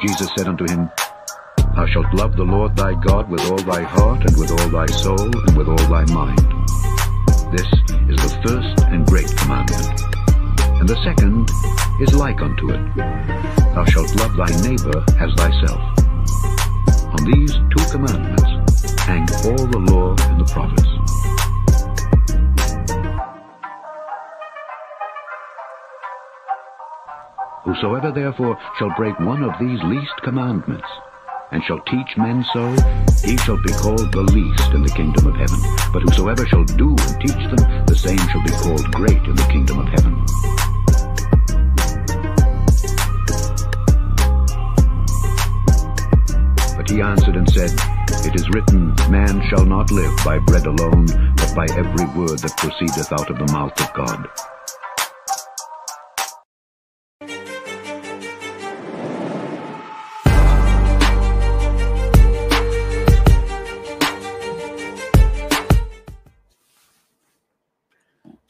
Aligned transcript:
Jesus 0.00 0.28
said 0.36 0.46
unto 0.46 0.64
him, 0.68 0.90
Thou 1.74 1.86
shalt 1.86 2.12
love 2.12 2.36
the 2.36 2.44
Lord 2.44 2.76
thy 2.76 2.92
God 2.94 3.30
with 3.30 3.40
all 3.50 3.58
thy 3.58 3.82
heart, 3.82 4.24
and 4.26 4.36
with 4.36 4.50
all 4.50 4.68
thy 4.68 4.86
soul, 4.86 5.18
and 5.20 5.56
with 5.56 5.68
all 5.68 5.88
thy 5.88 6.04
mind. 6.12 6.38
This 7.50 7.66
is 8.10 8.16
the 8.20 8.40
first 8.44 8.84
and 8.92 9.06
great 9.06 9.28
commandment. 9.38 9.88
And 10.80 10.88
the 10.88 11.00
second 11.02 11.48
is 12.00 12.14
like 12.14 12.42
unto 12.42 12.72
it. 12.72 12.96
Thou 12.96 13.84
shalt 13.86 14.14
love 14.16 14.36
thy 14.36 14.52
neighbor 14.68 15.04
as 15.18 15.32
thyself. 15.34 15.80
On 17.16 17.24
these 17.32 17.52
two 17.52 17.84
commandments 17.90 19.00
hang 19.00 19.26
all 19.48 19.66
the 19.66 19.78
law 19.78 20.14
and 20.28 20.40
the 20.40 20.52
prophets. 20.52 21.15
Whosoever 27.66 28.12
therefore 28.12 28.56
shall 28.78 28.94
break 28.96 29.18
one 29.18 29.42
of 29.42 29.58
these 29.58 29.82
least 29.82 30.14
commandments, 30.22 30.86
and 31.50 31.64
shall 31.64 31.80
teach 31.80 32.16
men 32.16 32.44
so, 32.52 32.70
he 33.24 33.36
shall 33.38 33.60
be 33.60 33.72
called 33.72 34.12
the 34.12 34.22
least 34.22 34.70
in 34.70 34.84
the 34.84 34.94
kingdom 34.94 35.26
of 35.26 35.34
heaven. 35.34 35.58
But 35.92 36.02
whosoever 36.02 36.46
shall 36.46 36.62
do 36.62 36.90
and 36.90 37.20
teach 37.20 37.34
them, 37.34 37.84
the 37.86 37.96
same 37.96 38.22
shall 38.28 38.44
be 38.44 38.50
called 38.50 38.88
great 38.92 39.18
in 39.18 39.34
the 39.34 39.48
kingdom 39.50 39.80
of 39.80 39.88
heaven. 39.88 40.14
But 46.76 46.88
he 46.88 47.00
answered 47.00 47.34
and 47.34 47.50
said, 47.50 47.72
It 48.24 48.36
is 48.36 48.48
written, 48.50 48.94
Man 49.10 49.42
shall 49.48 49.66
not 49.66 49.90
live 49.90 50.16
by 50.24 50.38
bread 50.38 50.66
alone, 50.66 51.06
but 51.34 51.52
by 51.56 51.66
every 51.74 52.06
word 52.14 52.38
that 52.46 52.56
proceedeth 52.58 53.12
out 53.12 53.28
of 53.28 53.38
the 53.38 53.52
mouth 53.52 53.74
of 53.80 53.92
God. 53.92 54.55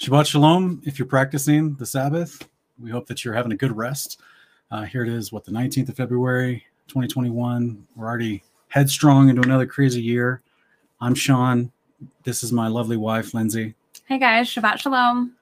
Shabbat 0.06 0.26
Shalom. 0.26 0.80
If 0.84 1.00
you're 1.00 1.08
practicing 1.08 1.74
the 1.74 1.84
Sabbath, 1.84 2.48
we 2.78 2.92
hope 2.92 3.08
that 3.08 3.24
you're 3.24 3.34
having 3.34 3.50
a 3.50 3.56
good 3.56 3.76
rest. 3.76 4.20
Uh, 4.70 4.84
here 4.84 5.02
it 5.02 5.08
is, 5.08 5.32
what, 5.32 5.44
the 5.44 5.50
19th 5.50 5.88
of 5.88 5.96
February, 5.96 6.64
2021. 6.86 7.84
We're 7.96 8.06
already 8.06 8.44
headstrong 8.68 9.30
into 9.30 9.42
another 9.42 9.66
crazy 9.66 10.00
year. 10.00 10.42
I'm 11.00 11.16
Sean. 11.16 11.72
This 12.22 12.44
is 12.44 12.52
my 12.52 12.68
lovely 12.68 12.96
wife, 12.96 13.34
Lindsay. 13.34 13.74
Hey 14.06 14.20
guys, 14.20 14.48
Shabbat 14.48 14.78
Shalom. 14.78 15.34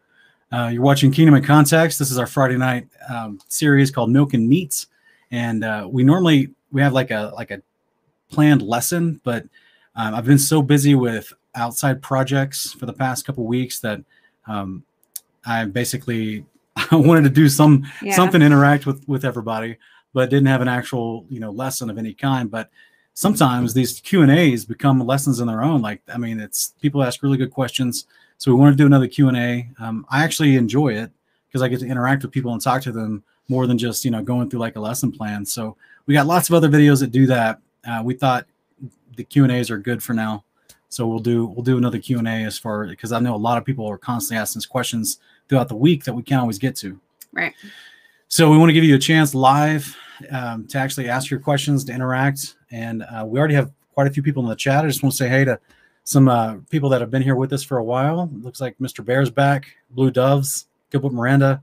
Uh, 0.50 0.70
you're 0.72 0.80
watching 0.80 1.12
Kingdom 1.12 1.34
in 1.34 1.44
Context. 1.44 1.98
This 1.98 2.10
is 2.10 2.16
our 2.16 2.26
Friday 2.26 2.56
night 2.56 2.88
um, 3.10 3.38
series 3.48 3.90
called 3.90 4.08
Milk 4.08 4.32
and 4.32 4.48
Meats, 4.48 4.86
and 5.30 5.62
uh, 5.62 5.86
we 5.92 6.04
normally 6.04 6.48
we 6.72 6.80
have 6.80 6.94
like 6.94 7.10
a 7.10 7.34
like 7.36 7.50
a 7.50 7.60
planned 8.30 8.62
lesson, 8.62 9.20
but 9.24 9.42
um, 9.94 10.14
I've 10.14 10.24
been 10.24 10.38
so 10.38 10.62
busy 10.62 10.94
with 10.94 11.34
outside 11.54 12.00
projects 12.00 12.72
for 12.72 12.86
the 12.86 12.94
past 12.94 13.26
couple 13.26 13.44
weeks 13.44 13.78
that 13.80 14.00
um, 14.47 14.83
I 15.47 15.64
basically 15.64 16.45
I 16.91 16.97
wanted 16.97 17.25
to 17.25 17.31
do 17.31 17.48
some 17.48 17.84
Yeah. 18.03 18.14
something 18.17 18.42
interact 18.42 18.87
with 18.87 19.06
with 19.09 19.25
everybody, 19.25 19.77
but 20.12 20.31
didn't 20.31 20.47
have 20.48 20.61
an 20.62 20.69
actual 20.69 21.27
you 21.28 21.41
know 21.41 21.50
lesson 21.50 21.91
of 21.91 21.98
any 21.98 22.14
kind. 22.14 22.50
But 22.50 22.70
sometimes 23.15 23.75
these 23.75 24.00
Q 24.00 24.22
and 24.22 24.31
A's 24.31 24.65
become 24.65 24.98
lessons 25.05 25.41
in 25.41 25.47
their 25.47 25.62
own. 25.62 25.81
Like 25.83 26.03
I 26.12 26.19
mean, 26.19 26.41
it's 26.41 26.75
people 26.81 27.03
ask 27.03 27.22
really 27.22 27.37
good 27.39 27.50
questions, 27.53 28.06
so 28.39 28.50
we 28.53 28.59
wanted 28.59 28.72
to 28.72 28.78
do 28.78 28.87
another 28.87 29.09
Q 29.09 29.28
and 29.28 29.37
A. 29.37 29.69
Um, 29.78 30.06
I 30.11 30.25
actually 30.25 30.56
enjoy 30.56 30.95
it 30.95 31.11
because 31.48 31.62
I 31.62 31.69
get 31.69 31.81
to 31.81 31.87
interact 31.87 32.22
with 32.22 32.33
people 32.33 32.53
and 32.53 32.61
talk 32.61 32.83
to 32.83 32.92
them 32.92 33.22
more 33.48 33.66
than 33.66 33.78
just 33.78 34.04
you 34.04 34.10
know 34.10 34.22
going 34.22 34.50
through 34.50 34.60
like 34.60 34.77
a 34.77 34.81
lesson 34.81 35.12
plan. 35.12 35.44
So 35.47 35.77
we 36.06 36.15
got 36.15 36.27
lots 36.27 36.49
of 36.49 36.54
other 36.54 36.69
videos 36.69 37.00
that 37.00 37.12
do 37.12 37.27
that. 37.27 37.60
Uh, 37.87 38.03
we 38.04 38.15
thought 38.15 38.47
the 39.16 39.25
Q 39.25 39.44
and 39.44 39.53
A's 39.53 39.71
are 39.71 39.78
good 39.78 40.03
for 40.03 40.12
now. 40.15 40.44
So 40.94 41.09
we'll 41.09 41.19
do 41.19 41.47
we'll 41.47 41.65
do 41.65 41.77
another 41.77 41.99
Q 41.99 42.21
and 42.21 42.28
A 42.28 42.44
as 42.44 42.56
far 42.56 42.87
because 42.87 43.10
I 43.10 43.19
know 43.19 43.34
a 43.34 43.37
lot 43.37 43.59
of 43.59 43.65
people 43.65 43.84
are 43.88 43.99
constantly 43.99 44.41
asking 44.41 44.60
us 44.60 44.66
questions 44.66 45.19
throughout 45.49 45.69
the 45.69 45.75
week 45.75 46.05
that 46.05 46.12
we 46.12 46.22
can't 46.22 46.41
always 46.41 46.56
get 46.56 46.77
to. 46.77 47.00
Right. 47.32 47.53
So 48.28 48.49
we 48.49 48.59
want 48.59 48.71
to 48.71 48.75
give 48.75 48.84
you 48.84 48.94
a 48.94 48.99
chance 48.99 49.34
live 49.34 49.97
um, 50.31 50.69
to 50.69 50.78
actually 50.78 51.09
ask 51.09 51.31
your 51.33 51.41
questions, 51.41 51.84
to 51.87 51.93
interact, 51.93 52.54
and 52.71 53.03
uh, 53.03 53.25
we 53.27 53.41
already 53.41 53.56
have 53.56 53.72
quite 53.93 54.06
a 54.06 54.10
few 54.10 54.22
people 54.22 54.44
in 54.44 54.49
the 54.49 54.54
chat. 54.54 54.84
I 54.84 54.87
just 54.87 55.03
want 55.03 55.15
to 55.15 55.16
say 55.16 55.28
hey 55.28 55.44
to 55.44 55.59
some 56.04 56.28
uh, 56.28 56.59
people 56.71 56.88
that 56.91 57.00
have 57.00 57.10
been 57.10 57.22
here 57.22 57.34
with 57.34 57.53
us 57.53 57.65
for 57.65 57.78
a 57.78 57.84
while. 57.84 58.31
It 58.33 58.43
looks 58.43 58.60
like 58.60 58.78
Mr. 58.78 59.04
Bear's 59.04 59.31
back, 59.31 59.66
Blue 59.91 60.12
Doves, 60.12 60.69
Gilbert 60.93 61.12
Miranda, 61.12 61.60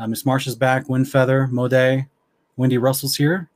uh, 0.00 0.08
Miss 0.08 0.24
Marsha's 0.24 0.56
back, 0.56 0.88
Wind 0.88 1.08
Feather, 1.08 1.48
Moday, 1.52 2.08
Wendy 2.56 2.76
Russell's 2.76 3.14
here. 3.14 3.48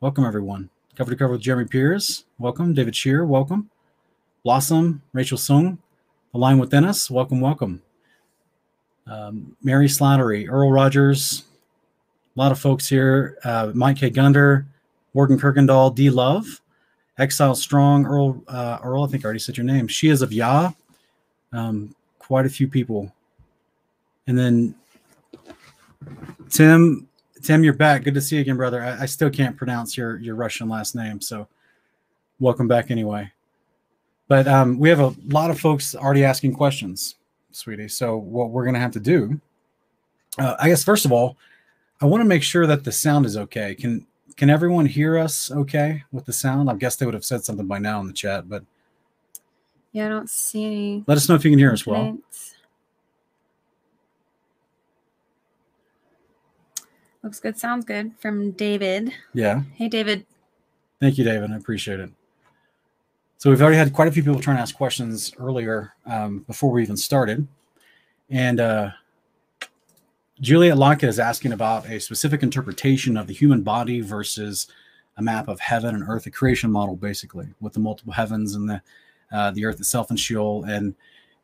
Welcome 0.00 0.24
everyone. 0.24 0.70
Cover 0.96 1.12
to 1.12 1.16
cover 1.16 1.34
with 1.34 1.40
Jeremy 1.40 1.68
Pierce. 1.68 2.24
Welcome, 2.40 2.74
David 2.74 2.96
Shear. 2.96 3.24
Welcome, 3.24 3.70
Blossom, 4.44 5.02
Rachel 5.12 5.38
Sung, 5.38 5.78
the 6.32 6.38
line 6.38 6.58
within 6.58 6.84
us. 6.84 7.10
Welcome, 7.10 7.40
welcome 7.40 7.82
um, 9.06 9.56
Mary 9.62 9.86
Slattery, 9.86 10.48
Earl 10.48 10.70
Rogers, 10.70 11.44
a 12.36 12.40
lot 12.40 12.52
of 12.52 12.58
folks 12.58 12.88
here. 12.88 13.38
Uh, 13.44 13.72
Mike 13.74 13.98
K. 13.98 14.10
Gunder, 14.10 14.66
Morgan 15.12 15.38
Kirkendall, 15.38 15.94
D. 15.94 16.10
Love, 16.10 16.60
Exile 17.18 17.54
Strong, 17.54 18.06
Earl. 18.06 18.42
Uh, 18.48 18.78
Earl, 18.82 19.04
I 19.04 19.06
think 19.08 19.24
I 19.24 19.26
already 19.26 19.40
said 19.40 19.56
your 19.56 19.64
name. 19.64 19.88
She 19.88 20.08
is 20.08 20.22
of 20.22 20.32
Yah. 20.32 20.72
Um, 21.52 21.94
quite 22.18 22.46
a 22.46 22.50
few 22.50 22.66
people, 22.66 23.12
and 24.26 24.36
then 24.36 24.74
Tim. 26.48 27.08
Tim, 27.42 27.62
you're 27.62 27.74
back. 27.74 28.04
Good 28.04 28.14
to 28.14 28.22
see 28.22 28.36
you 28.36 28.40
again, 28.40 28.56
brother. 28.56 28.82
I, 28.82 29.02
I 29.02 29.06
still 29.06 29.28
can't 29.28 29.56
pronounce 29.56 29.96
your 29.96 30.18
your 30.18 30.34
Russian 30.34 30.68
last 30.68 30.96
name, 30.96 31.20
so 31.20 31.46
welcome 32.40 32.66
back 32.66 32.90
anyway. 32.90 33.30
But 34.28 34.48
um, 34.48 34.78
we 34.78 34.88
have 34.88 35.00
a 35.00 35.14
lot 35.28 35.50
of 35.50 35.60
folks 35.60 35.94
already 35.94 36.24
asking 36.24 36.54
questions 36.54 37.16
sweetie. 37.52 37.88
So 37.88 38.16
what 38.16 38.50
we're 38.50 38.64
gonna 38.64 38.80
have 38.80 38.92
to 38.92 39.00
do, 39.00 39.40
uh, 40.38 40.56
I 40.58 40.68
guess, 40.68 40.82
first 40.82 41.04
of 41.04 41.12
all, 41.12 41.36
I 42.00 42.06
want 42.06 42.20
to 42.22 42.24
make 42.24 42.42
sure 42.42 42.66
that 42.66 42.84
the 42.84 42.92
sound 42.92 43.26
is 43.26 43.36
okay. 43.36 43.74
Can 43.74 44.06
can 44.36 44.50
everyone 44.50 44.86
hear 44.86 45.16
us 45.18 45.50
okay 45.52 46.02
with 46.10 46.24
the 46.24 46.32
sound? 46.32 46.68
I 46.68 46.74
guess 46.74 46.96
they 46.96 47.06
would 47.06 47.14
have 47.14 47.24
said 47.24 47.44
something 47.44 47.66
by 47.66 47.78
now 47.78 48.00
in 48.00 48.06
the 48.08 48.12
chat, 48.12 48.48
but 48.48 48.64
Yeah, 49.92 50.06
I 50.06 50.08
don't 50.08 50.28
see 50.28 50.64
any. 50.64 51.04
let 51.06 51.16
us 51.16 51.28
know 51.28 51.36
if 51.36 51.44
you 51.44 51.50
can 51.52 51.58
hear 51.60 51.72
us 51.72 51.86
well. 51.86 52.18
Looks 57.22 57.40
good. 57.40 57.56
Sounds 57.58 57.84
good. 57.84 58.12
From 58.18 58.50
David. 58.52 59.12
Yeah, 59.32 59.62
Hey, 59.74 59.88
David. 59.88 60.26
thank 61.00 61.16
you, 61.16 61.24
David. 61.24 61.50
I 61.52 61.56
appreciate 61.56 62.00
it. 62.00 62.10
So 63.38 63.50
we've 63.50 63.60
already 63.60 63.76
had 63.76 63.92
quite 63.92 64.08
a 64.08 64.12
few 64.12 64.22
people 64.22 64.40
trying 64.40 64.56
to 64.56 64.62
ask 64.62 64.74
questions 64.74 65.34
earlier 65.38 65.92
um, 66.06 66.40
before 66.40 66.70
we 66.70 66.82
even 66.82 66.96
started, 66.96 67.46
and 68.30 68.58
uh, 68.58 68.90
Juliet 70.40 70.76
Lockett 70.76 71.08
is 71.08 71.18
asking 71.18 71.52
about 71.52 71.88
a 71.88 72.00
specific 72.00 72.42
interpretation 72.42 73.16
of 73.16 73.26
the 73.26 73.34
human 73.34 73.62
body 73.62 74.00
versus 74.00 74.66
a 75.16 75.22
map 75.22 75.48
of 75.48 75.60
heaven 75.60 75.94
and 75.94 76.04
earth, 76.08 76.26
a 76.26 76.30
creation 76.30 76.70
model, 76.70 76.96
basically, 76.96 77.46
with 77.60 77.72
the 77.72 77.80
multiple 77.80 78.12
heavens 78.12 78.54
and 78.54 78.68
the 78.68 78.82
uh, 79.32 79.50
the 79.50 79.64
earth 79.64 79.78
itself 79.78 80.10
and 80.10 80.18
Sheol. 80.18 80.64
And 80.64 80.94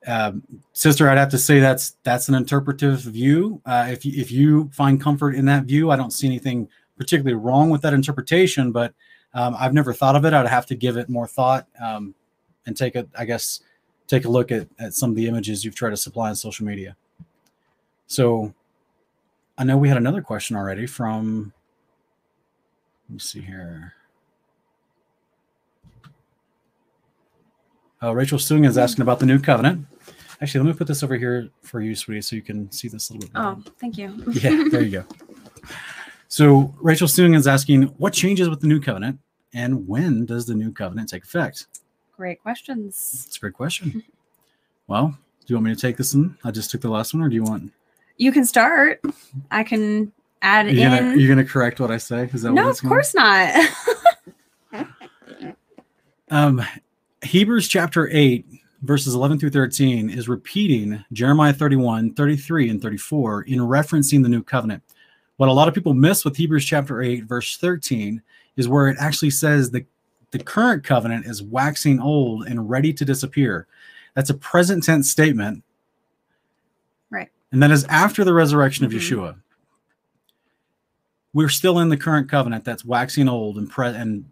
um, 0.06 0.42
sister, 0.72 1.08
I'd 1.08 1.18
have 1.18 1.30
to 1.30 1.38
say 1.38 1.60
that's 1.60 1.96
that's 2.02 2.28
an 2.28 2.34
interpretive 2.34 3.00
view. 3.00 3.60
Uh, 3.64 3.88
if 3.90 4.04
if 4.04 4.32
you 4.32 4.70
find 4.72 5.00
comfort 5.00 5.34
in 5.34 5.44
that 5.46 5.64
view, 5.64 5.90
I 5.90 5.96
don't 5.96 6.12
see 6.12 6.26
anything 6.26 6.68
particularly 6.96 7.36
wrong 7.36 7.70
with 7.70 7.82
that 7.82 7.94
interpretation. 7.94 8.72
But 8.72 8.94
um, 9.34 9.56
I've 9.58 9.74
never 9.74 9.92
thought 9.92 10.16
of 10.16 10.24
it. 10.24 10.32
I'd 10.32 10.46
have 10.46 10.66
to 10.66 10.74
give 10.74 10.96
it 10.96 11.08
more 11.08 11.26
thought 11.26 11.66
um, 11.80 12.14
and 12.66 12.76
take 12.76 12.96
a, 12.96 13.06
I 13.16 13.24
guess, 13.24 13.60
take 14.06 14.24
a 14.24 14.28
look 14.28 14.50
at, 14.50 14.68
at 14.78 14.94
some 14.94 15.10
of 15.10 15.16
the 15.16 15.28
images 15.28 15.64
you've 15.64 15.74
tried 15.74 15.90
to 15.90 15.96
supply 15.96 16.28
on 16.28 16.36
social 16.36 16.66
media. 16.66 16.96
So 18.06 18.52
I 19.56 19.64
know 19.64 19.76
we 19.76 19.88
had 19.88 19.96
another 19.96 20.22
question 20.22 20.56
already 20.56 20.86
from, 20.86 21.52
let 23.08 23.14
me 23.14 23.18
see 23.20 23.40
here. 23.40 23.94
Oh, 28.02 28.12
Rachel 28.12 28.38
Sung 28.38 28.64
is 28.64 28.78
asking 28.78 29.02
about 29.02 29.20
the 29.20 29.26
new 29.26 29.38
covenant. 29.38 29.86
Actually, 30.40 30.64
let 30.64 30.72
me 30.72 30.78
put 30.78 30.86
this 30.86 31.02
over 31.02 31.16
here 31.16 31.50
for 31.62 31.82
you, 31.82 31.94
sweetie, 31.94 32.22
so 32.22 32.34
you 32.34 32.40
can 32.40 32.72
see 32.72 32.88
this 32.88 33.10
a 33.10 33.12
little 33.12 33.28
bit. 33.28 33.34
better. 33.34 33.46
Oh, 33.46 33.72
thank 33.78 33.98
you. 33.98 34.24
Yeah, 34.32 34.64
there 34.70 34.80
you 34.82 34.90
go. 34.90 35.04
So 36.32 36.72
Rachel 36.80 37.08
Sung 37.08 37.34
is 37.34 37.48
asking, 37.48 37.82
what 37.98 38.12
changes 38.12 38.48
with 38.48 38.60
the 38.60 38.68
new 38.68 38.80
covenant, 38.80 39.18
and 39.52 39.88
when 39.88 40.26
does 40.26 40.46
the 40.46 40.54
new 40.54 40.70
covenant 40.72 41.08
take 41.08 41.24
effect? 41.24 41.66
Great 42.16 42.40
questions. 42.40 43.24
That's 43.26 43.36
a 43.36 43.40
great 43.40 43.54
question. 43.54 44.02
Well, 44.86 45.16
do 45.38 45.44
you 45.46 45.54
want 45.54 45.66
me 45.66 45.74
to 45.76 45.80
take 45.80 45.96
this 45.96 46.12
one? 46.16 46.36
I 46.42 46.50
just 46.50 46.72
took 46.72 46.80
the 46.80 46.88
last 46.88 47.14
one, 47.14 47.22
or 47.22 47.28
do 47.28 47.36
you 47.36 47.44
want? 47.44 47.70
You 48.16 48.32
can 48.32 48.44
start. 48.44 49.00
I 49.52 49.62
can 49.62 50.10
add 50.42 50.66
Are 50.66 50.70
you 50.70 50.80
in. 50.82 50.90
gonna, 50.90 51.10
are 51.10 51.14
you 51.14 51.28
gonna 51.28 51.44
correct 51.44 51.78
what 51.78 51.92
I 51.92 51.96
say? 51.96 52.28
Is 52.32 52.42
that 52.42 52.50
no, 52.54 52.64
of 52.64 52.70
it's 52.70 52.80
course 52.80 53.14
not. 53.14 53.54
Um, 56.30 56.60
Hebrews 57.22 57.68
chapter 57.68 58.08
8, 58.10 58.44
verses 58.82 59.14
11 59.14 59.38
through 59.38 59.50
13 59.50 60.10
is 60.10 60.28
repeating 60.28 61.04
Jeremiah 61.12 61.52
31, 61.52 62.14
33, 62.14 62.68
and 62.70 62.82
34 62.82 63.42
in 63.42 63.58
referencing 63.60 64.24
the 64.24 64.28
new 64.28 64.42
covenant. 64.42 64.82
What 65.40 65.48
a 65.48 65.52
lot 65.52 65.68
of 65.68 65.74
people 65.74 65.94
miss 65.94 66.22
with 66.22 66.36
Hebrews 66.36 66.66
chapter 66.66 67.00
8, 67.00 67.24
verse 67.24 67.56
13, 67.56 68.20
is 68.58 68.68
where 68.68 68.88
it 68.88 68.98
actually 69.00 69.30
says 69.30 69.70
the, 69.70 69.86
the 70.32 70.38
current 70.38 70.84
covenant 70.84 71.24
is 71.24 71.42
waxing 71.42 71.98
old 71.98 72.46
and 72.46 72.68
ready 72.68 72.92
to 72.92 73.06
disappear. 73.06 73.66
That's 74.12 74.28
a 74.28 74.34
present 74.34 74.84
tense 74.84 75.10
statement. 75.10 75.64
Right. 77.08 77.30
And 77.52 77.62
that 77.62 77.70
is 77.70 77.84
after 77.84 78.22
the 78.22 78.34
resurrection 78.34 78.84
of 78.84 78.92
Mhm. 78.92 78.96
Yeshua. 78.96 79.36
We're 81.32 81.48
still 81.48 81.78
in 81.78 81.88
the 81.88 81.96
current 81.96 82.28
covenant 82.28 82.66
that's 82.66 82.84
waxing 82.84 83.26
old 83.26 83.56
and 83.56 83.70
pre- 83.70 83.96
and 83.96 84.26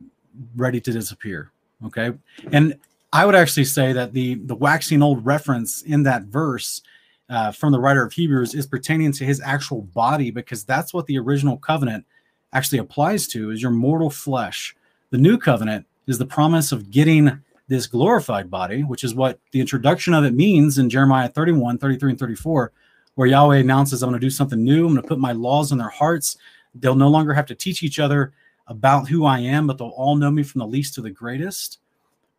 ready 0.56 0.78
to 0.78 0.92
disappear. 0.92 1.52
Okay. 1.86 2.12
And 2.52 2.76
I 3.14 3.24
would 3.24 3.34
actually 3.34 3.64
say 3.64 3.94
that 3.94 4.12
the 4.12 4.34
the 4.34 4.54
waxing 4.54 5.02
old 5.02 5.24
reference 5.24 5.80
in 5.80 6.02
that 6.02 6.24
verse 6.24 6.82
uh, 7.28 7.52
from 7.52 7.72
the 7.72 7.80
writer 7.80 8.02
of 8.02 8.12
Hebrews 8.12 8.54
is 8.54 8.66
pertaining 8.66 9.12
to 9.12 9.24
his 9.24 9.40
actual 9.40 9.82
body 9.82 10.30
because 10.30 10.64
that's 10.64 10.94
what 10.94 11.06
the 11.06 11.18
original 11.18 11.56
covenant 11.56 12.04
actually 12.52 12.78
applies 12.78 13.26
to 13.28 13.50
is 13.50 13.60
your 13.60 13.70
mortal 13.70 14.10
flesh. 14.10 14.74
The 15.10 15.18
new 15.18 15.38
covenant 15.38 15.86
is 16.06 16.18
the 16.18 16.26
promise 16.26 16.72
of 16.72 16.90
getting 16.90 17.42
this 17.68 17.86
glorified 17.86 18.50
body, 18.50 18.82
which 18.82 19.04
is 19.04 19.14
what 19.14 19.38
the 19.52 19.60
introduction 19.60 20.14
of 20.14 20.24
it 20.24 20.32
means 20.32 20.78
in 20.78 20.88
Jeremiah 20.88 21.28
31, 21.28 21.78
33, 21.78 22.10
and 22.10 22.18
34, 22.18 22.72
where 23.14 23.28
Yahweh 23.28 23.58
announces, 23.58 24.02
I'm 24.02 24.08
going 24.08 24.18
to 24.18 24.26
do 24.26 24.30
something 24.30 24.62
new. 24.62 24.86
I'm 24.86 24.94
going 24.94 25.02
to 25.02 25.08
put 25.08 25.18
my 25.18 25.32
laws 25.32 25.70
in 25.70 25.78
their 25.78 25.90
hearts. 25.90 26.38
They'll 26.74 26.94
no 26.94 27.08
longer 27.08 27.34
have 27.34 27.46
to 27.46 27.54
teach 27.54 27.82
each 27.82 27.98
other 27.98 28.32
about 28.66 29.08
who 29.08 29.26
I 29.26 29.40
am, 29.40 29.66
but 29.66 29.76
they'll 29.76 29.88
all 29.88 30.16
know 30.16 30.30
me 30.30 30.42
from 30.42 30.60
the 30.60 30.66
least 30.66 30.94
to 30.94 31.02
the 31.02 31.10
greatest. 31.10 31.78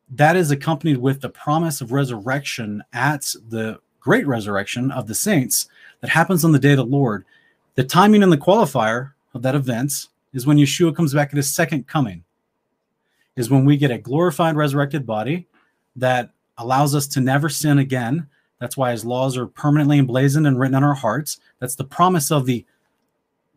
That 0.09 0.35
is 0.35 0.49
accompanied 0.49 0.97
with 0.97 1.21
the 1.21 1.29
promise 1.29 1.81
of 1.81 1.91
resurrection 1.91 2.83
at 2.93 3.21
the 3.47 3.79
great 3.99 4.27
resurrection 4.27 4.91
of 4.91 5.07
the 5.07 5.15
saints 5.15 5.67
that 6.01 6.09
happens 6.09 6.45
on 6.45 6.51
the 6.51 6.59
day 6.59 6.71
of 6.71 6.77
the 6.77 6.85
Lord. 6.85 7.25
The 7.75 7.83
timing 7.83 8.23
and 8.23 8.31
the 8.31 8.37
qualifier 8.37 9.11
of 9.33 9.41
that 9.41 9.55
event 9.55 10.07
is 10.33 10.45
when 10.45 10.57
Yeshua 10.57 10.95
comes 10.95 11.13
back 11.13 11.29
at 11.29 11.37
his 11.37 11.51
second 11.51 11.87
coming, 11.87 12.23
is 13.35 13.49
when 13.49 13.65
we 13.65 13.77
get 13.77 13.91
a 13.91 13.97
glorified, 13.97 14.55
resurrected 14.55 15.05
body 15.05 15.47
that 15.95 16.31
allows 16.57 16.93
us 16.93 17.07
to 17.07 17.21
never 17.21 17.49
sin 17.49 17.79
again. 17.79 18.27
That's 18.59 18.77
why 18.77 18.91
his 18.91 19.05
laws 19.05 19.37
are 19.37 19.47
permanently 19.47 19.99
emblazoned 19.99 20.45
and 20.45 20.59
written 20.59 20.75
on 20.75 20.83
our 20.83 20.93
hearts. 20.93 21.39
That's 21.59 21.75
the 21.75 21.85
promise 21.85 22.31
of 22.31 22.45
the 22.45 22.65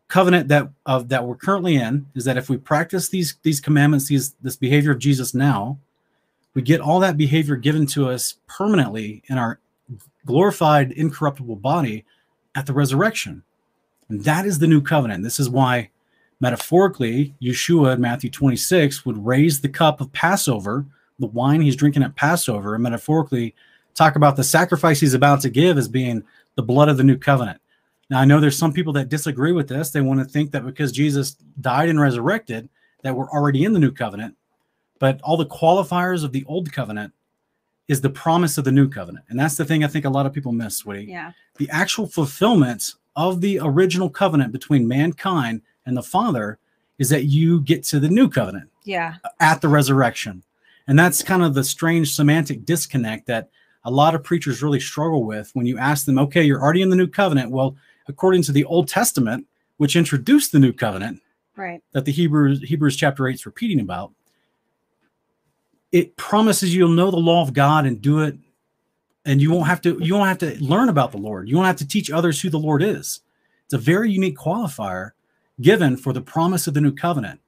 covenant 0.07 0.47
that 0.47 0.69
of 0.85 1.09
that 1.09 1.25
we're 1.25 1.35
currently 1.35 1.75
in 1.75 2.05
is 2.13 2.25
that 2.25 2.37
if 2.37 2.49
we 2.49 2.55
practice 2.55 3.09
these 3.09 3.37
these 3.41 3.59
commandments 3.59 4.07
these 4.07 4.33
this 4.43 4.55
behavior 4.55 4.91
of 4.91 4.99
jesus 4.99 5.33
now 5.33 5.75
we 6.53 6.61
get 6.61 6.79
all 6.79 6.99
that 6.99 7.17
behavior 7.17 7.55
given 7.55 7.87
to 7.87 8.07
us 8.07 8.35
permanently 8.45 9.23
in 9.27 9.39
our 9.39 9.59
glorified 10.25 10.91
incorruptible 10.93 11.55
body 11.57 12.05
at 12.55 12.65
the 12.65 12.73
resurrection 12.73 13.43
and 14.09 14.23
that 14.23 14.45
is 14.45 14.59
the 14.59 14.67
new 14.67 14.81
covenant 14.81 15.23
this 15.23 15.39
is 15.39 15.49
why 15.49 15.89
metaphorically 16.39 17.33
yeshua 17.41 17.95
in 17.95 18.01
matthew 18.01 18.29
26 18.29 19.05
would 19.05 19.25
raise 19.25 19.59
the 19.61 19.69
cup 19.69 20.01
of 20.01 20.11
passover 20.13 20.85
the 21.19 21.27
wine 21.27 21.61
he's 21.61 21.75
drinking 21.75 22.03
at 22.03 22.15
passover 22.15 22.75
and 22.75 22.83
metaphorically 22.83 23.53
talk 23.93 24.15
about 24.15 24.35
the 24.35 24.43
sacrifice 24.43 24.99
he's 24.99 25.13
about 25.13 25.41
to 25.41 25.49
give 25.49 25.77
as 25.77 25.87
being 25.87 26.23
the 26.55 26.63
blood 26.63 26.89
of 26.89 26.97
the 26.97 27.03
new 27.03 27.17
covenant 27.17 27.59
now, 28.09 28.19
I 28.19 28.25
know 28.25 28.39
there's 28.39 28.57
some 28.57 28.73
people 28.73 28.93
that 28.93 29.09
disagree 29.09 29.53
with 29.53 29.67
this. 29.67 29.89
They 29.89 30.01
want 30.01 30.19
to 30.19 30.25
think 30.25 30.51
that 30.51 30.65
because 30.65 30.91
Jesus 30.91 31.35
died 31.61 31.89
and 31.89 31.99
resurrected, 31.99 32.69
that 33.01 33.15
we're 33.15 33.29
already 33.29 33.63
in 33.63 33.73
the 33.73 33.79
new 33.79 33.91
covenant. 33.91 34.35
But 34.99 35.19
all 35.23 35.35
the 35.35 35.47
qualifiers 35.47 36.23
of 36.23 36.31
the 36.31 36.45
old 36.45 36.71
covenant 36.71 37.13
is 37.87 38.01
the 38.01 38.09
promise 38.09 38.57
of 38.57 38.63
the 38.65 38.71
new 38.71 38.87
covenant. 38.89 39.25
And 39.29 39.39
that's 39.39 39.55
the 39.57 39.65
thing 39.65 39.83
I 39.83 39.87
think 39.87 40.05
a 40.05 40.09
lot 40.09 40.25
of 40.25 40.33
people 40.33 40.51
miss, 40.51 40.85
Woody. 40.85 41.05
Yeah. 41.05 41.31
The 41.57 41.69
actual 41.69 42.07
fulfillment 42.07 42.93
of 43.15 43.41
the 43.41 43.59
original 43.61 44.09
covenant 44.09 44.51
between 44.51 44.87
mankind 44.87 45.61
and 45.85 45.95
the 45.97 46.03
Father 46.03 46.59
is 46.97 47.09
that 47.09 47.25
you 47.25 47.61
get 47.61 47.83
to 47.85 47.99
the 47.99 48.07
new 48.09 48.29
covenant 48.29 48.69
Yeah. 48.85 49.15
at 49.39 49.61
the 49.61 49.67
resurrection. 49.67 50.43
And 50.87 50.97
that's 50.97 51.21
kind 51.23 51.43
of 51.43 51.53
the 51.53 51.63
strange 51.63 52.13
semantic 52.13 52.65
disconnect 52.65 53.27
that 53.27 53.49
a 53.85 53.91
lot 53.91 54.15
of 54.15 54.23
preachers 54.23 54.63
really 54.63 54.79
struggle 54.79 55.25
with 55.25 55.51
when 55.53 55.65
you 55.65 55.77
ask 55.77 56.05
them, 56.05 56.17
okay, 56.17 56.43
you're 56.43 56.61
already 56.61 56.81
in 56.81 56.89
the 56.89 56.95
new 56.95 57.07
covenant. 57.07 57.51
Well, 57.51 57.75
according 58.07 58.43
to 58.43 58.51
the 58.51 58.63
Old 58.65 58.87
Testament, 58.87 59.45
which 59.77 59.95
introduced 59.95 60.51
the 60.51 60.59
new 60.59 60.71
covenant 60.71 61.21
Right. 61.55 61.81
that 61.91 62.05
the 62.05 62.11
Hebrews 62.11 62.61
Hebrews 62.63 62.95
chapter 62.95 63.27
8 63.27 63.35
is 63.35 63.45
repeating 63.45 63.79
about, 63.79 64.11
it 65.93 66.17
promises 66.17 66.75
you'll 66.75 66.89
know 66.89 67.11
the 67.11 67.17
law 67.17 67.43
of 67.43 67.53
God 67.53 67.85
and 67.85 68.01
do 68.01 68.19
it, 68.19 68.35
and 69.25 69.39
you 69.39 69.51
won't 69.51 69.67
have 69.67 69.79
to 69.81 69.97
you 70.01 70.15
won't 70.15 70.27
have 70.27 70.39
to 70.39 70.61
learn 70.61 70.89
about 70.89 71.11
the 71.11 71.19
Lord. 71.19 71.47
You 71.47 71.55
won't 71.55 71.67
have 71.67 71.77
to 71.77 71.87
teach 71.87 72.11
others 72.11 72.41
who 72.41 72.49
the 72.49 72.59
Lord 72.59 72.83
is. 72.83 73.21
It's 73.65 73.75
a 73.75 73.77
very 73.77 74.11
unique 74.11 74.37
qualifier 74.37 75.11
given 75.61 75.95
for 75.95 76.11
the 76.11 76.21
promise 76.21 76.67
of 76.67 76.73
the 76.73 76.81
new 76.81 76.91
covenant. 76.91 77.39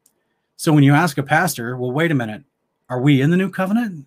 So 0.57 0.71
when 0.71 0.83
you 0.83 0.93
ask 0.93 1.17
a 1.17 1.23
pastor, 1.23 1.75
well, 1.75 1.91
wait 1.91 2.11
a 2.11 2.15
minute, 2.15 2.43
are 2.87 3.01
we 3.01 3.19
in 3.19 3.31
the 3.31 3.37
new 3.37 3.49
covenant? 3.49 4.05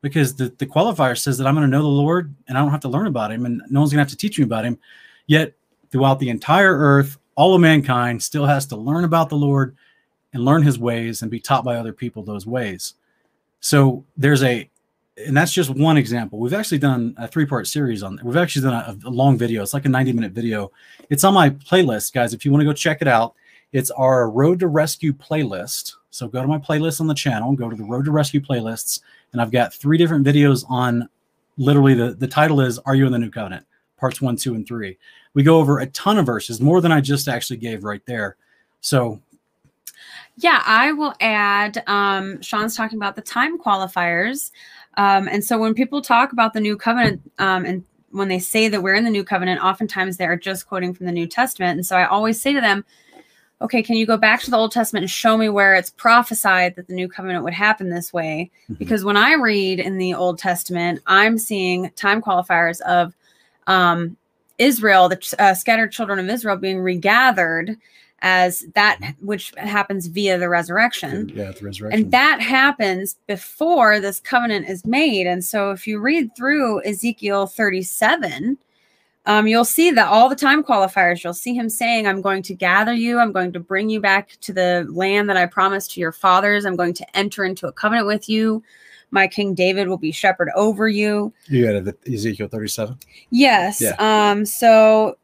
Because 0.00 0.34
the, 0.34 0.48
the 0.48 0.66
qualifier 0.66 1.16
says 1.16 1.38
that 1.38 1.46
I'm 1.46 1.54
going 1.54 1.70
to 1.70 1.70
know 1.70 1.82
the 1.82 1.88
Lord 1.88 2.34
and 2.48 2.56
I 2.56 2.62
don't 2.62 2.70
have 2.70 2.80
to 2.80 2.88
learn 2.88 3.06
about 3.06 3.30
him 3.30 3.46
and 3.46 3.62
no 3.70 3.80
one's 3.80 3.92
going 3.92 3.98
to 3.98 4.02
have 4.02 4.10
to 4.10 4.16
teach 4.16 4.38
me 4.38 4.44
about 4.44 4.64
him. 4.64 4.78
Yet 5.26 5.52
throughout 5.90 6.18
the 6.18 6.30
entire 6.30 6.76
earth, 6.76 7.18
all 7.36 7.54
of 7.54 7.60
mankind 7.60 8.22
still 8.22 8.46
has 8.46 8.66
to 8.66 8.76
learn 8.76 9.04
about 9.04 9.28
the 9.28 9.36
Lord 9.36 9.76
and 10.32 10.44
learn 10.44 10.62
his 10.62 10.78
ways 10.78 11.22
and 11.22 11.30
be 11.30 11.40
taught 11.40 11.64
by 11.64 11.76
other 11.76 11.92
people 11.92 12.22
those 12.22 12.46
ways. 12.46 12.94
So 13.66 14.04
there's 14.16 14.44
a, 14.44 14.70
and 15.16 15.36
that's 15.36 15.52
just 15.52 15.70
one 15.70 15.96
example. 15.96 16.38
We've 16.38 16.54
actually 16.54 16.78
done 16.78 17.16
a 17.18 17.26
three 17.26 17.46
part 17.46 17.66
series 17.66 18.04
on, 18.04 18.20
we've 18.22 18.36
actually 18.36 18.62
done 18.62 18.74
a, 18.74 19.08
a 19.08 19.10
long 19.10 19.36
video. 19.36 19.60
It's 19.60 19.74
like 19.74 19.86
a 19.86 19.88
90 19.88 20.12
minute 20.12 20.30
video. 20.30 20.70
It's 21.10 21.24
on 21.24 21.34
my 21.34 21.50
playlist, 21.50 22.12
guys. 22.12 22.32
If 22.32 22.44
you 22.44 22.52
want 22.52 22.60
to 22.60 22.64
go 22.64 22.72
check 22.72 23.02
it 23.02 23.08
out, 23.08 23.34
it's 23.72 23.90
our 23.90 24.30
Road 24.30 24.60
to 24.60 24.68
Rescue 24.68 25.12
playlist. 25.12 25.94
So 26.10 26.28
go 26.28 26.42
to 26.42 26.46
my 26.46 26.58
playlist 26.58 27.00
on 27.00 27.08
the 27.08 27.14
channel, 27.14 27.54
go 27.54 27.68
to 27.68 27.74
the 27.74 27.82
Road 27.82 28.04
to 28.04 28.12
Rescue 28.12 28.40
playlists, 28.40 29.00
and 29.32 29.42
I've 29.42 29.50
got 29.50 29.74
three 29.74 29.98
different 29.98 30.24
videos 30.24 30.64
on 30.68 31.08
literally 31.56 31.94
the, 31.94 32.14
the 32.14 32.28
title 32.28 32.60
is 32.60 32.78
Are 32.78 32.94
You 32.94 33.06
in 33.06 33.12
the 33.12 33.18
New 33.18 33.32
Covenant? 33.32 33.66
Parts 33.98 34.22
one, 34.22 34.36
two, 34.36 34.54
and 34.54 34.64
three. 34.64 34.96
We 35.34 35.42
go 35.42 35.58
over 35.58 35.80
a 35.80 35.86
ton 35.86 36.18
of 36.18 36.26
verses, 36.26 36.60
more 36.60 36.80
than 36.80 36.92
I 36.92 37.00
just 37.00 37.26
actually 37.26 37.56
gave 37.56 37.82
right 37.82 38.02
there. 38.06 38.36
So 38.80 39.20
Yeah, 40.38 40.62
I 40.66 40.92
will 40.92 41.14
add. 41.20 41.82
Um, 41.86 42.40
Sean's 42.42 42.76
talking 42.76 42.98
about 42.98 43.16
the 43.16 43.22
time 43.22 43.58
qualifiers, 43.58 44.50
um, 44.96 45.28
and 45.28 45.42
so 45.42 45.58
when 45.58 45.74
people 45.74 46.02
talk 46.02 46.32
about 46.32 46.52
the 46.52 46.60
new 46.60 46.76
covenant, 46.76 47.20
um, 47.38 47.64
and 47.64 47.84
when 48.10 48.28
they 48.28 48.38
say 48.38 48.68
that 48.68 48.82
we're 48.82 48.94
in 48.94 49.04
the 49.04 49.10
new 49.10 49.24
covenant, 49.24 49.62
oftentimes 49.62 50.16
they 50.16 50.26
are 50.26 50.36
just 50.36 50.66
quoting 50.68 50.94
from 50.94 51.06
the 51.06 51.12
New 51.12 51.26
Testament. 51.26 51.76
And 51.76 51.86
so 51.86 51.96
I 51.96 52.06
always 52.06 52.40
say 52.40 52.52
to 52.52 52.60
them, 52.60 52.84
"Okay, 53.60 53.82
can 53.82 53.96
you 53.96 54.06
go 54.06 54.16
back 54.16 54.40
to 54.42 54.50
the 54.50 54.56
Old 54.56 54.72
Testament 54.72 55.02
and 55.04 55.10
show 55.10 55.36
me 55.36 55.48
where 55.48 55.74
it's 55.74 55.90
prophesied 55.90 56.76
that 56.76 56.86
the 56.86 56.94
new 56.94 57.08
covenant 57.08 57.44
would 57.44 57.54
happen 57.54 57.88
this 57.90 58.12
way?" 58.12 58.50
Mhm. 58.70 58.78
Because 58.78 59.04
when 59.04 59.16
I 59.16 59.34
read 59.34 59.80
in 59.80 59.98
the 59.98 60.14
Old 60.14 60.38
Testament, 60.38 61.00
I'm 61.06 61.38
seeing 61.38 61.90
time 61.96 62.22
qualifiers 62.22 62.80
of 62.82 63.14
um, 63.66 64.16
Israel, 64.58 65.08
the 65.08 65.34
uh, 65.38 65.54
scattered 65.54 65.92
children 65.92 66.18
of 66.18 66.28
Israel, 66.28 66.56
being 66.56 66.80
regathered 66.80 67.76
as 68.26 68.66
that 68.74 68.98
which 69.20 69.52
happens 69.56 70.08
via 70.08 70.36
the 70.36 70.48
resurrection. 70.48 71.30
yeah, 71.32 71.52
the 71.52 71.64
resurrection. 71.64 72.02
And 72.02 72.12
that 72.12 72.40
happens 72.40 73.14
before 73.28 74.00
this 74.00 74.18
covenant 74.18 74.68
is 74.68 74.84
made. 74.84 75.28
And 75.28 75.44
so 75.44 75.70
if 75.70 75.86
you 75.86 76.00
read 76.00 76.34
through 76.36 76.82
Ezekiel 76.84 77.46
37, 77.46 78.58
um, 79.26 79.46
you'll 79.46 79.64
see 79.64 79.92
that 79.92 80.08
all 80.08 80.28
the 80.28 80.34
time 80.34 80.64
qualifiers, 80.64 81.22
you'll 81.22 81.34
see 81.34 81.54
him 81.54 81.68
saying, 81.68 82.08
I'm 82.08 82.20
going 82.20 82.42
to 82.42 82.54
gather 82.54 82.92
you, 82.92 83.20
I'm 83.20 83.30
going 83.30 83.52
to 83.52 83.60
bring 83.60 83.90
you 83.90 84.00
back 84.00 84.30
to 84.40 84.52
the 84.52 84.88
land 84.90 85.30
that 85.30 85.36
I 85.36 85.46
promised 85.46 85.92
to 85.92 86.00
your 86.00 86.10
fathers, 86.12 86.64
I'm 86.64 86.76
going 86.76 86.94
to 86.94 87.16
enter 87.16 87.44
into 87.44 87.68
a 87.68 87.72
covenant 87.72 88.08
with 88.08 88.28
you. 88.28 88.60
My 89.12 89.28
King 89.28 89.54
David 89.54 89.86
will 89.86 89.98
be 89.98 90.10
shepherd 90.10 90.50
over 90.56 90.88
you. 90.88 91.32
you 91.46 91.64
got 91.64 91.76
it, 91.76 92.12
Ezekiel 92.12 92.48
37. 92.48 92.98
Yes. 93.30 93.80
Yeah. 93.80 93.94
Um, 94.00 94.44
so 94.44 95.16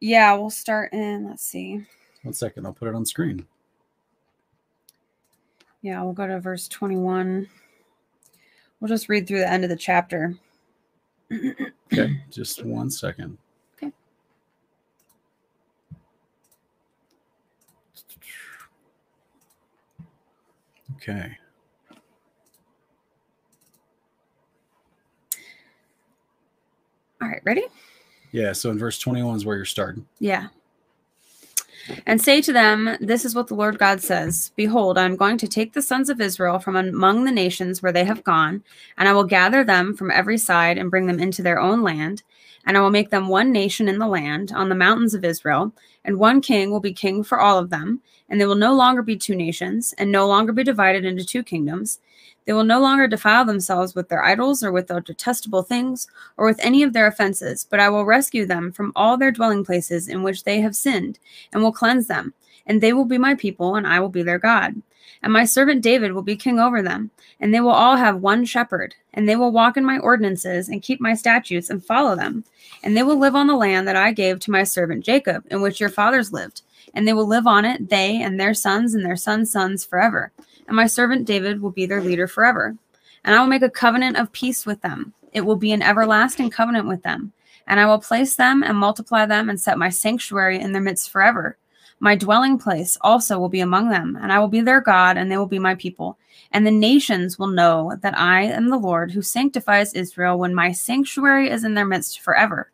yeah, 0.00 0.34
we'll 0.34 0.50
start 0.50 0.92
in, 0.92 1.28
let's 1.28 1.44
see. 1.44 1.86
One 2.22 2.34
second, 2.34 2.66
I'll 2.66 2.72
put 2.72 2.88
it 2.88 2.94
on 2.94 3.06
screen. 3.06 3.46
Yeah, 5.82 6.02
we'll 6.02 6.12
go 6.12 6.26
to 6.26 6.38
verse 6.40 6.68
21. 6.68 7.48
We'll 8.78 8.88
just 8.88 9.08
read 9.08 9.26
through 9.26 9.38
the 9.38 9.50
end 9.50 9.64
of 9.64 9.70
the 9.70 9.76
chapter. 9.76 10.34
Okay, 11.32 12.22
just 12.30 12.64
one 12.64 12.90
second. 12.90 13.38
Okay. 13.76 13.92
Okay. 20.96 21.36
All 27.22 27.28
right, 27.28 27.40
ready? 27.44 27.64
Yeah, 28.32 28.52
so 28.52 28.70
in 28.70 28.78
verse 28.78 28.98
21 28.98 29.36
is 29.36 29.44
where 29.44 29.56
you're 29.56 29.64
starting. 29.64 30.06
Yeah. 30.18 30.48
And 32.06 32.20
say 32.20 32.40
to 32.42 32.52
them, 32.52 32.96
This 33.00 33.24
is 33.24 33.34
what 33.34 33.48
the 33.48 33.54
Lord 33.54 33.78
God 33.78 34.00
says 34.00 34.52
Behold, 34.56 34.98
I 34.98 35.04
am 35.04 35.16
going 35.16 35.38
to 35.38 35.48
take 35.48 35.72
the 35.72 35.82
sons 35.82 36.08
of 36.08 36.20
Israel 36.20 36.58
from 36.58 36.76
among 36.76 37.24
the 37.24 37.32
nations 37.32 37.82
where 37.82 37.92
they 37.92 38.04
have 38.04 38.24
gone, 38.24 38.62
and 38.98 39.08
I 39.08 39.12
will 39.12 39.24
gather 39.24 39.64
them 39.64 39.96
from 39.96 40.10
every 40.10 40.38
side 40.38 40.78
and 40.78 40.90
bring 40.90 41.06
them 41.06 41.20
into 41.20 41.42
their 41.42 41.60
own 41.60 41.82
land. 41.82 42.22
And 42.66 42.76
I 42.76 42.80
will 42.80 42.90
make 42.90 43.10
them 43.10 43.28
one 43.28 43.52
nation 43.52 43.88
in 43.88 43.98
the 43.98 44.06
land, 44.06 44.52
on 44.52 44.68
the 44.68 44.74
mountains 44.74 45.14
of 45.14 45.24
Israel, 45.24 45.72
And 46.04 46.18
one 46.18 46.40
king 46.40 46.70
will 46.70 46.80
be 46.80 46.92
king 46.92 47.22
for 47.22 47.38
all 47.38 47.58
of 47.58 47.70
them, 47.70 48.00
and 48.28 48.40
they 48.40 48.46
will 48.46 48.54
no 48.54 48.74
longer 48.74 49.02
be 49.02 49.16
two 49.16 49.34
nations, 49.34 49.94
and 49.98 50.10
no 50.10 50.26
longer 50.26 50.52
be 50.52 50.64
divided 50.64 51.04
into 51.04 51.24
two 51.24 51.42
kingdoms. 51.42 51.98
They 52.46 52.52
will 52.54 52.64
no 52.64 52.80
longer 52.80 53.06
defile 53.06 53.44
themselves 53.44 53.94
with 53.94 54.08
their 54.08 54.24
idols, 54.24 54.62
or 54.62 54.72
with 54.72 54.88
their 54.88 55.00
detestable 55.00 55.62
things, 55.62 56.08
or 56.36 56.46
with 56.46 56.58
any 56.60 56.82
of 56.82 56.92
their 56.92 57.06
offenses, 57.06 57.66
but 57.68 57.80
I 57.80 57.90
will 57.90 58.04
rescue 58.04 58.46
them 58.46 58.72
from 58.72 58.92
all 58.96 59.16
their 59.16 59.30
dwelling 59.30 59.64
places 59.64 60.08
in 60.08 60.22
which 60.22 60.44
they 60.44 60.60
have 60.60 60.74
sinned, 60.74 61.18
and 61.52 61.62
will 61.62 61.72
cleanse 61.72 62.06
them. 62.06 62.34
And 62.66 62.80
they 62.80 62.92
will 62.92 63.04
be 63.04 63.18
my 63.18 63.34
people, 63.34 63.76
and 63.76 63.86
I 63.86 64.00
will 64.00 64.08
be 64.08 64.22
their 64.22 64.38
God. 64.38 64.80
And 65.22 65.32
my 65.32 65.44
servant 65.44 65.82
David 65.82 66.12
will 66.12 66.22
be 66.22 66.36
king 66.36 66.58
over 66.58 66.82
them, 66.82 67.10
and 67.40 67.52
they 67.52 67.60
will 67.60 67.70
all 67.70 67.96
have 67.96 68.22
one 68.22 68.44
shepherd, 68.44 68.94
and 69.12 69.28
they 69.28 69.36
will 69.36 69.52
walk 69.52 69.76
in 69.76 69.84
my 69.84 69.98
ordinances, 69.98 70.68
and 70.68 70.82
keep 70.82 71.00
my 71.00 71.14
statutes, 71.14 71.68
and 71.68 71.84
follow 71.84 72.16
them. 72.16 72.44
And 72.82 72.96
they 72.96 73.02
will 73.02 73.18
live 73.18 73.34
on 73.34 73.46
the 73.46 73.56
land 73.56 73.86
that 73.86 73.96
I 73.96 74.12
gave 74.12 74.40
to 74.40 74.50
my 74.50 74.64
servant 74.64 75.04
Jacob, 75.04 75.44
in 75.50 75.60
which 75.60 75.80
your 75.80 75.90
fathers 75.90 76.32
lived. 76.32 76.62
And 76.94 77.06
they 77.06 77.12
will 77.12 77.26
live 77.26 77.46
on 77.46 77.64
it, 77.64 77.90
they 77.90 78.20
and 78.20 78.40
their 78.40 78.54
sons 78.54 78.94
and 78.94 79.04
their 79.04 79.16
sons' 79.16 79.52
sons 79.52 79.84
forever. 79.84 80.32
And 80.66 80.76
my 80.76 80.86
servant 80.86 81.26
David 81.26 81.60
will 81.60 81.70
be 81.70 81.86
their 81.86 82.02
leader 82.02 82.26
forever. 82.26 82.76
And 83.24 83.34
I 83.34 83.40
will 83.40 83.46
make 83.46 83.62
a 83.62 83.70
covenant 83.70 84.16
of 84.16 84.32
peace 84.32 84.64
with 84.64 84.80
them. 84.80 85.12
It 85.32 85.42
will 85.42 85.56
be 85.56 85.72
an 85.72 85.82
everlasting 85.82 86.50
covenant 86.50 86.88
with 86.88 87.02
them. 87.02 87.32
And 87.66 87.78
I 87.78 87.86
will 87.86 88.00
place 88.00 88.34
them 88.34 88.62
and 88.62 88.76
multiply 88.76 89.26
them 89.26 89.48
and 89.50 89.60
set 89.60 89.78
my 89.78 89.90
sanctuary 89.90 90.58
in 90.58 90.72
their 90.72 90.82
midst 90.82 91.10
forever. 91.10 91.56
My 92.00 92.16
dwelling 92.16 92.58
place 92.58 92.96
also 93.02 93.38
will 93.38 93.50
be 93.50 93.60
among 93.60 93.90
them, 93.90 94.18
and 94.20 94.32
I 94.32 94.38
will 94.40 94.48
be 94.48 94.62
their 94.62 94.80
God, 94.80 95.16
and 95.18 95.30
they 95.30 95.36
will 95.36 95.46
be 95.46 95.58
my 95.58 95.74
people. 95.74 96.18
And 96.52 96.66
the 96.66 96.70
nations 96.70 97.38
will 97.38 97.46
know 97.48 97.94
that 98.00 98.18
I 98.18 98.42
am 98.42 98.68
the 98.68 98.78
Lord 98.78 99.12
who 99.12 99.22
sanctifies 99.22 99.92
Israel 99.92 100.38
when 100.38 100.54
my 100.54 100.72
sanctuary 100.72 101.50
is 101.50 101.62
in 101.62 101.74
their 101.74 101.84
midst 101.84 102.20
forever. 102.20 102.72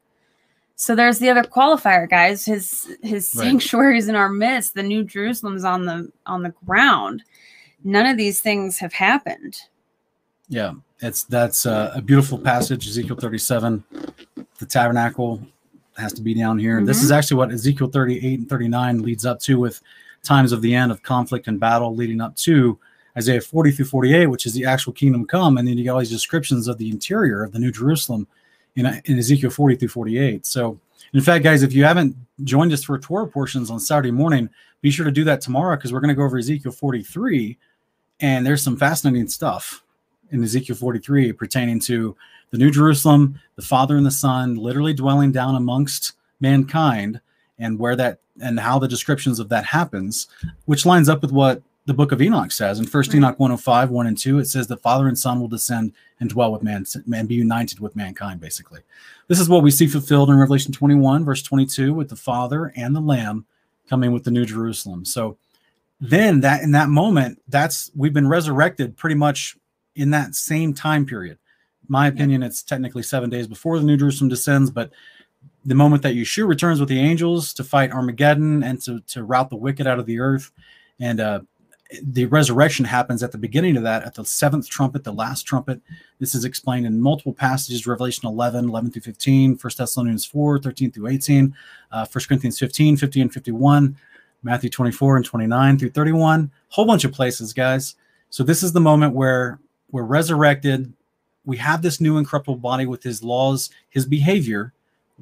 So 0.77 0.95
there's 0.95 1.19
the 1.19 1.29
other 1.31 1.43
qualifier, 1.43 2.09
guys. 2.09 2.45
His 2.45 2.97
his 3.03 3.35
Right. 3.35 3.45
sanctuary 3.45 3.99
is 3.99 4.09
in 4.09 4.15
our 4.15 4.29
midst. 4.29 4.75
The 4.75 4.83
New 4.83 5.05
Jerusalem's 5.05 5.65
on 5.65 5.87
the 5.87 6.11
on 6.27 6.43
the 6.43 6.55
ground. 6.65 7.23
None 7.83 8.07
of 8.07 8.17
these 8.17 8.41
things 8.41 8.79
have 8.79 8.93
happened. 8.93 9.59
Yeah, 10.49 10.75
it's 11.01 11.25
that's 11.25 11.67
uh, 11.67 11.93
a 11.95 12.03
beautiful 12.03 12.39
passage, 12.39 12.87
Ezekiel 12.87 13.17
37. 13.17 13.83
The 14.59 14.67
tabernacle 14.67 15.41
has 15.97 16.13
to 16.15 16.23
be 16.23 16.35
down 16.35 16.59
here. 16.59 16.83
This 16.85 16.99
is 16.99 17.11
mm-hmm. 17.11 17.19
actually 17.19 17.37
what 17.39 17.53
Ezekiel 17.53 17.89
38 17.89 18.41
and 18.41 18.49
39 18.49 19.03
leads 19.03 19.25
up 19.27 19.41
to 19.41 19.59
with 19.59 19.81
times 20.23 20.53
of 20.53 20.63
the 20.63 20.75
end 20.75 20.91
of 20.91 21.03
conflict 21.03 21.47
and 21.47 21.61
battle 21.61 21.95
leading 21.95 22.21
up 22.21 22.37
to 22.37 22.79
Isaiah 23.17 23.41
40 23.41 23.71
through 23.73 23.87
48, 23.87 24.27
which 24.27 24.47
is 24.47 24.53
the 24.53 24.65
actual 24.65 24.93
kingdom 24.93 25.27
come. 25.27 25.57
And 25.57 25.67
then 25.67 25.79
you 25.79 25.85
got 25.85 25.95
all 25.95 26.01
these 26.01 26.11
descriptions 26.11 26.69
of 26.69 26.79
the 26.79 26.91
interior 26.91 27.43
of 27.43 27.53
the 27.53 27.59
New 27.59 27.73
Jerusalem 27.73 28.27
in, 28.75 28.87
in 29.07 29.19
Ezekiel 29.19 29.51
40 29.51 29.77
through 29.77 29.89
48. 29.89 30.45
So, 30.45 30.79
in 31.15 31.21
fact, 31.21 31.45
guys, 31.45 31.63
if 31.63 31.73
you 31.73 31.85
haven't 31.85 32.15
joined 32.45 32.73
us 32.73 32.85
for 32.85 32.99
Torah 32.99 33.27
portions 33.27 33.71
on 33.71 33.81
Saturday 33.81 34.11
morning, 34.11 34.51
be 34.83 34.91
sure 34.91 35.05
to 35.05 35.11
do 35.11 35.25
that 35.25 35.41
tomorrow 35.41 35.77
because 35.77 35.93
we're 35.93 36.01
going 36.01 36.09
to 36.09 36.15
go 36.15 36.25
over 36.25 36.37
Ezekiel 36.37 36.73
43 36.73 37.57
and 38.21 38.45
there's 38.45 38.63
some 38.63 38.77
fascinating 38.77 39.29
stuff 39.29 39.83
in 40.31 40.43
Ezekiel 40.43 40.77
43 40.77 41.33
pertaining 41.33 41.81
to 41.81 42.17
the 42.51 42.59
New 42.59 42.71
Jerusalem, 42.71 43.41
the 43.57 43.63
Father 43.63 43.97
and 43.97 44.07
the 44.07 44.11
Son 44.11 44.57
literally 44.57 44.95
dwelling 44.95 45.33
down 45.33 45.55
amongst 45.55 46.13
mankind 46.41 47.21
and 47.59 47.79
where 47.79 47.97
that 47.97 48.21
and 48.41 48.61
how 48.61 48.79
the 48.79 48.89
descriptions 48.89 49.39
of 49.39 49.49
that 49.49 49.65
happens, 49.65 50.29
which 50.67 50.85
lines 50.85 51.09
up 51.09 51.23
with 51.23 51.33
what 51.33 51.63
the 51.87 51.95
book 51.95 52.13
of 52.13 52.21
Enoch 52.21 52.53
says. 52.53 52.79
In 52.79 52.85
First 52.85 53.11
Right. 53.11 53.19
Enoch 53.19 53.39
105, 53.39 53.91
1 53.91 54.07
and 54.07 54.19
2, 54.19 54.39
it 54.41 54.47
says 54.47 54.67
the 54.67 54.77
Father 54.77 55.09
and 55.09 55.19
Son 55.19 55.41
will 55.41 55.49
descend 55.49 55.93
and 56.21 56.29
dwell 56.29 56.53
with 56.53 56.63
man 56.63 56.85
and 57.13 57.29
be 57.29 57.35
united 57.35 57.81
with 57.81 57.97
mankind, 57.97 58.41
basically. 58.41 58.81
This 59.29 59.41
is 59.41 59.49
what 59.49 59.63
we 59.63 59.71
see 59.71 59.87
fulfilled 59.87 60.29
in 60.29 60.37
Revelation 60.37 60.73
21, 60.73 61.25
verse 61.25 61.43
22, 61.43 61.95
with 61.95 62.09
the 62.09 62.17
Father 62.17 62.73
and 62.77 62.95
the 62.95 63.01
Lamb 63.01 63.47
coming 63.89 64.13
with 64.13 64.25
the 64.25 64.31
New 64.31 64.45
Jerusalem. 64.45 65.05
So 65.05 65.39
then 66.01 66.41
that 66.41 66.63
in 66.63 66.73
that 66.73 66.89
moment, 66.89 67.41
that's 67.49 67.91
we've 67.95 68.13
been 68.13 68.29
resurrected 68.29 68.97
pretty 68.97 69.17
much 69.17 69.57
in 69.95 70.11
that 70.11 70.35
same 70.35 70.75
time 70.75 71.07
period. 71.07 71.39
My 71.89 72.07
opinion, 72.07 72.43
it's 72.43 72.63
technically 72.63 73.03
seven 73.03 73.31
days 73.31 73.47
before 73.47 73.79
the 73.79 73.85
New 73.85 73.97
Jerusalem 73.97 74.29
descends, 74.29 74.71
but 74.71 74.91
the 75.65 75.75
moment 75.75 76.03
that 76.03 76.15
Yeshua 76.15 76.49
returns 76.49 76.81
with 76.81 76.89
the 76.89 76.99
angels 76.99 77.53
to 77.55 77.65
fight 77.65 77.93
Armageddon 77.93 78.63
and 78.63 78.81
to, 78.83 79.01
to 79.01 79.25
rout 79.25 79.51
the 79.51 79.57
wicked 79.57 79.87
out 79.87 79.99
of 79.99 80.07
the 80.07 80.21
earth, 80.21 80.53
and 81.01 81.21
uh, 81.21 81.41
the 82.03 82.27
resurrection 82.27 82.85
happens 82.85 83.23
at 83.23 83.33
the 83.33 83.39
beginning 83.39 83.77
of 83.77 83.83
that, 83.83 84.03
at 84.03 84.15
the 84.15 84.25
seventh 84.25 84.69
trumpet, 84.69 85.05
the 85.05 85.13
last 85.13 85.43
trumpet. 85.43 85.81
This 86.19 86.35
is 86.35 86.45
explained 86.45 86.87
in 86.87 87.01
multiple 87.01 87.33
passages 87.33 87.87
Revelation 87.87 88.27
11, 88.27 88.69
11 88.69 88.91
through 88.91 89.03
15, 89.03 89.59
1 89.61 89.73
Thessalonians 89.77 90.25
4, 90.25 90.59
13 90.59 90.91
through 90.91 91.09
18, 91.09 91.55
uh, 91.93 92.07
1 92.11 92.25
Corinthians 92.27 92.59
15, 92.59 92.97
50 92.97 93.21
and 93.21 93.33
51, 93.33 93.97
Matthew 94.43 94.71
24 94.71 95.17
and 95.17 95.25
29 95.25 95.79
through 95.79 95.91
31, 95.91 96.51
whole 96.69 96.87
bunch 96.87 97.05
of 97.05 97.13
places, 97.13 97.53
guys. 97.53 97.95
So 98.31 98.43
this 98.43 98.63
is 98.63 98.73
the 98.73 98.81
moment 98.81 99.15
where 99.15 99.61
we're 99.91 100.03
resurrected. 100.03 100.93
We 101.47 101.57
have 101.59 101.81
this 101.81 102.01
new 102.01 102.19
incorruptible 102.19 102.57
body 102.57 102.85
with 102.85 103.03
his 103.03 103.23
laws, 103.23 103.71
his 103.89 104.05
behavior 104.05 104.75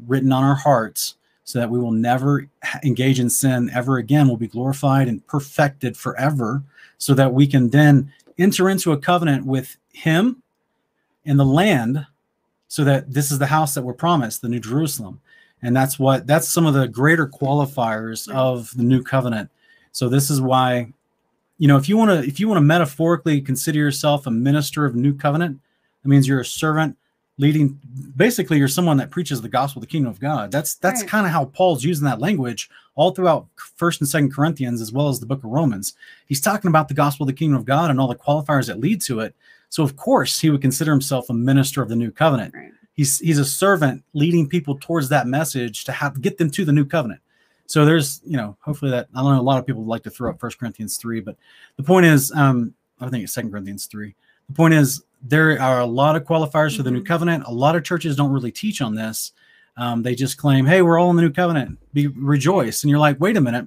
written 0.08 0.32
on 0.32 0.42
our 0.42 0.56
hearts, 0.56 1.14
so 1.44 1.58
that 1.58 1.70
we 1.70 1.78
will 1.78 1.92
never 1.92 2.48
engage 2.82 3.20
in 3.20 3.30
sin 3.30 3.70
ever 3.72 3.98
again. 3.98 4.26
We'll 4.26 4.38
be 4.38 4.48
glorified 4.48 5.06
and 5.06 5.24
perfected 5.26 5.96
forever, 5.96 6.62
so 6.98 7.14
that 7.14 7.34
we 7.34 7.46
can 7.46 7.68
then 7.68 8.10
enter 8.38 8.68
into 8.70 8.90
a 8.92 8.98
covenant 8.98 9.46
with 9.46 9.76
him 9.92 10.42
and 11.26 11.38
the 11.38 11.44
land, 11.44 12.06
so 12.68 12.82
that 12.84 13.12
this 13.12 13.30
is 13.30 13.38
the 13.38 13.46
house 13.46 13.74
that 13.74 13.82
we're 13.82 13.92
promised, 13.92 14.40
the 14.40 14.48
New 14.48 14.60
Jerusalem. 14.60 15.20
And 15.62 15.76
that's 15.76 15.98
what 15.98 16.26
that's 16.26 16.48
some 16.48 16.66
of 16.66 16.74
the 16.74 16.88
greater 16.88 17.28
qualifiers 17.28 18.30
of 18.32 18.74
the 18.76 18.82
new 18.82 19.02
covenant. 19.02 19.50
So 19.92 20.08
this 20.08 20.30
is 20.30 20.40
why 20.40 20.92
you 21.58 21.68
know 21.68 21.76
if 21.76 21.88
you 21.88 21.98
want 21.98 22.10
to 22.10 22.26
if 22.26 22.40
you 22.40 22.48
want 22.48 22.56
to 22.56 22.62
metaphorically 22.62 23.42
consider 23.42 23.78
yourself 23.78 24.26
a 24.26 24.30
minister 24.30 24.86
of 24.86 24.94
new 24.94 25.14
covenant 25.14 25.60
that 26.04 26.08
means 26.08 26.28
you're 26.28 26.38
a 26.40 26.44
servant 26.44 26.96
leading 27.36 27.80
basically 28.16 28.58
you're 28.58 28.68
someone 28.68 28.96
that 28.98 29.10
preaches 29.10 29.42
the 29.42 29.48
gospel 29.48 29.80
of 29.80 29.88
the 29.88 29.90
kingdom 29.90 30.08
of 30.12 30.20
god. 30.20 30.52
That's 30.52 30.76
that's 30.76 31.00
Right. 31.00 31.10
kind 31.10 31.26
of 31.26 31.32
how 31.32 31.46
paul's 31.46 31.82
using 31.82 32.04
that 32.04 32.20
language 32.20 32.70
all 32.94 33.10
throughout 33.10 33.48
first 33.56 34.00
and 34.00 34.08
second 34.08 34.32
corinthians 34.32 34.80
as 34.80 34.92
well 34.92 35.08
as 35.08 35.18
the 35.18 35.26
book 35.26 35.42
of 35.42 35.50
romans. 35.50 35.94
He's 36.28 36.40
talking 36.40 36.68
about 36.68 36.86
the 36.86 36.94
gospel 36.94 37.24
of 37.24 37.28
the 37.28 37.32
kingdom 37.32 37.58
of 37.58 37.64
god 37.64 37.90
and 37.90 37.98
all 37.98 38.06
the 38.06 38.14
qualifiers 38.14 38.68
that 38.68 38.78
lead 38.78 39.00
to 39.02 39.18
it. 39.18 39.34
So 39.68 39.82
of 39.82 39.96
course 39.96 40.38
he 40.38 40.48
would 40.50 40.60
consider 40.62 40.92
himself 40.92 41.28
a 41.28 41.34
minister 41.34 41.82
of 41.82 41.88
the 41.88 41.96
new 41.96 42.12
covenant. 42.12 42.54
Right. 42.54 42.70
he's 42.92 43.18
he's 43.18 43.38
a 43.40 43.44
servant 43.44 44.04
leading 44.12 44.48
people 44.48 44.78
towards 44.80 45.08
that 45.08 45.26
message 45.26 45.82
to 45.84 45.92
have 45.92 46.20
get 46.22 46.38
them 46.38 46.50
to 46.52 46.64
the 46.64 46.72
new 46.72 46.84
covenant. 46.84 47.20
So 47.66 47.84
there's 47.84 48.20
you 48.24 48.36
know 48.36 48.56
hopefully 48.60 48.92
that 48.92 49.08
i 49.12 49.20
don't 49.22 49.34
know 49.34 49.40
a 49.40 49.42
lot 49.42 49.58
of 49.58 49.66
people 49.66 49.84
like 49.84 50.04
to 50.04 50.10
throw 50.10 50.30
up 50.30 50.38
first 50.38 50.58
corinthians 50.60 50.98
3 50.98 51.18
but 51.20 51.36
the 51.78 51.82
point 51.82 52.06
is 52.06 52.30
um 52.32 52.74
i 53.00 53.08
think 53.08 53.24
it's 53.24 53.32
second 53.32 53.50
corinthians 53.50 53.86
3 53.86 54.14
the 54.50 54.54
point 54.54 54.74
is 54.74 55.02
there 55.26 55.58
are 55.60 55.80
a 55.80 55.86
lot 55.86 56.16
of 56.16 56.24
qualifiers 56.24 56.76
for 56.76 56.82
the 56.82 56.90
new 56.90 57.00
Mhm. 57.02 57.06
covenant 57.06 57.44
a 57.46 57.52
lot 57.52 57.74
of 57.76 57.82
churches 57.84 58.14
don't 58.16 58.30
really 58.32 58.52
teach 58.52 58.80
on 58.82 58.94
this 58.94 59.32
um, 59.76 60.02
they 60.02 60.14
just 60.14 60.36
claim 60.36 60.66
hey 60.66 60.82
we're 60.82 60.98
all 61.00 61.10
in 61.10 61.16
the 61.16 61.22
new 61.22 61.30
covenant 61.32 61.78
be 61.94 62.06
rejoice 62.08 62.82
and 62.82 62.90
you're 62.90 62.98
like 62.98 63.18
wait 63.20 63.36
a 63.36 63.40
minute 63.40 63.66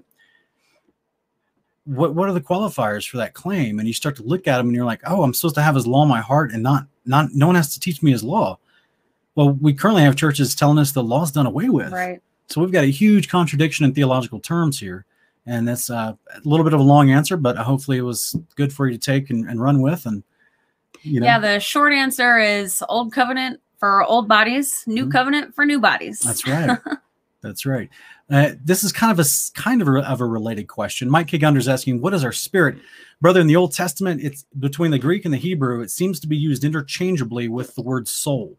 what 1.86 2.14
what 2.14 2.28
are 2.30 2.34
the 2.34 2.42
qualifiers 2.42 3.08
for 3.10 3.18
that 3.18 3.34
claim 3.34 3.80
and 3.80 3.88
you 3.88 3.94
start 3.94 4.16
to 4.18 4.24
look 4.24 4.48
at 4.48 4.58
them 4.58 4.68
and 4.68 4.76
you're 4.76 4.86
like 4.86 5.02
oh 5.08 5.24
i'm 5.24 5.34
supposed 5.34 5.56
to 5.56 5.62
have 5.62 5.76
his 5.76 5.88
law 5.88 6.04
in 6.04 6.10
my 6.10 6.22
heart 6.22 6.52
and 6.52 6.62
not 6.62 6.86
not 7.06 7.30
no 7.34 7.48
one 7.48 7.56
has 7.56 7.74
to 7.74 7.80
teach 7.80 8.04
me 8.04 8.12
his 8.12 8.24
law 8.24 8.58
well 9.36 9.52
we 9.54 9.74
currently 9.74 10.02
have 10.04 10.16
churches 10.16 10.54
telling 10.54 10.78
us 10.78 10.92
the 10.92 11.04
law's 11.04 11.32
done 11.32 11.46
away 11.46 11.70
with 11.70 11.92
Right. 11.94 12.22
so 12.48 12.60
we've 12.62 12.72
got 12.72 12.84
a 12.84 12.88
huge 12.88 13.30
contradiction 13.30 13.86
in 13.86 13.94
theological 13.94 14.40
terms 14.40 14.80
here. 14.80 15.06
And 15.50 15.66
that's 15.66 15.90
uh, 15.90 16.12
a 16.36 16.42
little 16.44 16.66
bit 16.66 16.74
of 16.74 16.82
a 16.82 16.84
long 16.84 17.10
answer, 17.10 17.38
but 17.38 17.56
hopefully 17.56 17.98
it 17.98 18.02
was 18.02 18.36
good 18.58 18.74
for 18.74 18.86
you 18.86 18.98
to 18.98 19.00
take 19.00 19.30
and, 19.30 19.48
and 19.50 19.62
run 19.62 19.82
with. 19.82 20.06
And, 20.06 20.22
you 21.08 21.20
know, 21.20 21.26
Yeah, 21.26 21.40
the 21.40 21.60
short 21.60 21.94
answer 21.94 22.38
is 22.40 22.84
old 22.90 23.12
covenant 23.14 23.60
for 23.80 24.04
old 24.04 24.28
bodies, 24.28 24.84
new 24.88 25.06
Mhm. 25.06 25.12
covenant 25.12 25.56
for 25.56 25.66
new 25.66 25.80
bodies. 25.80 26.20
that's 26.20 26.48
right. 26.48 26.78
that's 27.42 27.66
right. 27.66 27.90
Uh, 28.30 28.52
this 28.64 28.84
is 28.84 28.92
kind 28.92 29.18
of 29.18 29.26
a 29.26 29.30
kind 29.54 29.82
of 29.82 29.88
a, 29.88 30.00
of 30.00 30.20
a 30.20 30.26
related 30.26 30.68
question. 30.68 31.10
Mike 31.10 31.28
K. 31.28 31.38
Gunder's 31.38 31.68
asking, 31.70 32.02
"What 32.02 32.14
is 32.14 32.24
our 32.26 32.34
spirit, 32.34 32.78
brother?" 33.22 33.40
In 33.40 33.48
the 33.48 33.56
Old 33.56 33.74
Testament, 33.74 34.22
it's 34.22 34.46
between 34.60 34.92
the 34.92 35.00
Greek 35.00 35.24
and 35.24 35.34
the 35.34 35.38
Hebrew. 35.38 35.82
It 35.82 35.92
seems 35.92 36.20
to 36.20 36.28
be 36.28 36.36
used 36.36 36.64
interchangeably 36.66 37.48
with 37.48 37.74
the 37.76 37.82
word 37.82 38.08
soul. 38.08 38.58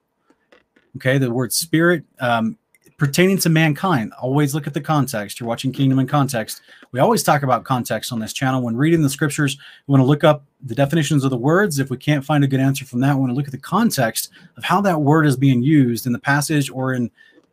Okay, 0.97 1.19
the 1.19 1.31
word 1.31 1.53
spirit 1.53 2.05
um, 2.19 2.57
pertaining 2.99 3.39
to 3.39 3.49
mankind. 3.49 4.13
Always 4.21 4.55
look 4.55 4.67
at 4.67 4.75
the 4.75 4.81
context. 4.81 5.39
You're 5.39 5.49
watching 5.49 5.73
Kingdom 5.73 6.01
in 6.01 6.07
context. 6.09 6.63
We 6.91 6.99
always 6.99 7.23
talk 7.23 7.45
about 7.45 7.65
context 7.65 8.13
on 8.13 8.19
this 8.19 8.33
channel. 8.33 8.61
When 8.61 8.77
reading 8.77 9.03
the 9.03 9.09
scriptures, 9.09 9.57
we 9.87 9.93
want 9.93 10.03
to 10.03 10.07
look 10.07 10.25
up 10.25 10.45
the 10.61 10.75
definitions 10.75 11.23
of 11.23 11.31
the 11.31 11.37
words. 11.37 11.79
If 11.79 11.91
we 11.91 11.97
can't 11.97 12.25
find 12.25 12.43
a 12.43 12.49
good 12.49 12.61
answer 12.61 12.85
from 12.85 13.01
that, 13.01 13.15
we 13.15 13.21
want 13.21 13.31
to 13.31 13.37
look 13.37 13.47
at 13.47 13.53
the 13.53 13.59
context 13.59 14.31
of 14.57 14.65
how 14.65 14.81
that 14.81 15.01
word 15.01 15.27
is 15.27 15.37
being 15.37 15.63
used 15.63 16.07
in 16.07 16.13
the 16.13 16.19
passage 16.19 16.71
or 16.71 16.93
in 16.93 17.11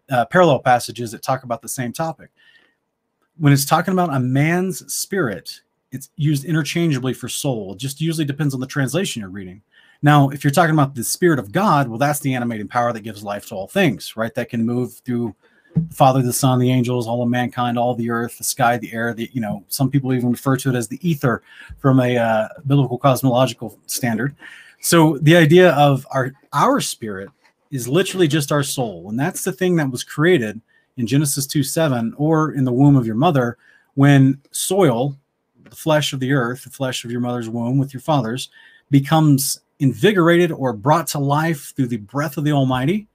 uh, 0.09 0.25
parallel 0.25 0.59
passages 0.59 1.11
that 1.11 1.21
talk 1.21 1.43
about 1.43 1.61
the 1.61 1.69
same 1.69 1.93
topic. 1.93 2.31
When 3.37 3.53
it's 3.53 3.65
talking 3.65 3.91
about 3.93 4.13
a 4.13 4.19
man's 4.19 4.91
spirit, 4.91 5.61
it's 5.91 6.09
used 6.15 6.43
interchangeably 6.43 7.13
for 7.13 7.29
soul. 7.29 7.73
It 7.73 7.79
just 7.79 8.01
usually 8.01 8.25
depends 8.25 8.55
on 8.55 8.59
the 8.59 8.67
translation 8.67 9.21
you're 9.21 9.29
reading. 9.29 9.61
Now, 10.05 10.29
if 10.29 10.43
you're 10.43 10.51
talking 10.51 10.75
about 10.75 10.93
the 10.93 11.03
spirit 11.03 11.39
of 11.39 11.51
God, 11.51 11.87
well, 11.87 11.97
that's 11.97 12.19
the 12.19 12.35
animating 12.35 12.67
power 12.67 12.93
that 12.93 12.99
gives 12.99 13.23
life 13.23 13.47
to 13.47 13.55
all 13.55 13.67
things, 13.67 14.15
right? 14.15 14.31
That 14.35 14.49
can 14.49 14.63
move 14.63 15.01
through 15.03 15.33
Father, 15.89 16.21
the 16.21 16.31
Son, 16.31 16.59
the 16.59 16.69
angels, 16.69 17.07
all 17.07 17.23
of 17.23 17.27
mankind, 17.27 17.75
all 17.75 17.95
the 17.95 18.11
earth, 18.11 18.37
the 18.37 18.43
sky, 18.43 18.77
the 18.77 18.93
air. 18.93 19.15
The 19.15 19.31
you 19.33 19.41
know, 19.41 19.65
some 19.67 19.89
people 19.89 20.13
even 20.13 20.29
refer 20.29 20.57
to 20.57 20.69
it 20.69 20.75
as 20.75 20.87
the 20.87 20.99
ether 21.01 21.41
from 21.79 21.99
a 21.99 22.17
uh, 22.17 22.49
biblical 22.67 22.99
cosmological 22.99 23.79
standard. 23.87 24.35
So 24.79 25.17
the 25.23 25.35
idea 25.35 25.71
of 25.71 26.05
our 26.11 26.33
our 26.53 26.81
spirit 26.81 27.29
is 27.71 27.87
literally 27.87 28.27
just 28.27 28.51
our 28.51 28.61
soul, 28.61 29.09
and 29.09 29.19
that's 29.19 29.43
the 29.43 29.53
thing 29.53 29.75
that 29.77 29.89
was 29.89 30.03
created 30.03 30.61
in 30.97 31.07
Genesis 31.07 31.47
two 31.47 31.63
seven 31.63 32.13
or 32.15 32.51
in 32.51 32.63
the 32.63 32.71
womb 32.71 32.95
of 32.95 33.07
your 33.07 33.15
mother 33.15 33.57
when 33.95 34.39
soil, 34.51 35.17
the 35.67 35.75
flesh 35.75 36.13
of 36.13 36.19
the 36.19 36.31
earth, 36.31 36.63
the 36.63 36.69
flesh 36.69 37.05
of 37.05 37.11
your 37.11 37.21
mother's 37.21 37.49
womb 37.49 37.79
with 37.79 37.91
your 37.91 38.01
father's, 38.01 38.49
becomes 38.91 39.61
invigorated 39.79 40.51
or 40.51 40.73
brought 40.73 41.07
to 41.07 41.19
life 41.19 41.73
through 41.75 41.87
the 41.87 41.97
breath 41.97 42.37
of 42.37 42.43
the 42.43 42.51
Almighty. 42.51 43.07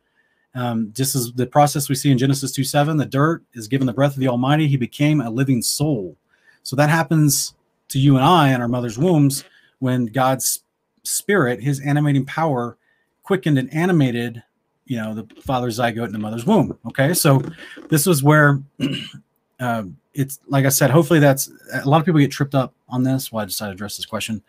Um, 0.55 0.93
just 0.95 1.14
as 1.14 1.33
the 1.33 1.47
process 1.47 1.88
we 1.88 1.95
see 1.95 2.11
in 2.11 2.19
Genesis 2.19 2.52
2 2.52 2.64
7, 2.64 2.97
the 2.97 3.07
dirt 3.07 3.43
is 3.55 3.69
given 3.69 3.87
the 3.87 3.93
breath 3.93 4.14
of 4.14 4.21
the 4.21 4.29
Almighty, 4.29 4.67
he 4.67 4.76
became 4.76 5.21
a 5.21 5.31
living 5.31 5.62
soul. 5.62 6.17
So 6.62 6.76
that 6.76 6.90
happens 6.90 7.55
to 7.88 7.99
you 7.99 8.17
and 8.17 8.25
I 8.25 8.52
in 8.52 8.61
our 8.61 8.69
mother's 8.69 8.99
wombs 8.99 9.45
when 9.79 10.07
God's 10.07 10.62
spirit, 11.02 11.62
his 11.62 11.81
animating 11.81 12.26
power, 12.26 12.76
quickened 13.23 13.59
and 13.59 13.73
animated, 13.73 14.43
you 14.87 14.97
know, 14.97 15.14
the 15.14 15.43
father's 15.43 15.79
zygote 15.79 16.07
in 16.07 16.12
the 16.12 16.19
mother's 16.19 16.45
womb. 16.45 16.76
Okay. 16.87 17.14
So 17.14 17.43
this 17.88 18.07
was 18.07 18.23
where 18.23 18.61
uh, 19.61 19.85
it's 20.14 20.40
like 20.49 20.67
I 20.67 20.69
said, 20.69 20.90
hopefully 20.90 21.21
that's 21.21 21.50
a 21.73 21.88
lot 21.88 22.00
of 22.00 22.07
people 22.07 22.21
get 22.21 22.33
tripped 22.33 22.55
up 22.55 22.75
on 22.88 23.05
this. 23.05 23.31
Why 23.31 23.43
I 23.43 23.45
decided 23.45 23.73
to 23.73 23.75
address 23.76 23.97
this 23.97 24.07
question. 24.07 24.43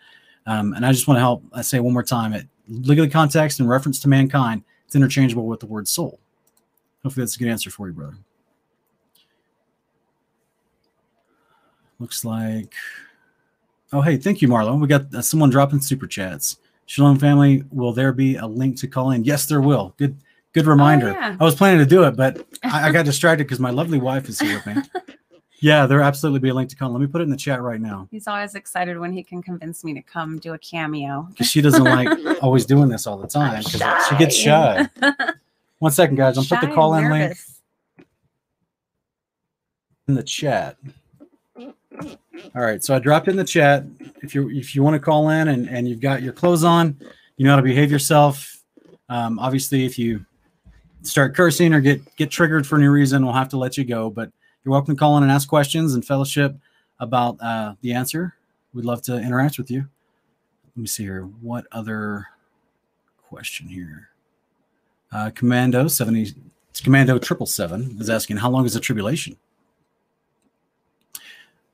Um, 0.45 0.73
and 0.73 0.85
I 0.85 0.91
just 0.91 1.07
want 1.07 1.17
to 1.17 1.21
help. 1.21 1.43
I 1.53 1.61
say 1.61 1.79
one 1.79 1.93
more 1.93 2.03
time: 2.03 2.33
it 2.33 2.47
legally 2.67 3.09
context 3.09 3.59
and 3.59 3.69
reference 3.69 3.99
to 3.99 4.07
mankind. 4.09 4.63
It's 4.85 4.95
interchangeable 4.95 5.45
with 5.45 5.59
the 5.59 5.67
word 5.67 5.87
soul. 5.87 6.19
Hopefully, 7.03 7.23
that's 7.23 7.35
a 7.35 7.39
good 7.39 7.47
answer 7.47 7.69
for 7.69 7.87
you, 7.87 7.93
brother. 7.93 8.17
Looks 11.99 12.25
like. 12.25 12.73
Oh, 13.93 14.01
hey, 14.01 14.17
thank 14.17 14.41
you, 14.41 14.47
Marlon. 14.47 14.79
We 14.79 14.87
got 14.87 15.13
uh, 15.13 15.21
someone 15.21 15.49
dropping 15.49 15.81
super 15.81 16.07
chats. 16.07 16.57
Shalom 16.85 17.19
family, 17.19 17.63
will 17.71 17.93
there 17.93 18.11
be 18.11 18.35
a 18.35 18.45
link 18.45 18.77
to 18.77 18.87
call 18.87 19.11
in? 19.11 19.23
Yes, 19.23 19.45
there 19.45 19.61
will. 19.61 19.93
Good, 19.97 20.17
good 20.53 20.65
reminder. 20.65 21.09
Oh, 21.09 21.19
yeah. 21.19 21.37
I 21.39 21.43
was 21.43 21.55
planning 21.55 21.79
to 21.79 21.85
do 21.85 22.03
it, 22.03 22.15
but 22.15 22.45
I, 22.63 22.89
I 22.89 22.91
got 22.91 23.05
distracted 23.05 23.45
because 23.45 23.59
my 23.59 23.69
lovely 23.69 23.99
wife 23.99 24.29
is 24.29 24.39
here 24.39 24.61
with 24.65 24.75
me. 24.75 25.13
Yeah, 25.61 25.85
there 25.85 26.01
absolutely 26.01 26.39
be 26.39 26.49
a 26.49 26.53
link 26.55 26.69
to 26.71 26.75
come. 26.75 26.91
Let 26.91 27.01
me 27.01 27.07
put 27.07 27.21
it 27.21 27.25
in 27.25 27.29
the 27.29 27.37
chat 27.37 27.61
right 27.61 27.79
now 27.79 28.07
He's 28.09 28.27
always 28.27 28.55
excited 28.55 28.97
when 28.97 29.13
he 29.13 29.23
can 29.23 29.43
convince 29.43 29.83
me 29.83 29.93
to 29.93 30.01
come 30.01 30.39
do 30.39 30.53
a 30.53 30.57
cameo. 30.57 31.27
because 31.29 31.47
she 31.47 31.61
doesn't 31.61 31.83
like 31.83 32.09
always 32.41 32.65
doing 32.65 32.89
this 32.89 33.05
all 33.05 33.17
the 33.17 33.27
time 33.27 33.63
because 33.63 34.07
she 34.07 34.17
gets 34.17 34.35
shy. 34.35 34.87
One 35.79 35.91
second, 35.91 36.15
guys. 36.15 36.37
I'm 36.37 36.45
put 36.45 36.67
the 36.67 36.73
call 36.73 36.95
in 36.95 37.09
link 37.09 37.37
in 40.07 40.15
the 40.15 40.23
chat. 40.23 40.77
All 41.57 42.61
right, 42.61 42.83
so 42.83 42.95
I 42.95 42.99
dropped 42.99 43.27
in 43.27 43.35
the 43.35 43.43
chat. 43.43 43.85
If 44.23 44.33
you 44.33 44.49
if 44.49 44.75
you 44.75 44.83
want 44.83 44.95
to 44.95 44.99
call 44.99 45.29
in 45.29 45.47
and 45.47 45.69
and 45.69 45.87
you've 45.87 46.01
got 46.01 46.21
your 46.21 46.33
clothes 46.33 46.63
on, 46.63 46.97
you 47.37 47.45
know 47.45 47.51
how 47.51 47.57
to 47.57 47.61
behave 47.61 47.91
yourself. 47.91 48.61
Um, 49.09 49.37
obviously, 49.39 49.85
if 49.85 49.99
you 49.99 50.25
start 51.03 51.35
cursing 51.35 51.73
or 51.73 51.81
get 51.81 52.15
get 52.15 52.31
triggered 52.31 52.65
for 52.65 52.77
any 52.77 52.87
reason, 52.87 53.23
we'll 53.23 53.33
have 53.33 53.49
to 53.49 53.57
let 53.57 53.77
you 53.77 53.83
go. 53.83 54.09
But 54.09 54.31
you're 54.63 54.71
welcome 54.71 54.95
to 54.95 54.99
call 54.99 55.17
in 55.17 55.23
and 55.23 55.31
ask 55.31 55.47
questions 55.47 55.93
and 55.93 56.05
fellowship 56.05 56.55
about 56.99 57.37
uh, 57.41 57.75
the 57.81 57.93
answer. 57.93 58.35
We'd 58.73 58.85
love 58.85 59.01
to 59.03 59.17
interact 59.17 59.57
with 59.57 59.71
you. 59.71 59.87
Let 60.75 60.81
me 60.81 60.87
see 60.87 61.03
here. 61.03 61.23
What 61.41 61.65
other 61.71 62.27
question 63.27 63.67
here? 63.67 64.09
Uh, 65.11 65.31
Commando 65.33 65.87
seventy, 65.87 66.33
Commando 66.83 67.19
triple 67.19 67.45
seven 67.45 67.97
is 67.99 68.09
asking, 68.09 68.37
how 68.37 68.49
long 68.49 68.65
is 68.65 68.73
the 68.73 68.79
tribulation? 68.79 69.35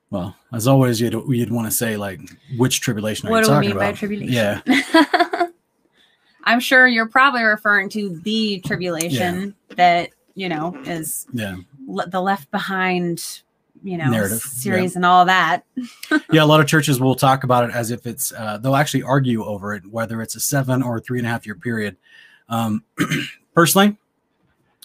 Well, 0.10 0.36
as 0.54 0.67
always, 0.67 1.02
you'd 1.02 1.13
you'd 1.28 1.52
want 1.52 1.67
to 1.67 1.71
say 1.71 1.97
like 1.97 2.21
which 2.58 2.80
tribulation 2.80 3.28
are 3.28 3.32
What 3.32 3.39
you 3.39 3.45
do 3.45 3.50
we 3.50 3.56
talking 3.56 3.69
mean 3.69 3.78
by 3.78 3.91
tribulation? 3.91 4.34
Yeah, 4.34 5.47
I'm 6.45 6.62
sure 6.62 6.88
you're 6.88 7.10
probably 7.10 7.43
referring 7.43 7.89
to 7.89 8.17
the 8.23 8.62
tribulation 8.62 9.54
that, 9.76 10.12
you 10.34 10.47
know, 10.47 10.73
is 10.86 11.28
yeah, 11.34 11.58
the 11.88 12.21
left 12.21 12.52
behind, 12.52 13.41
you 13.84 13.97
know, 13.97 14.10
Narrative, 14.10 14.39
series 14.39 14.95
and 14.95 15.06
all 15.06 15.26
that. 15.26 15.63
yeah. 16.32 16.43
A 16.43 16.45
lot 16.45 16.60
of 16.60 16.67
churches 16.67 17.00
will 17.00 17.15
talk 17.15 17.43
about 17.43 17.69
it 17.69 17.76
as 17.76 17.91
if 17.91 18.06
it's. 18.06 18.32
Uh, 18.32 18.58
they'll 18.58 18.76
actually 18.76 19.04
argue 19.04 19.43
over 19.43 19.73
it, 19.73 19.86
whether 19.89 20.21
it's 20.21 20.36
a 20.36 20.39
seven 20.39 20.84
or 20.84 20.97
a 20.97 21.02
three 21.02 21.19
and 21.19 21.28
a 21.28 21.30
half 21.30 21.45
year 21.45 21.56
period. 21.56 21.97
Um, 22.50 22.84
personally, 23.54 23.97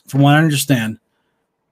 from 0.07 0.21
what 0.21 0.35
I 0.35 0.39
understand, 0.39 0.99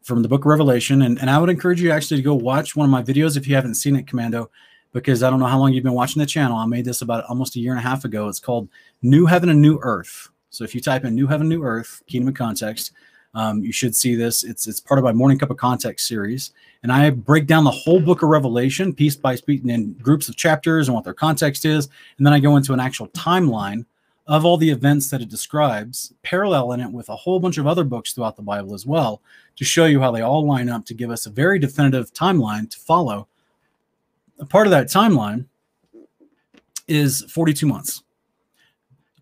from 0.02 0.22
the 0.22 0.28
Book 0.28 0.42
of 0.42 0.46
Revelation, 0.46 1.02
and, 1.02 1.20
and 1.20 1.30
I 1.30 1.38
would 1.38 1.50
encourage 1.50 1.80
you 1.80 1.90
actually 1.90 2.16
to 2.18 2.22
go 2.22 2.34
watch 2.34 2.74
one 2.74 2.84
of 2.84 2.90
my 2.90 3.02
videos 3.02 3.36
if 3.36 3.46
you 3.46 3.54
haven't 3.54 3.74
seen 3.74 3.96
it, 3.96 4.06
Commando, 4.06 4.50
because 4.92 5.22
I 5.22 5.30
don't 5.30 5.40
know 5.40 5.46
how 5.46 5.58
long 5.58 5.72
you've 5.72 5.84
been 5.84 5.92
watching 5.92 6.20
the 6.20 6.26
channel. 6.26 6.56
I 6.56 6.66
made 6.66 6.84
this 6.84 7.02
about 7.02 7.24
almost 7.26 7.56
a 7.56 7.60
year 7.60 7.72
and 7.72 7.78
a 7.78 7.82
half 7.82 8.04
ago. 8.04 8.28
It's 8.28 8.40
called 8.40 8.68
New 9.02 9.26
Heaven 9.26 9.48
and 9.48 9.62
New 9.62 9.78
Earth. 9.82 10.28
So 10.50 10.64
if 10.64 10.74
you 10.74 10.80
type 10.80 11.04
in 11.04 11.14
New 11.14 11.28
Heaven, 11.28 11.48
New 11.48 11.62
Earth, 11.62 12.02
Kingdom 12.08 12.28
of 12.28 12.34
Context, 12.34 12.92
um, 13.34 13.62
you 13.62 13.72
should 13.72 13.94
see 13.94 14.14
this. 14.14 14.44
It's 14.44 14.66
it's 14.66 14.80
part 14.80 14.98
of 14.98 15.04
my 15.04 15.12
Morning 15.12 15.38
Cup 15.38 15.50
of 15.50 15.56
Context 15.56 16.06
series, 16.08 16.52
and 16.82 16.92
I 16.92 17.10
break 17.10 17.46
down 17.46 17.64
the 17.64 17.70
whole 17.70 18.00
Book 18.00 18.22
of 18.22 18.28
Revelation 18.28 18.92
piece 18.92 19.16
by 19.16 19.36
piece 19.36 19.62
in 19.64 19.92
groups 19.94 20.28
of 20.28 20.36
chapters 20.36 20.88
and 20.88 20.94
what 20.94 21.04
their 21.04 21.14
context 21.14 21.64
is, 21.64 21.88
and 22.18 22.26
then 22.26 22.32
I 22.32 22.40
go 22.40 22.56
into 22.56 22.72
an 22.72 22.80
actual 22.80 23.08
timeline 23.08 23.84
of 24.26 24.44
all 24.44 24.56
the 24.56 24.70
events 24.70 25.10
that 25.10 25.20
it 25.20 25.28
describes, 25.28 26.12
parallel 26.22 26.72
in 26.72 26.80
it 26.80 26.90
with 26.90 27.08
a 27.08 27.16
whole 27.16 27.40
bunch 27.40 27.58
of 27.58 27.66
other 27.66 27.82
books 27.82 28.12
throughout 28.12 28.36
the 28.36 28.42
Bible 28.42 28.74
as 28.74 28.86
well, 28.86 29.20
to 29.56 29.64
show 29.64 29.86
you 29.86 30.00
how 30.00 30.12
they 30.12 30.20
all 30.20 30.46
line 30.46 30.68
up 30.68 30.84
to 30.86 30.94
give 30.94 31.10
us 31.10 31.26
a 31.26 31.30
very 31.30 31.58
definitive 31.58 32.12
timeline 32.12 32.70
to 32.70 32.78
follow. 32.78 33.26
A 34.38 34.46
part 34.46 34.66
of 34.66 34.70
that 34.70 34.86
timeline 34.86 35.46
is 36.86 37.22
42 37.28 37.66
months. 37.66 38.02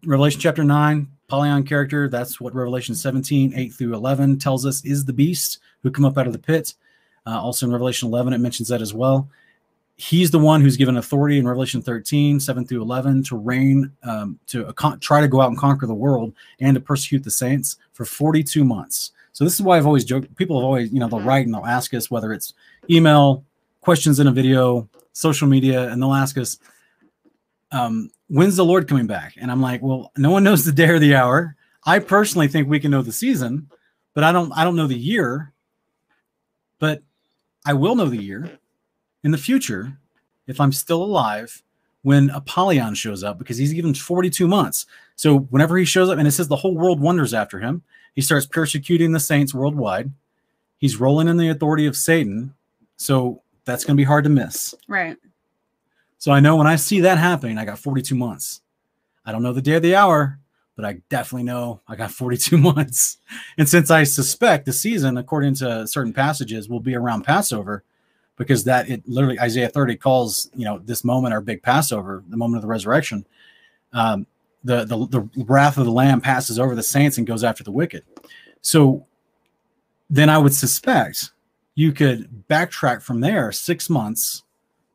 Revelation 0.05 0.41
chapter 0.41 0.63
9, 0.63 1.09
Polyon 1.29 1.67
character, 1.67 2.09
that's 2.09 2.41
what 2.41 2.55
Revelation 2.55 2.95
17, 2.95 3.53
8 3.55 3.69
through 3.75 3.95
11 3.95 4.39
tells 4.39 4.65
us 4.65 4.83
is 4.85 5.05
the 5.05 5.13
beast 5.13 5.59
who 5.83 5.91
come 5.91 6.07
up 6.07 6.17
out 6.17 6.27
of 6.27 6.33
the 6.33 6.39
pit. 6.39 6.75
Uh, 7.27 7.39
also 7.39 7.67
in 7.67 7.73
Revelation 7.73 8.09
11, 8.09 8.33
it 8.33 8.39
mentions 8.39 8.69
that 8.69 8.81
as 8.81 8.95
well. 8.95 9.29
He's 9.97 10.31
the 10.31 10.39
one 10.39 10.63
who's 10.63 10.79
given 10.79 10.97
authority 10.97 11.39
in 11.39 11.47
Revelation 11.47 11.83
13, 11.83 12.41
7 12.41 12.65
through 12.65 12.81
11 12.81 13.25
to 13.25 13.37
reign, 13.37 13.93
um, 14.05 14.39
to 14.47 14.73
try 15.01 15.21
to 15.21 15.29
go 15.29 15.43
out 15.43 15.49
and 15.49 15.59
conquer 15.59 15.87
the 15.87 15.95
world 15.95 16.33
and 16.61 16.75
to 16.75 16.81
persecute 16.81 17.25
the 17.25 17.31
saints 17.31 17.77
for 17.93 18.07
42 18.07 18.65
months. 18.65 19.13
So 19.33 19.45
this 19.45 19.55
is 19.55 19.61
why 19.61 19.77
I've 19.77 19.87
always 19.87 20.05
joked. 20.05 20.35
People 20.37 20.59
have 20.59 20.65
always, 20.65 20.91
you 20.91 20.99
know, 20.99 21.09
they'll 21.09 21.21
write 21.21 21.45
and 21.45 21.55
they'll 21.55 21.67
ask 21.67 21.93
us 21.93 22.11
whether 22.11 22.33
it's 22.33 22.55
email, 22.89 23.45
questions 23.83 24.19
in 24.19 24.29
a 24.29 24.33
video, 24.33 24.89
social 25.13 25.47
media, 25.47 25.91
and 25.91 26.01
they'll 26.01 26.15
ask 26.15 26.39
us, 26.39 26.59
um, 27.73 28.11
when's 28.29 28.57
the 28.57 28.65
Lord 28.65 28.89
coming 28.89 29.07
back? 29.07 29.35
And 29.37 29.51
I'm 29.51 29.61
like, 29.61 29.83
well, 29.83 30.13
no 30.17 30.31
one 30.31 30.45
knows 30.45 30.65
the 30.65 30.73
day 30.73 30.89
or 30.89 30.99
the 30.99 31.15
hour. 31.15 31.57
I 31.85 31.99
personally 31.99 32.49
think 32.49 32.69
we 32.69 32.81
can 32.81 32.91
know 32.91 33.03
the 33.03 33.13
season, 33.13 33.71
but 34.15 34.25
I 34.25 34.33
don't 34.33 34.53
I 34.53 34.65
don't 34.65 34.77
know 34.77 34.87
the 34.87 34.99
year. 34.99 35.53
But 36.79 37.03
I 37.67 37.73
will 37.73 37.97
know 37.97 38.07
the 38.07 38.23
year 38.23 38.59
in 39.25 39.31
the 39.31 39.39
future 39.39 39.99
if 40.47 40.61
I'm 40.61 40.73
still 40.73 41.03
alive 41.03 41.63
when 42.03 42.31
Apollyon 42.31 42.95
shows 42.95 43.25
up 43.25 43.39
because 43.39 43.59
he's 43.59 43.73
given 43.73 43.93
42 43.93 44.47
months. 44.47 44.87
So 45.17 45.41
whenever 45.41 45.77
he 45.77 45.85
shows 45.85 46.09
up, 46.09 46.19
and 46.19 46.29
it 46.29 46.31
says 46.31 46.49
the 46.49 46.57
whole 46.57 46.75
world 46.75 47.01
wonders 47.01 47.35
after 47.35 47.59
him, 47.59 47.83
he 48.15 48.23
starts 48.23 48.47
persecuting 48.47 49.13
the 49.13 49.21
saints 49.21 49.53
worldwide. 49.53 50.11
He's 50.79 51.01
rolling 51.01 51.29
in 51.29 51.37
the 51.37 51.49
authority 51.49 51.87
of 51.87 51.97
Satan. 51.97 52.55
So 52.97 53.43
that's 53.65 53.85
going 53.85 53.97
to 53.97 54.01
be 54.01 54.05
hard 54.05 54.25
to 54.25 54.31
miss. 54.31 54.75
Right. 54.87 55.17
So 56.19 56.33
I 56.33 56.41
know 56.41 56.57
when 56.57 56.67
I 56.67 56.77
see 56.77 57.01
that 57.01 57.19
happening, 57.19 57.59
I 57.59 57.65
got 57.65 57.79
42 57.79 58.15
months. 58.15 58.61
I 59.25 59.33
don't 59.33 59.43
know 59.43 59.53
the 59.53 59.63
day 59.63 59.75
or 59.75 59.81
the 59.81 59.95
hour, 59.95 60.39
but 60.75 60.85
I 60.85 61.01
definitely 61.09 61.45
know 61.45 61.81
I 61.89 61.97
got 61.97 62.11
42 62.13 62.59
months. 62.59 63.19
And 63.57 63.69
since 63.69 63.91
I 63.91 64.05
suspect 64.05 64.67
the 64.67 64.73
season, 64.73 65.17
according 65.17 65.55
to 65.57 65.87
certain 65.87 66.13
passages, 66.13 66.69
will 66.69 66.81
be 66.81 66.95
around 66.95 67.23
Passover, 67.23 67.85
because 68.37 68.65
that 68.65 68.89
it 68.89 69.03
literally 69.07 69.39
Isaiah 69.41 69.69
30 69.69 69.97
calls 69.97 70.49
you 70.55 70.65
know 70.65 70.79
this 70.79 71.05
moment 71.05 71.35
our 71.35 71.41
big 71.41 71.63
Passover, 71.63 72.23
the 72.29 72.37
moment 72.37 72.59
of 72.59 72.63
the 72.63 72.69
resurrection. 72.69 73.27
Um, 73.93 74.27
the, 74.65 74.85
the 74.85 75.07
the 75.07 75.45
wrath 75.45 75.79
of 75.79 75.85
the 75.85 75.93
Lamb 75.93 76.21
passes 76.21 76.59
over 76.59 76.75
the 76.75 76.83
saints 76.83 77.19
and 77.19 77.27
goes 77.27 77.45
after 77.45 77.65
the 77.65 77.71
wicked. 77.71 78.05
So 78.61 79.07
then 80.11 80.29
I 80.29 80.39
would 80.39 80.55
suspect 80.55 81.33
you 81.75 81.93
could 81.93 82.45
backtrack 82.49 83.03
from 83.03 83.21
there 83.21 83.53
six 83.53 83.89
months. 83.89 84.43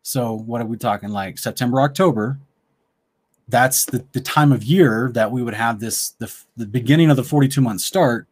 So 0.03 0.33
what 0.33 0.61
are 0.61 0.65
we 0.65 0.77
talking 0.77 1.09
like 1.09 1.37
September, 1.37 1.81
October? 1.81 2.37
That's 3.47 3.85
the, 3.85 4.05
the 4.11 4.21
time 4.21 4.51
of 4.51 4.63
year 4.63 5.09
that 5.13 5.31
we 5.31 5.41
would 5.41 5.53
have 5.53 5.79
this 5.79 6.09
the, 6.11 6.33
the 6.55 6.65
beginning 6.65 7.09
of 7.09 7.17
the 7.17 7.23
42 7.23 7.59
month 7.61 7.81
start. 7.81 8.27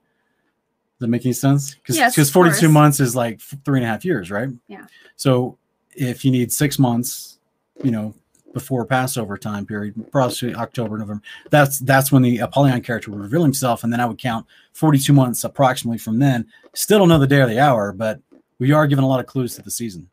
Does 1.00 1.06
that 1.06 1.08
make 1.08 1.26
any 1.26 1.34
sense? 1.34 1.76
Because 1.76 1.98
Yes, 1.98 2.14
because 2.14 2.28
of 2.28 2.34
42 2.34 2.60
course. 2.60 2.72
months 2.72 3.00
is 3.00 3.16
like 3.16 3.42
three 3.42 3.80
and 3.80 3.86
a 3.86 3.90
half 3.90 4.06
years, 4.06 4.30
right? 4.30 4.50
Yeah. 4.68 4.86
So 5.16 5.58
if 5.96 6.24
you 6.24 6.32
need 6.32 6.52
six 6.52 6.78
months, 6.78 7.40
you 7.84 7.92
know, 7.92 8.14
before 8.54 8.86
Passover 8.86 9.38
time 9.38 9.66
period, 9.66 10.12
probably 10.12 10.54
October, 10.56 10.98
November. 10.98 11.24
That's 11.50 11.80
that's 11.80 12.12
when 12.12 12.22
the 12.22 12.40
Apollyon 12.40 12.82
character 12.82 13.12
would 13.12 13.22
reveal 13.22 13.44
himself, 13.44 13.84
and 13.84 13.92
then 13.92 14.00
I 14.00 14.06
would 14.06 14.18
count 14.18 14.46
42 14.74 15.14
months 15.14 15.44
approximately 15.46 15.98
from 15.98 16.20
then. 16.20 16.48
Still 16.74 17.00
don't 17.00 17.10
know 17.10 17.20
the 17.20 17.28
day 17.28 17.40
or 17.42 17.48
the 17.48 17.60
hour, 17.60 17.94
but 17.94 18.20
we 18.60 18.72
are 18.74 18.88
given 18.88 19.04
a 19.04 19.08
lot 19.08 19.20
of 19.20 19.26
clues 19.26 19.56
to 19.56 19.62
the 19.62 19.72
season. 19.72 20.10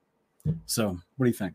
So, 0.67 0.99
what 1.17 1.27
do 1.27 1.31
you 1.31 1.37
think? 1.37 1.55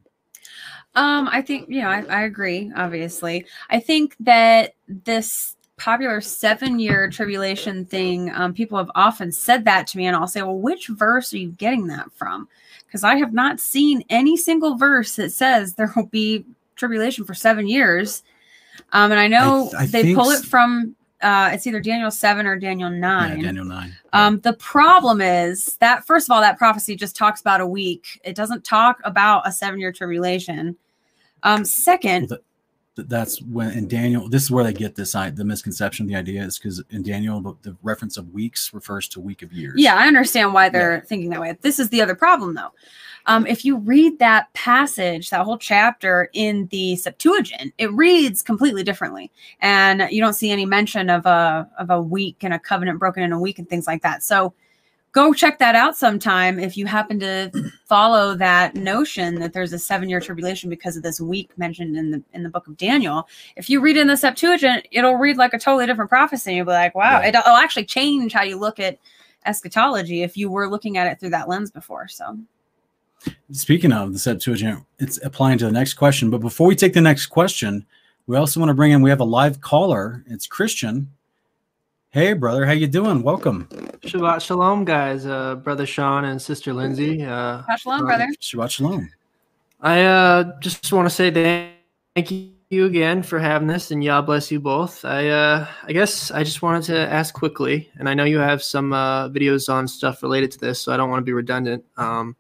Um, 0.96 1.28
I 1.32 1.42
think 1.42 1.70
you 1.70 1.82
know, 1.82 1.90
I, 1.90 2.04
I 2.10 2.22
agree. 2.24 2.72
Obviously, 2.76 3.46
I 3.70 3.80
think 3.80 4.16
that 4.20 4.76
this 4.88 5.56
popular 5.78 6.22
seven-year 6.22 7.10
tribulation 7.10 7.86
thing, 7.86 8.32
um, 8.34 8.54
people 8.54 8.78
have 8.78 8.92
often 8.96 9.32
said 9.32 9.66
that 9.66 9.88
to 9.88 9.98
me, 9.98 10.06
and 10.06 10.16
I'll 10.16 10.28
say, 10.28 10.42
"Well, 10.42 10.60
which 10.60 10.88
verse 10.88 11.34
are 11.34 11.38
you 11.38 11.50
getting 11.50 11.88
that 11.88 12.12
from?" 12.14 12.48
Because 12.86 13.04
I 13.04 13.16
have 13.16 13.34
not 13.34 13.60
seen 13.60 14.04
any 14.10 14.38
single 14.38 14.76
verse 14.76 15.16
that 15.16 15.32
says 15.32 15.74
there 15.74 15.92
will 15.96 16.08
be 16.08 16.46
tribulation 16.76 17.26
for 17.26 17.34
seven 17.34 17.68
years. 17.68 18.24
Um, 18.92 19.12
and 19.12 19.20
I 19.20 19.28
know 19.28 19.72
I, 19.78 19.84
I 19.84 19.86
they 19.88 20.14
pull 20.14 20.30
it 20.30 20.44
from 20.44 20.96
uh, 21.24 21.50
it's 21.54 21.66
either 21.66 21.80
Daniel 21.80 22.12
7 22.12 22.46
or 22.46 22.58
Daniel 22.58 22.90
9. 22.90 23.38
Yeah, 23.38 23.44
Daniel 23.46 23.66
9. 23.66 23.96
Um, 24.14 24.40
the 24.42 24.54
problem 24.54 25.22
is 25.22 25.78
that, 25.78 26.06
first 26.06 26.28
of 26.28 26.34
all, 26.34 26.42
that 26.42 26.58
prophecy 26.58 26.96
just 26.96 27.16
talks 27.16 27.42
about 27.42 27.62
a 27.62 27.68
week. 27.68 28.22
It 28.24 28.36
doesn't 28.36 28.64
talk 28.64 29.00
about 29.04 29.48
a 29.48 29.52
seven 29.52 29.80
year 29.80 29.92
tribulation. 29.92 30.76
Um, 31.44 31.66
second, 31.66 32.30
well, 32.30 32.40
that's 32.96 33.42
when 33.42 33.72
in 33.72 33.88
Daniel, 33.88 34.30
this 34.30 34.44
is 34.44 34.52
where 34.52 34.64
they 34.64 34.74
get 34.74 34.96
this 34.96 35.14
the 35.14 35.44
misconception. 35.44 36.08
The 36.08 36.16
idea 36.16 36.44
is 36.44 36.60
because 36.60 36.82
in 36.92 37.02
Daniel, 37.02 37.42
the, 37.42 37.54
the, 37.64 37.78
reference 37.82 38.18
of 38.18 38.30
weeks 38.34 38.74
refers 38.74 39.08
to 39.10 39.20
week 39.20 39.42
of 39.42 39.52
years. 39.52 39.74
Yeah, 39.78 39.96
I 39.96 40.08
understand 40.08 40.54
why 40.54 40.70
they're 40.70 40.96
yeah. 40.96 41.02
thinking 41.02 41.30
that 41.32 41.42
way. 41.42 41.58
This 41.62 41.80
is 41.80 41.90
the 41.90 42.02
other 42.02 42.16
problem, 42.16 42.54
though. 42.54 42.72
Um, 43.26 43.46
if 43.48 43.64
you 43.64 43.78
read 43.78 44.20
that 44.20 44.52
passage, 44.54 45.30
that 45.30 45.46
whole 45.46 45.58
chapter 45.58 46.30
in 46.34 46.68
the 46.68 46.96
Septuagint, 46.98 47.74
it 47.78 47.92
reads 47.94 48.42
completely 48.42 48.84
differently, 48.84 49.32
and 49.60 50.08
you 50.12 50.22
don't 50.22 50.34
see 50.34 50.52
any 50.52 50.66
mention 50.66 51.10
of 51.10 51.26
a 51.26 51.70
of 51.78 51.90
a 51.90 52.02
week 52.02 52.38
and 52.44 52.54
a 52.54 52.60
covenant 52.60 53.00
broken 53.00 53.24
in 53.24 53.32
a 53.32 53.40
week 53.40 53.60
and 53.60 53.70
things 53.70 53.88
like 53.88 54.02
that. 54.02 54.24
So 54.24 54.54
go 55.14 55.32
check 55.32 55.60
that 55.60 55.76
out 55.76 55.96
sometime 55.96 56.60
if 56.60 56.76
you 56.76 56.86
happen 56.86 57.20
to 57.20 57.52
follow 57.86 58.36
that 58.36 58.76
notion 58.76 59.36
that 59.36 59.54
there's 59.54 59.72
a 59.72 59.80
seven 59.80 60.10
year 60.10 60.20
tribulation 60.20 60.70
because 60.70 60.98
of 60.98 61.04
this 61.04 61.22
week 61.22 61.50
mentioned 61.58 61.96
in 61.96 62.12
the 62.12 62.22
in 62.34 62.44
the 62.44 62.50
book 62.50 62.68
of 62.68 62.76
Daniel. 62.76 63.28
If 63.56 63.70
you 63.70 63.80
read 63.80 63.96
in 63.96 64.08
the 64.08 64.18
Septuagint, 64.18 64.88
it'll 64.92 65.16
read 65.16 65.38
like 65.38 65.54
a 65.54 65.60
totally 65.60 65.86
different 65.86 66.10
prophecy. 66.10 66.56
You'll 66.56 66.66
be 66.66 66.72
like, 66.72 66.96
wow, 66.96 67.22
yeah. 67.22 67.28
it'll 67.28 67.56
actually 67.56 67.86
change 67.86 68.34
how 68.34 68.44
you 68.44 68.58
look 68.58 68.80
at 68.80 68.98
eschatology 69.46 70.24
if 70.24 70.36
you 70.36 70.50
were 70.50 70.70
looking 70.70 70.98
at 70.98 71.08
it 71.08 71.20
through 71.20 71.30
that 71.30 71.48
lens 71.48 71.70
before. 71.72 72.08
So 72.08 72.38
Speaking 73.52 73.92
of 73.92 74.14
the 74.14 74.20
Septuagint, 74.20 74.84
it's 75.00 75.24
applying 75.24 75.58
to 75.60 75.66
the 75.66 75.72
next 75.72 75.94
question. 75.94 76.30
But 76.30 76.40
before 76.40 76.68
we 76.68 76.76
take 76.76 76.94
the 76.94 77.02
next 77.02 77.28
question, 77.28 77.86
we 78.28 78.38
also 78.38 78.60
want 78.60 78.70
to 78.70 78.74
bring 78.74 78.92
in. 78.92 79.02
We 79.02 79.10
have 79.10 79.20
a 79.20 79.26
live 79.26 79.62
caller. 79.62 80.24
It's 80.28 80.48
Christian. 80.48 81.10
Hey, 82.10 82.34
brother, 82.34 82.66
how 82.66 82.74
you 82.74 82.88
doing? 82.88 83.24
Welcome. 83.24 83.68
Shabbat 84.02 84.42
shalom, 84.42 84.86
guys. 84.86 85.26
Uh, 85.26 85.56
brother 85.56 85.86
Sean 85.86 86.26
and 86.26 86.42
sister 86.42 86.72
Lindsay. 86.74 87.24
Uh, 87.24 87.64
Shabbat 87.64 87.78
shalom, 87.80 88.06
brother. 88.06 88.28
Shabbat 88.40 88.70
shalom. 88.70 89.10
I 89.82 90.04
uh, 90.04 90.60
just 90.60 90.94
want 90.94 91.08
to 91.08 91.10
say 91.10 91.32
thank 92.16 92.32
you 92.70 92.86
again 92.86 93.24
for 93.24 93.40
having 93.40 93.68
this, 93.68 93.92
and 93.92 94.04
Yah 94.04 94.22
bless 94.22 94.52
you 94.52 94.60
both. 94.60 95.04
I 95.04 95.28
uh, 95.30 95.68
I 95.84 95.92
guess 95.92 96.32
I 96.32 96.44
just 96.44 96.62
wanted 96.62 96.84
to 96.84 96.98
ask 97.12 97.34
quickly, 97.34 97.90
and 97.96 98.08
I 98.08 98.14
know 98.14 98.24
you 98.24 98.38
have 98.38 98.64
some 98.64 98.94
uh, 98.94 99.30
videos 99.30 99.72
on 99.72 99.88
stuff 99.88 100.24
related 100.24 100.52
to 100.52 100.60
this, 100.60 100.80
so 100.80 100.94
I 100.94 100.98
don't 100.98 101.10
want 101.10 101.20
to 101.20 101.26
be 101.26 101.34
redundant. 101.34 101.84
Um, 101.98 102.36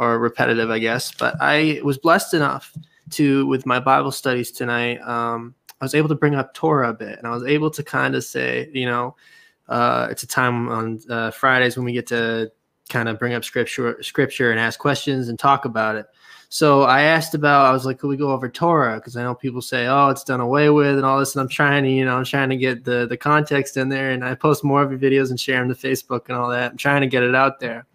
or 0.00 0.18
repetitive, 0.18 0.70
I 0.70 0.78
guess. 0.78 1.12
But 1.12 1.36
I 1.40 1.80
was 1.84 1.98
blessed 1.98 2.32
enough 2.32 2.74
to, 3.10 3.46
with 3.46 3.66
my 3.66 3.78
Bible 3.78 4.10
studies 4.10 4.50
tonight, 4.50 4.98
um, 5.02 5.54
I 5.80 5.84
was 5.84 5.94
able 5.94 6.08
to 6.08 6.14
bring 6.14 6.34
up 6.34 6.54
Torah 6.54 6.90
a 6.90 6.94
bit, 6.94 7.18
and 7.18 7.26
I 7.26 7.30
was 7.30 7.44
able 7.44 7.70
to 7.70 7.82
kind 7.82 8.14
of 8.14 8.24
say, 8.24 8.70
you 8.72 8.86
know, 8.86 9.16
uh, 9.68 10.08
it's 10.10 10.22
a 10.22 10.26
time 10.26 10.68
on 10.68 11.00
uh, 11.08 11.30
Fridays 11.30 11.76
when 11.76 11.84
we 11.84 11.92
get 11.92 12.06
to 12.08 12.50
kind 12.88 13.08
of 13.08 13.18
bring 13.18 13.34
up 13.34 13.44
scripture, 13.44 14.02
scripture, 14.02 14.50
and 14.50 14.58
ask 14.58 14.78
questions 14.78 15.28
and 15.28 15.38
talk 15.38 15.64
about 15.64 15.96
it. 15.96 16.06
So 16.52 16.82
I 16.82 17.02
asked 17.02 17.34
about, 17.34 17.66
I 17.66 17.70
was 17.70 17.86
like, 17.86 18.00
could 18.00 18.08
we 18.08 18.16
go 18.16 18.32
over 18.32 18.48
Torah? 18.48 18.96
Because 18.96 19.16
I 19.16 19.22
know 19.22 19.36
people 19.36 19.62
say, 19.62 19.86
oh, 19.86 20.08
it's 20.08 20.24
done 20.24 20.40
away 20.40 20.68
with 20.68 20.96
and 20.96 21.06
all 21.06 21.20
this. 21.20 21.36
And 21.36 21.40
I'm 21.40 21.48
trying 21.48 21.84
to, 21.84 21.88
you 21.88 22.04
know, 22.04 22.16
I'm 22.16 22.24
trying 22.24 22.50
to 22.50 22.56
get 22.56 22.82
the 22.82 23.06
the 23.06 23.16
context 23.16 23.76
in 23.76 23.88
there. 23.88 24.10
And 24.10 24.24
I 24.24 24.34
post 24.34 24.64
more 24.64 24.82
of 24.82 24.90
your 24.90 24.98
videos 24.98 25.30
and 25.30 25.38
share 25.38 25.60
them 25.60 25.72
to 25.72 25.76
Facebook 25.76 26.22
and 26.28 26.36
all 26.36 26.50
that. 26.50 26.72
I'm 26.72 26.76
trying 26.76 27.02
to 27.02 27.06
get 27.06 27.22
it 27.22 27.36
out 27.36 27.60
there. 27.60 27.86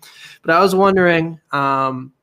But 0.41 0.55
I 0.55 0.61
was 0.61 0.73
wondering, 0.73 1.37
um, 1.51 2.13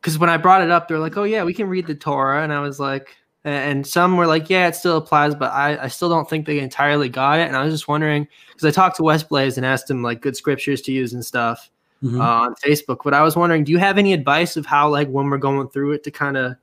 because 0.00 0.16
when 0.16 0.30
I 0.30 0.36
brought 0.36 0.62
it 0.62 0.70
up, 0.70 0.86
they're 0.86 1.00
like, 1.00 1.16
oh, 1.16 1.24
yeah, 1.24 1.42
we 1.42 1.52
can 1.52 1.68
read 1.68 1.88
the 1.88 1.94
Torah. 1.96 2.44
And 2.44 2.52
I 2.52 2.60
was 2.60 2.78
like, 2.78 3.16
and 3.42 3.84
some 3.84 4.16
were 4.16 4.28
like, 4.28 4.48
yeah, 4.48 4.68
it 4.68 4.76
still 4.76 4.96
applies, 4.96 5.34
but 5.34 5.50
I, 5.50 5.76
I 5.82 5.88
still 5.88 6.08
don't 6.08 6.30
think 6.30 6.46
they 6.46 6.60
entirely 6.60 7.08
got 7.08 7.40
it. 7.40 7.48
And 7.48 7.56
I 7.56 7.64
was 7.64 7.74
just 7.74 7.88
wondering, 7.88 8.28
because 8.52 8.64
I 8.64 8.70
talked 8.70 8.96
to 8.98 9.02
Wes 9.02 9.24
Blaze 9.24 9.56
and 9.56 9.66
asked 9.66 9.90
him 9.90 10.04
like 10.04 10.22
good 10.22 10.36
scriptures 10.36 10.82
to 10.82 10.92
use 10.92 11.14
and 11.14 11.24
stuff 11.24 11.68
mm-hmm. 12.02 12.20
uh, 12.20 12.24
on 12.24 12.54
Facebook. 12.56 12.98
But 13.04 13.14
I 13.14 13.22
was 13.22 13.36
wondering, 13.36 13.64
do 13.64 13.72
you 13.72 13.78
have 13.78 13.98
any 13.98 14.12
advice 14.12 14.56
of 14.56 14.66
how, 14.66 14.88
like, 14.88 15.08
when 15.08 15.30
we're 15.30 15.38
going 15.38 15.68
through 15.68 15.92
it 15.92 16.04
to 16.04 16.10
kind 16.10 16.36
of 16.36 16.56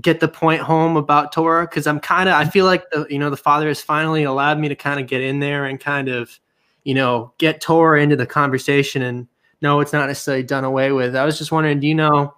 get 0.00 0.20
the 0.20 0.28
point 0.28 0.60
home 0.60 0.96
about 0.96 1.32
Torah? 1.32 1.66
Because 1.66 1.86
I'm 1.86 2.00
kind 2.00 2.28
of, 2.28 2.34
I 2.34 2.44
feel 2.44 2.64
like 2.66 2.88
the, 2.90 3.06
you 3.10 3.18
know, 3.18 3.30
the 3.30 3.36
Father 3.36 3.68
has 3.68 3.80
finally 3.80 4.24
allowed 4.24 4.58
me 4.58 4.68
to 4.68 4.76
kind 4.76 5.00
of 5.00 5.06
get 5.06 5.20
in 5.20 5.40
there 5.40 5.64
and 5.64 5.80
kind 5.80 6.08
of, 6.08 6.38
you 6.84 6.94
know, 6.94 7.32
get 7.38 7.60
Torah 7.60 8.02
into 8.02 8.16
the 8.16 8.26
conversation. 8.26 9.02
And 9.02 9.28
no, 9.60 9.80
it's 9.80 9.92
not 9.92 10.06
necessarily 10.06 10.44
done 10.44 10.64
away 10.64 10.92
with. 10.92 11.16
I 11.16 11.24
was 11.24 11.36
just 11.36 11.52
wondering, 11.52 11.80
do 11.80 11.86
you 11.86 11.94
know, 11.94 12.34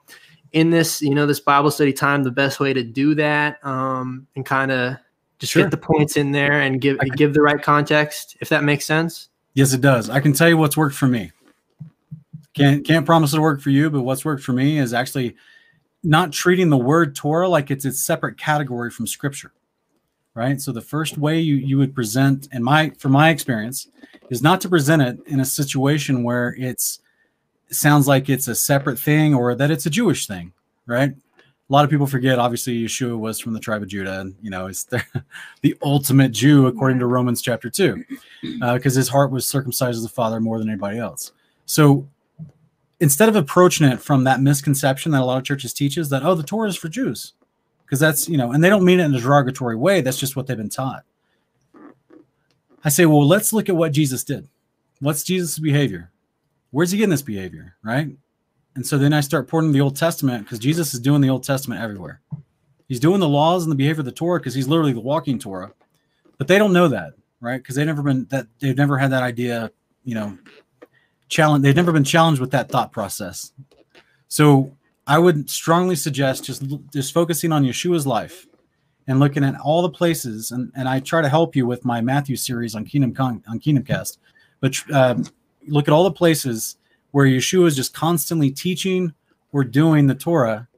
in 0.53 0.71
this, 0.71 1.01
you 1.01 1.15
know, 1.15 1.27
this 1.27 1.39
Bible 1.39 1.71
study 1.71 1.93
time, 1.93 2.25
the 2.25 2.31
best 2.31 2.59
way 2.59 2.73
to 2.73 2.83
do 2.83 3.15
that 3.15 3.65
um, 3.65 4.27
and 4.35 4.45
kind 4.45 4.73
of 4.73 4.97
just 5.39 5.53
sure. 5.53 5.63
get 5.63 5.71
the 5.71 5.77
points 5.77 6.17
in 6.17 6.33
there 6.33 6.61
and 6.61 6.81
give 6.81 6.99
give 7.17 7.35
the 7.35 7.41
right 7.41 7.63
context, 7.63 8.37
if 8.41 8.49
that 8.49 8.65
makes 8.65 8.85
sense. 8.85 9.29
Yes, 9.55 9.73
it 9.73 9.81
does. 9.81 10.11
I 10.11 10.21
can 10.21 10.33
tell 10.33 10.49
you 10.49 10.57
what's 10.57 10.77
worked 10.77 10.97
for 10.97 11.07
me. 11.07 11.31
Can't 12.55 12.85
can't 12.85 13.07
promise 13.07 13.33
it'll 13.33 13.43
work 13.43 13.61
for 13.61 13.71
you, 13.71 13.91
but 13.91 14.03
what's 14.03 14.25
worked 14.25 14.43
for 14.43 14.53
me 14.53 14.79
is 14.79 14.93
actually 14.93 15.37
not 16.03 16.33
treating 16.33 16.71
the 16.71 16.77
word 16.77 17.15
Torah 17.15 17.49
like 17.49 17.71
it's 17.71 17.85
a 17.85 17.93
separate 17.93 18.39
category 18.39 18.91
from 18.91 19.07
Scripture. 19.07 19.53
Right. 20.35 20.61
So 20.61 20.73
the 20.73 20.81
first 20.81 21.19
way 21.19 21.41
you 21.41 21.57
you 21.57 21.77
would 21.79 21.95
present, 21.95 22.49
and 22.53 22.65
my 22.65 22.91
from 22.99 23.13
my 23.13 23.31
experience, 23.31 23.89
is 24.31 24.43
not 24.43 24.61
to 24.63 24.69
present 24.69 25.03
it 25.03 25.19
in 25.27 25.41
a 25.41 25.45
situation 25.45 26.23
where 26.23 26.55
it's 26.59 27.01
it 27.69 27.75
sounds 27.75 28.09
like 28.09 28.29
it's 28.29 28.49
a 28.49 28.55
separate 28.55 28.99
thing 28.99 29.35
or 29.35 29.55
that 29.55 29.71
it's 29.71 29.87
a 29.87 29.91
Jewish 29.91 30.27
thing. 30.27 30.53
Right. 30.87 31.11
A 31.11 31.73
lot 31.73 31.85
of 31.85 31.91
people 31.91 32.09
forget, 32.09 32.41
obviously, 32.41 32.83
Yeshua 32.85 33.17
was 33.17 33.39
from 33.39 33.53
the 33.53 33.61
tribe 33.61 33.83
of 33.83 33.89
Judah, 33.89 34.21
and 34.21 34.35
you 34.43 34.51
know, 34.51 34.67
it's 34.67 34.85
the, 34.91 35.05
the 35.63 35.77
ultimate 35.83 36.33
Jew 36.33 36.67
according 36.67 36.99
to 36.99 37.07
Romans 37.07 37.43
chapter 37.43 37.71
two, 37.71 38.05
because 38.43 38.97
uh, 38.97 39.01
his 39.01 39.09
heart 39.09 39.31
was 39.31 39.47
circumcised 39.47 39.97
as 39.97 40.03
the 40.03 40.09
Father 40.09 40.41
more 40.41 40.59
than 40.59 40.69
anybody 40.69 40.99
else. 40.99 41.33
So 41.67 42.09
instead 43.01 43.29
of 43.29 43.37
approaching 43.37 43.87
it 43.87 44.01
from 44.01 44.25
that 44.25 44.41
misconception 44.41 45.13
that 45.13 45.23
a 45.23 45.25
lot 45.25 45.39
of 45.39 45.45
churches 45.45 45.73
teaches 45.73 46.09
that 46.11 46.23
oh 46.23 46.35
the 46.35 46.43
Torah 46.43 46.69
is 46.69 46.77
for 46.77 46.89
Jews 46.89 47.35
because 47.85 47.99
that's 47.99 48.29
you 48.29 48.37
know 48.37 48.53
and 48.53 48.63
they 48.63 48.69
don't 48.69 48.85
mean 48.85 49.01
it 49.01 49.05
in 49.05 49.15
a 49.15 49.21
derogatory 49.21 49.77
way 49.77 50.01
that's 50.01 50.19
just 50.19 50.37
what 50.37 50.47
they've 50.47 50.57
been 50.57 50.69
taught. 50.69 51.05
I 52.85 52.89
say 52.89 53.07
well 53.07 53.27
let's 53.27 53.53
look 53.53 53.69
at 53.69 53.77
what 53.77 53.93
Jesus 53.93 54.25
did. 54.25 54.49
What's 55.01 55.25
Jesus' 55.25 55.59
behavior? 55.59 56.11
Where's 56.71 56.91
he 56.91 56.99
getting 56.99 57.11
this 57.11 57.23
behavior, 57.23 57.77
right? 57.83 58.09
And 58.77 58.87
so 58.87 58.99
then 58.99 59.13
I 59.13 59.21
start 59.21 59.49
pouring 59.49 59.73
the 59.73 59.81
Old 59.81 59.97
Testament 59.97 60.45
because 60.45 60.59
Jesus 60.59 60.95
is 60.95 61.01
doing 61.01 61.21
the 61.21 61.31
Old 61.31 61.43
Testament 61.43 61.81
everywhere. 61.81 62.21
He's 62.87 63.01
doing 63.01 63.21
the 63.21 63.29
laws 63.29 63.65
and 63.65 63.73
the 63.73 63.77
behavior 63.77 64.01
of 64.01 64.07
the 64.07 64.13
Torah 64.13 64.39
because 64.39 64.55
he's 64.55 64.69
literally 64.69 64.93
the 64.93 65.01
walking 65.01 65.39
Torah. 65.39 65.73
But 66.39 66.49
they 66.49 66.59
don't 66.59 66.73
know 66.73 66.89
that, 66.89 67.15
right? 67.41 67.59
Because 67.59 67.77
they've 67.77 67.87
never 67.87 68.03
been 68.03 68.27
that 68.31 68.47
they've 68.59 68.77
never 68.77 68.99
had 68.99 69.11
that 69.11 69.23
idea, 69.23 69.71
you 70.05 70.15
know, 70.15 70.39
challenge 71.31 71.63
they've 71.63 71.77
never 71.77 71.93
been 71.93 72.05
challenged 72.05 72.41
with 72.41 72.51
that 72.51 72.69
thought 72.69 72.93
process. 72.93 73.53
So 74.29 74.77
i 75.11 75.19
would 75.19 75.51
strongly 75.51 75.97
suggest 75.97 76.45
just 76.45 76.63
just 76.93 77.13
focusing 77.13 77.53
on 77.53 77.65
yeshua's 77.65 78.07
life 78.07 78.47
and 79.09 79.19
looking 79.19 79.43
at 79.43 79.59
all 79.61 79.83
the 79.83 79.91
places 79.91 80.53
and, 80.53 80.71
and 80.77 80.89
i 80.89 81.01
try 81.01 81.21
to 81.21 81.29
help 81.29 81.57
you 81.57 81.67
with 81.67 81.85
my 81.85 82.01
matthew 82.01 82.37
series 82.37 82.75
on 82.75 82.85
kingdom 82.85 83.13
Con, 83.13 83.43
on 83.49 83.59
kingdom 83.59 83.85
cast 83.85 84.21
but 84.61 84.75
um, 84.93 85.25
look 85.67 85.89
at 85.89 85.93
all 85.93 86.05
the 86.05 86.13
places 86.13 86.77
where 87.11 87.27
yeshua 87.27 87.67
is 87.67 87.77
just 87.77 87.93
constantly 87.93 88.51
teaching 88.51 89.13
or 89.53 89.65
doing 89.65 90.07
the 90.07 90.15
torah 90.15 90.69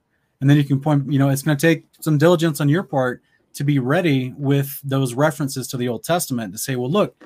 and 0.41 0.49
then 0.49 0.57
you 0.57 0.65
can 0.65 0.81
point 0.81 1.13
you 1.13 1.19
know 1.19 1.29
it's 1.29 1.43
going 1.43 1.57
to 1.57 1.67
take 1.67 1.85
some 2.01 2.17
diligence 2.17 2.61
on 2.61 2.69
your 2.69 2.83
part 2.83 3.23
to 3.55 3.65
be 3.65 3.79
ready 3.79 4.33
with 4.39 4.81
those 4.83 5.13
references 5.13 5.69
to 5.69 5.77
the 5.77 5.89
old 5.89 6.05
testament 6.05 6.53
to 6.53 6.59
say 6.59 6.75
well 6.75 6.91
look 6.91 7.23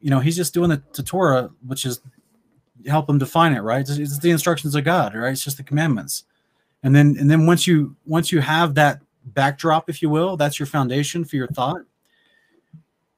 you 0.00 0.10
know 0.10 0.20
he's 0.20 0.36
just 0.36 0.52
doing 0.52 0.68
the, 0.68 0.82
the 0.94 1.02
torah 1.02 1.50
which 1.66 1.86
is 1.86 2.00
help 2.86 3.06
them 3.06 3.18
define 3.18 3.54
it, 3.54 3.60
right? 3.60 3.80
It's, 3.80 3.90
it's, 3.90 4.18
the 4.18 4.30
instructions 4.30 4.74
of 4.74 4.84
God, 4.84 5.14
right? 5.14 5.32
It's 5.32 5.44
just 5.44 5.56
the 5.56 5.62
commandments. 5.62 6.24
And 6.82 6.94
then 6.94 7.16
and 7.18 7.30
then 7.30 7.46
once 7.46 7.66
you 7.66 7.96
once 8.06 8.32
you 8.32 8.40
have 8.40 8.74
that 8.74 9.00
backdrop, 9.24 9.88
if 9.88 10.02
you 10.02 10.10
will, 10.10 10.36
that's 10.36 10.58
your 10.58 10.66
foundation 10.66 11.24
for 11.24 11.36
your 11.36 11.48
thought. 11.48 11.82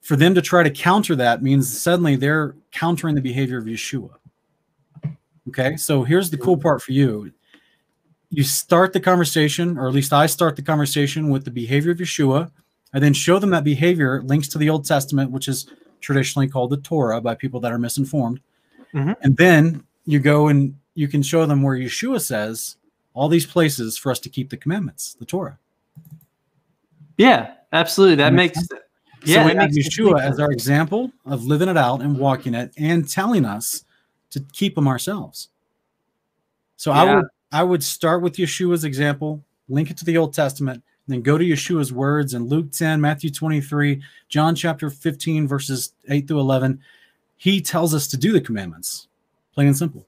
For 0.02 0.16
them 0.16 0.34
to 0.34 0.42
try 0.42 0.62
to 0.62 0.70
counter 0.70 1.16
that 1.16 1.42
means 1.42 1.80
suddenly 1.80 2.16
they're 2.16 2.54
countering 2.72 3.14
the 3.14 3.22
behavior 3.22 3.56
of 3.56 3.64
Yeshua. 3.64 4.10
Okay, 5.48 5.76
so 5.76 6.02
here's 6.04 6.30
the 6.30 6.38
cool 6.38 6.56
part 6.56 6.82
for 6.82 6.92
you. 6.92 7.32
you 8.30 8.42
start 8.42 8.92
the 8.92 9.00
conversation, 9.00 9.78
or 9.78 9.88
at 9.88 9.94
least 9.94 10.12
I 10.12 10.26
start 10.26 10.56
the 10.56 10.62
conversation 10.62 11.30
with 11.30 11.44
the 11.44 11.50
behavior 11.50 11.92
of 11.92 11.98
Yeshua. 11.98 12.50
I 12.92 12.98
then 12.98 13.12
show 13.12 13.38
them 13.38 13.50
that 13.50 13.64
behavior 13.64 14.22
links 14.22 14.48
to 14.48 14.58
the 14.58 14.70
Old 14.70 14.84
Testament, 14.84 15.30
which 15.30 15.48
is 15.48 15.66
traditionally 16.00 16.48
called 16.48 16.70
the 16.70 16.76
Torah 16.76 17.20
by 17.20 17.34
people 17.34 17.60
that 17.60 17.72
are 17.72 17.78
misinformed. 17.78 18.40
Mhm. 18.94 19.16
And 19.22 19.36
then 19.36 19.84
you 20.06 20.20
go 20.20 20.48
and 20.48 20.78
you 20.94 21.08
can 21.08 21.22
show 21.22 21.44
them 21.46 21.62
where 21.62 21.76
Yeshua 21.76 22.20
says 22.20 22.76
all 23.12 23.28
these 23.28 23.46
places 23.46 23.96
for 23.96 24.10
us 24.10 24.20
to 24.20 24.28
keep 24.28 24.50
the 24.50 24.56
commandments, 24.56 25.14
the 25.14 25.24
Torah. 25.24 25.58
Yeah, 27.16 27.54
absolutely. 27.72 28.16
That 28.16 28.30
That 28.30 28.36
makes 28.36 28.56
makes 28.56 28.68
yeah, 29.24 29.42
so 29.42 29.48
we 29.48 29.54
have 29.54 29.70
Yeshua 29.70 30.20
as 30.20 30.38
our 30.38 30.52
example 30.52 31.10
of 31.24 31.44
living 31.44 31.68
it 31.68 31.76
out 31.76 32.02
and 32.02 32.18
walking 32.18 32.54
it 32.54 32.72
and 32.76 33.08
telling 33.08 33.44
us 33.44 33.84
to 34.30 34.40
keep 34.52 34.74
them 34.74 34.86
ourselves. 34.86 35.48
So 36.76 36.92
I 36.92 37.14
would 37.14 37.26
I 37.52 37.62
would 37.62 37.82
start 37.82 38.20
with 38.20 38.36
Yeshua's 38.36 38.84
example, 38.84 39.42
link 39.68 39.90
it 39.90 39.96
to 39.98 40.04
the 40.04 40.18
Old 40.18 40.34
Testament, 40.34 40.82
then 41.06 41.22
go 41.22 41.38
to 41.38 41.44
Yeshua's 41.44 41.92
words 41.92 42.34
in 42.34 42.48
Luke 42.48 42.72
10, 42.72 43.00
Matthew 43.00 43.30
23, 43.30 44.02
John 44.28 44.54
chapter 44.54 44.90
15, 44.90 45.46
verses 45.46 45.92
8 46.08 46.26
through 46.26 46.40
11. 46.40 46.80
He 47.44 47.60
tells 47.60 47.92
us 47.92 48.08
to 48.08 48.16
do 48.16 48.32
the 48.32 48.40
commandments, 48.40 49.06
plain 49.52 49.66
and 49.66 49.76
simple. 49.76 50.06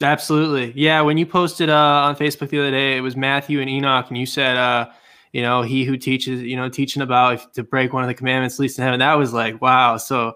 Absolutely. 0.00 0.72
Yeah. 0.76 1.00
When 1.00 1.18
you 1.18 1.26
posted 1.26 1.68
uh, 1.68 2.04
on 2.04 2.14
Facebook 2.14 2.50
the 2.50 2.60
other 2.60 2.70
day, 2.70 2.96
it 2.96 3.00
was 3.00 3.16
Matthew 3.16 3.60
and 3.60 3.68
Enoch, 3.68 4.06
and 4.08 4.16
you 4.16 4.24
said, 4.24 4.56
uh, 4.56 4.88
you 5.32 5.42
know, 5.42 5.62
he 5.62 5.82
who 5.82 5.96
teaches, 5.96 6.42
you 6.42 6.54
know, 6.54 6.68
teaching 6.68 7.02
about 7.02 7.34
if 7.34 7.52
to 7.54 7.64
break 7.64 7.92
one 7.92 8.04
of 8.04 8.08
the 8.08 8.14
commandments 8.14 8.60
least 8.60 8.78
in 8.78 8.84
heaven. 8.84 9.00
That 9.00 9.14
was 9.14 9.32
like, 9.32 9.60
wow. 9.60 9.96
So, 9.96 10.34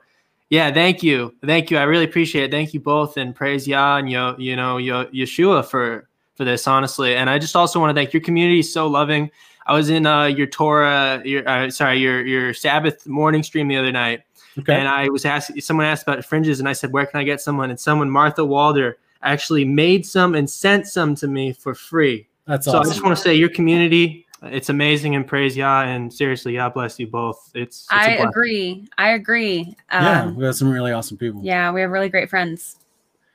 yeah, 0.51 0.73
thank 0.73 1.05
you. 1.05 1.37
Thank 1.47 1.71
you. 1.71 1.79
I 1.79 1.85
really 1.85 2.07
appreciate 2.07 2.47
it. 2.47 2.51
Thank 2.51 2.75
you 2.75 2.81
both. 2.81 3.17
And 3.17 3.33
praise 3.33 3.69
Yah 3.69 3.99
and, 3.99 4.11
Yo, 4.11 4.35
you 4.39 4.57
know, 4.57 4.79
Yo, 4.79 5.05
Yeshua 5.13 5.65
for, 5.65 6.09
for 6.35 6.45
this, 6.45 6.67
honestly. 6.67 7.15
And 7.15 7.31
I 7.31 7.39
just 7.39 7.55
also 7.55 7.79
want 7.79 7.95
to 7.95 7.95
thank 7.95 8.13
your 8.13 8.23
community 8.23 8.65
so 8.65 8.89
loving. 8.89 9.31
I 9.69 9.73
was 9.73 9.89
in 9.89 10.05
uh, 10.05 10.25
your 10.25 10.49
Torah, 10.49 11.23
your 11.25 11.49
uh, 11.49 11.71
sorry, 11.71 11.99
your 12.01 12.27
your 12.27 12.55
Sabbath 12.55 13.07
morning 13.07 13.45
stream 13.45 13.69
the 13.69 13.77
other 13.77 13.93
night, 13.93 14.23
Okay. 14.59 14.75
and 14.75 14.89
I 14.89 15.09
was 15.09 15.25
asking 15.25 15.61
someone 15.61 15.87
asked 15.87 16.03
about 16.03 16.25
fringes, 16.25 16.59
and 16.61 16.69
I 16.69 16.73
said, 16.73 16.93
"Where 16.93 17.07
can 17.07 17.21
I 17.21 17.25
get 17.25 17.41
someone?" 17.41 17.71
And 17.71 17.79
someone, 17.79 18.11
Martha 18.11 18.45
Walder, 18.45 18.99
actually 19.23 19.65
made 19.65 20.05
some 20.07 20.35
and 20.35 20.49
sent 20.49 20.87
some 20.87 21.15
to 21.17 21.29
me 21.29 21.53
for 21.53 21.75
free. 21.75 22.27
That's 22.47 22.67
awesome. 22.67 22.85
so 22.85 22.89
I 22.91 22.93
just 22.93 23.05
want 23.05 23.17
to 23.17 23.23
say, 23.23 23.35
your 23.35 23.49
community, 23.51 24.27
it's 24.43 24.69
amazing, 24.69 25.15
and 25.17 25.27
praise 25.27 25.57
Yah, 25.57 25.83
and 25.83 26.13
seriously, 26.13 26.55
God 26.55 26.73
bless 26.75 26.99
you 26.99 27.07
both. 27.09 27.51
It's, 27.55 27.83
it's 27.85 27.93
a 27.93 27.95
I 27.95 28.07
blessing. 28.17 28.29
agree. 28.29 28.89
I 28.97 29.11
agree. 29.11 29.77
yeah, 29.91 30.25
Um, 30.25 30.37
we 30.37 30.45
got 30.45 30.55
some 30.57 30.71
really 30.71 30.93
awesome 30.93 31.17
people. 31.19 31.41
yeah, 31.45 31.71
we 31.73 31.81
have 31.83 31.91
really 31.91 32.09
great 32.09 32.31
friends. 32.31 32.77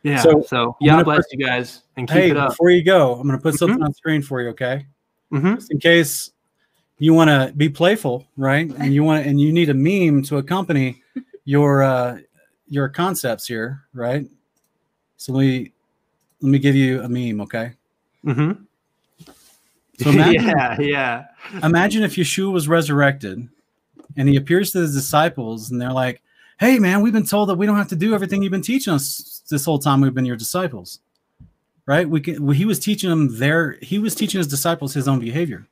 Yeah. 0.03 0.17
So, 0.21 0.41
So, 0.41 0.75
Yah 0.81 1.03
bless 1.03 1.17
put- 1.25 1.25
you 1.39 1.45
guys, 1.45 1.81
and 1.97 2.07
keep 2.07 2.15
Hey, 2.17 2.29
it 2.31 2.37
up. 2.37 2.49
before 2.51 2.69
you 2.71 2.83
go, 2.83 3.13
I'm 3.15 3.27
going 3.27 3.37
to 3.37 3.41
put 3.43 3.55
something 3.55 3.79
Mhm. 3.79 3.85
on 3.85 3.93
screen 3.93 4.21
for 4.21 4.41
you, 4.41 4.49
okay? 4.49 4.85
hmm 5.31 5.55
just 5.55 5.71
in 5.71 5.79
case 5.79 6.31
you 6.99 7.13
want 7.13 7.29
to 7.29 7.51
be 7.57 7.67
playful, 7.69 8.25
right? 8.37 8.69
And 8.77 8.93
you 8.93 9.03
want 9.03 9.25
and 9.25 9.39
you 9.41 9.51
need 9.51 9.69
a 9.69 9.73
meme 9.73 10.23
to 10.23 10.37
accompany 10.37 11.02
your 11.45 11.83
uh 11.83 12.19
your 12.67 12.89
concepts 12.89 13.47
here, 13.47 13.83
right? 13.93 14.25
So 15.17 15.33
let 15.33 15.41
me 15.41 15.71
let 16.41 16.49
me 16.49 16.59
give 16.59 16.75
you 16.75 17.01
a 17.01 17.09
meme, 17.09 17.41
okay? 17.41 17.73
Mm-hmm. 18.25 18.63
So 19.99 20.09
imagine, 20.09 20.47
yeah, 20.57 20.81
yeah. 20.81 21.25
imagine 21.61 22.03
if 22.03 22.15
Yeshua 22.15 22.51
was 22.51 22.67
resurrected 22.67 23.47
and 24.17 24.29
he 24.29 24.35
appears 24.35 24.71
to 24.71 24.79
his 24.79 24.93
disciples 24.93 25.71
and 25.71 25.79
they're 25.79 25.91
like, 25.91 26.21
"Hey 26.59 26.79
man, 26.79 27.01
we've 27.01 27.13
been 27.13 27.25
told 27.25 27.49
that 27.49 27.55
we 27.55 27.65
don't 27.65 27.77
have 27.77 27.89
to 27.89 27.95
do 27.95 28.13
everything 28.13 28.41
you've 28.41 28.51
been 28.51 28.61
teaching 28.61 28.93
us 28.93 29.43
this 29.49 29.65
whole 29.65 29.79
time 29.79 30.01
we've 30.01 30.13
been 30.13 30.25
your 30.25 30.35
disciples." 30.35 30.99
Right? 31.85 32.09
We 32.09 32.21
can, 32.21 32.49
he 32.53 32.63
was 32.63 32.79
teaching 32.79 33.09
them 33.09 33.37
their 33.37 33.77
he 33.81 33.99
was 33.99 34.15
teaching 34.15 34.37
his 34.39 34.47
disciples 34.47 34.93
his 34.93 35.07
own 35.07 35.19
behavior. 35.19 35.67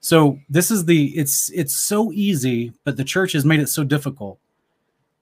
So 0.00 0.38
this 0.48 0.70
is 0.70 0.84
the 0.84 1.16
it's 1.16 1.50
it's 1.50 1.74
so 1.74 2.12
easy, 2.12 2.72
but 2.84 2.96
the 2.96 3.04
church 3.04 3.32
has 3.32 3.44
made 3.44 3.60
it 3.60 3.68
so 3.68 3.82
difficult. 3.82 4.38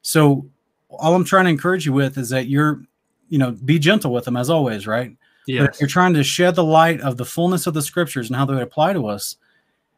So 0.04 0.46
all 0.90 1.14
I'm 1.14 1.24
trying 1.24 1.46
to 1.46 1.50
encourage 1.50 1.86
you 1.86 1.92
with 1.92 2.16
is 2.16 2.28
that 2.28 2.46
you're, 2.46 2.82
you 3.28 3.38
know, 3.38 3.50
be 3.50 3.78
gentle 3.78 4.12
with 4.12 4.26
them 4.26 4.36
as 4.36 4.50
always, 4.50 4.86
right? 4.86 5.16
But 5.62 5.74
if 5.74 5.80
you're 5.80 5.88
trying 5.88 6.14
to 6.14 6.22
shed 6.22 6.54
the 6.54 6.64
light 6.64 7.00
of 7.00 7.16
the 7.16 7.24
fullness 7.24 7.66
of 7.66 7.74
the 7.74 7.82
scriptures 7.82 8.28
and 8.28 8.36
how 8.36 8.44
they 8.44 8.60
apply 8.60 8.92
to 8.92 9.06
us, 9.08 9.36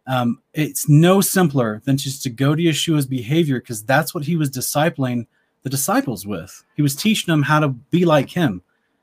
um, 0.07 0.40
it's 0.55 0.88
no 0.88 1.21
simpler 1.21 1.83
than 1.85 1.97
just 1.97 2.23
to 2.23 2.31
go 2.31 2.55
to 2.55 2.62
Yeshua's 2.62 3.07
behavior 3.07 3.61
because 3.61 3.83
that's 3.83 4.14
what 4.14 4.25
he 4.25 4.37
was 4.37 4.51
discipling 4.51 5.27
the 5.62 5.71
disciples 5.71 6.27
with. 6.27 6.64
He 6.77 6.83
was 6.83 6.95
teaching 6.95 7.33
them 7.33 7.42
how 7.42 7.59
to 7.61 7.69
be 7.69 8.05
like 8.05 8.31
him. 8.31 8.62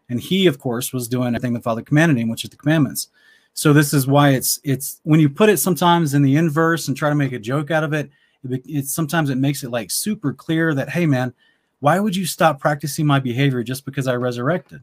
And 0.10 0.20
he, 0.20 0.48
of 0.48 0.60
course, 0.60 0.94
was 0.94 1.08
doing 1.08 1.28
everything 1.28 1.54
the 1.54 1.60
Father 1.60 1.82
commanded 1.82 2.18
him, 2.18 2.30
which 2.30 2.44
is 2.44 2.50
the 2.50 2.58
commandments. 2.58 3.10
So 3.54 3.74
this 3.74 3.94
is 3.94 4.08
why 4.08 4.32
it's 4.32 4.60
it's 4.64 5.00
when 5.04 5.20
you 5.20 5.30
put 5.30 5.50
it 5.50 5.58
sometimes 5.58 6.14
in 6.14 6.24
the 6.24 6.36
inverse 6.36 6.88
and 6.88 6.98
try 6.98 7.10
to 7.10 7.16
make 7.16 7.34
a 7.34 7.40
joke 7.40 7.70
out 7.70 7.84
of 7.84 7.94
it, 7.94 8.10
it 8.44 8.64
be- 8.64 8.74
it's 8.74 8.94
sometimes 8.94 9.30
it 9.30 9.38
makes 9.38 9.64
it 9.64 9.72
like 9.72 9.92
super 9.92 10.34
clear 10.34 10.74
that 10.74 10.90
hey 10.90 11.06
man, 11.06 11.34
why 11.80 12.00
would 12.00 12.16
you 12.16 12.26
stop 12.26 12.60
practicing 12.60 13.06
my 13.06 13.20
behavior 13.20 13.64
just 13.64 13.86
because 13.86 14.08
I 14.08 14.16
resurrected? 14.16 14.82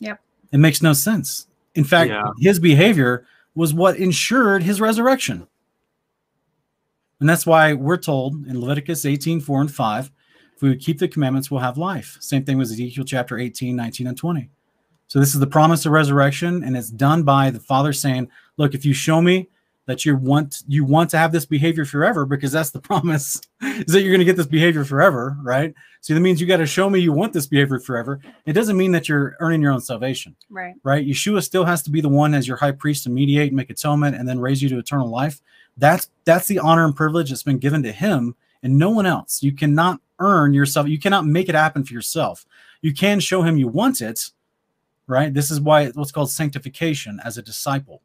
Yep. 0.00 0.20
It 0.52 0.58
makes 0.58 0.82
no 0.82 0.92
sense. 0.92 1.46
In 1.74 1.84
fact, 1.84 2.10
Yeah. 2.10 2.30
his 2.38 2.58
behavior 2.58 3.26
was 3.54 3.72
what 3.74 3.96
ensured 3.96 4.62
his 4.62 4.80
resurrection. 4.80 5.46
And 7.20 7.28
that's 7.28 7.46
why 7.46 7.74
we're 7.74 7.98
told 7.98 8.46
in 8.46 8.60
Leviticus 8.60 9.04
18, 9.04 9.40
4 9.40 9.60
and 9.60 9.70
5, 9.70 10.10
if 10.56 10.62
we 10.62 10.68
would 10.70 10.80
keep 10.80 10.98
the 10.98 11.08
commandments, 11.08 11.50
we'll 11.50 11.60
have 11.60 11.76
life. 11.78 12.16
Same 12.20 12.44
thing 12.44 12.56
with 12.58 12.70
Ezekiel 12.70 13.04
chapter 13.04 13.38
18, 13.38 13.76
19, 13.76 14.06
and 14.06 14.16
20. 14.16 14.48
So 15.06 15.18
this 15.18 15.34
is 15.34 15.40
the 15.40 15.46
promise 15.46 15.84
of 15.86 15.92
resurrection, 15.92 16.62
and 16.64 16.76
it's 16.76 16.90
done 16.90 17.22
by 17.24 17.50
the 17.50 17.60
Father 17.60 17.92
saying, 17.92 18.28
Look, 18.56 18.74
if 18.74 18.84
you 18.84 18.92
show 18.92 19.20
me 19.20 19.48
that 19.90 20.04
you 20.04 20.14
want 20.16 20.62
you 20.68 20.84
want 20.84 21.10
to 21.10 21.18
have 21.18 21.32
this 21.32 21.44
behavior 21.44 21.84
forever, 21.84 22.24
because 22.24 22.52
that's 22.52 22.70
the 22.70 22.80
promise, 22.90 23.40
is 23.60 23.92
that 23.92 24.00
you're 24.02 24.12
going 24.12 24.20
to 24.20 24.24
get 24.24 24.36
this 24.36 24.46
behavior 24.46 24.84
forever, 24.84 25.36
right? 25.42 25.74
So 26.00 26.14
that 26.14 26.20
means 26.20 26.40
you 26.40 26.46
got 26.46 26.58
to 26.58 26.66
show 26.66 26.88
me 26.88 27.00
you 27.00 27.12
want 27.12 27.32
this 27.32 27.46
behavior 27.46 27.80
forever. 27.80 28.20
It 28.46 28.52
doesn't 28.54 28.76
mean 28.76 28.92
that 28.92 29.08
you're 29.08 29.36
earning 29.40 29.60
your 29.60 29.72
own 29.72 29.80
salvation 29.80 30.34
Right. 30.48 30.74
right? 30.84 31.06
Yeshua 31.06 31.42
still 31.42 31.64
has 31.64 31.82
to 31.82 31.90
be 31.90 32.00
the 32.00 32.08
one 32.08 32.32
as 32.34 32.46
your 32.48 32.56
high 32.56 32.72
priest 32.72 33.02
to 33.04 33.10
mediate 33.10 33.48
and 33.48 33.56
make 33.56 33.68
atonement 33.68 34.16
and 34.16 34.26
then 34.28 34.38
raise 34.38 34.62
you 34.62 34.68
to 34.70 34.78
eternal 34.78 35.08
life. 35.10 35.42
That's 35.76 36.08
that's 36.24 36.46
the 36.46 36.58
honor 36.60 36.84
and 36.84 36.94
privilege 36.96 37.30
that's 37.30 37.42
been 37.42 37.58
given 37.58 37.82
to 37.82 37.92
him 37.92 38.34
and 38.62 38.78
no 38.78 38.90
one 38.90 39.06
else. 39.06 39.42
You 39.42 39.52
cannot 39.52 40.00
earn 40.20 40.54
yourself. 40.54 40.86
You 40.88 40.98
cannot 40.98 41.26
make 41.26 41.48
it 41.48 41.54
happen 41.54 41.84
for 41.84 41.92
yourself. 41.94 42.46
You 42.80 42.94
can 42.94 43.18
show 43.20 43.42
him 43.42 43.56
you 43.58 43.68
want 43.68 44.00
it, 44.00 44.30
right? 45.06 45.32
This 45.34 45.50
is 45.50 45.60
why 45.60 45.82
it's 45.82 45.96
what's 45.96 46.12
called 46.12 46.30
sanctification 46.30 47.20
as 47.24 47.36
a 47.36 47.42
disciple. 47.42 48.02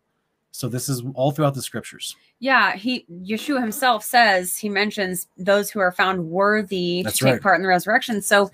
So 0.56 0.70
this 0.70 0.88
is 0.88 1.04
all 1.16 1.32
throughout 1.32 1.54
the 1.54 1.62
scriptures. 1.62 2.16
Yeah, 2.40 2.76
he 2.76 3.06
Yeshua 3.12 3.60
himself 3.60 4.04
says 4.04 4.58
he 4.58 4.70
mentions 4.70 5.28
those 5.38 5.70
who 5.70 5.80
are 5.80 5.92
found 5.92 6.30
worthy 6.30 7.04
That's 7.04 7.18
to 7.18 7.26
take 7.26 7.42
part 7.42 7.58
in 7.58 7.62
the 7.62 7.68
resurrection. 7.68 8.22
So 8.22 8.50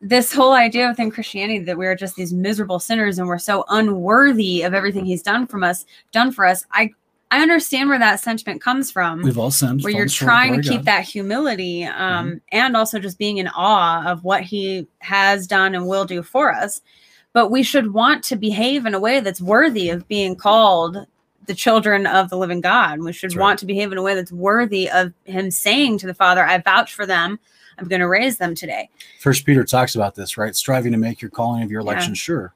this 0.00 0.32
whole 0.32 0.52
idea 0.52 0.88
within 0.88 1.12
Christianity 1.12 1.60
that 1.60 1.78
we're 1.78 1.94
just 1.94 2.16
these 2.16 2.32
miserable 2.32 2.80
sinners 2.80 3.20
and 3.20 3.28
we're 3.28 3.38
so 3.38 3.64
unworthy 3.68 4.62
of 4.62 4.74
everything 4.74 5.04
he's 5.04 5.22
done 5.22 5.46
from 5.46 5.62
us, 5.62 5.86
done 6.10 6.32
for 6.32 6.44
us. 6.44 6.66
I 6.72 6.90
I 7.30 7.40
understand 7.40 7.88
where 7.88 8.00
that 8.00 8.20
sentiment 8.20 8.60
comes 8.60 8.90
from. 8.90 9.22
We've 9.22 9.38
all 9.38 9.52
sinned. 9.52 9.82
where 9.82 9.92
you're 9.92 10.08
short 10.08 10.28
of 10.28 10.34
the 10.34 10.46
trying 10.48 10.60
to 10.60 10.68
keep 10.68 10.78
God. 10.80 10.84
that 10.86 11.04
humility 11.04 11.84
um, 11.84 12.42
and 12.50 12.76
also 12.76 12.98
just 12.98 13.16
being 13.16 13.38
in 13.38 13.48
awe 13.48 14.04
of 14.10 14.24
what 14.24 14.42
he 14.42 14.86
has 14.98 15.46
done 15.46 15.74
and 15.74 15.86
will 15.86 16.04
do 16.04 16.22
for 16.22 16.52
us. 16.52 16.82
But 17.32 17.50
we 17.50 17.62
should 17.62 17.94
want 17.94 18.22
to 18.24 18.36
behave 18.36 18.84
in 18.84 18.92
a 18.92 19.00
way 19.00 19.20
that's 19.20 19.40
worthy 19.40 19.88
of 19.88 20.06
being 20.08 20.36
called 20.36 21.06
the 21.46 21.54
children 21.54 22.06
of 22.06 22.30
the 22.30 22.36
living 22.36 22.60
God. 22.60 23.00
We 23.00 23.12
should 23.12 23.30
That's 23.30 23.36
right. 23.36 23.42
want 23.42 23.58
to 23.60 23.66
behave 23.66 23.92
in 23.92 23.98
a 23.98 24.02
way 24.02 24.14
that's 24.14 24.32
worthy 24.32 24.88
of 24.90 25.12
him 25.24 25.50
saying 25.50 25.98
to 25.98 26.06
the 26.06 26.14
Father, 26.14 26.44
I 26.44 26.58
vouch 26.58 26.94
for 26.94 27.06
them. 27.06 27.38
I'm 27.78 27.88
going 27.88 28.00
to 28.00 28.08
raise 28.08 28.36
them 28.38 28.54
today. 28.54 28.88
First 29.18 29.44
Peter 29.44 29.64
talks 29.64 29.94
about 29.94 30.14
this, 30.14 30.36
right? 30.36 30.54
Striving 30.54 30.92
to 30.92 30.98
make 30.98 31.20
your 31.20 31.30
calling 31.30 31.62
of 31.62 31.70
your 31.70 31.80
Yeah. 31.80 31.90
election 31.90 32.14
sure. 32.14 32.54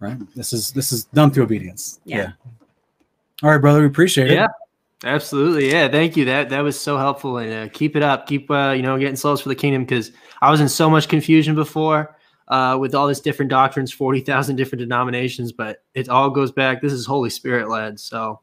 Right? 0.00 0.16
This 0.34 0.52
is 0.52 0.72
this 0.72 0.90
is 0.92 1.04
done 1.04 1.30
through 1.30 1.44
obedience. 1.44 2.00
Yeah. 2.04 2.32
All 3.42 3.50
right, 3.50 3.60
brother. 3.60 3.80
We 3.80 3.86
appreciate 3.86 4.30
it. 4.30 4.34
Yeah, 4.34 4.48
absolutely. 5.04 5.70
Yeah, 5.70 5.88
thank 5.88 6.16
you. 6.16 6.24
That 6.24 6.50
that 6.50 6.60
was 6.60 6.78
so 6.78 6.96
helpful, 6.98 7.38
and 7.38 7.68
uh, 7.68 7.72
keep 7.72 7.94
it 7.96 8.02
up. 8.02 8.26
Keep 8.26 8.50
uh, 8.50 8.74
you 8.76 8.82
know 8.82 8.98
getting 8.98 9.16
souls 9.16 9.40
for 9.40 9.48
the 9.48 9.54
kingdom 9.54 9.84
because 9.84 10.12
I 10.42 10.50
was 10.50 10.60
in 10.60 10.68
so 10.68 10.90
much 10.90 11.08
confusion 11.08 11.54
before 11.54 12.16
uh, 12.48 12.76
with 12.80 12.94
all 12.94 13.06
this 13.06 13.20
different 13.20 13.50
doctrines, 13.50 13.92
forty 13.92 14.20
thousand 14.20 14.56
different 14.56 14.80
denominations, 14.80 15.52
but 15.52 15.82
it 15.94 16.08
all 16.08 16.30
goes 16.30 16.52
back. 16.52 16.82
This 16.82 16.92
is 16.92 17.06
Holy 17.06 17.30
Spirit 17.30 17.68
led. 17.68 17.98
So 17.98 18.40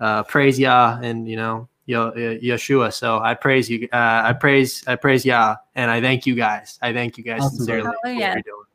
uh, 0.00 0.22
praise 0.24 0.58
Yah 0.58 0.98
and 1.02 1.28
you 1.28 1.36
know 1.36 1.68
Yo- 1.86 2.12
Yeshua. 2.12 2.92
So 2.92 3.18
I 3.18 3.34
praise 3.34 3.68
you. 3.68 3.88
Uh, 3.92 4.22
I 4.24 4.32
praise 4.32 4.84
I 4.86 4.96
praise 4.96 5.24
Yah, 5.24 5.56
and 5.74 5.90
I 5.90 6.00
thank 6.00 6.26
you 6.26 6.34
guys. 6.34 6.78
I 6.82 6.92
thank 6.92 7.18
you 7.18 7.24
guys 7.24 7.40
Awesome, 7.42 7.58
sincerely. 7.58 7.82
brother. 7.82 7.96
for 8.02 8.08
what 8.08 8.10
Hallelujah. 8.10 8.34
you're 8.34 8.54
doing. 8.54 8.66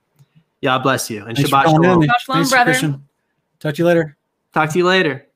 Yah 0.61 0.79
bless 0.79 1.09
you 1.09 1.25
and 1.25 1.35
Thanks 1.37 1.49
for 1.49 1.55
Shabbat 1.55 1.63
Shalom. 1.63 2.01
Shabbat 2.01 2.19
shalom, 2.19 2.37
Thanks, 2.37 2.49
brother. 2.49 2.71
Christian. 2.71 3.03
Talk 3.59 3.75
to 3.75 3.81
you 3.81 3.85
later. 3.85 4.17
Talk 4.53 4.71
to 4.71 4.77
you 4.77 4.85
later. 4.85 5.26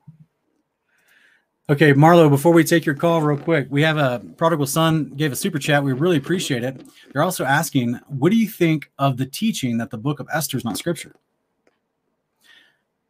Okay, 1.70 1.92
Marlo, 1.94 2.28
before 2.28 2.52
we 2.52 2.64
take 2.64 2.84
your 2.84 2.96
call 2.96 3.22
real 3.22 3.38
quick, 3.38 3.68
we 3.70 3.82
have 3.82 3.96
a 3.96 4.20
prodigal 4.36 4.66
son 4.66 5.10
gave 5.10 5.30
a 5.30 5.36
super 5.36 5.60
chat. 5.60 5.84
We 5.84 5.92
really 5.92 6.16
appreciate 6.16 6.64
it. 6.64 6.82
They're 7.12 7.22
also 7.22 7.44
asking, 7.44 8.00
what 8.08 8.30
do 8.30 8.36
you 8.36 8.48
think 8.48 8.90
of 8.98 9.16
the 9.16 9.26
teaching 9.26 9.78
that 9.78 9.90
the 9.90 9.96
book 9.96 10.18
of 10.18 10.26
Esther 10.32 10.56
is 10.56 10.64
not 10.64 10.76
scripture? 10.76 11.14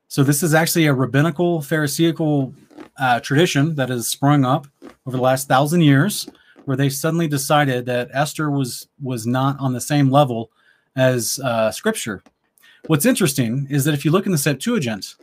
So 0.06 0.22
this 0.22 0.42
is 0.42 0.52
actually 0.52 0.84
a 0.84 0.92
rabbinical, 0.92 1.62
Pharisaical 1.62 2.52
uh, 2.98 3.20
tradition 3.20 3.74
that 3.76 3.88
has 3.88 4.08
sprung 4.08 4.44
up 4.44 4.66
over 5.06 5.16
the 5.16 5.22
last 5.22 5.48
thousand 5.48 5.80
years, 5.80 6.28
where 6.66 6.76
they 6.76 6.90
suddenly 6.90 7.26
decided 7.26 7.86
that 7.86 8.10
Esther 8.12 8.50
was 8.50 8.86
was 9.02 9.26
not 9.26 9.58
on 9.60 9.72
the 9.72 9.80
same 9.80 10.10
level 10.10 10.50
as 10.94 11.40
uh, 11.42 11.70
Scripture. 11.70 12.22
What's 12.86 13.06
interesting 13.06 13.66
is 13.70 13.86
that 13.86 13.94
if 13.94 14.04
you 14.04 14.10
look 14.10 14.26
in 14.26 14.32
the 14.32 14.38
Septuagint, 14.38 15.16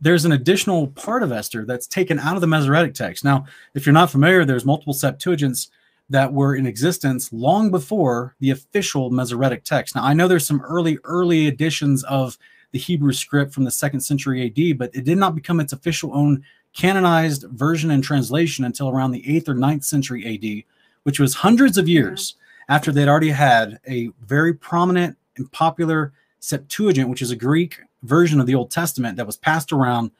there's 0.00 0.24
an 0.24 0.32
additional 0.32 0.88
part 0.88 1.22
of 1.22 1.32
Esther 1.32 1.64
that's 1.64 1.86
taken 1.86 2.18
out 2.18 2.34
of 2.34 2.40
the 2.40 2.46
Masoretic 2.46 2.94
text. 2.94 3.24
Now, 3.24 3.46
if 3.74 3.86
you're 3.86 3.92
not 3.92 4.10
familiar, 4.10 4.44
there's 4.44 4.64
multiple 4.64 4.94
Septuagints 4.94 5.68
that 6.10 6.32
were 6.32 6.54
in 6.54 6.66
existence 6.66 7.32
long 7.32 7.70
before 7.70 8.34
the 8.40 8.50
official 8.50 9.10
Masoretic 9.10 9.64
text. 9.64 9.94
Now, 9.94 10.04
I 10.04 10.12
know 10.12 10.28
there's 10.28 10.46
some 10.46 10.60
early, 10.62 10.98
early 11.04 11.46
editions 11.46 12.04
of 12.04 12.36
the 12.72 12.78
Hebrew 12.78 13.12
script 13.12 13.54
from 13.54 13.64
the 13.64 13.70
second 13.70 14.00
century 14.00 14.44
AD, 14.44 14.78
but 14.78 14.94
it 14.94 15.04
did 15.04 15.16
not 15.16 15.34
become 15.34 15.60
its 15.60 15.72
official 15.72 16.14
own 16.14 16.44
canonized 16.74 17.44
version 17.50 17.90
and 17.90 18.02
translation 18.02 18.64
until 18.64 18.88
around 18.88 19.12
the 19.12 19.36
eighth 19.36 19.48
or 19.48 19.54
ninth 19.54 19.84
century 19.84 20.26
AD, 20.26 20.64
which 21.04 21.20
was 21.20 21.34
hundreds 21.34 21.78
of 21.78 21.88
years 21.88 22.34
after 22.68 22.90
they'd 22.90 23.08
already 23.08 23.30
had 23.30 23.78
a 23.88 24.08
very 24.26 24.52
prominent 24.52 25.16
and 25.36 25.50
popular 25.52 26.12
Septuagint, 26.40 27.08
which 27.08 27.22
is 27.22 27.30
a 27.30 27.36
Greek 27.36 27.80
version 28.04 28.40
of 28.40 28.46
the 28.46 28.54
Old 28.54 28.70
Testament 28.70 29.16
that 29.16 29.26
was 29.26 29.36
passed 29.36 29.72
around 29.72 30.10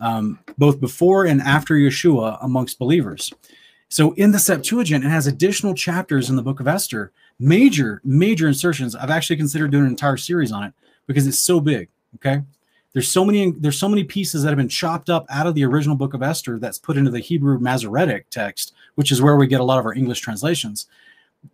um, 0.00 0.38
both 0.58 0.80
before 0.80 1.24
and 1.26 1.40
after 1.40 1.74
Yeshua 1.74 2.38
amongst 2.42 2.78
believers. 2.78 3.32
So 3.88 4.12
in 4.14 4.32
the 4.32 4.38
Septuagint, 4.38 5.04
it 5.04 5.08
has 5.08 5.26
additional 5.26 5.74
chapters 5.74 6.28
in 6.28 6.36
the 6.36 6.42
book 6.42 6.58
of 6.58 6.66
Esther, 6.66 7.12
major, 7.38 8.00
major 8.04 8.48
insertions. 8.48 8.96
I've 8.96 9.10
actually 9.10 9.36
considered 9.36 9.70
doing 9.70 9.84
an 9.84 9.90
entire 9.90 10.16
series 10.16 10.50
on 10.50 10.64
it 10.64 10.72
because 11.06 11.26
it's 11.26 11.38
so 11.38 11.60
big. 11.60 11.88
Okay. 12.16 12.42
There's 12.92 13.08
so 13.08 13.24
many, 13.24 13.52
there's 13.52 13.78
so 13.78 13.88
many 13.88 14.04
pieces 14.04 14.42
that 14.42 14.50
have 14.50 14.56
been 14.56 14.68
chopped 14.68 15.10
up 15.10 15.26
out 15.28 15.46
of 15.46 15.54
the 15.54 15.64
original 15.64 15.96
book 15.96 16.14
of 16.14 16.22
Esther 16.22 16.58
that's 16.58 16.78
put 16.78 16.96
into 16.96 17.10
the 17.10 17.18
Hebrew 17.18 17.58
Masoretic 17.58 18.30
text, 18.30 18.72
which 18.94 19.10
is 19.10 19.20
where 19.20 19.36
we 19.36 19.48
get 19.48 19.60
a 19.60 19.64
lot 19.64 19.80
of 19.80 19.84
our 19.84 19.94
English 19.94 20.20
translations. 20.20 20.86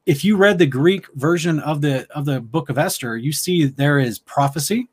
If 0.05 0.23
you 0.23 0.37
read 0.37 0.59
the 0.59 0.67
Greek 0.67 1.07
version 1.15 1.59
of 1.61 1.81
the 1.81 2.07
of 2.15 2.25
the 2.27 2.41
book 2.41 2.69
of 2.69 2.79
Esther, 2.79 3.17
you 3.17 3.33
see 3.33 3.65
there 3.65 3.99
is 3.99 4.19
prophecy, 4.19 4.89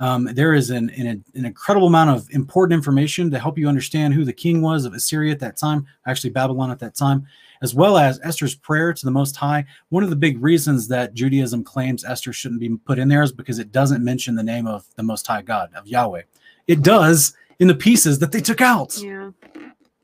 um, 0.00 0.24
there 0.32 0.54
is 0.54 0.70
an, 0.70 0.90
an, 0.90 1.24
an, 1.34 1.44
incredible 1.44 1.86
amount 1.86 2.10
of 2.10 2.28
important 2.30 2.76
information 2.76 3.30
to 3.30 3.38
help 3.38 3.56
you 3.56 3.68
understand 3.68 4.12
who 4.12 4.24
the 4.24 4.32
king 4.32 4.60
was 4.60 4.84
of 4.84 4.92
Assyria 4.92 5.32
at 5.32 5.38
that 5.40 5.56
time, 5.56 5.86
actually 6.06 6.30
Babylon 6.30 6.70
at 6.72 6.80
that 6.80 6.96
time, 6.96 7.26
as 7.62 7.74
well 7.74 7.96
as 7.96 8.18
Esther's 8.24 8.56
prayer 8.56 8.92
to 8.92 9.04
the 9.04 9.12
Most 9.12 9.36
High. 9.36 9.64
One 9.90 10.02
of 10.02 10.10
the 10.10 10.16
big 10.16 10.42
reasons 10.42 10.88
that 10.88 11.14
Judaism 11.14 11.62
claims 11.62 12.04
Esther 12.04 12.32
shouldn't 12.32 12.60
be 12.60 12.76
put 12.76 12.98
in 12.98 13.08
there 13.08 13.22
is 13.22 13.30
because 13.30 13.60
it 13.60 13.70
doesn't 13.70 14.02
mention 14.02 14.34
the 14.34 14.42
name 14.42 14.66
of 14.66 14.84
the 14.96 15.04
Most 15.04 15.26
High 15.28 15.42
God, 15.42 15.70
of 15.74 15.86
Yahweh. 15.86 16.22
It 16.66 16.82
does 16.82 17.34
in 17.60 17.68
the 17.68 17.74
pieces 17.74 18.18
that 18.18 18.32
they 18.32 18.40
took 18.40 18.60
out. 18.60 18.98
Yeah. 19.00 19.30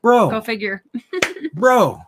Bro. 0.01 0.29
Go 0.29 0.41
figure. 0.41 0.83
bro. 1.53 1.99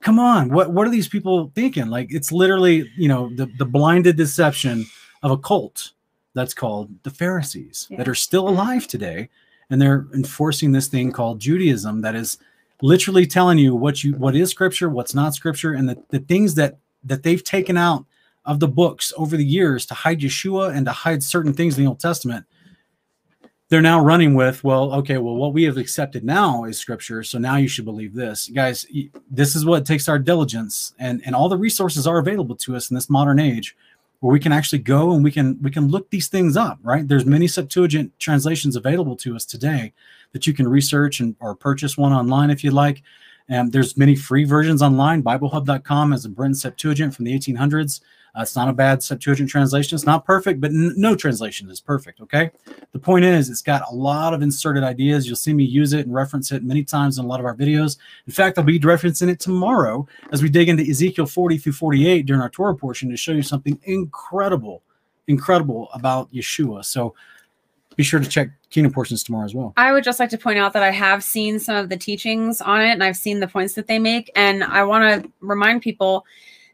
Come 0.00 0.18
on. 0.18 0.48
What 0.48 0.72
what 0.72 0.86
are 0.86 0.90
these 0.90 1.08
people 1.08 1.52
thinking? 1.54 1.88
Like 1.88 2.08
it's 2.10 2.32
literally, 2.32 2.90
you 2.96 3.08
know, 3.08 3.30
the, 3.34 3.46
the 3.58 3.64
blinded 3.64 4.16
deception 4.16 4.86
of 5.22 5.30
a 5.30 5.38
cult 5.38 5.92
that's 6.36 6.54
called 6.54 6.90
the 7.02 7.10
Pharisees 7.10 7.88
yeah. 7.90 7.96
that 7.96 8.08
are 8.08 8.14
still 8.14 8.48
alive 8.48 8.86
today, 8.86 9.30
and 9.70 9.80
they're 9.80 10.06
enforcing 10.14 10.70
this 10.70 10.86
thing 10.86 11.10
called 11.10 11.40
Judaism 11.40 12.02
that 12.02 12.14
is 12.14 12.38
literally 12.82 13.26
telling 13.26 13.58
you 13.58 13.74
what 13.74 14.04
you 14.04 14.12
what 14.12 14.36
is 14.36 14.50
scripture, 14.50 14.90
what's 14.90 15.14
not 15.14 15.34
scripture, 15.34 15.72
and 15.72 15.88
the, 15.88 16.00
the 16.10 16.20
things 16.20 16.54
that 16.54 16.78
that 17.02 17.22
they've 17.22 17.42
taken 17.42 17.76
out 17.76 18.04
of 18.44 18.60
the 18.60 18.68
books 18.68 19.12
over 19.16 19.36
the 19.36 19.44
years 19.44 19.86
to 19.86 19.94
hide 19.94 20.20
Yeshua 20.20 20.76
and 20.76 20.86
to 20.86 20.92
hide 20.92 21.22
certain 21.22 21.54
things 21.54 21.76
in 21.76 21.84
the 21.84 21.88
Old 21.88 22.00
Testament. 22.00 22.44
They're 23.68 23.82
now 23.82 24.00
running 24.00 24.34
with, 24.34 24.62
well, 24.62 24.92
okay, 24.94 25.18
well, 25.18 25.34
what 25.34 25.52
we 25.52 25.64
have 25.64 25.76
accepted 25.76 26.22
now 26.22 26.62
is 26.62 26.78
scripture. 26.78 27.24
So 27.24 27.38
now 27.38 27.56
you 27.56 27.66
should 27.66 27.84
believe 27.84 28.14
this. 28.14 28.48
Guys, 28.54 28.86
this 29.28 29.56
is 29.56 29.64
what 29.64 29.84
takes 29.84 30.08
our 30.08 30.20
diligence, 30.20 30.94
and, 31.00 31.20
and 31.26 31.34
all 31.34 31.48
the 31.48 31.56
resources 31.56 32.06
are 32.06 32.18
available 32.18 32.54
to 32.56 32.76
us 32.76 32.90
in 32.90 32.94
this 32.94 33.10
modern 33.10 33.40
age 33.40 33.74
where 34.26 34.32
we 34.32 34.40
can 34.40 34.50
actually 34.50 34.80
go 34.80 35.12
and 35.12 35.22
we 35.22 35.30
can 35.30 35.56
we 35.62 35.70
can 35.70 35.86
look 35.86 36.10
these 36.10 36.26
things 36.26 36.56
up 36.56 36.80
right? 36.82 37.06
There's 37.06 37.24
many 37.24 37.46
septuagint 37.46 38.10
translations 38.18 38.74
available 38.74 39.14
to 39.18 39.36
us 39.36 39.44
today 39.44 39.92
that 40.32 40.48
you 40.48 40.52
can 40.52 40.66
research 40.66 41.20
and 41.20 41.36
or 41.38 41.54
purchase 41.54 41.96
one 41.96 42.12
online 42.12 42.50
if 42.50 42.64
you'd 42.64 42.72
like 42.72 43.04
and 43.48 43.72
there's 43.72 43.96
many 43.96 44.16
free 44.16 44.44
versions 44.44 44.82
online 44.82 45.22
biblehub.com 45.22 46.12
has 46.12 46.24
a 46.24 46.28
Brenton 46.28 46.54
septuagint 46.54 47.14
from 47.14 47.24
the 47.24 47.38
1800s 47.38 48.00
uh, 48.36 48.42
it's 48.42 48.54
not 48.54 48.68
a 48.68 48.72
bad 48.72 49.02
Septuagint 49.02 49.48
translation. 49.48 49.96
It's 49.96 50.04
not 50.04 50.26
perfect, 50.26 50.60
but 50.60 50.70
n- 50.70 50.92
no 50.96 51.14
translation 51.16 51.70
is 51.70 51.80
perfect. 51.80 52.20
Okay. 52.20 52.50
The 52.92 52.98
point 52.98 53.24
is, 53.24 53.48
it's 53.48 53.62
got 53.62 53.90
a 53.90 53.94
lot 53.94 54.34
of 54.34 54.42
inserted 54.42 54.84
ideas. 54.84 55.26
You'll 55.26 55.36
see 55.36 55.54
me 55.54 55.64
use 55.64 55.94
it 55.94 56.04
and 56.04 56.14
reference 56.14 56.52
it 56.52 56.62
many 56.62 56.84
times 56.84 57.18
in 57.18 57.24
a 57.24 57.28
lot 57.28 57.40
of 57.40 57.46
our 57.46 57.56
videos. 57.56 57.96
In 58.26 58.32
fact, 58.34 58.58
I'll 58.58 58.64
be 58.64 58.78
referencing 58.78 59.28
it 59.28 59.40
tomorrow 59.40 60.06
as 60.32 60.42
we 60.42 60.50
dig 60.50 60.68
into 60.68 60.82
Ezekiel 60.82 61.24
40 61.24 61.56
through 61.56 61.72
48 61.72 62.26
during 62.26 62.42
our 62.42 62.50
Torah 62.50 62.76
portion 62.76 63.08
to 63.08 63.16
show 63.16 63.32
you 63.32 63.42
something 63.42 63.80
incredible, 63.84 64.82
incredible 65.28 65.88
about 65.94 66.30
Yeshua. 66.30 66.84
So 66.84 67.14
be 67.96 68.02
sure 68.02 68.20
to 68.20 68.28
check 68.28 68.50
Kingdom 68.76 68.92
portions 68.92 69.22
tomorrow 69.22 69.46
as 69.46 69.54
well. 69.54 69.72
I 69.78 69.90
would 69.90 70.04
just 70.04 70.20
like 70.20 70.28
to 70.28 70.36
point 70.36 70.58
out 70.58 70.74
that 70.74 70.82
I 70.82 70.90
have 70.90 71.24
seen 71.24 71.58
some 71.58 71.76
of 71.76 71.88
the 71.88 71.96
teachings 71.96 72.60
on 72.60 72.82
it 72.82 72.90
and 72.90 73.02
I've 73.02 73.16
seen 73.16 73.40
the 73.40 73.48
points 73.48 73.72
that 73.72 73.86
they 73.86 73.98
make. 73.98 74.30
And 74.36 74.62
I 74.62 74.84
want 74.84 75.24
to 75.24 75.32
remind 75.40 75.80
people 75.80 76.26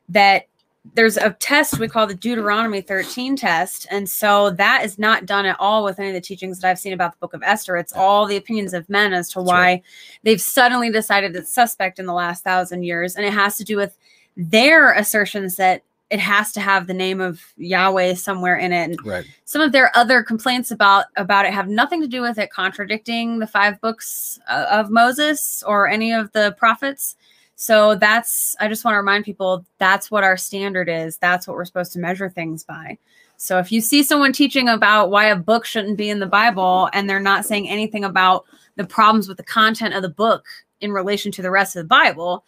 that 0.09 0.49
there's 0.95 1.17
a 1.17 1.31
test 1.35 1.79
we 1.79 1.87
call 1.87 2.09
the 2.09 2.15
Deuteronomy 2.17 2.81
13 2.81 3.37
test. 3.37 3.87
And 3.89 4.11
so 4.11 4.51
that 4.51 4.85
is 4.85 4.99
not 4.99 5.27
done 5.27 5.47
at 5.47 5.55
all 5.61 5.85
with 5.85 6.01
any 6.01 6.09
of 6.09 6.15
the 6.15 6.21
teachings 6.21 6.59
that 6.59 6.69
I've 6.69 6.79
seen 6.81 6.93
about 6.93 7.13
the 7.13 7.19
book 7.19 7.35
of 7.35 7.43
Esther. 7.45 7.77
It's 7.77 7.93
all 7.93 8.27
the 8.27 8.37
opinions 8.37 8.75
of 8.75 8.89
men 8.91 9.13
as 9.13 9.29
to 9.29 9.39
That's 9.39 9.47
why 9.47 9.61
right. 9.61 9.83
they've 10.25 10.41
suddenly 10.41 10.91
decided 10.91 11.37
it's 11.37 11.55
suspect 11.55 12.01
in 12.01 12.07
the 12.07 12.13
last 12.13 12.43
thousand 12.43 12.83
years. 12.83 13.15
And 13.15 13.25
it 13.25 13.33
has 13.33 13.57
to 13.59 13.65
do 13.65 13.77
with 13.77 13.97
their 14.37 14.93
assertions 14.93 15.55
that 15.55 15.85
it 16.13 16.21
has 16.21 16.53
to 16.53 16.61
have 16.61 16.87
the 16.87 16.95
name 16.95 17.23
of 17.23 17.41
Yahweh 17.57 18.15
somewhere 18.15 18.57
in 18.57 18.71
it. 18.71 18.91
And 18.91 19.07
right. 19.07 19.25
Some 19.47 19.63
of 19.63 19.73
their 19.73 19.91
other 19.97 20.23
complaints 20.23 20.71
about 20.71 21.07
about 21.17 21.47
it 21.47 21.55
have 21.55 21.69
nothing 21.69 22.03
to 22.03 22.07
do 22.07 22.21
with 22.21 22.37
it 22.37 22.51
contradicting 22.51 23.39
the 23.39 23.47
five 23.47 23.81
books 23.81 24.39
uh, 24.47 24.67
of 24.71 24.91
Moses 24.91 25.63
or 25.67 25.89
any 25.89 26.13
of 26.13 26.31
the 26.33 26.55
prophets. 26.59 27.17
So 27.57 27.95
that's, 27.95 28.55
I 28.61 28.69
just 28.69 28.85
want 28.85 28.95
to 28.95 28.99
remind 28.99 29.25
people 29.25 29.65
that's 29.79 30.11
what 30.11 30.25
our 30.25 30.37
standard 30.37 30.89
is. 30.89 31.17
That's 31.17 31.47
what 31.47 31.57
we're 31.57 31.65
supposed 31.65 31.93
to 31.95 31.99
measure 31.99 32.29
things 32.29 32.63
by. 32.63 32.99
So 33.37 33.59
if 33.59 33.73
you 33.73 33.81
see 33.81 34.03
someone 34.03 34.33
teaching 34.33 34.69
about 34.69 35.11
why 35.11 35.27
a 35.27 35.37
book 35.37 35.65
shouldn't 35.65 35.97
be 35.97 36.11
in 36.11 36.19
the 36.19 36.27
Bible 36.27 36.91
and 36.93 37.09
they're 37.09 37.21
not 37.21 37.47
saying 37.47 37.69
anything 37.69 38.05
about 38.05 38.45
the 38.77 38.85
problems 38.85 39.29
with 39.29 39.39
the 39.39 39.45
content 39.45 39.95
of 39.95 40.03
the 40.03 40.09
book 40.09 40.45
in 40.81 40.93
relation 40.93 41.33
to 41.33 41.43
the 41.43 41.51
rest 41.51 41.77
of 41.77 41.85
the 41.85 41.89
Bible, 41.89 42.45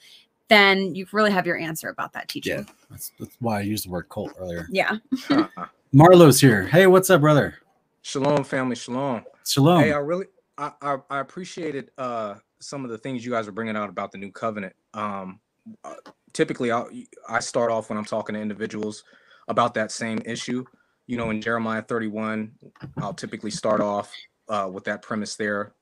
then 0.48 0.94
you 0.94 1.06
really 1.12 1.30
have 1.30 1.46
your 1.46 1.56
answer 1.56 1.88
about 1.88 2.12
that 2.12 2.28
teaching. 2.28 2.58
Yeah, 2.58 2.64
that's, 2.90 3.12
that's 3.18 3.36
why 3.40 3.58
I 3.58 3.62
used 3.62 3.86
the 3.86 3.90
word 3.90 4.08
cult 4.08 4.32
earlier. 4.38 4.66
Yeah. 4.70 4.98
Marlo's 5.92 6.40
here. 6.40 6.64
Hey, 6.64 6.86
what's 6.86 7.08
up, 7.10 7.20
brother? 7.20 7.54
Shalom, 8.02 8.44
family. 8.44 8.76
Shalom. 8.76 9.22
Shalom. 9.46 9.82
Hey, 9.82 9.92
I 9.92 9.98
really, 9.98 10.26
I, 10.58 10.72
I, 10.82 10.96
I 11.10 11.20
appreciated 11.20 11.90
uh 11.98 12.34
some 12.60 12.84
of 12.84 12.90
the 12.90 12.98
things 12.98 13.24
you 13.24 13.30
guys 13.30 13.46
are 13.46 13.52
bringing 13.52 13.76
out 13.76 13.90
about 13.90 14.10
the 14.10 14.18
new 14.18 14.32
covenant. 14.32 14.74
Um, 14.94 15.40
uh, 15.84 15.94
typically, 16.32 16.72
i 16.72 16.84
I 17.28 17.40
start 17.40 17.70
off 17.70 17.90
when 17.90 17.98
I'm 17.98 18.04
talking 18.04 18.34
to 18.34 18.40
individuals 18.40 19.04
about 19.48 19.74
that 19.74 19.92
same 19.92 20.20
issue. 20.24 20.64
You 21.06 21.18
know, 21.18 21.30
in 21.30 21.42
Jeremiah 21.42 21.82
31, 21.82 22.52
I'll 22.98 23.12
typically 23.12 23.50
start 23.50 23.82
off 23.82 24.10
uh, 24.48 24.70
with 24.72 24.84
that 24.84 25.02
premise 25.02 25.36
there, 25.36 25.74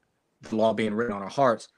the 0.43 0.57
law 0.57 0.75
being 0.75 0.95
written 0.95 1.15
on 1.15 1.23
our 1.23 1.29
hearts. 1.29 1.69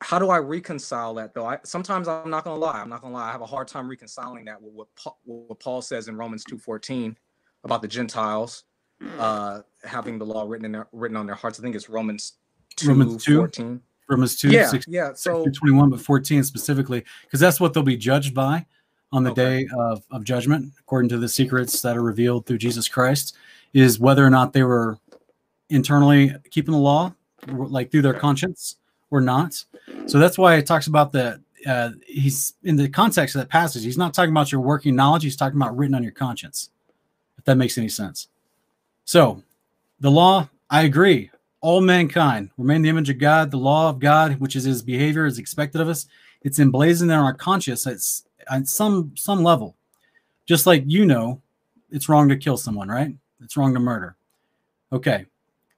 How 0.00 0.18
do 0.18 0.30
I 0.30 0.38
reconcile 0.38 1.14
that 1.14 1.34
though? 1.34 1.46
I 1.46 1.58
sometimes 1.64 2.08
I'm 2.08 2.30
not 2.30 2.44
gonna 2.44 2.58
lie. 2.58 2.80
I'm 2.80 2.88
not 2.88 3.00
gonna 3.00 3.14
lie. 3.14 3.28
I 3.28 3.32
have 3.32 3.40
a 3.40 3.46
hard 3.46 3.68
time 3.68 3.88
reconciling 3.88 4.44
that 4.46 4.60
with 4.60 4.74
what 4.74 4.88
Paul, 4.96 5.18
what 5.24 5.60
Paul 5.60 5.82
says 5.82 6.08
in 6.08 6.16
Romans 6.16 6.44
2:14 6.44 7.16
about 7.64 7.80
the 7.80 7.88
Gentiles 7.88 8.64
uh, 9.18 9.60
having 9.82 10.18
the 10.18 10.26
law 10.26 10.44
written 10.46 10.64
in 10.64 10.72
their, 10.72 10.88
written 10.92 11.16
on 11.16 11.26
their 11.26 11.34
hearts. 11.34 11.58
I 11.58 11.62
think 11.62 11.74
it's 11.74 11.88
Romans 11.88 12.34
2, 12.76 12.88
Romans 12.88 13.24
2? 13.24 13.36
14. 13.36 13.80
Romans 14.08 14.36
2, 14.36 14.50
yeah, 14.50 14.68
6, 14.68 14.86
yeah. 14.88 15.12
So 15.14 15.46
21, 15.46 15.90
but 15.90 16.00
14 16.00 16.44
specifically, 16.44 17.02
because 17.22 17.40
that's 17.40 17.58
what 17.58 17.72
they'll 17.72 17.82
be 17.82 17.96
judged 17.96 18.34
by 18.34 18.66
on 19.12 19.24
the 19.24 19.30
okay. 19.30 19.62
day 19.62 19.68
of, 19.78 20.04
of 20.10 20.24
judgment, 20.24 20.72
according 20.78 21.08
to 21.08 21.18
the 21.18 21.28
secrets 21.28 21.80
that 21.80 21.96
are 21.96 22.02
revealed 22.02 22.44
through 22.44 22.58
Jesus 22.58 22.86
Christ, 22.86 23.36
is 23.72 23.98
whether 23.98 24.24
or 24.24 24.30
not 24.30 24.52
they 24.52 24.62
were 24.62 24.98
internally 25.70 26.32
keeping 26.50 26.72
the 26.72 26.78
law, 26.78 27.14
like 27.48 27.90
through 27.90 28.02
their 28.02 28.12
okay. 28.12 28.20
conscience 28.20 28.76
or 29.14 29.20
not. 29.20 29.64
So 30.06 30.18
that's 30.18 30.36
why 30.36 30.56
it 30.56 30.66
talks 30.66 30.86
about 30.86 31.12
the 31.12 31.40
uh, 31.66 31.90
he's 32.06 32.54
in 32.64 32.76
the 32.76 32.88
context 32.88 33.34
of 33.34 33.40
that 33.40 33.48
passage. 33.48 33.84
He's 33.84 33.96
not 33.96 34.12
talking 34.12 34.30
about 34.30 34.52
your 34.52 34.60
working 34.60 34.94
knowledge. 34.94 35.22
He's 35.22 35.36
talking 35.36 35.58
about 35.58 35.76
written 35.76 35.94
on 35.94 36.02
your 36.02 36.12
conscience. 36.12 36.70
If 37.38 37.44
that 37.44 37.56
makes 37.56 37.78
any 37.78 37.88
sense. 37.88 38.28
So 39.04 39.42
the 40.00 40.10
law, 40.10 40.48
I 40.68 40.82
agree 40.82 41.30
all 41.64 41.80
mankind 41.80 42.50
remain 42.58 42.82
the 42.82 42.90
image 42.90 43.08
of 43.08 43.16
God, 43.16 43.50
the 43.50 43.56
law 43.56 43.88
of 43.88 43.98
God, 43.98 44.38
which 44.38 44.54
is 44.54 44.64
his 44.64 44.82
behavior, 44.82 45.24
is 45.24 45.38
expected 45.38 45.80
of 45.80 45.88
us. 45.88 46.06
It's 46.42 46.58
emblazoned 46.58 47.10
in 47.10 47.16
our 47.16 47.32
conscience 47.32 47.86
it's 47.86 48.26
at 48.50 48.68
some 48.68 49.12
some 49.16 49.42
level. 49.42 49.74
Just 50.44 50.66
like 50.66 50.82
you 50.86 51.06
know, 51.06 51.40
it's 51.90 52.10
wrong 52.10 52.28
to 52.28 52.36
kill 52.36 52.58
someone, 52.58 52.88
right? 52.88 53.14
It's 53.40 53.56
wrong 53.56 53.72
to 53.72 53.80
murder. 53.80 54.16
Okay. 54.92 55.24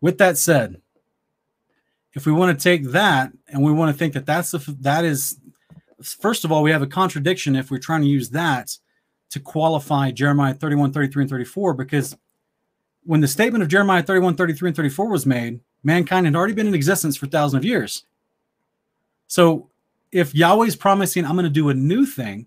with 0.01 0.19
that 0.19 0.37
said, 0.37 0.81
if 2.17 2.25
we 2.25 2.33
want 2.33 2.59
to 2.59 2.63
take 2.63 2.83
that 2.93 3.31
and 3.49 3.63
we 3.63 3.71
want 3.71 3.93
to 3.93 3.97
think 3.97 4.15
that 4.15 4.27
that's 4.27 4.51
the 4.51 4.77
that 4.81 5.05
is 5.05 5.39
first 6.03 6.45
of 6.45 6.51
all 6.51 6.63
we 6.63 6.73
have 6.73 6.83
a 6.83 6.87
contradiction 6.87 7.55
if 7.55 7.71
we're 7.71 7.79
trying 7.79 8.01
to 8.01 8.09
use 8.09 8.31
that 8.31 8.77
to 9.29 9.39
qualify 9.39 10.11
Jeremiah 10.11 10.55
31, 10.55 10.93
33, 10.93 11.25
and 11.25 11.31
34 11.31 11.75
because 11.75 12.17
when 13.05 13.21
the 13.21 13.29
statement 13.29 13.63
of 13.63 13.69
Jeremiah 13.69 14.03
31, 14.03 14.35
33, 14.35 14.71
and 14.71 14.77
34 14.77 15.09
was 15.09 15.27
made, 15.27 15.61
mankind 15.85 16.27
had 16.27 16.35
already 16.35 16.55
been 16.55 16.67
in 16.67 16.75
existence 16.75 17.17
for 17.17 17.27
thousands 17.27 17.61
of 17.61 17.65
years. 17.65 18.05
So 19.29 19.69
if 20.11 20.35
Yahweh's 20.35 20.75
promising, 20.75 21.25
I'm 21.25 21.35
going 21.35 21.45
to 21.45 21.51
do 21.51 21.69
a 21.69 21.75
new 21.75 22.07
thing, 22.07 22.47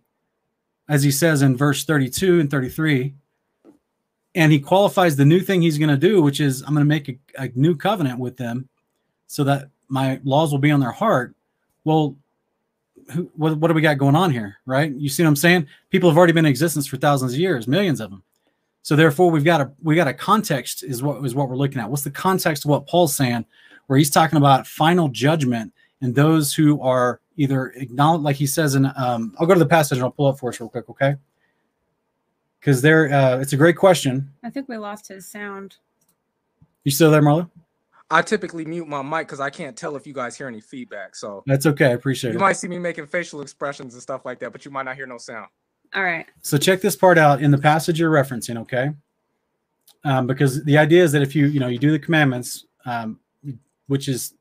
as 0.88 1.04
he 1.04 1.12
says 1.12 1.42
in 1.42 1.56
verse 1.56 1.86
32 1.86 2.40
and 2.40 2.50
33, 2.50 3.14
and 4.36 4.52
he 4.52 4.60
qualifies 4.60 5.16
the 5.16 5.26
new 5.26 5.40
thing 5.40 5.62
he's 5.62 5.78
going 5.78 5.90
to 5.90 5.98
do, 5.98 6.22
which 6.22 6.40
is 6.40 6.62
I'm 6.62 6.74
going 6.74 6.86
to 6.86 6.86
make 6.86 7.10
a, 7.10 7.18
a 7.38 7.52
new 7.56 7.76
covenant 7.76 8.20
with 8.20 8.38
them 8.38 8.69
so 9.30 9.44
that 9.44 9.70
my 9.88 10.20
laws 10.24 10.52
will 10.52 10.60
be 10.60 10.72
on 10.72 10.80
their 10.80 10.92
heart. 10.92 11.36
Well, 11.84 12.16
who, 13.14 13.32
what, 13.36 13.58
what 13.58 13.68
do 13.68 13.76
we 13.76 13.82
got 13.82 13.98
going 13.98 14.16
on 14.16 14.32
here, 14.32 14.58
right? 14.66 14.92
You 14.92 15.08
see 15.08 15.24
what 15.24 15.30
I'm 15.30 15.36
saying? 15.36 15.68
People 15.92 16.10
have 16.10 16.18
already 16.18 16.34
been 16.34 16.46
in 16.46 16.50
existence 16.50 16.88
for 16.88 16.98
thousands 16.98 17.34
of 17.34 17.40
years, 17.40 17.68
millions 17.68 18.02
of 18.02 18.10
them. 18.10 18.24
So 18.82 18.96
therefore, 18.96 19.30
we've 19.30 19.44
got 19.44 19.62
a 19.62 19.72
we 19.84 19.96
got 19.96 20.08
a 20.08 20.14
context 20.14 20.84
is 20.84 21.04
what 21.04 21.24
is 21.24 21.36
what 21.36 21.48
we're 21.48 21.58
looking 21.58 21.80
at. 21.80 21.90
What's 21.90 22.04
the 22.04 22.12
context 22.12 22.66
of 22.66 22.72
what 22.72 22.88
Paul's 22.88 23.16
saying, 23.16 23.46
where 23.86 24.00
he's 24.00 24.10
talking 24.10 24.38
about 24.38 24.66
final 24.66 25.10
judgment 25.10 25.74
and 26.02 26.16
those 26.16 26.54
who 26.54 26.82
are 26.82 27.20
either 27.38 27.68
acknowledge, 27.76 28.22
like 28.22 28.36
he 28.36 28.48
says 28.48 28.74
in 28.76 28.86
um, 28.98 29.36
I'll 29.40 29.46
go 29.46 29.54
to 29.54 29.60
the 29.60 29.66
passage 29.66 30.00
and 30.00 30.06
I'll 30.06 30.12
pull 30.12 30.28
up 30.28 30.40
for 30.40 30.50
us 30.50 30.60
real 30.60 30.70
quick, 30.70 30.90
okay? 30.90 31.16
Because 32.60 32.82
there, 32.82 33.14
uh, 33.14 33.40
it's 33.40 33.54
a 33.54 33.58
great 33.58 33.78
question. 33.78 34.32
I 34.44 34.50
think 34.50 34.68
we 34.68 34.78
lost 34.78 35.08
his 35.08 35.26
sound. 35.26 35.78
You 36.84 36.92
still 36.92 37.12
there, 37.12 37.22
Marlo? 37.22 37.50
I 38.12 38.22
typically 38.22 38.66
mute 38.66 38.88
my 38.88 39.02
mic 39.02 39.28
because 39.28 39.40
I 39.40 39.50
can't 39.50 39.78
tell 39.78 39.96
if 39.96 40.08
you 40.08 40.14
guys 40.14 40.36
hear 40.36 40.48
any 40.48 40.62
feedback. 40.62 41.16
So 41.16 41.44
That's 41.46 41.66
okay. 41.68 41.88
I 41.88 41.90
appreciate 41.92 42.32
you 42.32 42.38
it. 42.38 42.40
You 42.40 42.46
might 42.46 42.54
see 42.54 42.68
me 42.68 42.80
making 42.80 43.08
facial 43.08 43.42
expressions 43.42 43.94
and 43.94 44.02
stuff 44.02 44.26
like 44.26 44.40
that, 44.40 44.52
but 44.52 44.66
you 44.66 44.72
might 44.72 44.84
not 44.84 44.96
hear 44.96 45.06
no 45.06 45.18
sound. 45.18 45.48
All 45.94 46.04
right. 46.04 46.26
So 46.42 46.58
check 46.58 46.82
this 46.82 46.96
part 46.96 47.18
out 47.18 47.42
in 47.42 47.52
the 47.52 47.58
passage 47.58 48.00
you're 48.00 48.12
referencing, 48.12 48.58
okay? 48.60 48.92
Um, 50.04 50.28
because 50.28 50.64
the 50.64 50.78
idea 50.78 51.04
is 51.04 51.12
that 51.12 51.22
if 51.22 51.36
you 51.36 51.48
you 51.48 51.60
know 51.60 51.68
you 51.68 51.78
do 51.78 51.92
the 51.92 52.00
commandments, 52.00 52.66
um, 52.86 53.20
which 53.88 54.08
is 54.08 54.34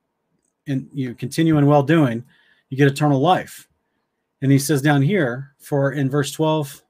in 0.67 0.89
you 0.93 1.15
continue 1.15 1.59
in 1.59 1.67
well 1.67 1.83
doing, 1.83 2.25
you 2.69 2.77
get 2.77 2.87
eternal 2.87 3.21
life. 3.21 3.69
And 4.41 4.53
he 4.53 4.59
says 4.59 4.83
down 4.83 5.03
here 5.03 5.55
for 5.59 5.93
in 5.93 6.09
verse 6.09 6.31
12 6.31 6.83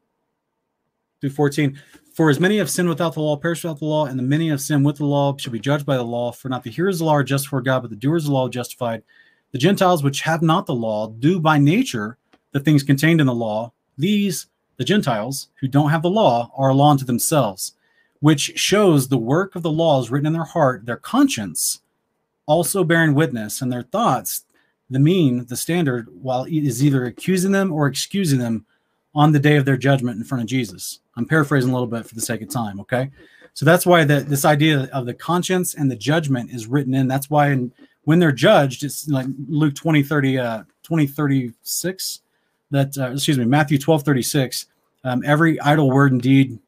through 1.21 1.31
14, 1.31 1.81
for 2.19 2.31
as 2.31 2.41
many 2.41 2.59
have 2.59 2.69
sinned 2.69 2.89
without 2.89 3.15
the 3.15 3.21
law, 3.21 3.37
perish 3.37 3.63
without 3.63 3.79
the 3.79 3.85
law, 3.85 4.07
and 4.07 4.19
the 4.19 4.25
many 4.25 4.49
have 4.49 4.61
sinned 4.61 4.85
with 4.85 4.97
the 4.97 5.05
law 5.05 5.37
shall 5.37 5.53
be 5.53 5.61
judged 5.61 5.87
by 5.87 5.97
the 5.97 6.03
law. 6.03 6.33
For 6.33 6.49
not 6.49 6.65
the 6.65 6.71
hearers 6.71 6.97
of 6.97 6.99
the 6.99 7.05
law 7.05 7.15
are 7.15 7.23
just 7.23 7.47
for 7.47 7.61
God, 7.61 7.83
but 7.83 7.91
the 7.91 7.97
doers 7.97 8.25
of 8.25 8.31
the 8.31 8.35
law 8.35 8.47
are 8.47 8.51
justified. 8.51 9.05
The 9.53 9.59
Gentiles 9.59 10.03
which 10.03 10.23
have 10.23 10.43
not 10.43 10.67
the 10.67 10.75
law 10.75 11.11
do 11.11 11.39
by 11.39 11.59
nature 11.59 12.19
the 12.51 12.59
things 12.59 12.83
contained 12.83 13.21
in 13.21 13.29
the 13.29 13.35
law. 13.35 13.73
These, 13.97 14.49
the 14.79 14.85
Gentiles 14.85 15.51
who 15.61 15.69
don't 15.69 15.91
have 15.91 16.03
the 16.03 16.11
law, 16.11 16.51
are 16.57 16.71
a 16.71 16.75
law 16.75 16.91
unto 16.91 17.05
themselves, 17.05 17.75
which 18.19 18.59
shows 18.59 19.07
the 19.07 19.17
work 19.17 19.55
of 19.55 19.63
the 19.63 19.71
law 19.71 20.01
is 20.01 20.11
written 20.11 20.27
in 20.27 20.33
their 20.33 20.43
heart, 20.43 20.87
their 20.87 20.97
conscience 20.97 21.83
also 22.47 22.83
bearing 22.83 23.15
witness, 23.15 23.63
and 23.63 23.71
their 23.71 23.83
thoughts, 23.83 24.43
the 24.91 24.99
mean, 24.99 25.47
the 25.47 25.57
standard, 25.57 26.09
while 26.21 26.43
it 26.43 26.65
is 26.65 26.85
either 26.85 27.05
accusing 27.05 27.53
them 27.53 27.73
or 27.73 27.87
excusing 27.87 28.41
them 28.41 28.67
on 29.15 29.33
the 29.33 29.39
day 29.39 29.57
of 29.57 29.65
their 29.65 29.77
judgment 29.77 30.19
in 30.19 30.25
front 30.25 30.43
of 30.43 30.49
Jesus. 30.49 31.01
I'm 31.17 31.27
paraphrasing 31.27 31.71
a 31.71 31.73
little 31.73 31.89
bit 31.89 32.07
for 32.07 32.15
the 32.15 32.21
sake 32.21 32.43
of 32.43 32.49
time, 32.49 32.81
okay? 32.81 33.11
So 33.55 33.65
that's 33.65 33.87
why 33.87 34.05
the, 34.05 34.21
this 34.21 34.45
idea 34.45 34.89
of 34.93 35.07
the 35.07 35.15
conscience 35.15 35.75
and 35.75 35.91
the 35.91 35.97
judgment 35.97 36.51
is 36.51 36.67
written 36.67 36.95
in. 36.95 37.09
That's 37.09 37.29
why 37.29 37.51
in, 37.51 37.73
when 38.05 38.19
they're 38.19 38.33
judged, 38.33 38.85
it's 38.85 39.09
like 39.09 39.27
Luke 39.49 39.75
20, 39.75 40.03
30, 40.03 40.39
uh, 40.39 40.63
20, 40.83 41.07
36, 41.07 42.21
that, 42.71 42.97
uh, 42.97 43.13
excuse 43.13 43.39
me, 43.39 43.45
Matthew 43.45 43.79
12, 43.79 44.03
36, 44.05 44.67
um, 45.05 45.23
every 45.25 45.59
idle 45.61 45.91
word 45.91 46.13
and 46.13 46.23
deed 46.23 46.59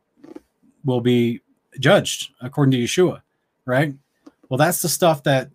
will 0.85 1.01
be 1.01 1.41
judged 1.79 2.31
according 2.41 2.73
to 2.73 2.79
Yeshua, 2.79 3.23
right? 3.67 3.95
Well, 4.49 4.59
that's 4.59 4.83
the 4.83 4.89
stuff 4.89 5.23
that 5.25 5.51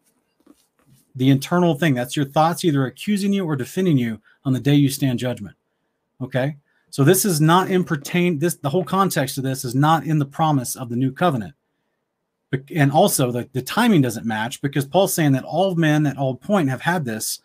the 1.15 1.29
internal 1.29 1.75
thing 1.75 1.93
that's 1.93 2.15
your 2.15 2.25
thoughts 2.25 2.65
either 2.65 2.86
accusing 2.86 3.33
you 3.33 3.45
or 3.45 3.55
defending 3.55 3.97
you 3.97 4.21
on 4.43 4.53
the 4.53 4.59
day 4.59 4.75
you 4.75 4.89
stand 4.89 5.19
judgment. 5.19 5.55
Okay. 6.21 6.57
So 6.95 7.03
this 7.03 7.25
is 7.25 7.41
not 7.41 7.69
in 7.69 7.83
pertain 7.83 8.39
this 8.39 8.55
the 8.55 8.69
whole 8.69 8.85
context 8.85 9.37
of 9.37 9.43
this 9.43 9.65
is 9.65 9.75
not 9.75 10.05
in 10.05 10.17
the 10.17 10.25
promise 10.25 10.77
of 10.77 10.87
the 10.87 10.95
new 10.95 11.11
covenant. 11.11 11.53
But, 12.51 12.61
and 12.73 12.89
also 12.89 13.33
the, 13.33 13.49
the 13.51 13.61
timing 13.61 14.01
doesn't 14.01 14.25
match 14.25 14.61
because 14.61 14.85
Paul's 14.85 15.13
saying 15.13 15.33
that 15.33 15.43
all 15.43 15.75
men 15.75 16.05
at 16.05 16.17
all 16.17 16.35
point 16.35 16.69
have 16.69 16.79
had 16.79 17.03
this. 17.03 17.41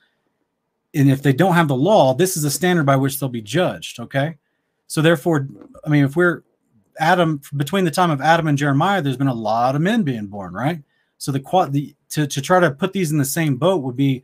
And 0.94 1.11
if 1.11 1.20
they 1.20 1.32
don't 1.32 1.55
have 1.55 1.66
the 1.66 1.74
law, 1.74 2.14
this 2.14 2.36
is 2.36 2.44
a 2.44 2.51
standard 2.51 2.86
by 2.86 2.94
which 2.94 3.18
they'll 3.18 3.28
be 3.28 3.42
judged. 3.42 3.98
Okay. 3.98 4.36
So 4.86 5.03
therefore, 5.03 5.48
I 5.84 5.88
mean, 5.88 6.05
if 6.05 6.14
we're 6.14 6.44
Adam 7.01 7.40
between 7.57 7.84
the 7.84 7.90
time 7.90 8.12
of 8.12 8.20
Adam 8.20 8.46
and 8.46 8.57
Jeremiah, 8.57 9.03
there's 9.03 9.16
been 9.16 9.26
a 9.26 9.34
lot 9.34 9.74
of 9.74 9.82
men 9.82 10.05
being 10.05 10.28
born, 10.28 10.53
right? 10.53 10.80
So 11.18 11.32
the 11.32 11.40
quad 11.40 11.72
the 11.72 11.96
to, 12.11 12.24
to 12.24 12.40
try 12.40 12.61
to 12.61 12.70
put 12.70 12.92
these 12.92 13.11
in 13.11 13.18
the 13.18 13.24
same 13.24 13.57
boat 13.57 13.82
would 13.82 13.96
be 13.96 14.22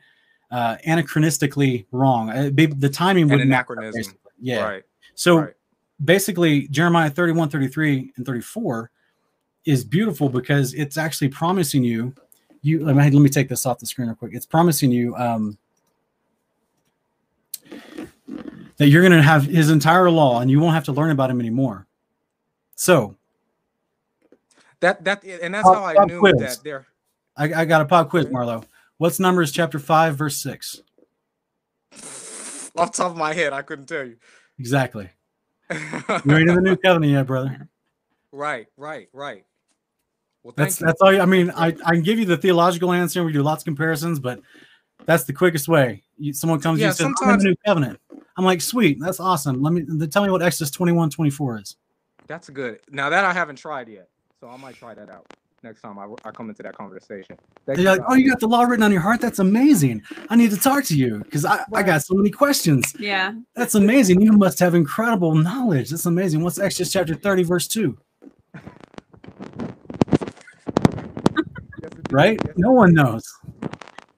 uh, 0.53 0.77
anachronistically 0.87 1.87
wrong. 1.91 2.53
Be, 2.53 2.67
the 2.67 2.89
timing 2.89 3.29
would 3.29 3.41
anachronism. 3.41 4.15
Yeah. 4.41 4.63
Right. 4.63 4.83
So 5.17 5.39
right. 5.39 5.55
basically, 6.05 6.69
Jeremiah 6.69 7.11
31, 7.11 7.49
33, 7.49 8.13
and 8.17 8.25
34 8.25 8.91
is 9.65 9.83
beautiful 9.85 10.29
because 10.29 10.75
it's 10.75 10.97
actually 10.97 11.29
promising 11.29 11.83
you. 11.83 12.15
You 12.63 12.85
let 12.85 12.95
me, 12.95 13.03
let 13.03 13.13
me 13.15 13.29
take 13.29 13.49
this 13.49 13.67
off 13.67 13.79
the 13.79 13.87
screen 13.87 14.07
real 14.09 14.15
quick. 14.17 14.33
It's 14.35 14.47
promising 14.47 14.93
you 14.93 15.17
um, 15.17 15.57
that 18.77 18.89
you're 18.89 19.03
going 19.03 19.13
to 19.13 19.23
have 19.23 19.45
his 19.47 19.71
entire 19.71 20.11
law 20.11 20.41
and 20.41 20.51
you 20.51 20.61
won't 20.61 20.75
have 20.75 20.85
to 20.85 20.93
learn 20.93 21.11
about 21.11 21.31
him 21.31 21.41
anymore. 21.41 21.87
So 22.77 23.17
That 24.81 25.03
that 25.05 25.25
and 25.25 25.55
that's 25.55 25.65
Pop- 25.65 25.77
how 25.77 25.85
I 25.85 26.05
knew 26.05 26.19
quiz. 26.19 26.35
that 26.39 26.59
there. 26.63 26.87
I, 27.37 27.63
I 27.63 27.65
got 27.65 27.81
a 27.81 27.85
pop 27.87 28.11
quiz. 28.11 28.27
Marlo. 28.27 28.65
What's 28.99 29.21
Numbers 29.21 29.53
chapter 29.53 29.79
5, 29.79 30.17
verse 30.17 30.39
6? 30.39 30.81
Off 31.93 32.93
the 32.93 32.97
top 32.97 33.11
of 33.13 33.17
my 33.17 33.35
head, 33.35 33.53
I 33.53 33.63
couldn't 33.63 33.87
tell 33.87 34.07
you. 34.07 34.17
Exactly. 34.59 35.11
You 35.71 36.37
ain't 36.37 36.49
in 36.49 36.55
the 36.55 36.61
new 36.63 36.77
covenant 36.77 37.13
yet, 37.13 37.27
brother. 37.27 37.69
right, 38.33 38.67
right, 38.77 39.09
right. 39.13 39.45
Well, 40.45 40.55
That's 40.57 40.81
you. 40.81 40.87
that's 40.87 41.01
all. 41.01 41.13
you- 41.13 41.21
I 41.21 41.27
mean, 41.27 41.51
I, 41.51 41.69
I 41.85 41.95
can 41.95 42.03
give 42.03 42.19
you 42.21 42.25
the 42.25 42.37
theological 42.37 42.93
answer. 42.93 43.25
We 43.25 43.33
do 43.33 43.43
lots 43.43 43.63
of 43.63 43.65
comparisons, 43.65 44.21
but 44.21 44.41
that's 45.07 45.25
the 45.25 45.33
quickest 45.33 45.67
way. 45.67 46.05
You, 46.19 46.33
someone 46.33 46.61
comes 46.61 46.79
to 46.79 46.81
you 46.83 46.85
Yeah, 46.85 46.89
and 46.91 46.97
says, 46.97 47.05
"I'm 47.07 47.11
in 47.11 47.17
sometimes- 47.17 47.45
new 47.45 47.57
covenant." 47.67 48.01
I'm 48.37 48.45
like, 48.45 48.61
"Sweet, 48.61 48.99
that's 49.01 49.19
awesome." 49.19 49.61
Let 49.61 49.73
me 49.73 50.07
tell 50.07 50.23
me 50.25 50.31
what 50.31 50.41
Exodus 50.43 50.71
21, 50.71 51.11
24 51.11 51.59
is. 51.61 51.77
That's 52.29 52.49
good. 52.49 52.79
Now 52.91 53.11
that 53.11 53.25
I 53.25 53.33
haven't 53.33 53.57
tried 53.57 53.89
yet, 53.89 54.09
so 54.39 54.49
I 54.49 54.57
might 54.57 54.77
try 54.77 54.95
that 54.95 55.11
out 55.11 55.27
next 55.63 55.81
time 55.83 55.99
I, 55.99 56.07
I 56.25 56.31
come 56.31 56.49
into 56.49 56.63
that 56.63 56.77
conversation. 56.77 57.37
Thank 57.65 57.79
They're 57.79 57.97
like, 57.97 58.03
"Oh, 58.09 58.15
you 58.15 58.29
got 58.29 58.41
the 58.41 58.49
law 58.49 58.63
written 58.63 58.83
on 58.83 58.93
your 58.93 59.01
heart? 59.01 59.21
That's 59.21 59.39
amazing. 59.39 60.03
I 60.29 60.37
need 60.37 60.51
to 60.51 60.57
talk 60.57 60.85
to 60.85 60.97
you 60.97 61.19
because 61.19 61.45
I, 61.45 61.65
I 61.73 61.83
got 61.83 62.03
so 62.03 62.15
many 62.15 62.31
questions. 62.31 62.95
Yeah. 62.99 63.33
That's 63.55 63.75
amazing. 63.75 64.21
You 64.21 64.33
must 64.33 64.59
have 64.61 64.75
incredible 64.75 65.35
knowledge. 65.35 65.91
That's 65.91 66.07
amazing. 66.07 66.43
What's 66.43 66.59
Exodus 66.59 66.93
chapter 66.93 67.15
30, 67.15 67.43
verse 67.43 67.69
2? 67.69 67.97
Right? 72.11 72.41
No 72.57 72.71
one 72.71 72.95
knows. 72.95 73.25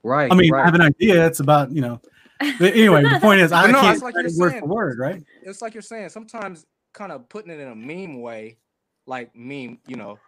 Right. 0.03 0.31
I 0.31 0.35
mean, 0.35 0.53
I 0.55 0.65
have 0.65 0.75
an 0.75 0.83
idea. 0.83 1.27
It's 1.27 1.41
about, 1.41 1.73
you 1.73 1.81
know. 1.81 2.01
But 2.59 2.75
anyway, 2.75 3.03
the 3.03 3.19
point 3.21 3.41
is, 3.41 3.51
I 3.51 3.67
no, 3.71 3.81
can't 3.81 4.03
like 4.03 4.15
you're 4.15 4.25
word 4.39 4.51
saying. 4.51 4.61
for 4.61 4.69
word, 4.69 4.99
right? 4.99 5.23
it's 5.43 5.61
like 5.63 5.75
you're 5.75 5.83
saying 5.83 6.09
sometimes 6.11 6.67
kind 6.93 7.11
of 7.11 7.29
putting 7.29 7.51
it 7.51 7.59
in 7.59 7.69
a 7.69 7.75
meme 7.75 8.21
way 8.21 8.57
like 9.07 9.35
meme 9.35 9.79
you 9.87 9.97
know 9.97 10.19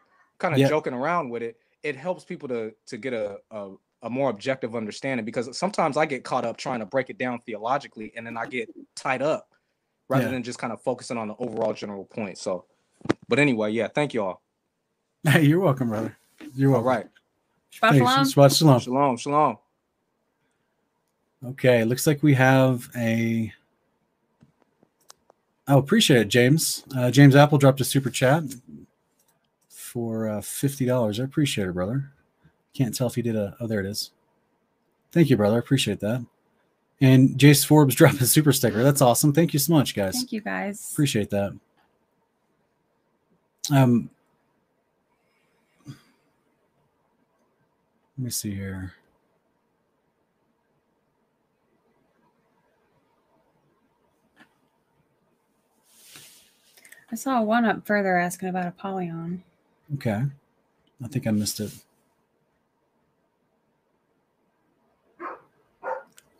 kind 0.40 0.54
of 0.54 0.58
Yeah. 0.60 0.68
joking 0.68 0.94
around 0.94 1.28
with 1.30 1.42
it 1.42 1.56
it 1.84 1.94
helps 1.96 2.24
people 2.24 2.48
to 2.48 2.72
to 2.86 2.96
get 2.98 3.12
a, 3.12 3.36
a 3.52 3.74
a 4.02 4.10
more 4.10 4.30
objective 4.30 4.74
understanding 4.74 5.24
because 5.24 5.56
sometimes 5.56 5.96
i 5.96 6.06
get 6.06 6.24
caught 6.24 6.44
up 6.44 6.56
trying 6.56 6.80
to 6.80 6.86
break 6.86 7.10
it 7.10 7.18
down 7.18 7.38
theologically 7.40 8.12
and 8.16 8.26
then 8.26 8.36
i 8.36 8.46
get 8.46 8.68
tied 8.96 9.22
up 9.22 9.46
rather 10.08 10.24
Yeah. 10.24 10.30
than 10.32 10.42
just 10.42 10.58
kind 10.58 10.72
of 10.72 10.82
focusing 10.82 11.16
on 11.18 11.28
the 11.28 11.34
overall 11.38 11.72
general 11.74 12.04
point 12.06 12.38
so 12.38 12.64
but 13.28 13.38
anyway 13.38 13.70
yeah 13.70 13.88
thank 13.88 14.14
you 14.14 14.22
all 14.24 14.42
Hey, 15.28 15.42
you're 15.44 15.60
welcome, 15.60 15.90
brother. 15.90 16.16
You're 16.54 16.74
all 16.74 16.82
welcome. 16.82 16.88
right 16.88 17.06
Shabbat 17.72 17.92
shalom. 17.98 18.06
Thanks. 18.08 18.34
Shabbat 18.34 18.58
shalom. 18.58 18.80
shalom 18.80 19.16
shalom 19.18 19.58
Okay, 21.46 21.84
looks 21.84 22.06
like 22.06 22.22
we 22.22 22.34
have 22.34 22.90
a. 22.94 23.50
I 25.66 25.78
appreciate 25.78 26.20
it, 26.20 26.28
James. 26.28 26.84
Uh, 26.94 27.10
James 27.10 27.34
Apple 27.34 27.56
dropped 27.56 27.80
a 27.80 27.84
super 27.84 28.10
chat 28.10 28.42
for 29.90 30.28
uh, 30.28 30.40
fifty 30.40 30.86
dollars. 30.86 31.18
I 31.18 31.24
appreciate 31.24 31.68
it, 31.68 31.74
brother. 31.74 32.12
Can't 32.74 32.94
tell 32.94 33.08
if 33.08 33.16
he 33.16 33.22
did 33.22 33.34
a. 33.34 33.56
Oh, 33.60 33.66
there 33.66 33.80
it 33.80 33.86
is. 33.86 34.12
Thank 35.10 35.30
you, 35.30 35.36
brother. 35.36 35.56
I 35.56 35.58
appreciate 35.58 35.98
that. 36.00 36.24
And 37.00 37.30
Jace 37.30 37.66
Forbes 37.66 37.94
dropped 37.96 38.20
a 38.20 38.26
super 38.26 38.52
sticker. 38.52 38.82
That's 38.82 39.02
awesome. 39.02 39.32
Thank 39.32 39.52
you 39.52 39.58
so 39.58 39.72
much, 39.72 39.94
guys. 39.96 40.14
Thank 40.14 40.32
you 40.32 40.40
guys. 40.40 40.90
Appreciate 40.92 41.30
that. 41.30 41.58
Um, 43.72 44.10
Let 48.16 48.24
me 48.24 48.30
see 48.30 48.54
here. 48.54 48.92
I 57.10 57.16
saw 57.16 57.42
one 57.42 57.64
up 57.64 57.86
further 57.86 58.16
asking 58.18 58.50
about 58.50 58.66
Apollyon. 58.66 59.42
Okay. 59.94 60.22
I 61.02 61.08
think 61.08 61.26
I 61.26 61.30
missed 61.30 61.60
it. 61.60 61.72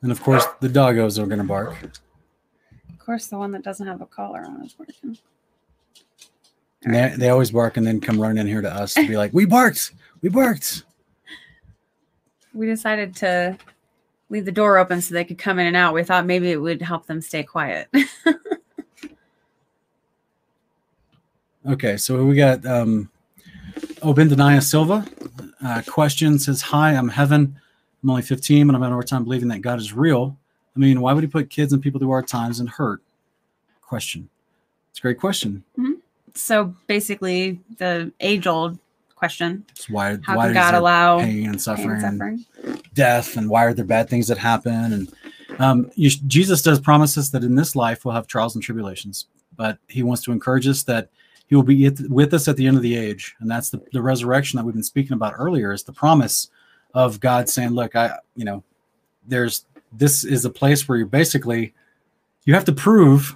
And 0.03 0.11
of 0.11 0.23
course, 0.23 0.47
the 0.61 0.69
doggos 0.69 1.19
are 1.19 1.27
going 1.27 1.39
to 1.39 1.45
bark. 1.45 1.77
Of 1.83 2.99
course, 2.99 3.27
the 3.27 3.37
one 3.37 3.53
that 3.53 3.63
doesn't 3.63 3.87
have 3.87 4.01
a 4.01 4.07
collar 4.07 4.45
on 4.45 4.65
is 4.65 4.79
working. 4.79 5.19
And 6.85 6.95
they, 6.95 7.15
they 7.17 7.29
always 7.29 7.51
bark 7.51 7.77
and 7.77 7.87
then 7.87 8.01
come 8.01 8.19
running 8.19 8.39
in 8.39 8.47
here 8.47 8.63
to 8.63 8.73
us 8.73 8.95
to 8.95 9.07
be 9.07 9.17
like, 9.17 9.33
we 9.35 9.45
barked. 9.45 9.93
We 10.23 10.31
barked. 10.31 10.85
We 12.55 12.67
decided 12.67 13.15
to 13.17 13.59
leave 14.31 14.47
the 14.47 14.53
door 14.53 14.79
open 14.79 15.03
so 15.03 15.13
they 15.13 15.25
could 15.25 15.39
come 15.39 15.59
in 15.59 15.67
and 15.67 15.77
out. 15.77 15.93
We 15.93 16.03
thought 16.03 16.25
maybe 16.25 16.51
it 16.51 16.61
would 16.61 16.81
help 16.81 17.07
them 17.07 17.21
stay 17.21 17.43
quiet. 17.43 17.89
Okay, 21.69 21.99
so 21.99 22.25
we 22.25 22.37
got 22.37 22.65
um, 22.65 23.11
Obendaniah 24.03 24.63
Silva. 24.63 25.07
Uh, 25.65 25.83
question 25.87 26.39
says, 26.39 26.63
Hi, 26.63 26.93
I'm 26.95 27.09
Heaven. 27.09 27.57
I'm 28.03 28.11
only 28.11 28.23
15, 28.23 28.67
but 28.67 28.75
I'm 28.75 28.81
having 28.83 28.93
a 28.93 28.97
hard 28.97 29.07
time 29.07 29.25
believing 29.25 29.49
that 29.49 29.61
God 29.61 29.79
is 29.79 29.93
real. 29.93 30.37
I 30.75 30.79
mean, 30.79 31.01
why 31.01 31.13
would 31.13 31.23
he 31.23 31.29
put 31.29 31.51
kids 31.51 31.73
and 31.73 31.83
people 31.83 31.99
through 31.99 32.09
hard 32.09 32.29
times 32.29 32.61
and 32.61 32.69
hurt? 32.69 33.03
Question. 33.83 34.29
It's 34.91 35.01
a 35.01 35.03
great 35.03 35.19
question. 35.19 35.65
so 36.35 36.75
basically, 36.87 37.61
the 37.79 38.13
age 38.21 38.47
old 38.47 38.79
question 39.17 39.65
It's 39.73 39.91
why, 39.91 40.17
how 40.23 40.37
why 40.37 40.53
God 40.53 40.75
allow 40.75 41.19
pain 41.19 41.27
and 41.27 41.35
pain 41.35 41.49
and 41.51 41.61
suffering, 41.61 42.01
suffering? 42.01 42.45
death, 42.95 43.37
and 43.37 43.51
why 43.51 43.65
are 43.65 43.75
there 43.75 43.85
bad 43.85 44.09
things 44.09 44.29
that 44.29 44.39
happen? 44.39 44.73
And 44.93 45.13
um, 45.59 45.91
you, 45.95 46.09
Jesus 46.09 46.63
does 46.63 46.81
promise 46.81 47.19
us 47.19 47.29
that 47.31 47.45
in 47.45 47.55
this 47.55 47.77
life 47.77 48.05
we'll 48.05 48.15
have 48.15 48.27
trials 48.27 48.55
and 48.55 48.65
tribulations, 48.65 49.27
but 49.57 49.79
he 49.89 50.03
wants 50.03 50.23
to 50.23 50.33
encourage 50.33 50.67
us 50.67 50.85
that 50.85 51.11
he 51.51 51.57
will 51.57 51.65
be 51.65 51.91
with- 52.09 52.33
us 52.33 52.47
at 52.47 52.57
the 52.57 52.67
end 52.67 52.77
of 52.77 52.83
the 52.83 52.97
age. 52.97 53.35
And 53.41 53.51
that's 53.51 53.71
the, 53.71 53.83
the 53.93 54.01
resurrection 54.01 54.57
that 54.57 54.65
we've 54.65 54.73
been 54.73 54.85
speaking 54.85 55.15
about 55.15 55.35
earlier 55.37 55.73
is 55.73 55.83
the 55.83 55.93
promise 55.93 56.49
of 56.95 57.19
God 57.19 57.49
saying, 57.49 57.71
look, 57.71 57.97
I, 57.97 58.19
you 58.37 58.45
know, 58.45 58.63
there's, 59.27 59.67
this 59.93 60.25
is 60.25 60.45
a 60.45 60.51
place 60.51 60.89
where 60.89 60.97
you're 60.97 61.09
basically, 61.09 61.75
you 62.45 62.55
have 62.55 62.65
to 62.67 62.73
prove 62.73 63.35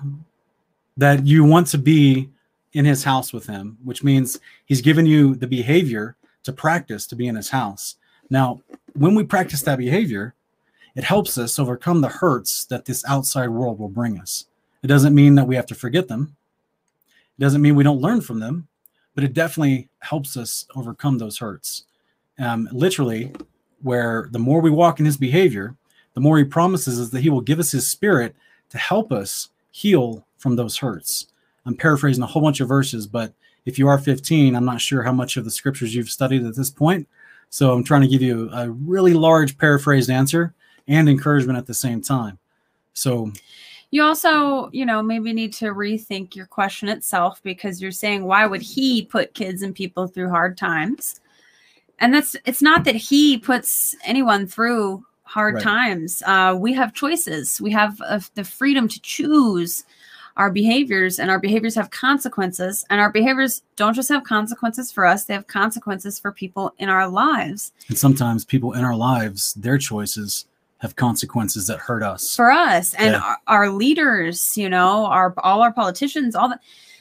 that 0.97 1.27
you 1.27 1.45
want 1.45 1.67
to 1.69 1.79
be 1.79 2.31
in 2.73 2.85
his 2.85 3.03
house 3.03 3.33
with 3.33 3.47
him, 3.47 3.79
which 3.83 4.05
means 4.05 4.39
he's 4.65 4.81
given 4.81 5.07
you 5.07 5.35
the 5.35 5.49
behavior 5.49 6.17
to 6.45 6.53
practice 6.53 7.09
to 7.09 7.17
be 7.17 7.27
in 7.27 7.35
his 7.35 7.51
house. 7.51 7.97
Now, 8.31 8.62
when 8.93 9.17
we 9.17 9.25
practice 9.25 9.62
that 9.62 9.79
behavior, 9.79 10.35
it 10.95 11.03
helps 11.03 11.37
us 11.37 11.59
overcome 11.59 12.01
the 12.01 12.09
hurts 12.09 12.65
that 12.67 12.85
this 12.85 13.05
outside 13.07 13.49
world 13.49 13.81
will 13.81 13.89
bring 13.89 14.21
us. 14.21 14.47
It 14.85 14.87
doesn't 14.87 15.17
mean 15.17 15.35
that 15.35 15.49
we 15.49 15.57
have 15.57 15.67
to 15.67 15.75
forget 15.75 16.07
them. 16.07 16.37
It 17.39 17.41
doesn't 17.41 17.62
mean 17.62 17.74
we 17.74 17.85
don't 17.85 18.01
learn 18.01 18.20
from 18.20 18.41
them, 18.41 18.68
but 19.14 19.24
it 19.24 19.32
definitely 19.32 19.89
helps 20.01 20.37
us 20.37 20.66
overcome 20.74 21.18
those 21.18 21.39
hurts. 21.39 21.85
Um, 22.39 22.68
literally, 22.72 23.32
where 23.82 24.28
the 24.32 24.39
more 24.39 24.61
we 24.61 24.70
walk 24.70 24.99
in 24.99 25.07
his 25.07 25.16
behavior, 25.16 25.76
the 26.14 26.20
more 26.20 26.39
he 26.39 26.45
promises 26.45 27.01
us 27.01 27.11
that 27.11 27.20
he 27.20 27.30
will 27.30 27.41
give 27.41 27.59
us 27.59 27.72
his 27.72 27.89
spirit 27.89 28.35
to 28.70 28.78
help 28.78 29.12
us 29.12 29.51
heal 29.70 30.26
from 30.39 30.57
those 30.57 30.76
hurts. 30.76 31.26
I'm 31.66 31.76
paraphrasing 31.76 32.22
a 32.22 32.26
whole 32.26 32.43
bunch 32.43 32.61
of 32.61 32.68
verses, 32.68 33.07
but 33.07 33.32
if 33.66 33.78
you 33.78 33.89
are 33.89 33.99
15, 33.99 34.55
I'm 34.55 34.64
not 34.64 34.80
sure 34.80 35.03
how 35.03 35.12
much 35.12 35.37
of 35.37 35.45
the 35.45 35.51
scriptures 35.51 35.95
you've 35.95 36.11
studied 36.11 36.45
at 36.45 36.55
this 36.55 36.70
point. 36.70 37.09
So 37.51 37.72
I'm 37.72 37.85
trying 37.85 38.03
to 38.03 38.09
give 38.09 38.22
you 38.22 38.51
a 38.53 38.70
really 38.70 39.14
large 39.14 39.57
paraphrased 39.59 40.11
answer 40.11 40.55
and 40.87 41.09
encouragement 41.09 41.59
at 41.59 41.66
the 41.66 41.74
same 41.74 42.03
time. 42.03 42.39
So 42.93 43.32
You 43.95 44.03
also, 44.03 44.70
you 44.72 44.84
know, 44.84 45.05
maybe 45.05 45.32
need 45.32 45.53
to 45.53 45.66
rethink 45.66 46.34
your 46.34 46.47
question 46.47 46.88
itself 46.88 47.40
because 47.45 47.80
you're 47.80 47.92
saying, 47.92 48.24
why 48.24 48.45
would 48.45 48.61
he 48.61 49.05
put 49.05 49.34
kids 49.34 49.62
and 49.62 49.72
people 49.72 50.09
through 50.09 50.30
hard 50.30 50.59
times? 50.59 51.20
And 52.01 52.12
that's 52.12 52.34
it's 52.45 52.61
not 52.61 52.82
that 52.86 52.97
he 52.97 53.38
puts 53.38 53.95
anyone 54.05 54.49
through 54.49 55.07
hard 55.22 55.55
Right. 55.55 55.62
times. 55.62 56.24
Uh, 56.26 56.57
we 56.59 56.72
have 56.72 56.92
choices. 56.92 57.61
We 57.61 57.70
have 57.70 58.01
uh, 58.01 58.18
the 58.34 58.42
freedom 58.42 58.88
to 58.88 59.01
choose 59.01 59.84
our 60.36 60.51
behaviors, 60.51 61.20
and 61.20 61.30
our 61.30 61.38
behaviors 61.38 61.76
have 61.76 61.90
consequences. 61.90 62.84
And 62.90 63.01
our 63.01 63.12
behaviors 63.12 63.62
don't 63.76 63.95
just 63.95 64.09
have 64.09 64.24
consequences 64.24 64.90
for 64.90 65.07
us; 65.07 65.26
they 65.26 65.34
have 65.34 65.47
consequences 65.47 66.18
for 66.18 66.32
people 66.32 66.74
in 66.78 66.88
our 66.88 67.07
lives. 67.07 67.70
and 67.86 67.97
sometimes 67.97 68.45
people 68.45 68.72
in 68.72 68.82
our 68.82 68.97
lives, 68.97 69.55
their 69.55 69.78
choices 69.78 70.47
have 70.85 70.97
consequences 70.97 71.66
that 71.66 71.78
hurt 71.78 72.03
us. 72.03 72.37
for 72.37 72.51
us 72.51 72.93
and 72.95 73.12
Yeah. 73.12 73.20
our, 73.20 73.39
our 73.47 73.70
leaders 73.70 74.53
you 74.55 74.68
know 74.68 75.07
our 75.07 75.32
all 75.39 75.62
our 75.62 75.72
politicians 75.72 76.35
all 76.35 76.51
that 76.51 76.61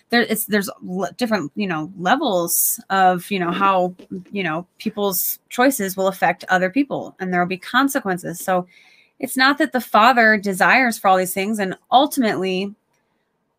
there 0.09 0.21
it's 0.21 0.45
there's 0.45 0.69
different 1.17 1.51
you 1.55 1.67
know 1.67 1.91
levels 1.97 2.79
of 2.89 3.29
you 3.29 3.37
know 3.39 3.51
how 3.51 3.93
you 4.31 4.41
know 4.41 4.65
people's 4.77 5.37
choices 5.49 5.97
will 5.97 6.07
affect 6.07 6.45
other 6.47 6.69
people 6.69 7.13
and 7.19 7.33
there 7.33 7.41
will 7.41 7.47
be 7.47 7.57
consequences 7.57 8.39
so 8.39 8.65
it's 9.19 9.35
not 9.35 9.57
that 9.57 9.73
the 9.73 9.81
father 9.81 10.37
desires 10.37 10.97
for 10.97 11.09
all 11.09 11.17
these 11.17 11.33
things 11.33 11.59
and 11.59 11.75
ultimately 11.91 12.73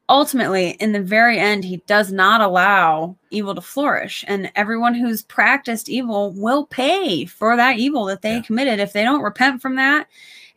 ultimately 0.09 0.71
in 0.81 0.93
the 0.93 1.01
very 1.01 1.39
end 1.39 1.65
he 1.65 1.79
does 1.87 2.13
not 2.13 2.41
allow 2.41 3.17
evil 3.31 3.55
to 3.55 3.61
flourish 3.61 4.25
and 4.29 4.51
everyone 4.55 4.95
who's 4.95 5.23
practiced 5.23 5.89
evil 5.89 6.33
will 6.37 6.67
pay 6.67 7.25
for 7.25 7.57
that 7.57 7.79
evil 7.79 8.05
that 8.05 8.21
they 8.23 8.35
Yeah. 8.37 8.43
committed 8.43 8.81
if 8.81 8.93
they 8.93 9.03
don't 9.03 9.23
repent 9.23 9.63
from 9.63 9.77
that 9.77 10.07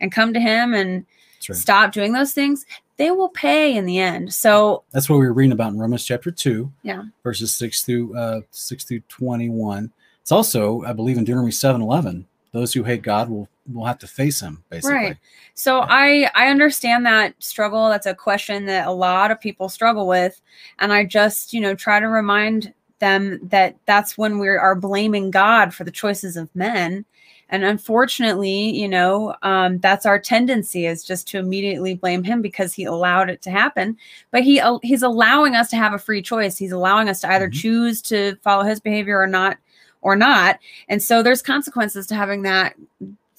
and 0.00 0.12
come 0.12 0.34
to 0.34 0.40
him 0.40 0.74
and 0.74 1.06
right. 1.48 1.56
stop 1.56 1.92
doing 1.92 2.12
those 2.12 2.32
things 2.34 2.66
they 2.98 3.10
will 3.10 3.30
pay 3.30 3.74
in 3.76 3.86
the 3.86 3.98
end 3.98 4.34
so 4.34 4.82
That's 4.92 5.08
what 5.08 5.18
we 5.18 5.26
were 5.26 5.32
reading 5.32 5.52
about 5.52 5.72
in 5.72 5.78
Romans 5.78 6.04
chapter 6.04 6.30
two, 6.30 6.70
Yeah. 6.82 7.04
verses 7.22 7.54
six 7.54 7.82
through 7.82 8.14
uh, 8.18 8.40
six 8.50 8.84
through 8.84 9.00
twenty-one. 9.08 9.92
It's 10.20 10.32
also, 10.32 10.82
I 10.82 10.92
believe, 10.92 11.16
in 11.16 11.24
Deuteronomy 11.24 11.52
seven 11.52 11.80
eleven. 11.80 12.26
Those 12.52 12.72
who 12.74 12.82
hate 12.82 13.02
God 13.02 13.30
will 13.30 13.48
will 13.72 13.84
have 13.84 13.98
to 13.98 14.06
face 14.06 14.40
Him. 14.40 14.62
Basically, 14.70 14.94
Right. 14.96 15.16
So 15.54 15.80
I 15.80 16.30
I 16.34 16.48
understand 16.48 17.04
that 17.06 17.34
struggle. 17.38 17.88
That's 17.88 18.06
a 18.06 18.14
question 18.14 18.66
that 18.66 18.86
a 18.86 18.92
lot 18.92 19.30
of 19.30 19.40
people 19.40 19.68
struggle 19.68 20.06
with, 20.06 20.40
and 20.78 20.92
I 20.92 21.04
just 21.04 21.52
you 21.52 21.60
know 21.60 21.74
try 21.74 22.00
to 22.00 22.08
remind 22.08 22.72
them 22.98 23.38
that 23.44 23.76
that's 23.86 24.18
when 24.18 24.38
we 24.38 24.48
are 24.48 24.74
blaming 24.74 25.30
God 25.30 25.72
for 25.72 25.84
the 25.84 25.90
choices 25.90 26.36
of 26.36 26.54
men, 26.56 27.04
and 27.50 27.64
unfortunately, 27.64 28.70
you 28.76 28.88
know, 28.88 29.34
um, 29.42 29.78
that's 29.78 30.04
our 30.04 30.18
tendency 30.18 30.84
is 30.86 31.04
just 31.04 31.28
to 31.28 31.38
immediately 31.38 31.94
blame 31.94 32.24
Him 32.24 32.42
because 32.42 32.74
He 32.74 32.84
allowed 32.84 33.30
it 33.30 33.40
to 33.42 33.50
happen. 33.50 33.96
But 34.30 34.42
He 34.42 34.60
He's 34.82 35.02
allowing 35.02 35.54
us 35.54 35.70
to 35.70 35.76
have 35.76 35.92
a 35.92 35.98
free 35.98 36.22
choice. 36.22 36.56
He's 36.58 36.72
allowing 36.72 37.08
us 37.08 37.20
to 37.20 37.30
either 37.32 37.48
Mhm. 37.48 37.54
choose 37.54 38.02
to 38.02 38.36
follow 38.42 38.64
His 38.64 38.80
behavior 38.80 39.18
or 39.20 39.26
not, 39.28 39.58
or 40.02 40.14
not. 40.16 40.58
And 40.88 41.02
so 41.02 41.22
there's 41.22 41.42
consequences 41.42 42.06
to 42.08 42.14
having 42.14 42.42
that 42.42 42.74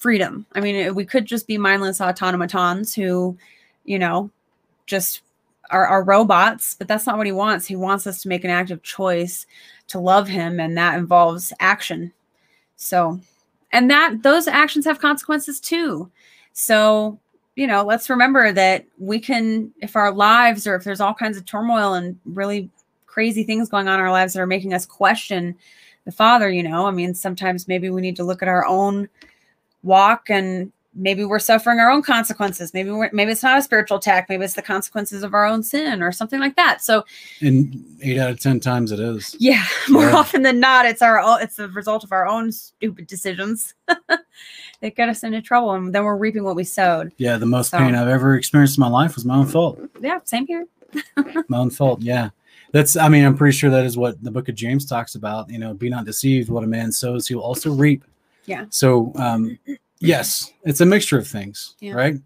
freedom. 0.00 0.46
I 0.54 0.60
mean, 0.60 0.94
we 0.94 1.04
could 1.04 1.26
just 1.26 1.46
be 1.46 1.58
mindless 1.58 2.00
automatons 2.00 2.94
who, 2.94 3.36
you 3.84 3.98
know, 3.98 4.30
just 4.86 5.20
are, 5.70 5.86
are 5.86 6.02
robots, 6.02 6.74
but 6.74 6.88
that's 6.88 7.06
not 7.06 7.18
what 7.18 7.26
he 7.26 7.32
wants. 7.32 7.66
He 7.66 7.76
wants 7.76 8.06
us 8.06 8.22
to 8.22 8.28
make 8.28 8.42
an 8.42 8.50
active 8.50 8.82
choice 8.82 9.46
to 9.88 10.00
love 10.00 10.26
him, 10.26 10.58
and 10.58 10.76
that 10.76 10.98
involves 10.98 11.52
action. 11.60 12.12
So, 12.76 13.20
and 13.72 13.90
that 13.90 14.22
those 14.22 14.48
actions 14.48 14.86
have 14.86 15.00
consequences 15.00 15.60
too. 15.60 16.10
So, 16.54 17.18
you 17.54 17.66
know, 17.66 17.84
let's 17.84 18.08
remember 18.08 18.52
that 18.52 18.86
we 18.98 19.20
can, 19.20 19.70
if 19.82 19.96
our 19.96 20.12
lives 20.12 20.66
or 20.66 20.76
if 20.76 20.82
there's 20.82 21.00
all 21.00 21.14
kinds 21.14 21.36
of 21.36 21.44
turmoil 21.44 21.92
and 21.94 22.18
really 22.24 22.70
crazy 23.06 23.44
things 23.44 23.68
going 23.68 23.86
on 23.86 23.98
in 23.98 24.04
our 24.04 24.10
lives 24.10 24.32
that 24.32 24.40
are 24.40 24.46
making 24.46 24.72
us 24.72 24.86
question 24.86 25.54
the 26.06 26.12
Father, 26.12 26.48
you 26.48 26.62
know, 26.62 26.86
I 26.86 26.90
mean, 26.90 27.12
sometimes 27.14 27.68
maybe 27.68 27.90
we 27.90 28.00
need 28.00 28.16
to 28.16 28.24
look 28.24 28.40
at 28.40 28.48
our 28.48 28.64
own 28.64 29.08
walk 29.82 30.28
and 30.30 30.72
maybe 30.94 31.24
we're 31.24 31.38
suffering 31.38 31.78
our 31.78 31.88
own 31.88 32.02
consequences 32.02 32.74
maybe 32.74 32.90
we're, 32.90 33.08
maybe 33.12 33.30
it's 33.30 33.44
not 33.44 33.56
a 33.56 33.62
spiritual 33.62 33.96
attack 33.98 34.28
maybe 34.28 34.44
it's 34.44 34.54
the 34.54 34.60
consequences 34.62 35.22
of 35.22 35.32
our 35.34 35.46
own 35.46 35.62
sin 35.62 36.02
or 36.02 36.10
something 36.10 36.40
like 36.40 36.56
that 36.56 36.82
so 36.82 37.04
and 37.40 37.84
eight 38.02 38.18
out 38.18 38.28
of 38.30 38.40
ten 38.40 38.58
times 38.58 38.90
it 38.90 38.98
is. 38.98 39.36
yeah 39.38 39.64
more 39.88 40.02
Yeah. 40.08 40.16
often 40.16 40.42
than 40.42 40.58
not 40.58 40.86
it's 40.86 41.00
our 41.00 41.20
own 41.20 41.40
it's 41.42 41.54
the 41.56 41.68
result 41.68 42.02
of 42.02 42.10
our 42.12 42.26
own 42.26 42.50
stupid 42.50 43.06
decisions 43.06 43.74
that 44.80 44.96
get 44.96 45.08
us 45.08 45.22
into 45.22 45.40
trouble 45.40 45.72
and 45.74 45.94
then 45.94 46.02
we're 46.04 46.16
reaping 46.16 46.42
what 46.44 46.56
we 46.56 46.64
sowed 46.64 47.12
Yeah, 47.18 47.36
the 47.36 47.46
most 47.46 47.70
So- 47.70 47.78
pain 47.78 47.94
I've 47.94 48.08
ever 48.08 48.34
experienced 48.34 48.76
in 48.76 48.82
my 48.82 48.88
life 48.88 49.14
was 49.14 49.24
my 49.24 49.36
own 49.36 49.46
fault. 49.46 49.78
yeah 50.00 50.18
same 50.24 50.46
here 50.46 50.66
my 51.48 51.58
own 51.58 51.70
fault. 51.70 52.02
Yeah. 52.02 52.30
That's, 52.72 52.96
I 52.96 53.08
mean, 53.08 53.24
I'm 53.24 53.36
pretty 53.36 53.56
sure 53.56 53.70
that 53.70 53.84
is 53.84 53.96
what 53.96 54.20
the 54.24 54.30
book 54.32 54.48
of 54.48 54.56
James 54.56 54.84
talks 54.84 55.14
about. 55.14 55.48
You 55.48 55.58
know, 55.58 55.72
be 55.72 55.88
not 55.88 56.04
deceived. 56.04 56.50
What 56.50 56.64
a 56.64 56.66
man 56.66 56.90
sows, 56.90 57.28
he'll 57.28 57.38
also 57.40 57.72
reap. 57.72 58.02
Yeah. 58.46 58.66
So, 58.70 59.12
um, 59.16 59.58
yes, 60.00 60.52
it's 60.64 60.80
a 60.80 60.86
mixture 60.86 61.18
of 61.18 61.26
things, 61.26 61.76
Yeah. 61.80 61.92
right? 61.94 62.16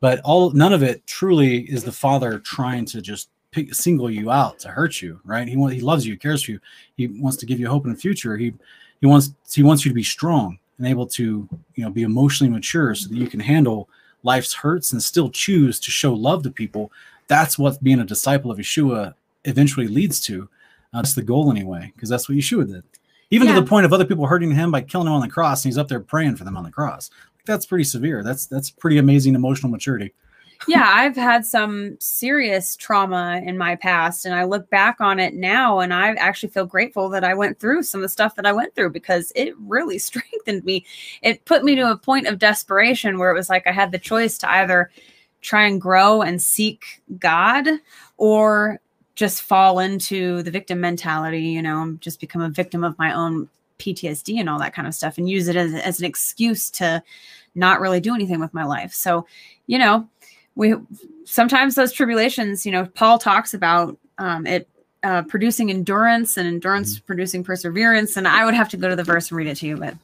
But 0.00 0.20
all, 0.20 0.50
none 0.50 0.72
of 0.72 0.82
it 0.82 1.06
truly 1.06 1.60
is 1.70 1.84
the 1.84 1.92
father 1.92 2.38
trying 2.38 2.84
to 2.86 3.02
just 3.02 3.28
pick, 3.50 3.74
single 3.74 4.10
you 4.10 4.30
out 4.30 4.58
to 4.60 4.68
hurt 4.68 5.02
you, 5.02 5.20
right? 5.24 5.46
He 5.46 5.56
wants, 5.56 5.74
he 5.74 5.80
loves 5.82 6.06
you, 6.06 6.16
cares 6.16 6.42
for 6.42 6.52
you. 6.52 6.60
He 6.96 7.06
wants 7.08 7.36
to 7.38 7.46
give 7.46 7.60
you 7.60 7.68
hope 7.68 7.84
in 7.84 7.92
the 7.92 7.98
future. 7.98 8.36
He, 8.36 8.52
he 9.00 9.06
wants, 9.06 9.32
he 9.52 9.62
wants 9.62 9.84
you 9.84 9.90
to 9.90 9.94
be 9.94 10.02
strong. 10.02 10.58
and 10.78 10.86
able 10.88 11.06
to 11.06 11.46
you 11.74 11.84
know 11.84 11.90
be 11.90 12.02
emotionally 12.04 12.50
mature 12.50 12.94
so 12.94 13.08
that 13.08 13.14
you 13.16 13.26
can 13.28 13.40
handle 13.40 13.86
life's 14.22 14.54
hurts 14.54 14.92
and 14.92 15.02
still 15.02 15.28
choose 15.28 15.78
to 15.80 15.90
show 15.90 16.12
love 16.14 16.42
to 16.42 16.50
people 16.50 16.90
that's 17.28 17.58
what 17.58 17.82
being 17.82 18.00
a 18.00 18.04
disciple 18.04 18.50
of 18.50 18.56
yeshua 18.58 19.12
eventually 19.44 19.86
leads 19.88 20.20
to 20.22 20.48
uh, 20.94 21.02
that's 21.02 21.12
the 21.14 21.22
goal 21.22 21.50
anyway 21.50 21.92
because 21.94 22.08
that's 22.08 22.28
what 22.30 22.36
yeshua 22.38 22.66
did 22.66 22.82
even 23.30 23.46
Yeah. 23.48 23.54
to 23.54 23.60
the 23.60 23.66
point 23.66 23.86
of 23.86 23.92
other 23.92 24.04
people 24.04 24.26
hurting 24.26 24.50
him 24.52 24.70
by 24.70 24.80
killing 24.82 25.06
him 25.06 25.12
on 25.12 25.20
the 25.20 25.28
cross 25.28 25.64
and 25.64 25.70
he's 25.70 25.78
up 25.78 25.88
there 25.88 26.00
praying 26.00 26.36
for 26.36 26.44
them 26.44 26.56
on 26.56 26.64
the 26.64 26.70
cross 26.70 27.10
that's 27.46 27.66
pretty 27.66 27.84
severe 27.84 28.22
that's 28.22 28.46
that's 28.46 28.70
pretty 28.70 28.98
amazing 28.98 29.34
emotional 29.34 29.70
maturity 29.70 30.12
yeah, 30.68 30.92
I've 30.94 31.16
had 31.16 31.46
some 31.46 31.96
serious 32.00 32.76
trauma 32.76 33.40
in 33.42 33.56
my 33.56 33.76
past, 33.76 34.26
and 34.26 34.34
I 34.34 34.44
look 34.44 34.68
back 34.68 35.00
on 35.00 35.18
it 35.18 35.32
now, 35.32 35.78
and 35.78 35.94
I 35.94 36.12
actually 36.16 36.50
feel 36.50 36.66
grateful 36.66 37.08
that 37.08 37.24
I 37.24 37.32
went 37.32 37.58
through 37.58 37.82
some 37.84 38.00
of 38.00 38.02
the 38.02 38.10
stuff 38.10 38.34
that 38.36 38.44
I 38.44 38.52
went 38.52 38.74
through 38.74 38.90
because 38.90 39.32
it 39.34 39.54
really 39.58 39.98
strengthened 40.10 40.62
me. 40.66 40.84
It 41.22 41.46
put 41.46 41.64
me 41.64 41.76
to 41.76 41.90
a 41.90 41.96
point 41.96 42.26
of 42.26 42.38
desperation 42.38 43.18
where 43.18 43.30
it 43.30 43.34
was 43.38 43.48
like 43.48 43.66
I 43.66 43.72
had 43.72 43.90
the 43.90 43.98
choice 43.98 44.36
to 44.36 44.50
either 44.50 44.90
try 45.40 45.64
and 45.64 45.80
grow 45.80 46.20
and 46.20 46.42
seek 46.42 47.00
God 47.18 47.66
or 48.18 48.80
just 49.20 49.42
fall 49.42 49.80
into 49.80 50.42
the 50.42 50.50
victim 50.50 50.80
mentality, 50.80 51.42
you 51.42 51.60
know, 51.60 51.94
just 52.00 52.20
become 52.20 52.40
a 52.40 52.48
victim 52.48 52.82
of 52.82 52.98
my 52.98 53.12
own 53.12 53.50
PTSD 53.78 54.40
and 54.40 54.48
all 54.48 54.58
that 54.58 54.72
kind 54.72 54.88
of 54.88 54.94
stuff 54.94 55.18
and 55.18 55.28
use 55.28 55.46
it 55.46 55.56
as, 55.56 55.74
as 55.74 55.98
an 55.98 56.06
excuse 56.06 56.70
to 56.70 57.02
not 57.54 57.82
really 57.82 58.00
do 58.00 58.14
anything 58.14 58.40
with 58.40 58.54
my 58.54 58.64
life. 58.64 58.94
So, 58.94 59.26
you 59.66 59.78
know, 59.78 60.08
we 60.54 60.74
sometimes 61.26 61.74
those 61.74 61.92
tribulations, 61.92 62.64
you 62.64 62.72
know, 62.72 62.86
Paul 62.86 63.18
talks 63.18 63.52
about 63.52 63.98
um, 64.16 64.46
it 64.46 64.66
uh, 65.02 65.20
producing 65.24 65.68
endurance 65.68 66.38
and 66.38 66.48
endurance 66.48 66.98
producing 66.98 67.44
perseverance. 67.44 68.16
And 68.16 68.26
I 68.26 68.46
would 68.46 68.54
have 68.54 68.70
to 68.70 68.78
go 68.78 68.88
to 68.88 68.96
the 68.96 69.04
verse 69.04 69.30
and 69.30 69.36
read 69.36 69.48
it 69.48 69.58
to 69.58 69.66
you, 69.66 69.76
but 69.76 69.96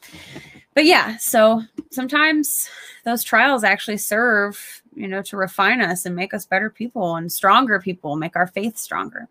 but 0.75 0.85
yeah. 0.85 1.17
So 1.17 1.63
sometimes 1.91 2.69
those 3.07 3.25
trials 3.25 3.65
actually 3.65 3.97
serve, 3.97 4.83
you 4.97 5.07
know, 5.07 5.23
to 5.23 5.37
refine 5.37 5.81
us 5.81 6.07
and 6.07 6.17
make 6.17 6.35
us 6.35 6.47
better 6.47 6.71
people 6.71 7.17
and 7.17 7.31
stronger 7.31 7.79
people, 7.79 8.17
make 8.17 8.35
our 8.35 8.47
faith 8.47 8.79
stronger. 8.79 9.29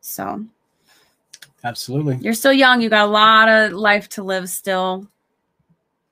So 0.00 0.44
absolutely 1.62 2.18
you're 2.22 2.32
still 2.32 2.52
young. 2.52 2.80
You 2.80 2.88
got 2.88 3.06
a 3.06 3.10
lot 3.10 3.48
of 3.48 3.72
life 3.72 4.08
to 4.10 4.22
live 4.22 4.48
still. 4.48 5.06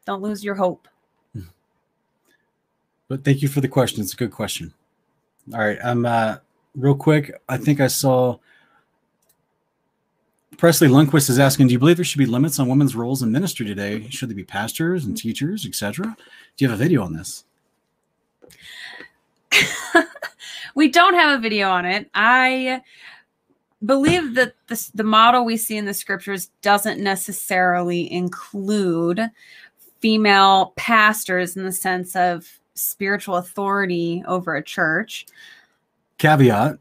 Don't 0.04 0.20
lose 0.20 0.44
your 0.44 0.54
hope. 0.54 0.88
But 3.08 3.24
thank 3.24 3.40
you 3.40 3.48
for 3.48 3.62
the 3.62 3.68
question. 3.68 4.02
It's 4.02 4.12
a 4.12 4.16
good 4.16 4.32
question. 4.32 4.74
All 5.54 5.60
right. 5.60 5.78
I'm 5.82 6.04
uh 6.04 6.36
real 6.76 6.94
quick. 6.94 7.32
I 7.48 7.56
think 7.56 7.80
I 7.80 7.86
saw 7.86 8.38
Presley 10.58 10.88
Lundquist 10.88 11.30
is 11.30 11.38
asking, 11.38 11.68
do 11.68 11.72
you 11.72 11.78
believe 11.78 11.96
there 11.96 12.04
should 12.04 12.18
be 12.18 12.26
limits 12.26 12.58
on 12.58 12.68
women's 12.68 12.96
roles 12.96 13.22
in 13.22 13.30
ministry 13.30 13.64
today? 13.64 14.08
Should 14.10 14.28
they 14.28 14.34
be 14.34 14.44
pastors 14.44 15.04
and 15.04 15.16
teachers, 15.16 15.64
etc.? 15.64 16.16
Do 16.56 16.64
you 16.64 16.68
have 16.68 16.78
a 16.78 16.82
video 16.82 17.04
on 17.04 17.12
this? 17.12 17.44
we 20.74 20.88
don't 20.88 21.14
have 21.14 21.38
a 21.38 21.42
video 21.42 21.70
on 21.70 21.84
it. 21.84 22.08
I 22.14 22.82
believe 23.84 24.34
that 24.34 24.54
the, 24.66 24.90
the 24.94 25.04
model 25.04 25.44
we 25.44 25.56
see 25.56 25.76
in 25.76 25.84
the 25.84 25.94
scriptures 25.94 26.50
doesn't 26.62 27.00
necessarily 27.00 28.10
include 28.12 29.30
female 30.00 30.72
pastors 30.76 31.56
in 31.56 31.64
the 31.64 31.72
sense 31.72 32.14
of 32.14 32.46
spiritual 32.74 33.36
authority 33.36 34.22
over 34.26 34.54
a 34.54 34.62
church. 34.62 35.26
Caveat 36.18 36.78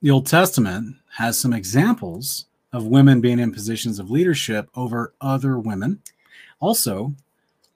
the 0.00 0.10
Old 0.10 0.26
Testament 0.26 0.96
has 1.16 1.38
some 1.38 1.52
examples 1.52 2.46
of 2.72 2.86
women 2.86 3.20
being 3.20 3.38
in 3.38 3.52
positions 3.52 3.98
of 3.98 4.10
leadership 4.10 4.68
over 4.74 5.12
other 5.20 5.58
women, 5.58 6.00
also 6.58 7.12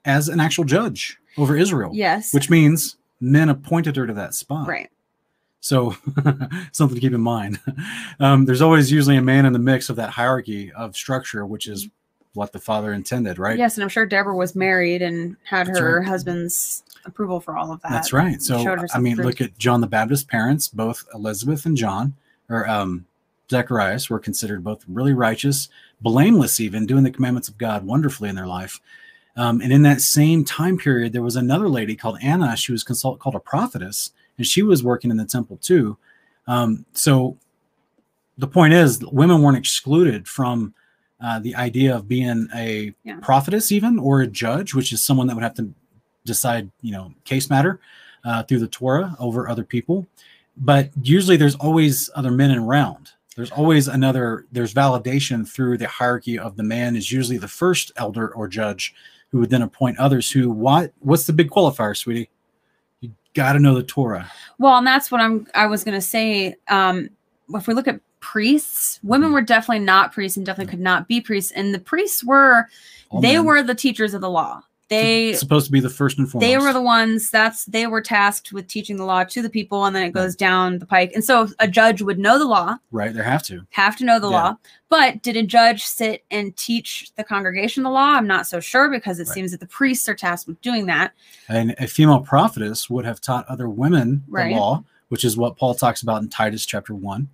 as 0.05 0.27
an 0.27 0.39
actual 0.39 0.63
judge 0.63 1.17
over 1.37 1.55
Israel, 1.55 1.91
Yes. 1.93 2.33
which 2.33 2.49
means 2.49 2.97
men 3.19 3.49
appointed 3.49 3.95
her 3.95 4.07
to 4.07 4.13
that 4.13 4.33
spot. 4.33 4.67
right. 4.67 4.89
So 5.59 5.95
something 6.71 6.95
to 6.95 7.01
keep 7.01 7.13
in 7.13 7.21
mind. 7.21 7.59
Um, 8.19 8.45
there's 8.45 8.63
always 8.63 8.91
usually 8.91 9.15
a 9.15 9.21
man 9.21 9.45
in 9.45 9.53
the 9.53 9.59
mix 9.59 9.91
of 9.91 9.95
that 9.97 10.09
hierarchy 10.09 10.71
of 10.71 10.95
structure, 10.95 11.45
which 11.45 11.67
is 11.67 11.87
what 12.33 12.51
the 12.51 12.59
father 12.59 12.93
intended, 12.93 13.37
right? 13.37 13.57
Yes, 13.57 13.75
and 13.75 13.83
I'm 13.83 13.89
sure 13.89 14.07
Deborah 14.07 14.35
was 14.35 14.55
married 14.55 15.03
and 15.03 15.35
had 15.43 15.67
That's 15.67 15.79
her 15.79 15.99
right. 15.99 16.07
husband's 16.07 16.83
approval 17.05 17.39
for 17.39 17.57
all 17.57 17.71
of 17.71 17.81
that. 17.81 17.91
That's 17.91 18.13
right. 18.13 18.41
So 18.41 18.57
I 18.93 18.99
mean, 18.99 19.17
look 19.17 19.39
at 19.39 19.57
John 19.57 19.81
the 19.81 19.87
Baptist's 19.87 20.25
parents, 20.25 20.67
both 20.67 21.05
Elizabeth 21.13 21.65
and 21.65 21.77
John, 21.77 22.15
or 22.49 22.67
um, 22.67 23.05
Zacharias, 23.51 24.09
were 24.09 24.19
considered 24.19 24.63
both 24.63 24.83
really 24.87 25.13
righteous, 25.13 25.69
blameless, 26.01 26.59
even 26.59 26.85
doing 26.85 27.03
the 27.03 27.11
commandments 27.11 27.49
of 27.49 27.57
God 27.57 27.85
wonderfully 27.85 28.29
in 28.29 28.35
their 28.35 28.47
life. 28.47 28.79
Um, 29.37 29.61
and 29.61 29.71
in 29.71 29.83
that 29.83 30.01
same 30.01 30.43
time 30.43 30.77
period, 30.77 31.13
there 31.13 31.21
was 31.21 31.35
another 31.35 31.69
lady 31.69 31.95
called 31.95 32.17
Anna. 32.21 32.57
She 32.57 32.71
was 32.71 32.83
consult 32.83 33.19
called 33.19 33.35
a 33.35 33.39
prophetess, 33.39 34.11
and 34.37 34.45
she 34.47 34.63
was 34.63 34.83
working 34.83 35.11
in 35.11 35.17
the 35.17 35.25
temple 35.25 35.57
too. 35.57 35.95
Um, 36.47 36.85
so 36.93 37.37
the 38.37 38.47
point 38.47 38.73
is, 38.73 39.03
women 39.05 39.41
weren't 39.41 39.57
excluded 39.57 40.27
from 40.27 40.73
uh, 41.21 41.39
the 41.39 41.55
idea 41.55 41.95
of 41.95 42.07
being 42.07 42.47
a 42.55 42.93
Yeah. 43.03 43.19
prophetess, 43.21 43.71
even 43.71 43.97
or 43.99 44.21
a 44.21 44.27
judge, 44.27 44.73
which 44.73 44.91
is 44.93 45.03
someone 45.03 45.27
that 45.27 45.35
would 45.35 45.43
have 45.43 45.55
to 45.55 45.73
decide, 46.25 46.69
you 46.81 46.91
know, 46.91 47.13
case 47.23 47.49
matter 47.49 47.79
uh, 48.23 48.43
through 48.43 48.59
the 48.59 48.67
Torah 48.67 49.15
over 49.19 49.47
other 49.49 49.63
people. 49.63 50.05
But 50.57 50.89
usually, 51.01 51.37
there's 51.37 51.55
always 51.55 52.09
other 52.15 52.31
men 52.31 52.51
around. 52.57 53.11
There's 53.35 53.51
always 53.51 53.87
another. 53.87 54.45
There's 54.51 54.73
validation 54.73 55.47
through 55.47 55.77
the 55.77 55.87
hierarchy 55.87 56.39
of 56.39 56.57
the 56.57 56.63
man 56.63 56.95
is 56.95 57.11
usually 57.11 57.37
the 57.37 57.47
first 57.47 57.91
elder 57.95 58.33
or 58.33 58.47
judge, 58.47 58.95
who 59.31 59.39
would 59.39 59.49
then 59.49 59.61
appoint 59.61 59.97
others. 59.99 60.31
Who 60.31 60.49
what? 60.49 60.93
What's 60.99 61.25
the 61.25 61.33
big 61.33 61.49
qualifier, 61.49 61.95
sweetie? 61.95 62.29
You 63.01 63.11
got 63.33 63.53
to 63.53 63.59
know 63.59 63.75
the 63.75 63.83
Torah. 63.83 64.31
Well, 64.59 64.77
and 64.77 64.87
that's 64.87 65.11
what 65.11 65.21
I'm 65.21 65.47
I 65.55 65.67
was 65.67 65.83
gonna 65.83 66.01
say. 66.01 66.55
Um, 66.69 67.09
if 67.53 67.67
we 67.67 67.73
look 67.73 67.87
at 67.87 67.99
priests, 68.19 68.99
women 69.03 69.31
were 69.31 69.41
definitely 69.41 69.83
not 69.85 70.11
priests 70.11 70.37
and 70.37 70.45
definitely 70.45 70.71
could 70.71 70.79
not 70.81 71.07
be 71.07 71.21
priests. 71.21 71.51
And 71.51 71.73
the 71.73 71.79
priests 71.79 72.23
were 72.23 72.67
All 73.09 73.21
they 73.21 73.35
men. 73.35 73.45
were 73.45 73.63
the 73.63 73.75
teachers 73.75 74.13
of 74.13 74.21
the 74.21 74.29
law. 74.29 74.63
They 74.89 75.33
supposed 75.33 75.65
to 75.65 75.71
be 75.71 75.81
the 75.81 75.89
first 75.89 76.17
and 76.17 76.29
foremost. 76.29 76.47
they 76.49 76.57
were 76.57 76.71
the 76.71 76.81
ones 76.81 77.29
that's 77.29 77.65
they 77.65 77.87
were 77.87 78.01
tasked 78.01 78.53
with 78.53 78.67
teaching 78.67 78.95
the 78.95 79.03
law 79.03 79.25
to 79.25 79.41
the 79.41 79.49
people 79.49 79.83
and 79.83 79.93
then 79.93 80.03
it 80.03 80.13
goes 80.13 80.33
down 80.35 80.79
the 80.79 80.85
pike. 80.85 81.11
And 81.13 81.23
so 81.23 81.49
a 81.59 81.67
judge 81.67 82.01
would 82.01 82.17
know 82.17 82.39
the 82.39 82.45
law, 82.45 82.77
right. 82.91 83.13
They 83.13 83.21
have 83.21 83.43
to. 83.43 83.65
have 83.71 83.97
to 83.97 84.05
know 84.05 84.17
the 84.19 84.29
Yeah. 84.29 84.43
law. 84.43 84.57
But 84.89 85.21
did 85.23 85.35
a 85.35 85.43
judge 85.43 85.83
sit 85.83 86.23
and 86.31 86.55
teach 86.55 87.11
the 87.17 87.23
congregation 87.25 87.83
the 87.83 87.89
law? 87.89 88.13
I'm 88.13 88.27
not 88.27 88.47
so 88.47 88.61
sure 88.61 88.89
because 88.89 89.19
it 89.19 89.27
Right. 89.27 89.33
seems 89.33 89.51
that 89.51 89.59
the 89.59 89.67
priests 89.67 90.07
are 90.07 90.15
tasked 90.15 90.47
with 90.47 90.61
doing 90.61 90.85
that. 90.85 91.11
And 91.49 91.75
a 91.79 91.87
female 91.87 92.21
prophetess 92.21 92.89
would 92.89 93.03
have 93.03 93.19
taught 93.19 93.45
other 93.49 93.67
women 93.67 94.23
Right. 94.29 94.53
the 94.53 94.57
law, 94.57 94.83
which 95.09 95.25
is 95.25 95.35
what 95.35 95.57
Paul 95.57 95.75
talks 95.75 96.01
about 96.01 96.21
in 96.21 96.29
Titus 96.29 96.65
chapter 96.65 96.95
one. 96.95 97.27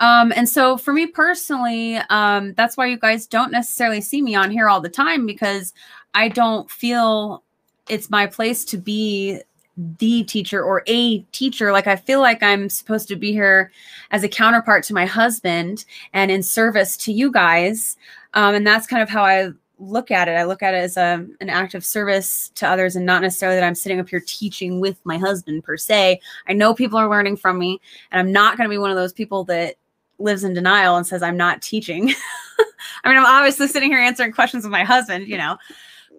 Um, 0.00 0.32
and 0.34 0.48
so 0.48 0.76
for 0.76 0.92
me 0.92 1.06
personally, 1.06 1.96
um, 2.10 2.52
that's 2.54 2.76
why 2.76 2.86
you 2.86 2.96
guys 2.96 3.26
don't 3.26 3.52
necessarily 3.52 4.00
see 4.00 4.22
me 4.22 4.34
on 4.34 4.50
here 4.50 4.68
all 4.68 4.80
the 4.80 4.88
time 4.88 5.24
because 5.24 5.72
I 6.14 6.28
don't 6.28 6.70
feel 6.70 7.42
it's 7.88 8.10
my 8.10 8.26
place 8.26 8.64
to 8.66 8.78
be 8.78 9.40
the 9.76 10.22
teacher 10.24 10.62
or 10.62 10.82
a 10.86 11.18
teacher. 11.32 11.72
Like 11.72 11.86
I 11.86 11.96
feel 11.96 12.20
like 12.20 12.42
I'm 12.42 12.70
supposed 12.70 13.08
to 13.08 13.16
be 13.16 13.32
here 13.32 13.72
as 14.10 14.22
a 14.22 14.28
counterpart 14.28 14.84
to 14.84 14.94
my 14.94 15.06
husband 15.06 15.84
and 16.12 16.30
in 16.30 16.42
service 16.42 16.96
to 16.98 17.12
you 17.12 17.30
guys. 17.30 17.96
Um, 18.34 18.54
and 18.54 18.66
that's 18.66 18.86
kind 18.86 19.02
of 19.02 19.08
how 19.08 19.24
I 19.24 19.50
look 19.78 20.10
at 20.10 20.28
it. 20.28 20.32
I 20.32 20.44
look 20.44 20.62
at 20.62 20.74
it 20.74 20.78
as 20.78 20.96
a, 20.96 21.26
an 21.40 21.50
act 21.50 21.74
of 21.74 21.84
service 21.84 22.50
to 22.54 22.68
others 22.68 22.94
and 22.94 23.04
not 23.04 23.22
necessarily 23.22 23.58
that 23.58 23.66
I'm 23.66 23.74
sitting 23.74 23.98
up 23.98 24.08
here 24.08 24.22
teaching 24.24 24.80
with 24.80 24.98
my 25.04 25.18
husband 25.18 25.64
per 25.64 25.76
se. 25.76 26.20
I 26.46 26.52
know 26.52 26.74
people 26.74 26.98
are 26.98 27.10
learning 27.10 27.36
from 27.36 27.58
me 27.58 27.80
and 28.12 28.20
I'm 28.20 28.32
not 28.32 28.56
going 28.56 28.68
to 28.68 28.72
be 28.72 28.78
one 28.78 28.90
of 28.90 28.96
those 28.96 29.12
people 29.12 29.42
that 29.44 29.74
lives 30.20 30.44
in 30.44 30.54
denial 30.54 30.96
and 30.96 31.06
says 31.06 31.22
I'm 31.22 31.36
not 31.36 31.60
teaching. 31.60 32.14
I 33.04 33.08
mean, 33.08 33.18
I'm 33.18 33.26
obviously 33.26 33.66
sitting 33.66 33.90
here 33.90 33.98
answering 33.98 34.32
questions 34.32 34.62
with 34.62 34.70
my 34.70 34.84
husband, 34.84 35.26
you 35.26 35.36
know, 35.36 35.58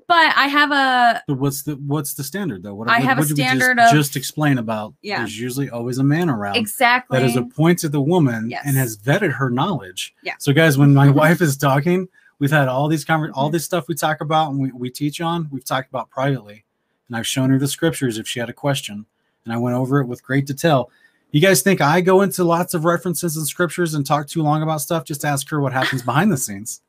but 0.07 0.33
I 0.35 0.47
have 0.47 0.71
a 0.71 1.23
But 1.27 1.37
what's 1.37 1.63
the 1.63 1.75
what's 1.75 2.13
the 2.13 2.23
standard 2.23 2.63
though? 2.63 2.75
What, 2.75 2.89
I 2.89 2.99
have 2.99 3.17
a 3.17 3.21
what 3.21 3.27
did 3.27 3.37
we 3.37 3.43
just- 3.43 3.55
standard 3.57 3.79
of- 3.81 3.91
just, 3.91 4.15
explain 4.15 4.57
about. 4.57 4.93
Yeah. 5.01 5.19
There's 5.19 5.39
usually 5.39 5.69
always 5.69 5.97
a 5.97 6.03
man 6.03 6.29
around 6.29 6.55
exactly 6.57 7.17
that 7.17 7.25
has 7.25 7.35
appointed 7.35 7.91
the 7.91 8.01
woman 8.01 8.49
Yes. 8.49 8.63
and 8.65 8.75
has 8.77 8.97
vetted 8.97 9.33
her 9.33 9.49
knowledge. 9.49 10.13
Yeah. 10.23 10.33
So 10.39 10.53
guys, 10.53 10.77
when 10.77 10.93
my 10.93 11.09
wife 11.21 11.41
is 11.41 11.57
talking, 11.57 12.07
we've 12.39 12.51
had 12.51 12.67
all 12.67 12.87
these 12.87 13.05
conver- 13.05 13.31
all 13.33 13.49
Mhm. 13.49 13.53
this 13.53 13.65
stuff 13.65 13.87
we 13.87 13.95
talk 13.95 14.21
about 14.21 14.51
and 14.51 14.59
we, 14.59 14.71
we 14.71 14.89
teach 14.89 15.21
on, 15.21 15.47
we've 15.51 15.65
talked 15.65 15.89
about 15.89 16.09
privately. 16.09 16.65
And 17.07 17.15
I've 17.17 17.27
shown 17.27 17.49
her 17.51 17.57
the 17.59 17.67
scriptures 17.67 18.17
if 18.17 18.27
she 18.27 18.39
had 18.39 18.49
a 18.49 18.53
question. 18.53 19.05
And 19.43 19.53
I 19.53 19.57
went 19.57 19.75
over 19.75 19.99
it 20.01 20.07
with 20.07 20.23
great 20.23 20.45
detail. 20.47 20.89
You 21.31 21.41
guys 21.41 21.61
think 21.61 21.81
I 21.81 22.01
go 22.01 22.21
into 22.21 22.43
lots 22.43 22.73
of 22.73 22.85
references 22.85 23.35
and 23.37 23.45
scriptures 23.45 23.93
and 23.93 24.05
talk 24.05 24.27
too 24.27 24.41
long 24.41 24.63
about 24.63 24.81
stuff? 24.81 25.03
Just 25.03 25.25
ask 25.25 25.49
her 25.49 25.59
what 25.59 25.73
happens 25.73 26.01
behind 26.01 26.31
the 26.31 26.37
scenes 26.37 26.81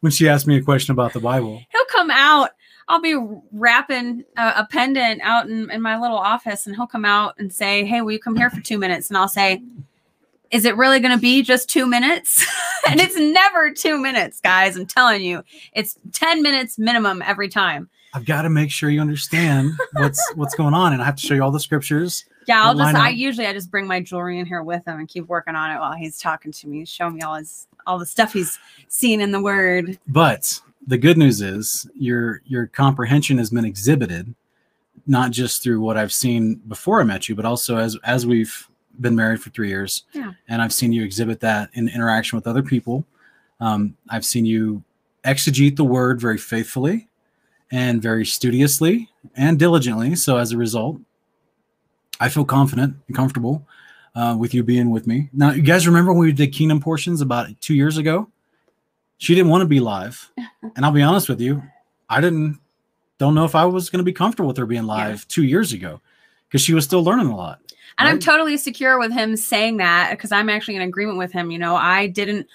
when 0.00 0.12
she 0.12 0.28
asks 0.28 0.46
me 0.46 0.56
a 0.56 0.62
question 0.62 0.92
about 0.92 1.12
the 1.12 1.20
Bible. 1.20 1.62
he'll 1.70 1.84
come 1.86 2.10
out. 2.10 2.50
I'll 2.90 3.02
be 3.02 3.16
wrapping 3.52 4.24
a, 4.36 4.42
a 4.56 4.68
pendant 4.70 5.20
out 5.22 5.48
in, 5.48 5.70
in 5.70 5.82
my 5.82 5.98
little 5.98 6.16
office, 6.16 6.66
and 6.66 6.74
he'll 6.74 6.86
come 6.86 7.04
out 7.04 7.34
and 7.38 7.52
say, 7.52 7.84
"Hey, 7.84 8.00
will 8.00 8.12
you 8.12 8.18
come 8.18 8.36
here 8.36 8.50
for 8.50 8.60
two 8.60 8.78
minutes?" 8.78 9.08
And 9.08 9.18
I'll 9.18 9.28
say, 9.28 9.62
is 10.50 10.64
it 10.64 10.76
really 10.76 11.00
going 11.00 11.14
to 11.14 11.20
be 11.20 11.42
just 11.42 11.68
two 11.68 11.86
minutes? 11.86 12.44
and 12.88 13.00
it's 13.00 13.18
never 13.18 13.70
two 13.70 13.98
minutes, 13.98 14.40
guys. 14.40 14.76
I'm 14.76 14.86
telling 14.86 15.22
you, 15.22 15.42
it's 15.72 15.98
10 16.12 16.42
minutes 16.42 16.78
minimum 16.78 17.22
every 17.22 17.48
time. 17.48 17.88
I've 18.14 18.24
got 18.24 18.42
to 18.42 18.50
make 18.50 18.70
sure 18.70 18.88
you 18.88 19.00
understand 19.00 19.72
what's 19.92 20.34
what's 20.34 20.54
going 20.54 20.72
on, 20.72 20.94
and 20.94 21.02
I 21.02 21.04
have 21.04 21.16
to 21.16 21.26
show 21.26 21.34
you 21.34 21.42
all 21.42 21.50
the 21.50 21.60
scriptures. 21.60 22.24
Yeah, 22.48 22.64
I'll 22.64 22.74
just, 22.74 22.94
I 22.94 23.10
usually, 23.10 23.46
I 23.46 23.52
just 23.52 23.70
bring 23.70 23.86
my 23.86 24.00
jewelry 24.00 24.38
in 24.38 24.46
here 24.46 24.62
with 24.62 24.86
him 24.88 24.98
and 24.98 25.06
keep 25.06 25.28
working 25.28 25.54
on 25.54 25.70
it 25.70 25.78
while 25.78 25.92
he's 25.92 26.18
talking 26.18 26.50
to 26.50 26.66
me, 26.66 26.84
show 26.86 27.10
me 27.10 27.20
all 27.20 27.34
his, 27.34 27.66
all 27.86 27.98
the 27.98 28.06
stuff 28.06 28.32
he's 28.32 28.58
seen 28.88 29.20
in 29.20 29.32
the 29.32 29.40
word. 29.40 29.98
But 30.08 30.58
the 30.86 30.96
good 30.96 31.18
news 31.18 31.42
is 31.42 31.86
your 31.94 32.40
your 32.46 32.66
comprehension 32.66 33.36
has 33.36 33.50
been 33.50 33.66
exhibited, 33.66 34.34
not 35.06 35.30
just 35.30 35.62
through 35.62 35.80
what 35.82 35.98
I've 35.98 36.12
seen 36.12 36.54
before 36.66 37.00
I 37.02 37.04
met 37.04 37.28
you, 37.28 37.34
but 37.34 37.44
also 37.44 37.76
as 37.76 37.98
as 38.04 38.26
we've 38.26 38.66
been 38.98 39.14
married 39.14 39.40
for 39.42 39.50
three 39.50 39.68
years, 39.68 40.04
Yeah. 40.12 40.32
and 40.48 40.60
I've 40.62 40.72
seen 40.72 40.92
you 40.92 41.04
exhibit 41.04 41.40
that 41.40 41.70
in 41.74 41.88
interaction 41.88 42.36
with 42.36 42.46
other 42.46 42.62
people. 42.62 43.04
Um, 43.60 43.96
I've 44.08 44.24
seen 44.24 44.44
you 44.46 44.82
exegete 45.24 45.76
the 45.76 45.84
word 45.84 46.20
very 46.20 46.38
faithfully 46.38 47.08
and 47.70 48.00
very 48.00 48.24
studiously 48.24 49.08
and 49.36 49.58
diligently. 49.58 50.16
So 50.16 50.36
as 50.38 50.52
a 50.52 50.56
result, 50.56 50.98
I 52.20 52.28
feel 52.28 52.44
confident 52.44 52.96
and 53.06 53.16
comfortable 53.16 53.66
uh, 54.14 54.36
with 54.38 54.54
you 54.54 54.62
being 54.62 54.90
with 54.90 55.06
me. 55.06 55.30
Now, 55.32 55.52
you 55.52 55.62
guys 55.62 55.86
remember 55.86 56.12
when 56.12 56.20
we 56.26 56.32
did 56.32 56.52
Kingdom 56.52 56.80
portions 56.80 57.20
about 57.20 57.48
two 57.60 57.74
years 57.74 57.96
ago? 57.96 58.28
She 59.18 59.34
didn't 59.34 59.50
want 59.50 59.62
to 59.62 59.66
be 59.66 59.80
live, 59.80 60.30
and 60.76 60.84
I'll 60.84 60.92
be 60.92 61.02
honest 61.02 61.28
with 61.28 61.40
you, 61.40 61.62
I 62.08 62.20
didn't. 62.20 62.58
Don't 63.18 63.34
know 63.34 63.44
if 63.44 63.56
I 63.56 63.64
was 63.64 63.90
going 63.90 63.98
to 63.98 64.04
be 64.04 64.12
comfortable 64.12 64.46
with 64.46 64.56
her 64.58 64.66
being 64.66 64.84
live 64.84 65.26
two 65.26 65.42
years 65.42 65.72
ago 65.72 66.00
because 66.48 66.62
she 66.62 66.72
was 66.72 66.84
still 66.84 67.02
learning 67.02 67.26
a 67.26 67.36
lot. 67.36 67.60
And 67.98 68.08
I'm 68.08 68.20
totally 68.20 68.56
secure 68.56 68.96
with 68.96 69.12
him 69.12 69.36
saying 69.36 69.78
that 69.78 70.10
because 70.10 70.30
I'm 70.30 70.48
actually 70.48 70.76
in 70.76 70.82
agreement 70.82 71.18
with 71.18 71.32
him. 71.32 71.50
You 71.50 71.58
know, 71.58 71.74
I 71.74 72.06
didn't, 72.06 72.46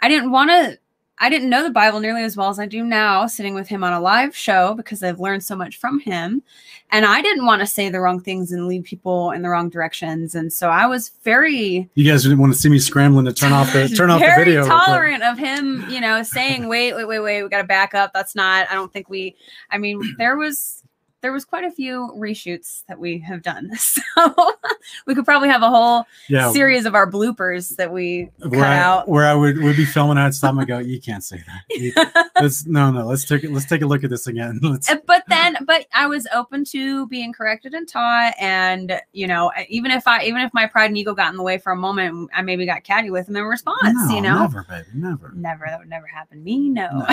I 0.00 0.08
didn't 0.08 0.30
want 0.30 0.50
to, 0.50 0.78
I 1.18 1.30
didn't 1.30 1.48
know 1.48 1.62
the 1.62 1.70
Bible 1.70 2.00
nearly 2.00 2.22
as 2.22 2.36
well 2.36 2.50
as 2.50 2.58
I 2.58 2.66
do 2.66 2.84
now, 2.84 3.26
sitting 3.26 3.54
with 3.54 3.68
him 3.68 3.82
on 3.82 3.94
a 3.94 4.00
live 4.00 4.36
show 4.36 4.74
because 4.74 5.02
I've 5.02 5.18
learned 5.18 5.42
so 5.42 5.56
much 5.56 5.78
from 5.78 5.98
him. 6.00 6.42
And 6.90 7.04
I 7.04 7.22
didn't 7.22 7.46
want 7.46 7.60
to 7.60 7.66
say 7.66 7.88
the 7.88 8.00
wrong 8.00 8.20
things 8.20 8.52
and 8.52 8.68
lead 8.68 8.84
people 8.84 9.30
in 9.32 9.42
the 9.42 9.48
wrong 9.48 9.70
directions. 9.70 10.34
And 10.34 10.52
so 10.52 10.68
I 10.68 10.86
was 10.86 11.12
very, 11.24 11.88
You 11.94 12.10
guys 12.10 12.22
didn't 12.22 12.38
want 12.38 12.52
to 12.52 12.58
see 12.58 12.68
me 12.68 12.78
scrambling 12.78 13.24
to 13.24 13.32
turn 13.32 13.52
off 13.52 13.72
the 13.72 13.88
turn 13.88 14.10
off 14.10 14.20
the 14.20 14.32
video. 14.36 14.66
tolerant 14.66 15.22
of 15.22 15.38
him, 15.38 15.84
you 15.90 16.00
know, 16.00 16.22
saying, 16.22 16.68
"Wait, 16.68 16.94
wait, 16.94 17.06
wait, 17.06 17.20
wait, 17.20 17.42
we 17.42 17.48
got 17.48 17.62
to 17.62 17.66
back 17.66 17.94
up." 17.94 18.12
That's 18.12 18.34
not. 18.34 18.70
I 18.70 18.74
don't 18.74 18.92
think 18.92 19.08
we. 19.08 19.36
I 19.70 19.78
mean, 19.78 20.00
there 20.18 20.36
was 20.36 20.84
there 21.22 21.32
was 21.32 21.44
quite 21.44 21.64
a 21.64 21.70
few 21.70 22.12
reshoots 22.16 22.84
that 22.88 22.98
we 22.98 23.18
have 23.18 23.42
done, 23.42 23.70
so 23.76 24.02
we 25.06 25.14
could 25.14 25.24
probably 25.24 25.48
have 25.48 25.62
a 25.62 25.68
whole 25.68 26.04
Yeah, 26.28 26.52
series 26.52 26.84
of 26.86 26.94
our 26.94 27.10
bloopers 27.10 27.74
that 27.76 27.92
we 27.92 28.30
cut 28.42 28.54
I, 28.54 28.76
out. 28.78 29.08
where 29.08 29.26
I 29.26 29.34
would, 29.34 29.58
would 29.62 29.76
be 29.76 29.84
filming, 29.84 30.18
I'd 30.18 30.34
stop 30.34 30.56
and 30.56 30.66
go, 30.66 30.78
"You 30.78 31.00
can't 31.00 31.24
say 31.24 31.42
that." 31.46 32.30
Let's, 32.40 32.66
no, 32.66 32.90
no, 32.90 33.06
let's 33.06 33.24
take 33.24 33.44
it. 33.44 33.50
Let's 33.50 33.66
take 33.66 33.82
a 33.82 33.86
look 33.86 34.04
at 34.04 34.10
this 34.10 34.26
again. 34.26 34.60
Let's, 34.62 34.90
but 35.06 35.24
then 35.28 35.56
but 35.66 35.86
i 35.94 36.06
was 36.06 36.26
open 36.34 36.64
to 36.64 37.06
being 37.08 37.32
corrected 37.32 37.74
and 37.74 37.88
taught 37.88 38.34
and 38.38 39.00
you 39.12 39.26
know 39.26 39.50
even 39.68 39.90
if 39.90 40.06
i 40.06 40.22
even 40.24 40.40
if 40.40 40.52
my 40.54 40.66
pride 40.66 40.86
and 40.86 40.98
ego 40.98 41.14
got 41.14 41.30
in 41.30 41.36
the 41.36 41.42
way 41.42 41.58
for 41.58 41.72
a 41.72 41.76
moment 41.76 42.28
i 42.34 42.42
maybe 42.42 42.66
got 42.66 42.84
catty 42.84 43.10
with 43.10 43.28
him 43.28 43.36
in 43.36 43.44
response 43.44 43.78
no, 43.84 44.14
you 44.14 44.20
know 44.20 44.40
never, 44.40 44.64
baby, 44.68 44.86
never. 44.94 45.32
never 45.34 45.64
that 45.66 45.78
would 45.78 45.88
never 45.88 46.06
happen 46.06 46.38
to 46.38 46.44
me 46.44 46.68
no, 46.68 47.06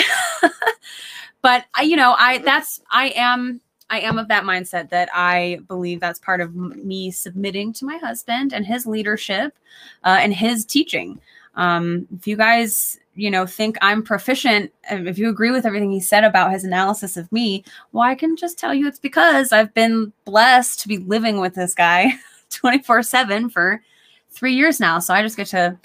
but 1.42 1.66
I, 1.74 1.84
you 1.84 1.96
know 1.96 2.16
i 2.18 2.38
that's 2.40 2.82
i 2.92 3.10
am 3.16 3.62
i 3.94 4.00
am 4.00 4.18
of 4.18 4.28
that 4.28 4.44
mindset 4.44 4.90
that 4.90 5.08
i 5.14 5.60
believe 5.68 6.00
that's 6.00 6.20
part 6.20 6.42
of 6.42 6.56
me 6.56 7.12
submitting 7.12 7.72
to 7.72 7.86
my 7.86 7.98
husband 7.98 8.52
and 8.54 8.66
his 8.66 8.86
leadership 8.86 9.56
uh, 10.04 10.18
and 10.20 10.34
his 10.34 10.66
teaching 10.66 11.20
um 11.56 12.08
if 12.18 12.28
you 12.28 12.36
guys 12.36 13.00
you 13.16 13.30
know 13.30 13.46
think 13.46 13.78
i'm 13.82 14.02
proficient 14.02 14.72
if 14.90 15.18
you 15.20 15.30
agree 15.30 15.52
with 15.52 15.66
everything 15.66 15.92
he 15.92 16.00
said 16.00 16.24
about 16.24 16.52
his 16.52 16.64
analysis 16.64 17.16
of 17.18 17.32
me 17.32 17.64
well 17.92 18.04
i 18.04 18.16
can 18.16 18.36
just 18.36 18.58
tell 18.58 18.74
you 18.74 18.88
it's 18.88 19.00
because 19.00 19.52
i've 19.52 19.74
been 19.76 20.12
blessed 20.26 20.80
to 20.80 20.88
be 20.88 20.98
living 20.98 21.40
with 21.40 21.54
this 21.54 21.76
guy 21.76 22.12
24 22.50 23.04
7 23.04 23.50
for 23.50 23.84
three 24.32 24.54
years 24.56 24.80
now 24.80 24.98
so 24.98 25.14
i 25.14 25.22
just 25.22 25.38
get 25.38 25.48
to 25.48 25.78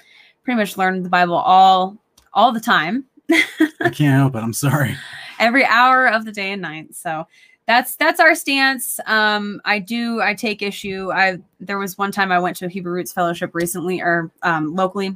pretty 0.45 0.57
much 0.57 0.79
learn 0.79 1.03
the 1.03 1.09
bible 1.11 1.37
all 1.37 1.99
all 2.33 2.53
the 2.53 2.61
time 2.61 3.05
I 3.31 3.91
can't 3.91 4.17
help 4.17 4.35
it. 4.37 4.43
I'm 4.43 4.55
sorry. 4.55 4.97
every 5.39 5.65
hour 5.67 6.07
of 6.07 6.25
the 6.25 6.33
day 6.33 6.53
and 6.53 6.63
night 6.63 6.95
so 6.95 7.27
that's 7.69 7.97
that's 7.97 8.19
our 8.19 8.35
stance. 8.35 8.99
Um 9.07 9.61
i 9.67 9.79
do 9.79 10.21
i 10.23 10.35
take 10.35 10.63
issue. 10.63 11.13
I 11.13 11.39
there 11.61 11.79
was 11.79 11.99
one 11.99 12.11
time 12.11 12.33
i 12.33 12.39
went 12.41 12.57
to 12.57 12.67
a 12.67 12.69
hebrew 12.69 12.95
roots 12.95 13.13
fellowship 13.13 13.55
recently 13.55 14.01
or 14.01 14.33
um 14.43 14.75
locally 14.75 15.15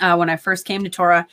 uh, 0.00 0.16
when 0.16 0.28
i 0.28 0.36
first 0.36 0.66
came 0.66 0.82
to 0.82 0.90
torah. 0.90 1.26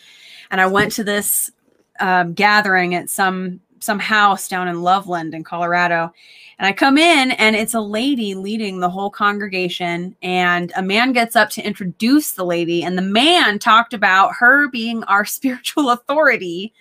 And 0.51 0.61
i 0.61 0.67
went 0.67 0.91
to 0.93 1.03
this 1.03 1.51
um, 1.99 2.33
gathering 2.33 2.93
at 2.93 3.09
some 3.09 3.59
some 3.79 3.99
house 3.99 4.47
down 4.47 4.67
in 4.67 4.83
loveland 4.83 5.33
in 5.33 5.43
colorado. 5.43 6.13
And 6.59 6.67
i 6.67 6.71
come 6.71 6.99
in 6.99 7.31
and 7.31 7.55
it's 7.55 7.73
a 7.73 7.81
lady 7.81 8.35
leading 8.35 8.79
the 8.79 8.91
whole 8.91 9.09
congregation. 9.09 10.15
And 10.21 10.71
a 10.75 10.83
man 10.83 11.13
gets 11.13 11.35
up 11.35 11.49
to 11.51 11.65
introduce 11.65 12.33
the 12.33 12.45
lady. 12.45 12.83
And 12.83 12.95
the 12.95 13.01
man 13.01 13.57
talked 13.57 13.95
about 13.95 14.33
her 14.35 14.69
being 14.69 15.03
our 15.05 15.25
spiritual 15.37 15.89
authority 15.89 16.73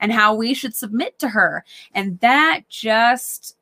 and 0.00 0.12
how 0.12 0.34
we 0.34 0.54
should 0.54 0.74
submit 0.74 1.18
to 1.20 1.28
her. 1.28 1.64
And 1.94 2.18
that 2.20 2.62
just, 2.68 3.56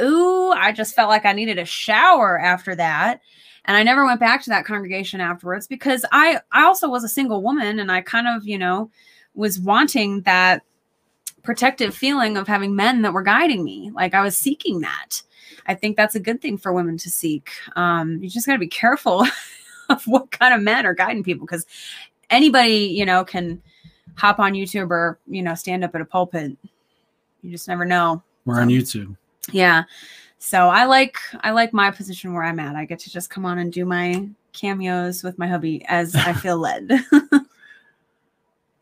ooh, 0.00 0.52
I 0.52 0.72
just 0.72 0.94
felt 0.94 1.10
like 1.10 1.26
I 1.26 1.32
needed 1.32 1.58
a 1.58 1.64
shower 1.64 2.40
after 2.40 2.74
that. 2.76 3.20
And 3.66 3.76
I 3.76 3.82
never 3.82 4.04
went 4.04 4.20
back 4.20 4.42
to 4.42 4.50
that 4.50 4.64
congregation 4.64 5.20
afterwards 5.20 5.66
because 5.66 6.04
I 6.12 6.40
I 6.52 6.64
also 6.64 6.88
was 6.88 7.02
a 7.02 7.08
single 7.08 7.42
woman 7.42 7.78
and 7.78 7.90
I 7.90 8.02
kind 8.02 8.28
of, 8.28 8.46
you 8.46 8.58
know, 8.58 8.90
was 9.34 9.58
wanting 9.58 10.22
that 10.22 10.62
protective 11.42 11.94
feeling 11.94 12.36
of 12.36 12.46
having 12.46 12.76
men 12.76 13.02
that 13.02 13.12
were 13.12 13.22
guiding 13.22 13.64
me. 13.64 13.90
Like 13.94 14.14
I 14.14 14.22
was 14.22 14.36
seeking 14.36 14.80
that. 14.80 15.22
I 15.66 15.74
think 15.74 15.96
that's 15.96 16.14
a 16.14 16.20
good 16.20 16.42
thing 16.42 16.58
for 16.58 16.72
women 16.72 16.98
to 16.98 17.10
seek. 17.10 17.50
Um, 17.74 18.18
you 18.22 18.28
just 18.28 18.46
got 18.46 18.52
to 18.52 18.58
be 18.58 18.66
careful 18.66 19.26
of 19.88 20.06
what 20.06 20.30
kind 20.30 20.54
of 20.54 20.62
men 20.62 20.84
are 20.86 20.94
guiding 20.94 21.22
people 21.22 21.46
because 21.46 21.66
anybody, 22.30 22.86
you 22.86 23.06
know, 23.06 23.24
can 23.24 23.62
hop 24.16 24.38
on 24.38 24.52
YouTube 24.52 24.90
or 24.90 25.18
you 25.26 25.42
know 25.42 25.54
stand 25.54 25.84
up 25.84 25.94
at 25.94 26.00
a 26.00 26.04
pulpit. 26.04 26.56
You 27.42 27.50
just 27.50 27.68
never 27.68 27.84
know. 27.84 28.22
We're 28.44 28.60
on 28.60 28.68
YouTube. 28.68 29.16
Yeah. 29.52 29.84
So 30.38 30.68
I 30.68 30.84
like 30.84 31.16
I 31.40 31.52
like 31.52 31.72
my 31.72 31.90
position 31.90 32.34
where 32.34 32.42
I'm 32.42 32.60
at. 32.60 32.76
I 32.76 32.84
get 32.84 32.98
to 33.00 33.10
just 33.10 33.30
come 33.30 33.46
on 33.46 33.58
and 33.58 33.72
do 33.72 33.84
my 33.84 34.28
cameos 34.52 35.22
with 35.22 35.38
my 35.38 35.46
hubby 35.46 35.84
as 35.88 36.14
I 36.14 36.32
feel 36.34 36.58
led. 36.58 36.90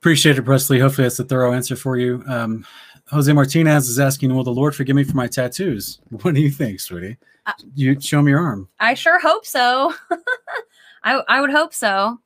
Appreciate 0.01 0.37
it, 0.37 0.43
Presley. 0.43 0.80
Hopefully, 0.80 1.05
that's 1.05 1.20
a 1.20 1.24
thorough 1.24 1.53
answer 1.53 1.76
for 1.76 1.97
you. 1.97 2.24
Um, 2.26 2.66
Jose 3.07 3.33
Martinez 3.33 3.89
is 3.89 4.01
asking, 4.01 4.35
"Will 4.35 4.43
the 4.43 4.51
Lord 4.51 4.74
forgive 4.74 4.97
me 4.97 5.05
for 5.05 5.16
my 5.16 5.28
tattoos?" 5.28 6.01
What 6.22 6.35
do 6.35 6.41
you 6.41 6.51
think, 6.51 6.80
sweetie? 6.80 7.18
Uh, 7.47 7.53
you 7.74 8.01
show 8.01 8.22
me 8.22 8.33
your 8.33 8.41
arm. 8.41 8.68
I 8.80 8.95
sure 8.95 9.20
hope 9.20 9.47
so. 9.47 9.95
I 11.05 11.22
I 11.28 11.41
would 11.41 11.51
hope 11.51 11.72
so. 11.72 12.18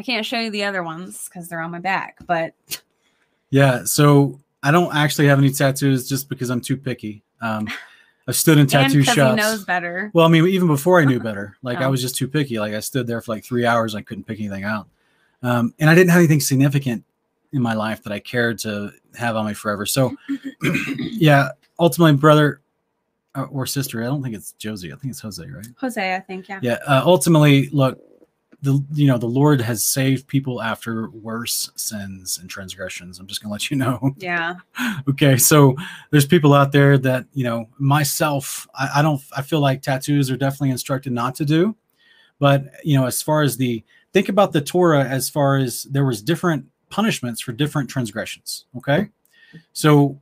I 0.00 0.02
can't 0.02 0.24
show 0.24 0.40
you 0.40 0.50
the 0.50 0.64
other 0.64 0.82
ones 0.82 1.28
because 1.28 1.46
they're 1.50 1.60
on 1.60 1.70
my 1.70 1.78
back, 1.78 2.16
but 2.26 2.54
Yeah. 3.50 3.84
So 3.84 4.40
I 4.62 4.70
don't 4.70 4.94
actually 4.96 5.26
have 5.26 5.38
any 5.38 5.50
tattoos 5.50 6.08
just 6.08 6.30
because 6.30 6.48
I'm 6.48 6.62
too 6.62 6.78
picky. 6.78 7.22
Um, 7.42 7.68
I've 8.26 8.34
stood 8.36 8.56
in 8.56 8.66
tattoo 8.66 9.00
because 9.00 9.14
he 9.14 9.20
shops. 9.20 9.36
knows 9.36 9.64
better. 9.66 10.10
Well, 10.14 10.24
I 10.24 10.30
mean, 10.30 10.46
even 10.46 10.68
before 10.68 11.00
I 11.00 11.04
knew 11.04 11.20
better, 11.28 11.54
like 11.62 11.78
I 11.80 11.84
Oh. 11.84 11.90
was 11.90 12.00
just 12.00 12.16
too 12.16 12.28
picky. 12.28 12.58
Like 12.58 12.72
I 12.72 12.80
stood 12.80 13.06
there 13.06 13.20
for 13.20 13.32
like 13.34 13.44
three 13.44 13.66
hours, 13.66 13.94
I 13.94 14.00
couldn't 14.00 14.24
pick 14.24 14.40
anything 14.40 14.64
out, 14.64 14.88
um, 15.42 15.74
and 15.78 15.90
I 15.90 15.94
didn't 15.94 16.08
have 16.10 16.18
anything 16.20 16.40
significant 16.40 17.04
in 17.52 17.60
my 17.60 17.74
life 17.74 18.02
that 18.04 18.12
I 18.14 18.20
cared 18.20 18.58
to 18.60 18.92
have 19.18 19.36
on 19.36 19.44
me 19.46 19.52
forever. 19.52 19.84
So, 19.84 20.16
yeah, 20.98 21.50
ultimately, 21.78 22.16
brother 22.16 22.62
uh, 23.34 23.42
or 23.50 23.66
sister, 23.66 24.02
I 24.02 24.06
don't 24.06 24.22
think 24.22 24.34
it's 24.34 24.52
Josie. 24.52 24.94
I 24.94 24.96
think 24.96 25.10
it's 25.10 25.20
Jose, 25.20 25.44
right? 25.46 25.66
Jose, 25.76 26.14
I 26.14 26.20
think, 26.20 26.48
yeah. 26.48 26.60
Yeah. 26.62 26.78
Uh, 26.86 27.02
ultimately, 27.04 27.68
look, 27.70 28.00
the 28.62 28.84
you 28.92 29.06
know 29.06 29.18
the 29.18 29.26
Lord 29.26 29.60
has 29.60 29.82
saved 29.82 30.26
people 30.26 30.60
after 30.60 31.08
worse 31.10 31.70
sins 31.76 32.38
and 32.38 32.50
transgressions. 32.50 33.18
I'm 33.18 33.26
just 33.26 33.42
gonna 33.42 33.52
let 33.52 33.70
you 33.70 33.76
know. 33.76 34.14
Yeah. 34.18 34.56
okay 35.08 35.36
so 35.36 35.74
there's 36.10 36.26
people 36.26 36.52
out 36.52 36.72
there 36.72 36.98
that 36.98 37.26
you 37.32 37.44
know 37.44 37.68
myself 37.78 38.66
I, 38.74 38.88
I 38.96 39.02
don't 39.02 39.20
i 39.36 39.42
feel 39.42 39.60
like 39.60 39.82
tattoos 39.82 40.30
are 40.30 40.36
definitely 40.36 40.70
instructed 40.70 41.12
not 41.12 41.34
to 41.36 41.44
do 41.44 41.76
but 42.38 42.64
you 42.84 42.98
know 42.98 43.06
as 43.06 43.22
far 43.22 43.42
as 43.42 43.56
the 43.56 43.82
think 44.12 44.28
about 44.28 44.52
the 44.52 44.60
torah 44.60 45.04
as 45.04 45.28
far 45.28 45.56
as 45.56 45.84
there 45.84 46.04
was 46.04 46.22
different 46.22 46.66
punishments 46.90 47.40
for 47.40 47.52
different 47.52 47.88
transgressions 47.90 48.66
okay 48.76 49.08
so 49.72 50.20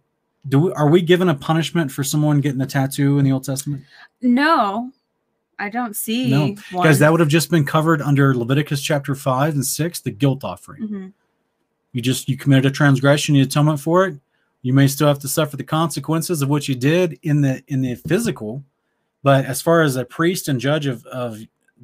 do 0.49 0.61
we, 0.61 0.72
are 0.72 0.89
we 0.89 1.03
given 1.03 1.28
a 1.28 1.34
punishment 1.34 1.91
for 1.91 2.05
someone 2.05 2.41
getting 2.41 2.61
a 2.61 2.66
tattoo 2.66 3.18
in 3.18 3.24
the 3.24 3.32
old 3.32 3.45
testament 3.45 3.82
No, 4.20 4.91
I 5.59 5.68
don't 5.70 5.96
see 5.96 6.30
No, 6.30 6.54
one. 6.70 6.84
guys 6.86 6.98
that 7.00 7.11
would 7.11 7.20
have 7.20 7.28
just 7.28 7.50
been 7.50 7.64
covered 7.64 8.00
under 8.00 8.34
leviticus 8.34 8.80
chapter 8.80 9.14
5 9.14 9.54
and 9.54 9.66
6 9.66 10.00
the 10.00 10.11
guilt 10.11 10.44
offering 10.44 10.88
Mhm. 10.88 11.12
you 11.92 12.00
just 12.02 12.28
you 12.28 12.36
committed 12.36 12.66
a 12.66 12.70
transgression 12.70 13.34
you 13.34 13.42
atonement 13.42 13.80
for 13.80 14.06
it 14.06 14.18
you 14.62 14.72
may 14.72 14.86
still 14.88 15.09
have 15.09 15.18
to 15.20 15.28
suffer 15.28 15.56
the 15.56 15.64
consequences 15.64 16.42
of 16.42 16.48
what 16.48 16.68
you 16.68 16.74
did 16.74 17.18
in 17.22 17.40
the 17.40 17.62
in 17.68 17.80
the 17.82 17.94
physical 17.96 18.62
but 19.22 19.44
as 19.46 19.61
far 19.61 19.82
as 19.82 19.96
a 19.96 20.04
priest 20.04 20.48
and 20.48 20.61
judge 20.61 20.86
of 20.86 21.04
of 21.06 21.40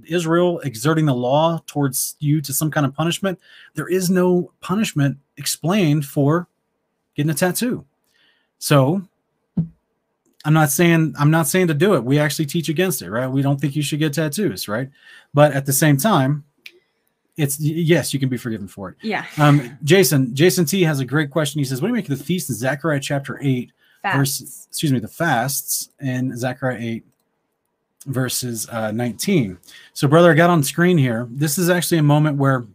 Israel 0.07 0.59
exerting 0.61 1.07
the 1.07 1.15
law 1.15 1.63
towards 1.67 2.17
you 2.19 2.41
to 2.41 2.53
some 2.53 2.69
kind 2.69 2.85
of 2.85 2.93
punishment, 2.95 3.39
there 3.75 3.87
is 3.87 4.11
no 4.11 4.51
punishment 4.61 5.19
explained 5.37 6.05
for 6.05 6.49
getting 7.15 7.31
a 7.31 7.35
tattoo. 7.35 7.85
So 8.59 9.03
I'm 10.45 10.53
not 10.53 10.71
saying 10.71 11.15
I'm 11.19 11.31
not 11.31 11.47
saying 11.47 11.69
to 11.69 11.75
do 11.75 11.95
it. 11.95 12.05
We 12.05 12.19
actually 12.19 12.47
teach 12.47 12.69
against 12.69 13.03
it, 13.03 13.11
right? 13.11 13.27
We 13.27 13.43
don't 13.43 13.61
think 13.61 13.75
you 13.75 13.83
should 13.83 13.99
get 13.99 14.13
tattoos, 14.13 14.69
right? 14.69 14.91
But 15.33 15.53
at 15.53 15.67
the 15.67 15.73
same 15.73 15.97
time, 15.97 16.45
it's 17.37 17.59
yes, 17.59 18.13
you 18.13 18.21
can 18.21 18.29
be 18.29 18.37
forgiven 18.37 18.69
for 18.69 18.91
it. 18.91 18.97
Yeah. 19.03 19.25
Um, 19.39 19.77
Jason, 19.83 20.35
Jason 20.35 20.67
T 20.67 20.83
has 20.83 21.01
a 21.01 21.05
great 21.05 21.31
question. 21.31 21.59
He 21.59 21.65
says, 21.65 21.81
"What 21.81 21.89
do 21.89 21.93
you 21.93 21.97
make 21.97 22.09
of 22.09 22.19
the 22.19 22.25
feast 22.25 22.49
in 22.49 22.55
Zechariah 22.57 23.01
chapter 23.01 23.39
eight, 23.43 23.73
verse 24.05 24.67
excuse 24.69 24.93
me, 24.93 25.01
the 25.01 25.09
fasts 25.09 25.91
in 26.01 26.37
Zechariah 26.37 26.79
eight, 26.79 27.05
verses 28.07 28.69
uh, 28.69 28.93
nineteen?" 28.93 29.59
So, 29.95 30.07
brother, 30.07 30.31
I 30.31 30.35
got 30.35 30.51
on 30.51 30.63
screen 30.63 30.99
here. 30.99 31.27
This 31.31 31.59
is 31.59 31.71
actually 31.71 31.99
a 31.99 32.05
moment 32.05 32.37
where, 32.37 32.67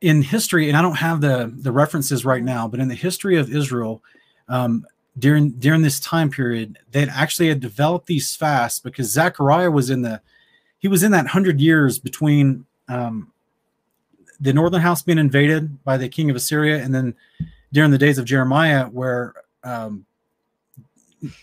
in 0.00 0.22
history, 0.22 0.68
and 0.68 0.76
I 0.76 0.82
don't 0.82 0.96
have 0.96 1.20
the 1.20 1.52
the 1.54 1.72
references 1.72 2.24
right 2.24 2.42
now, 2.42 2.68
but 2.68 2.80
in 2.80 2.88
the 2.88 2.94
history 2.94 3.38
of 3.38 3.50
Israel, 3.54 4.02
um, 4.48 4.84
during 5.18 5.50
during 5.52 5.82
this 5.82 6.00
time 6.00 6.30
period, 6.30 6.78
they 6.90 7.06
actually 7.08 7.48
had 7.48 7.60
developed 7.60 8.06
these 8.06 8.34
fasts 8.34 8.80
because 8.80 9.10
Zechariah 9.10 9.70
was 9.70 9.90
in 9.90 10.02
the 10.02 10.20
he 10.78 10.88
was 10.88 11.02
in 11.02 11.12
that 11.12 11.26
hundred 11.26 11.60
years 11.60 11.98
between 11.98 12.64
um, 12.88 13.32
the 14.40 14.52
northern 14.52 14.80
house 14.80 15.02
being 15.02 15.18
invaded 15.18 15.82
by 15.84 15.96
the 15.96 16.08
king 16.08 16.30
of 16.30 16.36
Assyria, 16.36 16.82
and 16.82 16.94
then 16.94 17.14
during 17.72 17.90
the 17.90 17.98
days 17.98 18.18
of 18.18 18.24
Jeremiah, 18.24 18.86
where 18.86 19.34
um, 19.64 20.04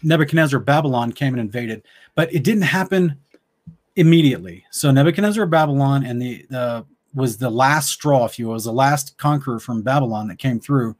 Nebuchadnezzar 0.04 0.60
Babylon 0.60 1.12
came 1.12 1.34
and 1.34 1.42
invaded, 1.42 1.84
but 2.16 2.34
it 2.34 2.44
didn't 2.44 2.64
happen 2.64 3.18
immediately. 3.96 4.66
So 4.72 4.92
Nebuchadnezzar 4.92 5.46
Babylon 5.46 6.06
and 6.06 6.22
the 6.22 6.46
the 6.50 6.86
was 7.14 7.38
the 7.38 7.50
last 7.50 7.90
straw, 7.90 8.26
if 8.26 8.38
you 8.38 8.48
will, 8.48 8.54
was 8.54 8.66
the 8.66 8.74
last 8.74 9.18
conqueror 9.18 9.60
from 9.60 9.82
Babylon 9.82 10.28
that 10.28 10.38
came 10.38 10.60
through. 10.60 10.96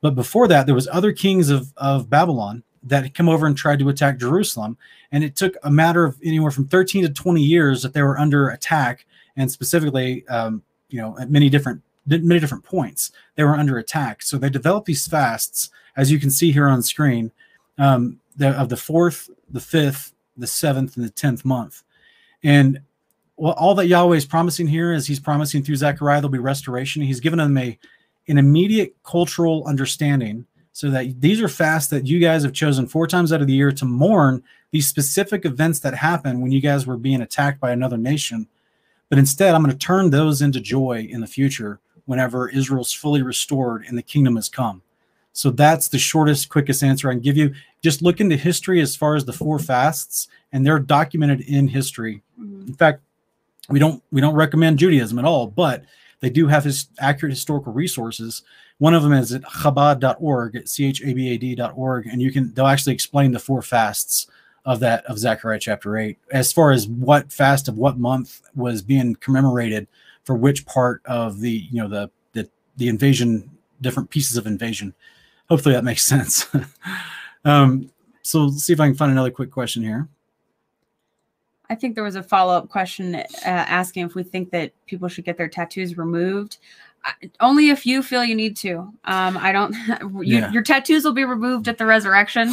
But 0.00 0.14
before 0.14 0.48
that, 0.48 0.66
there 0.66 0.74
was 0.74 0.88
other 0.88 1.12
kings 1.12 1.50
of, 1.50 1.72
of 1.76 2.08
Babylon 2.08 2.62
that 2.82 3.02
had 3.02 3.14
come 3.14 3.28
over 3.28 3.46
and 3.46 3.56
tried 3.56 3.78
to 3.80 3.88
attack 3.88 4.18
Jerusalem. 4.18 4.78
And 5.12 5.22
it 5.22 5.36
took 5.36 5.54
a 5.62 5.70
matter 5.70 6.04
of 6.04 6.18
anywhere 6.24 6.50
from 6.50 6.68
13 6.68 7.04
to 7.04 7.10
20 7.10 7.42
years 7.42 7.82
that 7.82 7.92
they 7.92 8.02
were 8.02 8.18
under 8.18 8.48
attack. 8.48 9.06
And 9.36 9.50
specifically, 9.50 10.26
um, 10.28 10.62
you 10.88 11.00
know, 11.00 11.18
at 11.18 11.30
many 11.30 11.48
different 11.48 11.82
many 12.06 12.40
different 12.40 12.64
points, 12.64 13.12
they 13.36 13.44
were 13.44 13.56
under 13.56 13.78
attack. 13.78 14.22
So 14.22 14.38
they 14.38 14.50
developed 14.50 14.86
these 14.86 15.06
fasts, 15.06 15.70
as 15.96 16.10
you 16.10 16.18
can 16.18 16.30
see 16.30 16.50
here 16.50 16.68
on 16.68 16.82
screen, 16.82 17.30
um, 17.78 18.18
the, 18.36 18.48
of 18.48 18.68
the 18.68 18.76
fourth, 18.76 19.30
the 19.48 19.60
fifth, 19.60 20.12
the 20.36 20.46
seventh, 20.46 20.96
and 20.96 21.04
the 21.04 21.10
tenth 21.10 21.44
month. 21.44 21.82
And 22.42 22.80
well, 23.36 23.52
all 23.52 23.74
that 23.76 23.86
Yahweh 23.86 24.16
is 24.16 24.26
promising 24.26 24.66
here 24.66 24.92
is 24.92 25.06
He's 25.06 25.20
promising 25.20 25.62
through 25.62 25.76
Zechariah 25.76 26.20
there'll 26.20 26.30
be 26.30 26.38
restoration. 26.38 27.02
He's 27.02 27.20
given 27.20 27.38
them 27.38 27.56
a 27.58 27.78
an 28.30 28.38
immediate 28.38 28.94
cultural 29.02 29.64
understanding 29.66 30.46
so 30.72 30.90
that 30.90 31.20
these 31.20 31.40
are 31.42 31.48
fasts 31.48 31.90
that 31.90 32.06
you 32.06 32.20
guys 32.20 32.42
have 32.42 32.52
chosen 32.52 32.86
four 32.86 33.06
times 33.06 33.32
out 33.32 33.40
of 33.40 33.46
the 33.46 33.52
year 33.52 33.72
to 33.72 33.84
mourn 33.84 34.42
these 34.70 34.86
specific 34.86 35.44
events 35.44 35.80
that 35.80 35.94
happened 35.94 36.40
when 36.40 36.52
you 36.52 36.60
guys 36.60 36.86
were 36.86 36.96
being 36.96 37.20
attacked 37.20 37.60
by 37.60 37.72
another 37.72 37.98
nation. 37.98 38.46
But 39.08 39.18
instead, 39.18 39.54
I'm 39.54 39.62
going 39.62 39.76
to 39.76 39.86
turn 39.86 40.10
those 40.10 40.40
into 40.40 40.60
joy 40.60 41.08
in 41.10 41.20
the 41.20 41.26
future 41.26 41.80
whenever 42.06 42.48
Israel's 42.48 42.92
fully 42.92 43.22
restored 43.22 43.84
and 43.86 43.98
the 43.98 44.02
kingdom 44.02 44.36
has 44.36 44.48
come. 44.48 44.82
So 45.32 45.50
that's 45.50 45.88
the 45.88 45.98
shortest, 45.98 46.48
quickest 46.48 46.82
answer 46.82 47.08
I 47.08 47.14
can 47.14 47.20
give 47.20 47.36
you. 47.36 47.54
Just 47.82 48.02
look 48.02 48.20
into 48.20 48.36
history 48.36 48.80
as 48.80 48.96
far 48.96 49.16
as 49.16 49.24
the 49.24 49.32
four 49.32 49.58
fasts, 49.58 50.28
and 50.52 50.64
they're 50.64 50.78
documented 50.78 51.40
in 51.42 51.68
history. 51.68 52.22
Mhm. 52.40 52.68
In 52.68 52.74
fact, 52.74 53.02
we 53.68 53.78
don't 53.78 54.02
we 54.10 54.20
don't 54.20 54.34
recommend 54.34 54.78
Judaism 54.78 55.18
at 55.18 55.24
all, 55.24 55.46
but 55.46 55.84
they 56.20 56.30
do 56.30 56.46
have 56.46 56.64
his 56.64 56.88
accurate 56.98 57.32
historical 57.32 57.72
resources. 57.72 58.42
One 58.78 58.94
of 58.94 59.02
them 59.02 59.12
is 59.12 59.32
at 59.32 59.42
chabad.org, 59.42 60.54
chabad.org, 60.54 62.06
and 62.06 62.22
you 62.22 62.32
can 62.32 62.54
they'll 62.54 62.66
actually 62.66 62.94
explain 62.94 63.32
the 63.32 63.38
four 63.38 63.62
fasts 63.62 64.26
of 64.64 64.80
that 64.80 65.04
of 65.06 65.18
Zechariah 65.18 65.58
chapter 65.58 65.96
eight, 65.96 66.18
as 66.30 66.52
far 66.52 66.70
as 66.70 66.86
what 66.86 67.32
fast 67.32 67.68
of 67.68 67.78
what 67.78 67.98
month 67.98 68.42
was 68.54 68.82
being 68.82 69.14
commemorated 69.16 69.86
for 70.24 70.36
which 70.36 70.66
part 70.66 71.02
of 71.06 71.40
the 71.40 71.66
you 71.70 71.82
know 71.82 71.88
the 71.88 72.10
the, 72.32 72.48
the 72.76 72.88
invasion, 72.88 73.50
different 73.80 74.10
pieces 74.10 74.36
of 74.36 74.46
invasion. 74.46 74.94
Hopefully 75.48 75.74
that 75.74 75.84
makes 75.84 76.04
sense. 76.06 76.46
um, 77.44 77.90
so 78.22 78.44
let's 78.44 78.64
see 78.64 78.72
if 78.72 78.80
I 78.80 78.86
can 78.86 78.94
find 78.94 79.10
another 79.12 79.30
quick 79.30 79.50
question 79.50 79.82
here. 79.82 80.08
I 81.70 81.76
think 81.76 81.94
there 81.94 82.04
was 82.04 82.16
a 82.16 82.22
follow 82.22 82.52
up 82.52 82.68
question 82.68 83.14
uh, 83.14 83.24
asking 83.44 84.04
if 84.04 84.14
we 84.14 84.24
think 84.24 84.50
that 84.50 84.72
people 84.86 85.08
should 85.08 85.24
get 85.24 85.36
their 85.36 85.48
tattoos 85.48 85.96
removed. 85.96 86.58
I, 87.04 87.12
only 87.38 87.70
if 87.70 87.86
you 87.86 88.02
feel 88.02 88.24
you 88.24 88.34
need 88.34 88.56
to. 88.58 88.78
Um, 89.04 89.38
I 89.38 89.52
don't. 89.52 89.74
You, 90.22 90.38
Yeah. 90.38 90.52
Your 90.52 90.62
tattoos 90.62 91.04
will 91.04 91.12
be 91.14 91.24
removed 91.24 91.68
at 91.68 91.78
the 91.78 91.86
resurrection, 91.86 92.52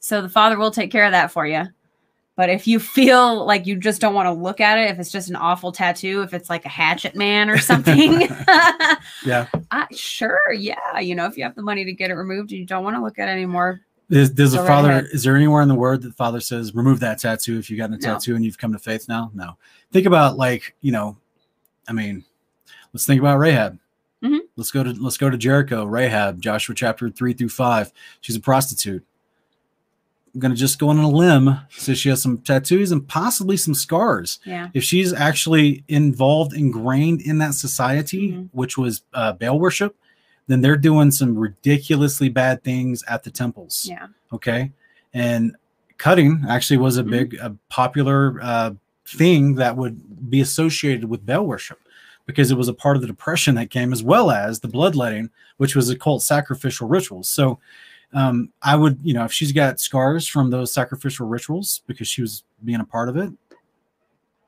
so 0.00 0.20
the 0.20 0.28
Father 0.28 0.58
will 0.58 0.70
take 0.70 0.90
care 0.90 1.04
of 1.04 1.12
that 1.12 1.30
for 1.30 1.46
you. 1.46 1.66
But 2.36 2.50
if 2.50 2.66
you 2.66 2.80
feel 2.80 3.46
like 3.46 3.66
you 3.66 3.76
just 3.76 4.00
don't 4.00 4.14
want 4.14 4.26
to 4.26 4.32
look 4.32 4.60
at 4.60 4.78
it, 4.78 4.90
if 4.90 4.98
it's 4.98 5.12
just 5.12 5.28
an 5.28 5.36
awful 5.36 5.70
tattoo, 5.70 6.22
if 6.22 6.34
it's 6.34 6.50
like 6.50 6.64
a 6.64 6.68
hatchet 6.68 7.14
man 7.14 7.48
or 7.48 7.58
something, 7.70 8.22
Yeah. 9.24 9.46
I, 9.70 9.86
sure, 9.92 10.52
yeah. 10.52 10.98
You 10.98 11.14
know, 11.14 11.26
if 11.26 11.36
you 11.36 11.44
have 11.44 11.54
the 11.54 11.62
money 11.62 11.84
to 11.84 11.92
get 11.92 12.10
it 12.10 12.14
removed 12.14 12.50
and 12.50 12.58
you 12.58 12.66
don't 12.66 12.82
want 12.82 12.96
to 12.96 13.02
look 13.02 13.18
at 13.18 13.28
it 13.28 13.32
anymore, 13.32 13.82
Is, 14.10 14.30
does 14.30 14.56
right 14.56 14.66
father? 14.66 14.90
ahead. 14.90 15.06
Is 15.12 15.22
there 15.24 15.34
anywhere 15.36 15.62
in 15.62 15.68
the 15.68 15.74
word 15.74 16.02
that 16.02 16.08
the 16.08 16.14
father 16.14 16.40
says 16.40 16.74
remove 16.74 17.00
that 17.00 17.18
tattoo 17.18 17.58
if 17.58 17.70
you 17.70 17.76
got 17.76 17.88
a 17.90 17.92
No. 17.92 17.98
tattoo 17.98 18.36
and 18.36 18.44
you've 18.44 18.58
come 18.58 18.72
to 18.72 18.78
faith 18.78 19.08
now? 19.08 19.30
No. 19.34 19.56
Think 19.92 20.06
about 20.06 20.36
like 20.36 20.74
you 20.82 20.92
know, 20.92 21.16
I 21.88 21.92
mean, 21.92 22.24
let's 22.92 23.06
think 23.06 23.20
about 23.20 23.38
Rahab. 23.38 23.78
Mhm. 24.22 24.40
Let's 24.56 24.70
go 24.70 24.82
to 24.84 24.90
let's 24.92 25.16
go 25.16 25.30
to 25.30 25.36
Jericho. 25.38 25.84
Rahab, 25.84 26.40
Joshua 26.40 26.74
chapter 26.74 27.08
three 27.10 27.32
through 27.32 27.48
five. 27.48 27.92
She's 28.20 28.36
a 28.36 28.40
prostitute. 28.40 29.04
I'm 30.34 30.40
gonna 30.40 30.54
just 30.56 30.78
go 30.78 30.88
on 30.88 30.98
a 30.98 31.08
limb. 31.08 31.58
So 31.70 31.94
she 31.94 32.08
has 32.08 32.20
some 32.20 32.38
tattoos 32.38 32.90
and 32.90 33.06
possibly 33.06 33.56
some 33.56 33.74
scars. 33.74 34.40
yeah. 34.44 34.68
If 34.74 34.82
she's 34.82 35.12
actually 35.12 35.84
involved, 35.88 36.52
ingrained 36.54 37.20
in 37.22 37.38
that 37.38 37.54
society, 37.54 38.32
Mhm. 38.32 38.48
which 38.52 38.76
was 38.76 39.02
uh, 39.14 39.32
Baal 39.34 39.58
worship, 39.60 39.96
then 40.46 40.60
they're 40.60 40.76
doing 40.76 41.10
some 41.10 41.36
ridiculously 41.36 42.28
bad 42.28 42.62
things 42.62 43.02
at 43.08 43.22
the 43.22 43.30
temples 43.30 43.86
Yeah. 43.90 44.06
okay 44.32 44.70
and 45.12 45.56
cutting 45.98 46.44
actually 46.48 46.76
was 46.76 46.96
a 46.98 47.04
Mhm. 47.04 47.10
big 47.10 47.34
a 47.40 47.56
popular 47.68 48.40
uh, 48.42 48.70
thing 49.06 49.54
that 49.56 49.76
would 49.76 50.30
be 50.30 50.40
associated 50.40 51.04
with 51.04 51.24
Baal 51.26 51.46
worship 51.46 51.78
because 52.26 52.50
it 52.50 52.56
was 52.56 52.68
a 52.68 52.74
part 52.74 52.96
of 52.96 53.02
the 53.02 53.06
depression 53.08 53.54
that 53.56 53.70
came 53.70 53.92
as 53.92 54.02
well 54.02 54.30
as 54.30 54.60
the 54.60 54.68
bloodletting 54.68 55.30
which 55.58 55.76
was 55.76 55.88
occult 55.90 56.22
sacrificial 56.22 56.88
rituals 56.88 57.28
so 57.28 57.58
um, 58.14 58.50
i 58.62 58.74
would 58.74 58.98
you 59.02 59.12
know 59.14 59.24
if 59.24 59.32
she's 59.32 59.52
got 59.52 59.78
scars 59.80 60.26
from 60.26 60.50
those 60.50 60.72
sacrificial 60.72 61.26
rituals 61.28 61.82
because 61.86 62.08
she 62.08 62.22
was 62.22 62.44
being 62.64 62.80
a 62.80 62.84
part 62.84 63.08
of 63.08 63.16
it 63.16 63.30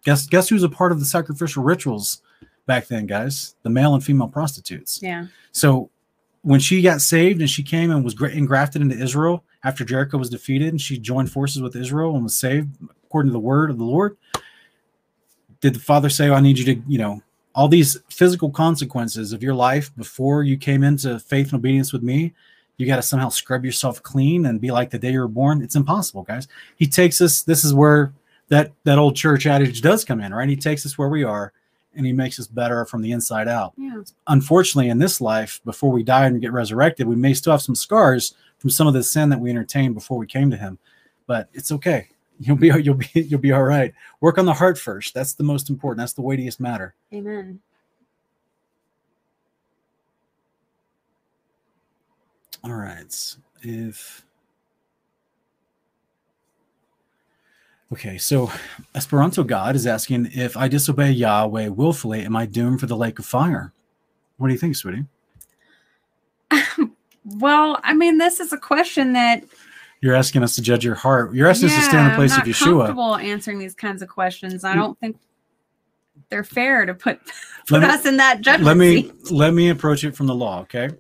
guess 0.05 0.27
guess 0.27 0.49
who's 0.49 0.63
a 0.63 0.69
part 0.69 0.91
of 0.93 0.99
the 1.01 1.05
sacrificial 1.05 1.63
rituals 1.63 2.23
back 2.67 2.87
then 2.89 3.07
guys 3.07 3.55
the 3.62 3.71
male 3.71 3.95
and 3.95 4.05
female 4.05 4.29
prostitutes 4.29 5.01
Yeah. 5.03 5.27
so 5.53 5.91
when 6.43 6.61
she 6.61 6.83
got 6.83 7.01
saved 7.01 7.41
and 7.41 7.51
she 7.51 7.62
came 7.62 7.91
and 7.91 8.05
was 8.05 8.14
gra- 8.14 8.31
engrafted 8.31 8.81
into 8.83 8.97
Israel 8.97 9.45
after 9.64 9.85
Jericho 9.85 10.19
was 10.19 10.31
defeated 10.31 10.69
and 10.69 10.81
she 10.81 10.97
joined 10.99 11.31
forces 11.31 11.61
with 11.61 11.75
Israel 11.75 12.14
and 12.14 12.23
was 12.23 12.37
saved 12.39 12.77
according 13.05 13.31
to 13.31 13.33
the 13.33 13.41
word 13.41 13.69
of 13.71 13.79
the 13.79 13.85
Lord, 13.85 14.17
did 15.61 15.75
the 15.75 15.81
Father 15.81 16.09
say, 16.09 16.29
I 16.31 16.41
need 16.41 16.59
you 16.59 16.64
to, 16.67 16.83
you 16.87 16.99
know, 16.99 17.23
all 17.55 17.67
these 17.69 17.99
physical 18.11 18.51
consequences 18.51 19.33
of 19.33 19.43
your 19.43 19.55
life 19.55 19.95
before 19.97 20.45
you 20.45 20.57
came 20.57 20.85
into 20.85 21.19
faith 21.19 21.47
and 21.47 21.55
obedience 21.55 21.93
with 21.93 22.03
me? 22.03 22.33
You 22.77 22.87
got 22.87 22.97
to 22.97 23.03
somehow 23.03 23.31
scrub 23.31 23.64
yourself 23.64 24.03
clean 24.03 24.45
and 24.47 24.61
be 24.61 24.71
like 24.71 24.91
the 24.91 24.99
day 24.99 25.12
you 25.12 25.21
were 25.21 25.29
born. 25.29 25.62
It's 25.62 25.75
impossible, 25.77 26.23
guys. 26.25 26.47
He 26.77 26.87
takes 26.87 27.21
us, 27.21 27.43
this 27.43 27.64
is 27.64 27.73
where 27.73 28.12
that 28.49 28.73
that 28.85 28.99
old 28.99 29.17
church 29.17 29.47
adage 29.47 29.81
does 29.81 30.05
come 30.05 30.21
in, 30.21 30.33
right? 30.33 30.49
He 30.49 30.57
takes 30.57 30.85
us 30.87 30.97
where 30.99 31.09
we 31.09 31.25
are 31.25 31.53
and 31.97 32.07
he 32.07 32.13
makes 32.13 32.39
us 32.39 32.47
better 32.47 32.85
from 32.85 33.03
the 33.03 33.13
inside 33.13 33.49
out. 33.49 33.73
Yeah. 33.77 34.03
unfortunately 34.29 34.91
in 34.91 34.99
this 34.99 35.21
life 35.21 35.61
before 35.65 35.91
we 35.91 36.03
die 36.03 36.27
and 36.27 36.41
get 36.41 36.53
resurrected 36.53 37.07
we 37.07 37.17
may 37.17 37.35
still 37.35 37.53
have 37.53 37.63
some 37.63 37.75
scars 37.75 38.35
from 38.59 38.71
some 38.71 38.87
of 38.87 38.95
the 38.95 39.03
sin 39.03 39.29
that 39.31 39.41
we 39.41 39.51
entertained 39.51 39.95
before 39.95 40.19
we 40.19 40.27
came 40.27 40.51
to 40.51 40.57
him 40.57 40.79
but 41.27 41.49
it's 41.53 41.73
okay. 41.73 42.09
You'll 42.39 42.57
be 42.57 42.69
you'll 42.83 42.95
be 42.95 43.09
you'll 43.15 43.41
be 43.41 43.53
all 43.53 43.63
right. 43.63 43.93
Work 44.21 44.39
on 44.39 44.45
the 44.47 44.55
heart 44.55 44.79
first. 44.79 45.15
That's 45.15 45.35
the 45.35 45.45
most 45.45 45.71
important. 45.71 45.99
That's 45.99 46.13
the 46.13 46.23
weightiest 46.23 46.61
matter. 46.61 46.95
Amen. 47.13 47.61
all 52.65 52.75
right. 52.75 53.37
If 53.63 54.26
okay 57.93 58.18
so 58.18 58.51
esperanto 58.95 59.45
god 59.45 59.76
is 59.76 59.87
asking 59.87 60.28
if 60.32 60.57
i 60.57 60.66
disobey 60.66 61.11
yahweh 61.11 61.68
willfully 61.68 62.22
am 62.22 62.34
i 62.34 62.45
doomed 62.45 62.80
for 62.80 62.87
the 62.87 62.97
lake 62.97 63.18
of 63.18 63.26
fire? 63.26 63.72
What 64.39 64.49
do 64.49 64.53
you 64.53 64.59
think 64.59 64.76
sweetie? 64.76 65.05
Well, 67.26 67.80
I 67.82 67.93
mean, 67.93 68.18
this 68.18 68.39
is 68.39 68.53
a 68.53 68.59
question 68.59 69.12
that 69.14 69.43
you're 70.01 70.14
asking 70.14 70.45
us 70.45 70.55
to 70.55 70.62
judge 70.62 70.84
your 70.84 70.95
heart. 70.95 71.34
You're 71.34 71.49
asking 71.49 71.70
us 71.70 71.74
to 71.74 71.82
stand 71.82 71.99
in 71.99 72.05
the 72.05 72.11
I'm 72.11 72.16
place 72.16 72.32
of 72.32 72.39
not 72.39 72.47
yeshua. 72.47 72.78
comfortable 72.78 73.16
answering 73.16 73.59
these 73.59 73.74
kinds 73.74 74.01
of 74.01 74.09
questions. 74.09 74.62
I 74.62 74.74
mm. 74.74 74.76
don't 74.76 75.01
think 75.01 75.18
they're 76.28 76.45
fair 76.45 76.87
to 76.87 76.95
put, 76.95 77.18
put 77.66 77.82
me- 77.82 77.89
us 77.89 78.07
in 78.07 78.18
that 78.18 78.43
judgment 78.43 78.66
let 78.66 78.76
me 78.76 79.03
seat. 79.03 79.30
let 79.32 79.55
me 79.55 79.70
approach 79.70 80.05
it 80.05 80.14
from 80.14 80.26
the 80.26 80.34
law 80.34 80.61
okay? 80.61 80.91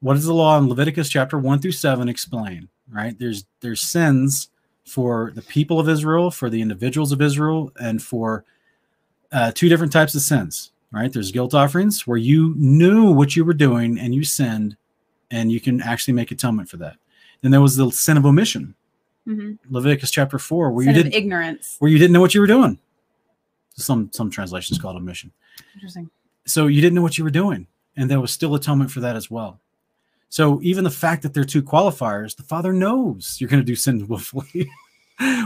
What 0.00 0.14
does 0.14 0.24
the 0.24 0.34
law 0.34 0.58
in 0.58 0.68
leviticus 0.68 1.08
chapter 1.08 1.38
1 1.38 1.60
through 1.60 1.72
7 1.72 2.08
explain 2.08 2.68
right? 2.90 3.16
There's 3.16 3.44
there's 3.60 3.80
sins 3.80 4.48
for 4.84 5.32
the 5.34 5.42
people 5.42 5.78
of 5.78 5.88
israel 5.88 6.30
for 6.30 6.50
the 6.50 6.60
individuals 6.60 7.12
of 7.12 7.22
israel 7.22 7.70
and 7.80 8.02
for 8.02 8.44
uh, 9.32 9.50
two 9.54 9.68
different 9.68 9.92
types 9.92 10.14
of 10.14 10.20
sins 10.20 10.72
right 10.90 11.12
there's 11.12 11.30
guilt 11.32 11.54
offerings 11.54 12.06
where 12.06 12.18
you 12.18 12.52
knew 12.56 13.12
what 13.12 13.36
you 13.36 13.44
were 13.44 13.54
doing 13.54 13.98
and 13.98 14.14
you 14.14 14.24
sinned 14.24 14.76
and 15.30 15.50
you 15.52 15.60
can 15.60 15.80
actually 15.80 16.12
make 16.14 16.30
atonement 16.30 16.68
for 16.68 16.76
that 16.78 16.96
then 17.42 17.50
there 17.50 17.60
was 17.60 17.76
the 17.76 17.90
sin 17.90 18.16
of 18.16 18.26
omission 18.26 18.74
Mhm. 19.24 19.58
leviticus 19.70 20.10
chapter 20.10 20.36
4 20.36 20.72
where 20.72 20.84
Sin 20.84 20.96
you 20.96 21.02
didn't 21.04 21.14
ignorance. 21.14 21.76
where 21.78 21.88
you 21.90 21.96
didn't 21.96 22.12
know 22.12 22.20
what 22.20 22.34
you 22.34 22.40
were 22.40 22.46
doing 22.48 22.76
some 23.76 24.10
some 24.12 24.30
translations 24.30 24.78
call 24.80 24.90
it 24.94 24.96
omission 24.96 25.30
Interesting. 25.74 26.10
so 26.44 26.66
you 26.66 26.80
didn't 26.80 26.96
know 26.96 27.02
what 27.02 27.16
you 27.18 27.22
were 27.24 27.30
doing 27.30 27.68
and 27.96 28.10
there 28.10 28.20
was 28.20 28.32
still 28.32 28.52
atonement 28.56 28.90
for 28.90 28.98
that 28.98 29.14
as 29.14 29.30
well 29.30 29.60
so 30.32 30.58
even 30.62 30.82
the 30.82 30.90
fact 30.90 31.22
that 31.22 31.34
they're 31.34 31.44
two 31.44 31.62
qualifiers 31.62 32.34
the 32.36 32.42
father 32.42 32.72
knows 32.72 33.36
you're 33.38 33.50
going 33.50 33.60
to 33.60 33.66
do 33.72 33.76
sin 33.76 34.06
willfully. 34.08 34.70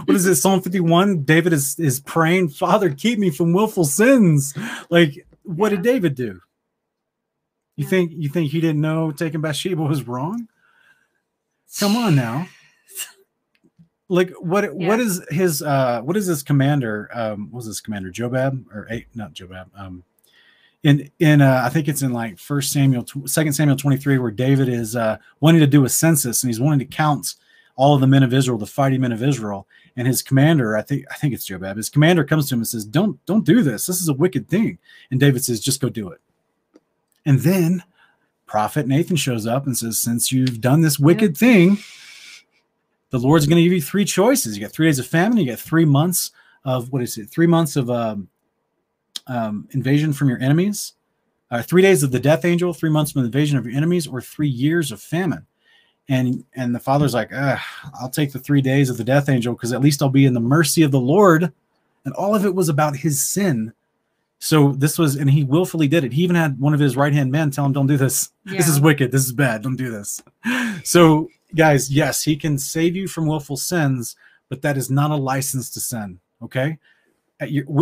What 0.07 0.17
is 0.17 0.25
it 0.27 0.37
psalm 0.37 0.63
51 0.63 1.25
david 1.25 1.53
is 1.53 1.79
is 1.79 1.99
praying 2.01 2.49
father 2.51 2.89
keep 2.95 3.19
me 3.19 3.31
from 3.31 3.53
willful 3.53 3.85
sins. 3.85 4.55
Like 4.91 5.27
what 5.43 5.71
did 5.71 5.83
david 5.83 6.15
do? 6.15 6.41
You 7.77 7.85
Yeah. 7.85 7.89
think 7.91 8.13
you 8.15 8.29
think 8.31 8.53
he 8.53 8.61
didn't 8.61 8.81
know 8.81 9.11
taking 9.11 9.41
bathsheba 9.43 9.83
was 9.83 10.07
wrong? 10.07 10.49
Come 11.81 11.97
on 11.97 12.15
now. 12.15 12.49
Like 14.09 14.31
what 14.41 14.73
what 14.73 14.99
Yeah. 15.01 15.05
is 15.07 15.21
his 15.31 15.63
uh 15.63 16.01
what 16.03 16.17
is 16.17 16.27
his 16.27 16.43
commander 16.45 17.11
um 17.13 17.51
what 17.51 17.59
was 17.59 17.67
his 17.67 17.81
commander 17.81 18.11
jobab? 18.13 18.65
Or 18.73 18.87
eight 18.89 19.09
not 19.15 19.35
jobab 19.35 19.67
um 19.77 20.05
in 20.87 21.11
in 21.19 21.41
uh 21.41 21.63
i 21.65 21.69
think 21.69 21.89
it's 21.89 22.03
in 22.03 22.13
like 22.13 22.39
first 22.39 22.71
samuel 22.71 23.05
second 23.27 23.53
samuel 23.53 23.77
23 23.77 24.19
where 24.19 24.31
david 24.31 24.69
is 24.69 24.95
uh 24.95 25.17
wanting 25.41 25.61
to 25.61 25.67
do 25.67 25.85
a 25.85 25.89
census 25.89 26.43
and 26.43 26.49
he's 26.49 26.61
wanting 26.61 26.79
to 26.79 26.85
count 26.85 27.35
all 27.75 27.95
of 27.95 28.01
the 28.01 28.07
men 28.07 28.23
of 28.23 28.33
israel 28.33 28.57
the 28.57 28.67
fighting 28.67 29.01
men 29.01 29.11
of 29.11 29.23
israel 29.23 29.67
and 29.97 30.07
his 30.07 30.23
commander 30.23 30.77
i 30.77 30.83
think 30.83 31.05
i 31.11 31.15
think 31.15 31.35
it's 31.35 31.49
jobab 31.49 31.77
his 31.77 31.91
commander 31.91 32.25
comes 32.25 32.49
to 32.49 32.55
him 32.55 32.61
and 32.61 32.69
says 32.69 32.85
don't 32.85 33.25
don't 33.27 33.45
do 33.45 33.63
this. 33.63 33.87
This 33.87 34.01
is 34.01 34.09
a 34.09 34.15
wicked 34.15 34.49
thing. 34.49 34.79
And 35.11 35.19
david 35.19 35.45
says 35.45 35.61
just 35.61 35.81
go 35.81 35.89
do 35.89 36.11
it. 36.11 36.21
And 37.25 37.41
then 37.41 37.83
prophet 38.47 38.87
nathan 38.87 39.17
shows 39.17 39.47
up 39.47 39.67
and 39.67 39.77
says 39.77 39.99
since 39.99 40.31
you've 40.31 40.61
done 40.61 40.83
this 40.83 40.99
wicked 40.99 41.37
thing 41.37 41.79
the 43.11 43.19
lord's 43.19 43.47
going 43.47 43.57
to 43.57 43.63
give 43.63 43.73
you 43.73 43.83
three 43.83 44.05
choices. 44.05 44.57
You 44.57 44.65
got 44.65 44.73
three 44.73 44.87
days 44.87 44.99
of 44.99 45.07
famine 45.07 45.39
you 45.39 45.51
got 45.51 45.59
three 45.59 45.85
months 45.85 46.31
of 46.65 46.93
what 46.93 47.03
is 47.03 47.19
it 47.19 47.29
three 47.29 47.47
months 47.47 47.75
of 47.77 47.91
um, 47.91 48.29
um, 49.27 49.69
invasion 49.73 50.13
from 50.13 50.29
your 50.29 50.41
enemies 50.41 50.95
uh, 51.51 51.63
three 51.63 51.83
days 51.83 52.03
of 52.03 52.11
the 52.11 52.21
death 52.21 52.45
angel 52.45 52.73
three 52.73 52.91
months 52.91 53.13
from 53.13 53.23
the 53.23 53.27
invasion 53.27 53.57
of 53.59 53.67
your 53.67 53.77
enemies 53.77 54.07
or 54.07 54.21
three 54.21 54.49
years 54.49 54.91
of 54.91 55.01
famine. 55.01 55.47
And 56.09 56.45
and 56.55 56.73
the 56.73 56.79
father's 56.79 57.15
like 57.15 57.33
i'll 57.33 58.11
take 58.13 58.31
the 58.31 58.39
three 58.39 58.61
days 58.61 58.91
of 58.91 58.97
the 58.97 59.03
death 59.03 59.29
angel 59.29 59.55
because 59.55 59.73
at 59.73 59.81
least 59.81 60.01
i'll 60.03 60.09
be 60.09 60.25
in 60.25 60.35
the 60.35 60.41
mercy 60.41 60.83
of 60.83 60.93
the 60.93 61.01
lord. 61.01 61.53
And 62.05 62.15
all 62.15 62.35
of 62.35 62.45
it 62.45 62.55
was 62.55 62.69
about 62.69 62.97
his 62.97 63.25
sin. 63.25 63.73
So 64.39 64.73
this 64.73 64.99
was 64.99 65.17
and 65.17 65.29
he 65.29 65.43
willfully 65.43 65.89
did 65.89 66.05
it. 66.05 66.13
He 66.13 66.23
even 66.23 66.37
had 66.37 66.61
one 66.61 66.75
of 66.75 66.81
his 66.81 66.97
right 66.97 67.13
hand 67.13 67.33
men 67.33 67.51
tell 67.51 67.65
him 67.67 67.73
don't 67.73 67.89
do 67.89 67.97
this. 67.97 68.31
This 68.45 68.69
is 68.69 68.81
wicked. 68.81 69.11
This 69.11 69.25
is 69.25 69.33
bad. 69.33 69.63
Don't 69.63 69.77
do 69.77 69.91
this. 69.91 70.23
So 70.85 71.29
guys 71.55 71.91
yes 71.91 72.23
he 72.23 72.37
can 72.37 72.59
save 72.59 72.95
you 72.95 73.09
from 73.09 73.27
willful 73.27 73.57
sins 73.57 74.17
but 74.49 74.63
that 74.63 74.77
is 74.77 74.91
not 74.91 75.13
a 75.13 75.17
license 75.17 75.71
to 75.71 75.81
sin 75.81 76.19
okay 76.43 76.77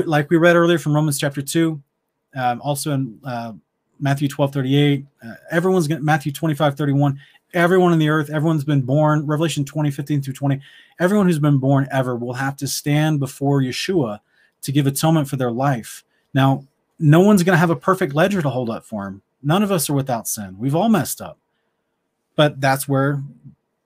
like 0.07 0.31
we 0.31 0.37
read 0.37 0.57
earlier 0.57 0.79
from 0.79 0.95
romans 0.95 1.19
chapter 1.19 1.43
2 1.43 1.81
um, 2.37 2.61
also 2.61 2.93
in 2.93 3.19
uh, 3.25 3.53
matthew 4.01 4.29
12 4.29 4.53
38 4.53 5.07
uh, 5.25 5.35
everyone's 5.51 5.87
going 5.89 6.05
matthew 6.05 6.33
25 6.33 6.77
31 6.77 7.19
everyone 7.55 7.93
on 7.93 7.99
the 7.99 8.09
earth 8.09 8.31
everyone's 8.31 8.65
been 8.65 8.83
born 8.83 9.25
revelation 9.27 9.65
20 9.65 9.91
15 9.91 10.23
through 10.23 10.35
20 10.35 10.61
everyone 10.99 11.27
who's 11.27 11.39
been 11.39 11.59
born 11.59 11.87
ever 11.93 12.17
will 12.17 12.35
have 12.35 12.57
to 12.57 12.67
stand 12.67 13.21
before 13.21 13.61
yeshua 13.61 14.19
to 14.63 14.73
give 14.73 14.87
atonement 14.87 15.29
for 15.29 15.37
their 15.37 15.51
life. 15.51 16.05
Now 16.33 16.67
no 16.99 17.21
one's 17.21 17.43
going 17.43 17.55
to 17.55 17.59
have 17.59 17.71
a 17.71 17.77
perfect 17.77 18.15
ledger 18.15 18.41
to 18.41 18.49
hold 18.49 18.71
up 18.71 18.85
for 18.85 19.07
him 19.07 19.23
none 19.45 19.63
of 19.63 19.71
us 19.71 19.89
are 19.89 19.95
without 19.95 20.27
sin. 20.27 20.57
We've 20.59 20.75
all 20.75 20.89
messed 20.89 21.21
up. 21.21 21.39
But 22.35 22.61
that's 22.61 22.89
where 22.89 23.23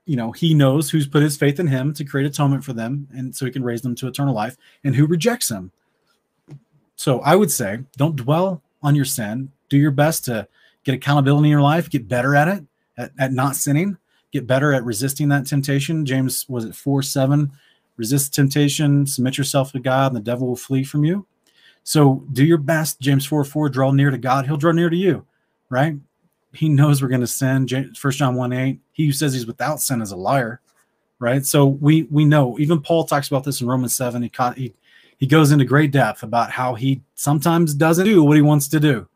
you 0.09 0.17
know 0.17 0.33
he 0.33 0.55
knows 0.55 0.89
who's 0.89 1.07
put 1.07 1.23
his 1.23 1.37
faith 1.37 1.61
in 1.61 1.67
him 1.67 1.93
to 1.93 2.03
create 2.03 2.27
atonement 2.27 2.65
for 2.65 2.73
them 2.73 3.07
and 3.15 3.37
so 3.37 3.45
he 3.45 3.53
can 3.53 3.63
raise 3.63 3.83
them 3.83 3.95
to 3.95 4.09
eternal 4.09 4.35
life 4.35 4.57
and 4.83 4.97
who 4.97 5.07
rejects 5.07 5.51
him. 5.51 5.71
So 6.97 7.21
i 7.21 7.37
would 7.37 7.51
say 7.51 7.81
don't 7.97 8.17
dwell 8.17 8.63
on 8.83 8.95
your 8.95 9.05
sin. 9.05 9.53
Do 9.69 9.77
your 9.77 9.91
best 9.91 10.25
to 10.25 10.49
get 10.85 10.95
accountability 10.95 11.49
in 11.49 11.51
your 11.51 11.61
life. 11.61 11.91
Get 11.91 12.09
better 12.09 12.35
at 12.35 12.49
it 12.49 12.65
at, 12.97 13.13
at 13.19 13.33
not 13.33 13.55
sinning. 13.55 13.99
Get 14.33 14.47
better 14.47 14.73
at 14.73 14.85
resisting 14.85 15.29
that 15.29 15.47
temptation. 15.47 16.07
James 16.07 16.49
was 16.49 16.65
it 16.65 16.75
4 16.75 17.03
7 17.03 17.53
resist 17.99 18.33
temptation 18.33 19.05
submit 19.07 19.37
yourself 19.37 19.73
to 19.73 19.81
god 19.81 20.13
and 20.13 20.17
the 20.17 20.31
devil 20.31 20.49
will 20.49 20.57
flee 20.57 20.85
from 20.85 21.05
you. 21.05 21.27
So 21.85 22.25
do 22.33 22.47
your 22.47 22.59
best 22.59 22.99
james 22.99 23.27
4 23.27 23.45
4 23.45 23.69
draw 23.69 23.91
near 23.91 24.11
to 24.11 24.19
god. 24.19 24.47
He'll 24.47 24.57
draw 24.57 24.73
near 24.73 24.89
to 24.89 24.97
you 24.97 25.27
right 25.69 25.97
he 26.53 26.69
knows 26.69 27.03
we're 27.03 27.09
going 27.09 27.21
to 27.21 27.27
sin. 27.27 27.67
First 27.95 28.19
John 28.19 28.35
one 28.35 28.53
eight. 28.53 28.81
He 28.93 29.07
who 29.07 29.13
says 29.13 29.35
he's 29.35 29.47
without 29.47 29.81
sin 29.81 30.01
is 30.01 30.13
a 30.13 30.17
liar, 30.17 30.61
right? 31.19 31.45
So 31.45 31.67
we 31.67 32.05
we 32.05 32.25
know. 32.25 32.59
Even 32.59 32.81
Paul 32.81 33.05
talks 33.05 33.29
about 33.29 33.45
this 33.45 33.61
in 33.61 33.69
Romans 33.69 33.95
seven. 33.97 34.23
He 34.23 34.31
he 34.57 34.75
he 35.19 35.27
goes 35.27 35.53
into 35.53 35.65
great 35.65 35.91
depth 35.91 36.23
about 36.23 36.51
how 36.51 36.75
he 36.75 37.03
sometimes 37.15 37.75
doesn't 37.75 38.07
do 38.07 38.25
what 38.25 38.37
he 38.37 38.43
wants 38.43 38.69
to 38.69 38.81
do, 38.81 39.09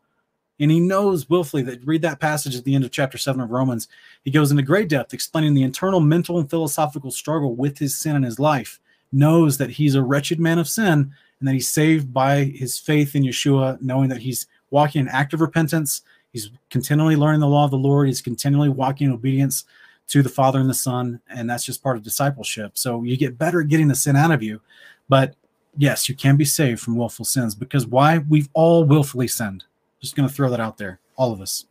and 0.59 0.69
he 0.69 0.79
knows 0.79 1.29
willfully 1.29 1.63
that. 1.63 1.85
Read 1.85 2.01
that 2.03 2.19
passage 2.19 2.55
at 2.55 2.63
the 2.63 2.75
end 2.75 2.85
of 2.85 2.91
chapter 2.91 3.17
seven 3.17 3.41
of 3.41 3.51
Romans. 3.51 3.87
He 4.23 4.31
goes 4.31 4.51
into 4.51 4.63
great 4.63 4.89
depth 4.89 5.13
explaining 5.13 5.53
the 5.53 5.63
internal 5.63 5.99
mental 5.99 6.39
and 6.39 6.49
philosophical 6.49 7.11
struggle 7.11 7.55
with 7.55 7.77
his 7.77 7.97
sin 7.97 8.15
in 8.15 8.23
his 8.23 8.39
life. 8.39 8.79
Knows 9.11 9.57
that 9.57 9.69
he's 9.69 9.95
a 9.95 10.01
wretched 10.01 10.39
man 10.39 10.59
of 10.59 10.67
sin, 10.67 11.13
and 11.39 11.47
that 11.47 11.53
he's 11.53 11.69
saved 11.69 12.13
by 12.13 12.45
his 12.45 12.79
faith 12.79 13.15
in 13.15 13.23
Yeshua, 13.23 13.81
knowing 13.81 14.09
that 14.09 14.21
he's 14.21 14.47
walking 14.71 15.01
in 15.01 15.07
active 15.07 15.39
repentance 15.39 16.01
He's 16.33 16.49
continually 16.69 17.15
learning 17.15 17.41
the 17.41 17.47
law 17.47 17.63
of 17.63 17.71
the 17.71 17.77
Lord. 17.77 18.07
He's 18.07 18.21
continually 18.21 18.69
walking 18.69 19.07
in 19.07 19.13
obedience 19.13 19.65
to 20.07 20.21
the 20.21 20.29
Father 20.29 20.59
and 20.59 20.69
the 20.69 20.73
Son, 20.73 21.21
and 21.29 21.49
that's 21.49 21.63
just 21.63 21.81
part 21.81 21.95
of 21.95 22.03
discipleship. 22.03 22.71
So 22.73 23.03
you 23.03 23.15
get 23.15 23.37
better 23.37 23.61
at 23.61 23.69
getting 23.69 23.87
the 23.87 23.95
sin 23.95 24.15
out 24.15 24.31
of 24.31 24.43
you. 24.43 24.59
But 25.07 25.35
yes, 25.77 26.09
you 26.09 26.15
can 26.15 26.35
be 26.35 26.45
saved 26.45 26.81
from 26.81 26.97
willful 26.97 27.25
sins 27.25 27.55
because 27.55 27.85
why? 27.85 28.17
We've 28.17 28.49
all 28.53 28.83
willfully 28.83 29.27
sinned. 29.27 29.63
Just 30.01 30.15
going 30.15 30.27
to 30.27 30.33
throw 30.33 30.49
that 30.49 30.59
out 30.59 30.77
there, 30.77 30.99
all 31.15 31.31
of 31.31 31.39
us. 31.39 31.65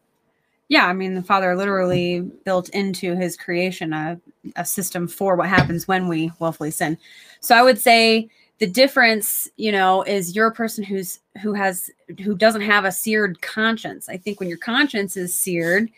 Yeah, 0.69 0.87
I 0.87 0.95
mean, 0.95 1.15
the 1.15 1.23
Father 1.23 1.55
literally 1.55 2.21
built 2.21 2.71
into 2.71 3.15
his 3.15 3.37
creation 3.37 3.93
a, 3.93 4.19
a 4.57 4.65
system 4.65 5.07
for 5.07 5.37
what 5.37 5.49
happens 5.49 5.87
when 5.87 6.09
we 6.09 6.33
willfully 6.39 6.71
sin. 6.71 6.97
So 7.41 7.55
I 7.55 7.63
would 7.63 7.79
say 7.79 8.31
the 8.63 8.69
difference, 8.69 9.51
you 9.57 9.73
know, 9.73 10.05
is 10.05 10.37
you're 10.37 10.47
a 10.47 10.55
person 10.55 10.85
who's 10.85 11.19
who 11.43 11.53
has 11.53 11.91
who 12.23 12.37
doesn't 12.37 12.61
have 12.61 12.85
a 12.85 12.93
seared 12.93 13.43
conscience. 13.43 14.09
I 14.09 14.17
think 14.17 14.39
when 14.39 14.49
your 14.49 14.59
conscience 14.59 15.17
is 15.17 15.35
seared, 15.35 15.91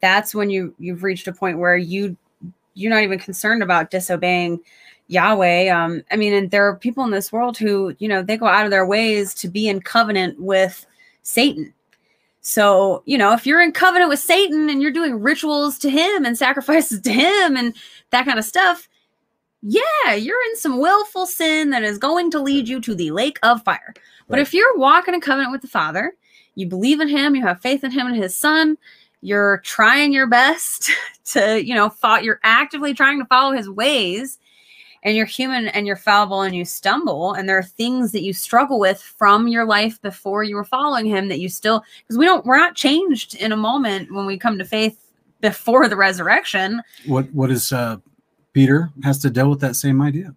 that's 0.00 0.34
when 0.34 0.50
you 0.50 0.74
you've 0.80 1.04
reached 1.04 1.28
a 1.28 1.32
point 1.32 1.60
where 1.60 1.76
you 1.76 2.16
you're 2.74 2.90
not 2.90 3.04
even 3.04 3.20
concerned 3.20 3.62
about 3.62 3.92
disobeying 3.92 4.58
Yahweh. 5.06 5.68
Um, 5.68 6.02
I 6.10 6.16
mean, 6.16 6.32
and 6.32 6.50
there 6.50 6.66
are 6.66 6.74
people 6.74 7.04
in 7.04 7.12
this 7.12 7.30
world 7.30 7.56
who, 7.56 7.94
you 8.00 8.08
know, 8.08 8.20
they 8.20 8.36
go 8.36 8.46
out 8.46 8.64
of 8.64 8.72
their 8.72 8.84
ways 8.84 9.32
to 9.34 9.48
be 9.48 9.68
in 9.68 9.80
covenant 9.80 10.40
with 10.40 10.86
Satan. 11.22 11.72
So, 12.40 13.04
you 13.06 13.16
know, 13.16 13.32
if 13.32 13.46
you're 13.46 13.62
in 13.62 13.70
covenant 13.70 14.08
with 14.08 14.18
Satan 14.18 14.68
and 14.68 14.82
you're 14.82 14.90
doing 14.90 15.20
rituals 15.22 15.78
to 15.78 15.88
him 15.88 16.24
and 16.24 16.36
sacrifices 16.36 17.00
to 17.02 17.12
him 17.12 17.56
and 17.56 17.76
that 18.10 18.24
kind 18.24 18.40
of 18.40 18.44
stuff, 18.44 18.87
yeah, 19.62 20.14
you're 20.14 20.42
in 20.50 20.56
some 20.56 20.78
willful 20.78 21.26
sin 21.26 21.70
that 21.70 21.82
is 21.82 21.98
going 21.98 22.30
to 22.32 22.40
lead 22.40 22.68
you 22.68 22.80
to 22.80 22.94
the 22.94 23.10
lake 23.10 23.38
of 23.42 23.62
fire. 23.64 23.92
But 24.28 24.36
Right. 24.36 24.42
if 24.42 24.54
you're 24.54 24.76
walking 24.76 25.14
a 25.14 25.20
covenant 25.20 25.52
with 25.52 25.62
the 25.62 25.68
Father, 25.68 26.14
you 26.54 26.66
believe 26.66 27.00
in 27.00 27.08
him, 27.08 27.34
you 27.34 27.42
have 27.42 27.60
faith 27.60 27.82
in 27.84 27.90
him 27.90 28.06
and 28.06 28.16
his 28.16 28.36
son, 28.36 28.76
you're 29.20 29.58
trying 29.58 30.12
your 30.12 30.26
best 30.26 30.90
to, 31.26 31.64
you 31.64 31.74
know, 31.74 31.88
fo- 31.90 32.18
you're 32.18 32.40
actively 32.44 32.94
trying 32.94 33.18
to 33.18 33.24
follow 33.26 33.52
his 33.52 33.68
ways 33.68 34.38
and 35.02 35.16
you're 35.16 35.26
human 35.26 35.68
and 35.68 35.86
you're 35.86 35.96
fallible 35.96 36.42
and 36.42 36.54
you 36.54 36.64
stumble 36.64 37.32
and 37.32 37.48
there 37.48 37.58
are 37.58 37.62
things 37.62 38.12
that 38.12 38.22
you 38.22 38.32
struggle 38.32 38.78
with 38.78 39.00
from 39.00 39.48
your 39.48 39.64
life 39.64 40.00
before 40.02 40.42
you 40.42 40.56
were 40.56 40.64
following 40.64 41.06
him 41.06 41.28
that 41.28 41.38
you 41.40 41.48
still 41.48 41.84
because 42.02 42.18
we 42.18 42.24
don't 42.24 42.44
we're 42.44 42.58
not 42.58 42.74
changed 42.74 43.36
in 43.36 43.52
a 43.52 43.56
moment 43.56 44.12
when 44.12 44.26
we 44.26 44.36
come 44.36 44.58
to 44.58 44.64
faith 44.64 44.98
before 45.40 45.88
the 45.88 45.94
resurrection 45.96 46.82
What 47.06 47.32
what 47.32 47.50
is 47.50 47.72
uh, 47.72 47.98
Peter 48.52 48.90
has 49.02 49.18
to 49.18 49.30
deal 49.30 49.50
with 49.50 49.60
that 49.60 49.76
same 49.76 50.00
idea. 50.00 50.34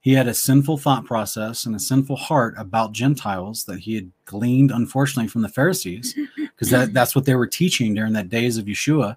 He 0.00 0.12
had 0.12 0.28
a 0.28 0.34
sinful 0.34 0.76
thought 0.78 1.06
process 1.06 1.64
and 1.64 1.74
a 1.74 1.78
sinful 1.78 2.16
heart 2.16 2.54
about 2.58 2.92
Gentiles 2.92 3.64
that 3.64 3.80
he 3.80 3.94
had 3.94 4.12
gleaned, 4.26 4.70
unfortunately, 4.70 5.28
from 5.28 5.40
the 5.40 5.48
Pharisees, 5.48 6.14
because 6.36 6.68
that, 6.70 6.92
that's 6.92 7.14
what 7.14 7.24
they 7.24 7.34
were 7.34 7.46
teaching 7.46 7.94
during 7.94 8.12
that 8.12 8.28
days 8.28 8.58
of 8.58 8.66
Yeshua. 8.66 9.16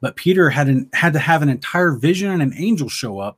But 0.00 0.14
Peter 0.14 0.50
had 0.50 0.68
an, 0.68 0.90
had 0.92 1.12
to 1.14 1.18
have 1.18 1.42
an 1.42 1.48
entire 1.48 1.90
vision 1.90 2.30
and 2.30 2.40
an 2.40 2.54
angel 2.56 2.88
show 2.88 3.18
up 3.18 3.36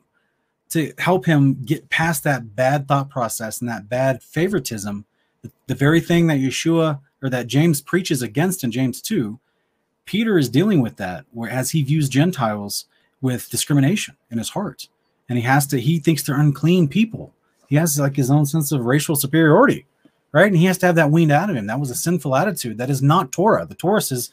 to 0.70 0.92
help 0.98 1.24
him 1.24 1.62
get 1.64 1.88
past 1.88 2.22
that 2.24 2.54
bad 2.54 2.86
thought 2.86 3.08
process 3.08 3.60
and 3.60 3.70
that 3.70 3.88
bad 3.88 4.22
favoritism 4.22 5.04
The, 5.42 5.50
the 5.66 5.74
very 5.74 6.00
thing 6.00 6.26
that 6.26 6.38
Yeshua 6.38 7.00
or 7.22 7.30
that 7.30 7.46
James 7.46 7.80
preaches 7.80 8.22
against 8.22 8.62
in 8.62 8.70
James 8.70 9.00
2, 9.00 9.38
Peter 10.04 10.38
is 10.38 10.48
dealing 10.48 10.80
with 10.80 10.96
that, 10.96 11.24
whereas 11.30 11.70
he 11.70 11.82
views 11.82 12.08
Gentiles 12.08 12.86
with 13.20 13.50
discrimination 13.50 14.16
in 14.30 14.38
his 14.38 14.50
heart. 14.50 14.88
And 15.28 15.38
he 15.38 15.44
has 15.44 15.66
to, 15.68 15.80
he 15.80 15.98
thinks 15.98 16.22
they're 16.22 16.40
unclean 16.40 16.88
people. 16.88 17.32
He 17.68 17.76
has 17.76 17.98
like 17.98 18.16
his 18.16 18.30
own 18.30 18.46
sense 18.46 18.72
of 18.72 18.84
racial 18.84 19.14
superiority, 19.14 19.86
right? 20.32 20.48
And 20.48 20.56
he 20.56 20.64
has 20.66 20.78
to 20.78 20.86
have 20.86 20.96
that 20.96 21.10
weaned 21.10 21.32
out 21.32 21.50
of 21.50 21.56
him. 21.56 21.66
That 21.66 21.80
was 21.80 21.90
a 21.90 21.94
sinful 21.94 22.34
attitude. 22.34 22.78
That 22.78 22.90
is 22.90 23.02
not 23.02 23.30
Torah. 23.30 23.66
The 23.66 23.76
Torah 23.76 24.02
says, 24.02 24.30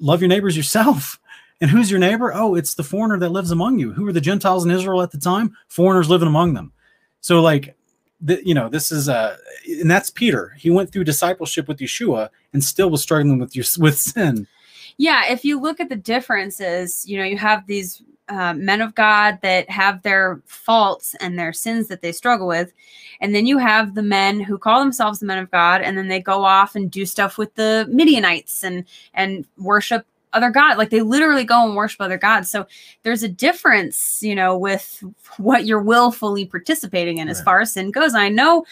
love 0.00 0.20
your 0.20 0.28
neighbors 0.28 0.56
yourself. 0.56 1.20
And 1.58 1.70
who's 1.70 1.90
your 1.90 2.00
neighbor? 2.00 2.34
Oh, 2.34 2.54
it's 2.54 2.74
the 2.74 2.84
foreigner 2.84 3.18
that 3.18 3.30
lives 3.30 3.50
among 3.50 3.78
you. 3.78 3.90
Who 3.90 4.04
were 4.04 4.12
the 4.12 4.20
Gentiles 4.20 4.66
in 4.66 4.70
Israel 4.70 5.00
at 5.00 5.10
the 5.10 5.16
time? 5.16 5.56
Foreigners 5.68 6.10
living 6.10 6.28
among 6.28 6.52
them. 6.52 6.70
So, 7.22 7.40
like, 7.40 7.74
the, 8.20 8.46
you 8.46 8.54
know, 8.54 8.68
this 8.68 8.92
is 8.92 9.08
uh, 9.08 9.36
and 9.66 9.90
that's 9.90 10.10
Peter. 10.10 10.54
He 10.58 10.70
went 10.70 10.92
through 10.92 11.04
discipleship 11.04 11.68
with 11.68 11.78
Yeshua 11.78 12.30
and 12.52 12.62
still 12.62 12.90
was 12.90 13.02
struggling 13.02 13.38
with 13.38 13.56
your 13.56 13.64
with 13.78 13.98
sin. 13.98 14.46
Yeah, 14.98 15.30
if 15.30 15.44
you 15.44 15.60
look 15.60 15.80
at 15.80 15.88
the 15.88 15.96
differences, 15.96 17.06
you 17.06 17.18
know, 17.18 17.24
you 17.24 17.36
have 17.36 17.66
these 17.66 18.02
uh, 18.28 18.54
men 18.54 18.80
of 18.80 18.94
God 18.94 19.38
that 19.42 19.70
have 19.70 20.02
their 20.02 20.40
faults 20.46 21.14
and 21.20 21.38
their 21.38 21.52
sins 21.52 21.88
that 21.88 22.02
they 22.02 22.12
struggle 22.12 22.46
with. 22.46 22.72
And 23.20 23.34
then 23.34 23.46
you 23.46 23.58
have 23.58 23.94
the 23.94 24.02
men 24.02 24.40
who 24.40 24.58
call 24.58 24.80
themselves 24.80 25.20
the 25.20 25.26
men 25.26 25.38
of 25.38 25.50
God, 25.50 25.80
and 25.80 25.96
then 25.96 26.08
they 26.08 26.20
go 26.20 26.44
off 26.44 26.74
and 26.74 26.90
do 26.90 27.06
stuff 27.06 27.38
with 27.38 27.54
the 27.54 27.86
Midianites 27.88 28.64
and 28.64 28.84
and 29.14 29.46
worship 29.56 30.06
other 30.32 30.50
god 30.50 30.76
like 30.76 30.90
they 30.90 31.00
literally 31.00 31.44
go 31.44 31.64
and 31.64 31.74
worship 31.74 32.00
other 32.00 32.18
gods 32.18 32.50
so 32.50 32.66
there's 33.04 33.22
a 33.22 33.28
difference 33.28 34.22
you 34.22 34.34
know 34.34 34.58
with 34.58 35.02
what 35.38 35.64
you're 35.64 35.80
willfully 35.80 36.44
participating 36.44 37.18
in 37.18 37.26
right. 37.26 37.30
as 37.30 37.40
far 37.40 37.60
as 37.60 37.72
sin 37.72 37.90
goes 37.90 38.14
i 38.14 38.28
know 38.28 38.64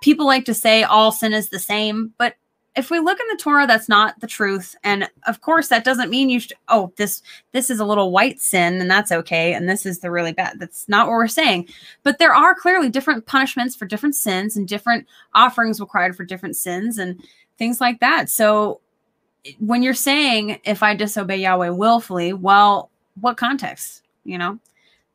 people 0.00 0.24
like 0.24 0.44
to 0.44 0.54
say 0.54 0.82
all 0.82 1.12
sin 1.12 1.34
is 1.34 1.50
the 1.50 1.58
same 1.58 2.12
but 2.16 2.36
if 2.76 2.90
we 2.90 2.98
look 2.98 3.18
in 3.20 3.28
the 3.28 3.42
torah 3.42 3.66
that's 3.66 3.88
not 3.88 4.18
the 4.20 4.26
truth 4.26 4.74
and 4.84 5.08
of 5.26 5.40
course 5.40 5.68
that 5.68 5.84
doesn't 5.84 6.10
mean 6.10 6.28
you 6.28 6.40
should 6.40 6.52
oh 6.68 6.92
this 6.96 7.22
this 7.52 7.70
is 7.70 7.80
a 7.80 7.84
little 7.84 8.10
white 8.10 8.40
sin 8.40 8.80
and 8.80 8.90
that's 8.90 9.12
okay 9.12 9.54
and 9.54 9.68
this 9.68 9.86
is 9.86 10.00
the 10.00 10.10
really 10.10 10.32
bad 10.32 10.58
that's 10.58 10.88
not 10.88 11.06
what 11.06 11.12
we're 11.12 11.28
saying 11.28 11.68
but 12.02 12.18
there 12.18 12.34
are 12.34 12.54
clearly 12.54 12.88
different 12.88 13.26
punishments 13.26 13.76
for 13.76 13.86
different 13.86 14.14
sins 14.14 14.56
and 14.56 14.68
different 14.68 15.06
offerings 15.34 15.80
required 15.80 16.16
for 16.16 16.24
different 16.24 16.56
sins 16.56 16.98
and 16.98 17.22
things 17.58 17.80
like 17.80 18.00
that 18.00 18.28
so 18.28 18.80
when 19.58 19.82
you're 19.82 19.94
saying 19.94 20.58
if 20.64 20.82
I 20.82 20.94
disobey 20.94 21.38
Yahweh 21.38 21.70
willfully, 21.70 22.32
well, 22.32 22.90
what 23.20 23.36
context? 23.36 24.02
You 24.24 24.38
know, 24.38 24.58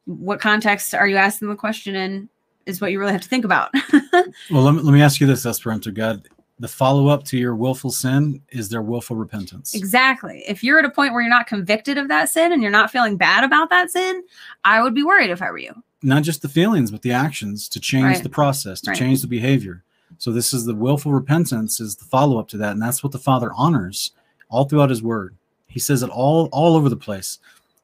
what 0.06 0.40
context 0.40 0.94
are 0.94 1.08
you 1.08 1.18
asking 1.18 1.50
the 1.50 1.56
question 1.56 1.96
in? 1.96 2.30
Is 2.66 2.82
what 2.82 2.92
you 2.92 3.00
really 3.00 3.14
have 3.14 3.22
to 3.22 3.28
think 3.28 3.46
about. 3.46 3.74
well, 4.52 4.62
let 4.62 4.76
me, 4.76 4.82
let 4.82 4.94
me 4.94 5.02
ask 5.02 5.20
you 5.20 5.26
this, 5.26 5.46
Esperanto 5.46 5.90
God. 5.90 6.28
The 6.60 6.68
follow 6.68 7.08
up 7.08 7.24
to 7.26 7.38
your 7.38 7.56
willful 7.56 7.90
sin 7.90 8.42
is 8.50 8.68
their 8.68 8.82
willful 8.82 9.16
repentance. 9.16 9.74
Exactly. 9.74 10.44
If 10.48 10.62
you're 10.64 10.80
at 10.80 10.86
a 10.86 10.90
point 10.90 11.14
where 11.14 11.22
you're 11.22 11.30
not 11.30 11.48
convicted 11.48 11.98
of 11.98 12.10
that 12.10 12.30
sin 12.30 12.52
and 12.52 12.62
you're 12.62 12.72
not 12.72 12.92
feeling 12.92 13.16
bad 13.16 13.46
about 13.46 13.70
that 13.70 13.92
sin, 13.92 14.24
I 14.66 14.82
would 14.82 14.94
be 14.94 15.04
worried 15.04 15.30
if 15.30 15.42
I 15.42 15.52
were 15.52 15.58
you. 15.58 15.74
Not 16.04 16.24
just 16.24 16.42
the 16.42 16.50
feelings, 16.50 16.92
but 16.92 17.02
the 17.02 17.14
actions 17.14 17.70
to 17.70 17.80
change 17.80 18.04
right. 18.04 18.24
the 18.24 18.30
process, 18.30 18.82
to 18.82 18.92
right. 18.92 19.00
change 19.00 19.22
the 19.22 19.28
behavior. 19.28 19.84
So 20.18 20.32
this 20.32 20.54
is 20.54 20.66
the 20.66 20.76
willful 20.76 21.14
repentance 21.14 21.80
is 21.80 21.96
the 21.96 22.06
follow 22.06 22.40
up 22.40 22.50
to 22.50 22.58
that, 22.58 22.72
and 22.72 22.82
that's 22.82 23.04
what 23.04 23.14
the 23.14 23.20
Father 23.20 23.52
honors 23.56 24.12
all 24.50 24.66
throughout 24.66 24.90
his 24.90 25.04
word. 25.04 25.36
He 25.68 25.80
says 25.80 26.04
it 26.04 26.10
all 26.10 26.50
all 26.52 26.76
over 26.76 26.90
the 26.90 26.98
place. 26.98 27.40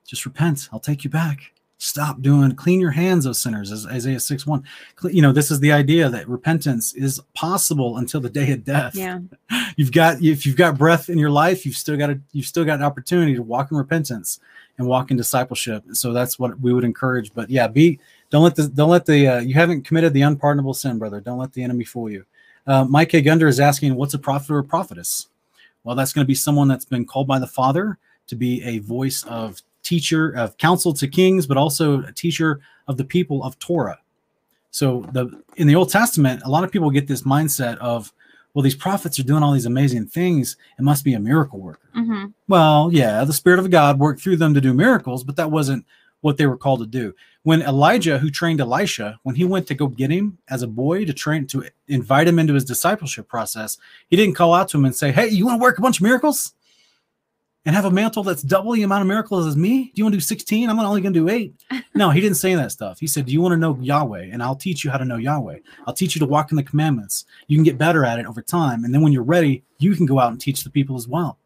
Just 0.05 0.26
repent. 0.26 0.67
I'll 0.73 0.80
take 0.80 1.03
you 1.03 1.09
back. 1.09 1.53
Stop 1.78 2.21
doing 2.21 2.55
clean 2.55 2.80
your 2.80 2.91
hands, 2.91 3.28
O 3.28 3.34
sinners, 3.34 3.71
as 3.71 3.86
Isaiah 3.86 4.19
6 4.19 4.47
1. 4.47 4.63
You 5.11 5.21
know, 5.21 5.34
this 5.34 5.51
is 5.51 5.59
the 5.59 5.73
idea 5.73 6.09
that 6.09 6.28
repentance 6.28 6.93
is 6.93 7.21
possible 7.34 7.97
until 7.97 8.21
the 8.21 8.30
day 8.30 8.51
of 8.53 8.63
death. 8.63 8.95
Yeah. 8.95 9.19
You've 9.76 9.91
got 9.91 10.21
if 10.21 10.45
you've 10.45 10.55
got 10.55 10.78
breath 10.78 11.09
in 11.09 11.17
your 11.17 11.30
life, 11.30 11.65
you've 11.65 11.76
still 11.76 11.97
got 11.97 12.09
a 12.09 12.19
you've 12.32 12.45
still 12.45 12.63
got 12.63 12.80
an 12.80 12.86
opportunity 12.86 13.36
to 13.36 13.41
walk 13.41 13.71
in 13.71 13.78
repentance 13.78 14.39
and 14.78 14.88
walk 14.88 15.11
in 15.11 15.17
discipleship. 15.17 15.84
So 15.91 16.13
that's 16.13 16.39
what 16.39 16.57
we 16.61 16.71
would 16.73 16.86
encourage. 16.86 17.34
But 17.34 17.49
yeah, 17.49 17.67
be 17.67 17.99
don't 18.30 18.43
let 18.43 18.55
the 18.55 18.69
don't 18.69 18.89
let 18.89 19.05
the 19.05 19.28
uh, 19.28 19.39
you 19.39 19.53
haven't 19.53 19.84
committed 19.84 20.13
the 20.13 20.21
unpardonable 20.21 20.73
sin, 20.73 20.97
brother. 20.97 21.19
Don't 21.19 21.38
let 21.38 21.51
the 21.51 21.63
enemy 21.63 21.84
fool 21.84 22.09
you. 22.09 22.26
Uh, 22.67 22.86
Mike 22.86 23.13
A. 23.13 23.21
Gunder 23.21 23.47
is 23.47 23.59
asking, 23.59 23.95
what's 23.95 24.13
a 24.13 24.19
prophet 24.19 24.49
or 24.51 24.59
a 24.59 24.63
prophetess? 24.63 25.28
Well, 25.84 25.95
that's 25.95 26.13
going 26.13 26.26
to 26.26 26.28
be 26.28 26.36
someone 26.36 26.67
that's 26.67 26.86
been 26.86 27.05
called 27.05 27.28
by 27.28 27.38
the 27.38 27.47
Father 27.47 27.97
to 28.28 28.36
be 28.36 28.63
a 28.63 28.80
voice 28.80 29.23
of 29.23 29.61
teacher 29.86 30.31
of 30.31 30.57
counsel 30.57 30.93
to 30.93 31.07
kings, 31.07 31.47
but 31.47 31.57
also 31.57 32.01
a 32.03 32.11
teacher 32.11 32.59
of 32.88 32.97
the 32.97 33.05
people 33.05 33.43
of 33.43 33.57
Torah. 33.59 33.99
So 34.71 35.07
the 35.13 35.41
in 35.55 35.67
the 35.67 35.75
Old 35.75 35.89
Testament, 35.89 36.41
a 36.43 36.49
lot 36.49 36.65
of 36.65 36.71
people 36.71 36.89
get 36.89 37.07
this 37.07 37.21
mindset 37.21 37.77
of, 37.77 38.11
well, 38.53 38.63
these 38.63 38.75
prophets 38.75 39.17
are 39.19 39.23
doing 39.23 39.41
all 39.41 39.53
these 39.53 39.65
amazing 39.65 40.07
things. 40.07 40.57
It 40.77 40.81
must 40.81 41.05
be 41.05 41.13
a 41.13 41.19
miracle 41.19 41.61
worker. 41.61 41.89
Mm-hmm. 41.95 42.25
Well, 42.49 42.89
yeah, 42.91 43.23
the 43.23 43.33
Spirit 43.33 43.59
of 43.59 43.69
God 43.69 43.99
worked 43.99 44.21
through 44.21 44.38
them 44.38 44.53
to 44.53 44.59
do 44.59 44.73
miracles, 44.73 45.23
but 45.23 45.38
that 45.38 45.51
wasn't 45.51 45.86
what 46.21 46.38
they 46.38 46.47
were 46.47 46.57
called 46.57 46.79
to 46.79 46.88
do. 46.88 47.13
When 47.43 47.61
Elijah, 47.61 48.17
who 48.17 48.31
trained 48.31 48.59
Elisha, 48.59 49.19
when 49.21 49.36
he 49.36 49.45
went 49.45 49.67
to 49.67 49.75
go 49.75 49.88
get 49.88 50.09
him 50.09 50.39
as 50.49 50.63
a 50.63 50.67
boy 50.67 51.05
to 51.05 51.13
train 51.13 51.45
to 51.47 51.69
invite 51.88 52.27
him 52.27 52.39
into 52.39 52.55
his 52.55 52.65
discipleship 52.65 53.27
process, 53.27 53.77
he 54.09 54.15
didn't 54.15 54.33
call 54.33 54.55
out 54.55 54.67
to 54.69 54.77
him 54.77 54.86
and 54.86 54.95
say, 54.95 55.11
Hey, 55.11 55.29
you 55.29 55.45
want 55.45 55.59
to 55.59 55.63
work 55.63 55.77
a 55.77 55.81
bunch 55.83 55.99
of 55.99 56.03
miracles? 56.03 56.54
And 57.66 57.76
have 57.76 57.86
a 57.86 57.91
mantle 57.91 58.22
that's 58.22 58.43
double 58.43 58.74
the 58.74 58.84
amount 58.84 59.01
of 59.01 59.07
miracles 59.07 59.47
as 59.47 59.57
me? 59.57 59.86
Do 59.86 59.91
you 59.95 60.03
want 60.03 60.13
to 60.13 60.18
do 60.18 60.22
16? 60.22 60.70
I'm 60.70 60.80
only 60.80 61.01
going 61.01 61.13
to 61.13 61.20
do 61.20 61.30
eight. 61.30 61.53
No, 61.97 62.09
he 62.09 62.20
didn't 62.20 62.36
say 62.36 62.53
that 62.55 62.74
stuff. 62.74 62.99
He 62.99 63.07
said, 63.07 63.26
Do 63.26 63.32
you 63.32 63.39
want 63.39 63.53
to 63.53 63.57
know 63.57 63.78
Yahweh? 63.80 64.28
And 64.30 64.43
I'll 64.43 64.57
teach 64.57 64.84
you 64.84 64.91
how 64.91 64.97
to 64.97 65.05
know 65.05 65.16
Yahweh. 65.16 65.59
I'll 65.88 65.93
teach 65.93 66.13
you 66.13 66.20
to 66.20 66.26
walk 66.26 66.51
in 66.51 66.57
the 66.57 66.63
commandments. 66.63 67.24
You 67.47 67.55
can 67.55 67.63
get 67.63 67.78
better 67.78 68.03
at 68.03 68.20
it 68.20 68.26
over 68.26 68.41
time. 68.41 68.84
And 68.84 68.93
then 68.93 69.01
when 69.01 69.13
you're 69.13 69.24
ready, 69.24 69.63
you 69.78 69.95
can 69.95 70.05
go 70.05 70.20
out 70.20 70.32
and 70.32 70.41
teach 70.41 70.66
the 70.66 70.70
people 70.70 70.97
as 70.97 71.07
well. 71.07 71.38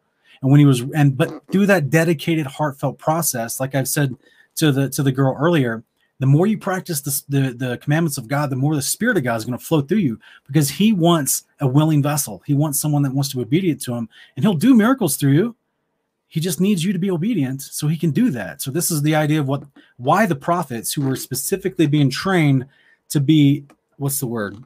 And 0.42 0.50
when 0.50 0.58
he 0.58 0.66
was, 0.66 0.80
and 0.92 1.16
but 1.16 1.46
through 1.52 1.66
that 1.66 1.88
dedicated, 1.88 2.46
heartfelt 2.46 2.98
process, 2.98 3.60
like 3.60 3.76
I've 3.76 3.86
said 3.86 4.16
to 4.56 4.72
the 4.72 4.88
to 4.90 5.04
the 5.04 5.12
girl 5.12 5.36
earlier, 5.38 5.84
the 6.20 6.26
more 6.26 6.46
you 6.46 6.58
practice 6.58 7.00
the, 7.00 7.22
the, 7.28 7.54
the 7.54 7.78
commandments 7.78 8.18
of 8.18 8.28
God, 8.28 8.50
the 8.50 8.56
more 8.56 8.74
the 8.74 8.82
Spirit 8.82 9.16
of 9.16 9.24
God 9.24 9.36
is 9.36 9.44
going 9.44 9.58
to 9.58 9.64
flow 9.64 9.80
through 9.80 9.98
you 9.98 10.18
because 10.46 10.68
He 10.68 10.92
wants 10.92 11.44
a 11.60 11.66
willing 11.66 12.02
vessel. 12.02 12.42
He 12.46 12.54
wants 12.54 12.78
someone 12.80 13.02
that 13.02 13.14
wants 13.14 13.30
to 13.30 13.36
be 13.36 13.42
obedient 13.42 13.80
to 13.82 13.94
Him, 13.94 14.08
and 14.36 14.44
He'll 14.44 14.54
do 14.54 14.74
miracles 14.74 15.16
through 15.16 15.32
you. 15.32 15.56
He 16.30 16.40
just 16.40 16.60
needs 16.60 16.84
you 16.84 16.92
to 16.92 16.98
be 16.98 17.10
obedient 17.10 17.60
so 17.60 17.88
He 17.88 17.98
can 17.98 18.12
do 18.12 18.30
that. 18.30 18.62
So 18.62 18.70
this 18.70 18.90
is 18.90 19.02
the 19.02 19.16
idea 19.16 19.40
of 19.40 19.48
what 19.48 19.64
why 19.98 20.24
the 20.24 20.36
prophets 20.36 20.92
who 20.92 21.02
were 21.02 21.16
specifically 21.16 21.86
being 21.86 22.08
trained 22.08 22.66
to 23.10 23.20
be 23.20 23.66
what's 23.96 24.20
the 24.20 24.26
word? 24.26 24.56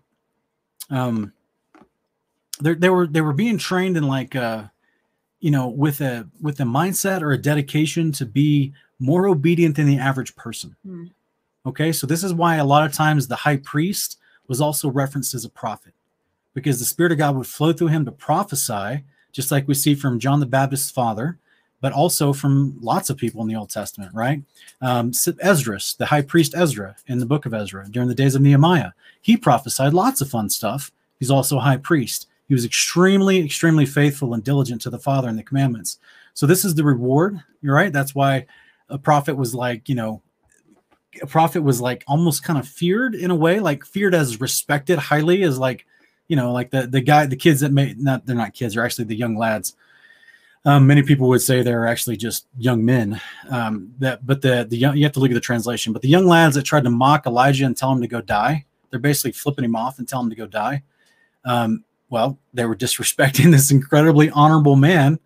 Um, 0.91 1.33
they 2.61 2.75
they 2.75 2.91
were 2.91 3.07
they 3.07 3.23
were 3.23 3.33
being 3.33 3.59
trained 3.59 3.97
in 3.97 4.07
like 4.07 4.37
uh, 4.37 4.65
you 5.41 5.51
know 5.51 5.69
with 5.69 6.01
a 6.03 6.29
with 6.41 6.61
a 6.61 6.65
mindset 6.65 7.23
or 7.23 7.33
a 7.33 7.39
dedication 7.39 8.13
to 8.13 8.27
be 8.27 8.75
more 8.99 9.27
obedient 9.27 9.77
than 9.77 9.87
the 9.87 9.99
average 9.99 10.37
person. 10.37 10.77
Mm. 10.87 11.11
Okay, 11.67 11.93
so 11.93 12.07
this 12.07 12.23
is 12.23 12.35
why 12.35 12.57
a 12.57 12.65
lot 12.65 12.85
of 12.85 12.93
times 12.93 13.27
the 13.27 13.37
high 13.37 13.57
priest 13.57 14.19
was 14.49 14.61
also 14.61 14.91
referenced 14.91 15.35
as 15.35 15.47
a 15.47 15.51
prophet 15.51 15.95
because 16.53 16.79
the 16.79 16.85
Spirit 16.85 17.13
of 17.13 17.19
God 17.19 17.37
would 17.37 17.47
flow 17.47 17.73
through 17.73 17.89
him 17.89 18.05
to 18.05 18.13
prophesy, 18.13 19.05
just 19.33 19.51
like 19.51 19.67
we 19.67 19.75
see 19.75 19.95
from 19.95 20.21
John 20.21 20.41
the 20.41 20.47
Baptist's 20.47 20.91
father, 20.91 21.39
but 21.85 21.93
also 21.93 22.33
from 22.33 22.79
lots 22.81 23.11
of 23.11 23.19
people 23.19 23.43
in 23.43 23.47
the 23.47 23.55
Old 23.55 23.69
Testament, 23.69 24.11
right? 24.15 24.41
Um, 24.81 25.13
Esdras, 25.43 25.95
the 25.99 26.07
high 26.07 26.23
priest 26.23 26.55
Ezra 26.57 26.97
in 27.09 27.19
the 27.19 27.27
book 27.27 27.45
of 27.45 27.53
Ezra 27.53 27.87
during 27.91 28.09
the 28.09 28.15
days 28.15 28.35
of 28.35 28.41
Nehemiah, 28.41 28.93
he 29.21 29.37
prophesied 29.37 29.93
lots 29.93 30.23
of 30.23 30.31
fun 30.31 30.49
stuff. 30.49 30.91
He's 31.19 31.31
also 31.31 31.59
a 31.59 31.61
high 31.61 31.77
priest. 31.77 32.29
He 32.49 32.55
was 32.55 32.65
extremely, 32.65 33.45
extremely 33.45 33.85
faithful 33.85 34.33
and 34.33 34.43
diligent 34.43 34.81
to 34.81 34.89
the 34.89 34.99
Father 34.99 35.29
and 35.29 35.39
the 35.39 35.43
commandments. 35.43 35.99
So 36.33 36.47
this 36.47 36.65
is 36.65 36.75
the 36.75 36.85
reward. 36.85 37.39
You're 37.61 37.75
right. 37.75 37.93
That's 37.93 38.15
why 38.15 38.47
a 38.89 38.97
prophet 38.97 39.37
was 39.37 39.55
like, 39.55 39.87
you 39.87 39.95
know, 39.95 40.23
a 41.21 41.27
prophet 41.27 41.61
was 41.61 41.83
like 41.83 42.03
almost 42.07 42.45
kind 42.45 42.59
of 42.59 42.67
feared 42.67 43.15
in 43.15 43.31
a 43.31 43.37
way, 43.37 43.61
like 43.61 43.85
feared 43.85 44.15
as 44.15 44.41
respected 44.41 44.99
highly 44.99 45.43
as 45.43 45.59
like, 45.59 45.85
you 46.29 46.37
know, 46.37 46.51
like 46.51 46.71
the 46.71 46.87
the 46.87 47.03
guy, 47.03 47.27
the 47.27 47.37
kids 47.37 47.61
that 47.61 47.73
made 47.73 48.01
not 48.01 48.25
they're 48.25 48.35
not 48.35 48.55
kids, 48.55 48.73
they're 48.73 48.87
actually 48.87 49.05
the 49.05 49.17
young 49.17 49.37
lads. 49.37 49.77
Um, 50.67 50.87
many 50.87 51.03
people 51.03 51.29
would 51.29 51.43
say 51.43 51.63
they're 51.63 51.87
actually 51.87 52.17
just 52.17 52.47
young 52.57 52.85
men. 52.85 53.21
Um, 53.51 53.93
that, 53.99 54.27
but 54.27 54.41
the 54.41 54.67
the 54.69 54.77
young, 54.77 54.97
you 54.97 55.05
have 55.05 55.13
to 55.13 55.21
look 55.21 55.31
at 55.31 55.35
the 55.35 55.41
translation. 55.41 55.93
But 55.93 56.03
the 56.03 56.09
young 56.09 56.27
lads 56.27 56.55
that 56.55 56.63
tried 56.63 56.85
to 56.85 56.91
mock 56.91 57.27
Elijah 57.27 57.67
and 57.67 57.77
tell 57.77 57.93
him 57.93 58.01
to 58.01 58.09
go 58.09 58.21
die, 58.21 58.65
they're 58.91 59.01
basically 59.01 59.33
flipping 59.33 59.65
him 59.65 59.77
off 59.77 59.99
and 59.99 60.09
telling 60.09 60.27
him 60.27 60.31
to 60.31 60.37
go 60.37 60.47
die. 60.47 60.83
Um, 61.45 61.85
well, 62.09 62.39
they 62.55 62.65
were 62.65 62.77
disrespecting 62.85 63.51
this 63.51 63.71
incredibly 63.71 64.31
honorable 64.31 64.77
man 64.77 65.19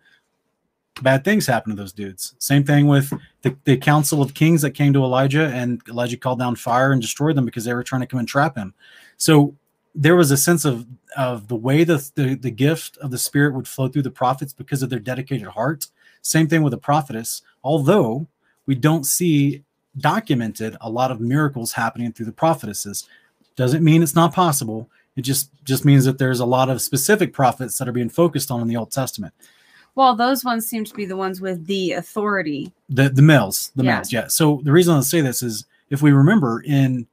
bad 1.01 1.23
things 1.23 1.45
happen 1.45 1.75
to 1.75 1.81
those 1.81 1.93
dudes. 1.93 2.35
Same 2.39 2.63
thing 2.63 2.87
with 2.87 3.11
the, 3.41 3.55
the 3.63 3.77
council 3.77 4.21
of 4.21 4.33
kings 4.33 4.61
that 4.61 4.71
came 4.71 4.93
to 4.93 5.03
Elijah, 5.03 5.47
and 5.47 5.81
Elijah 5.87 6.17
called 6.17 6.39
down 6.39 6.55
fire 6.55 6.91
and 6.91 7.01
destroyed 7.01 7.35
them 7.35 7.45
because 7.45 7.65
they 7.65 7.73
were 7.73 7.83
trying 7.83 8.01
to 8.01 8.07
come 8.07 8.19
and 8.19 8.27
trap 8.27 8.55
him. 8.55 8.73
So 9.17 9.55
there 9.95 10.15
was 10.15 10.31
a 10.31 10.37
sense 10.37 10.65
of 10.65 10.85
of 11.17 11.47
the 11.47 11.55
way 11.55 11.83
the, 11.83 12.07
the, 12.15 12.35
the 12.35 12.51
gift 12.51 12.97
of 12.97 13.09
the 13.09 13.17
spirit 13.17 13.53
would 13.53 13.67
flow 13.67 13.87
through 13.87 14.03
the 14.03 14.11
prophets 14.11 14.53
because 14.53 14.83
of 14.83 14.89
their 14.89 14.99
dedicated 14.99 15.47
heart. 15.47 15.87
Same 16.21 16.47
thing 16.47 16.61
with 16.61 16.71
the 16.71 16.77
prophetess, 16.77 17.41
although 17.63 18.27
we 18.67 18.75
don't 18.75 19.05
see 19.05 19.63
documented 19.97 20.77
a 20.81 20.89
lot 20.89 21.11
of 21.11 21.19
miracles 21.19 21.73
happening 21.73 22.11
through 22.11 22.27
the 22.27 22.31
prophetesses. 22.31 23.07
Doesn't 23.55 23.83
mean 23.83 24.03
it's 24.03 24.15
not 24.15 24.33
possible. 24.33 24.89
It 25.15 25.21
just 25.21 25.49
just 25.63 25.83
means 25.83 26.05
that 26.05 26.17
there's 26.17 26.39
a 26.39 26.45
lot 26.45 26.69
of 26.69 26.81
specific 26.81 27.33
prophets 27.33 27.77
that 27.77 27.87
are 27.87 27.91
being 27.91 28.09
focused 28.09 28.51
on 28.51 28.61
in 28.61 28.67
the 28.67 28.77
Old 28.77 28.91
Testament. 28.91 29.33
Well, 29.95 30.15
those 30.15 30.45
ones 30.45 30.65
seem 30.67 30.85
to 30.85 30.93
be 30.93 31.05
the 31.05 31.17
ones 31.17 31.41
with 31.41 31.65
the 31.65 31.93
authority. 31.93 32.71
The 32.89 33.09
the 33.09 33.21
males, 33.21 33.71
the 33.75 33.83
Yeah. 33.83 33.95
males, 33.95 34.13
yeah. 34.13 34.27
So 34.27 34.61
the 34.63 34.71
reason 34.71 34.95
I 34.95 35.01
say 35.01 35.21
this 35.21 35.41
is 35.43 35.65
if 35.89 36.01
we 36.01 36.11
remember 36.11 36.61
in 36.61 37.07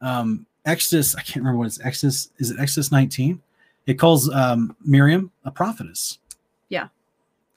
um, 0.00 0.46
Exodus, 0.64 1.14
I 1.16 1.22
can't 1.22 1.36
remember 1.38 1.58
what 1.58 1.66
it's 1.66 1.80
Exodus. 1.84 2.30
Is 2.38 2.50
it 2.50 2.60
Exodus 2.60 2.92
19? 2.92 3.40
It 3.86 3.94
calls 3.94 4.30
um, 4.32 4.76
Miriam 4.84 5.30
a 5.44 5.50
prophetess. 5.50 6.18
Yeah. 6.68 6.88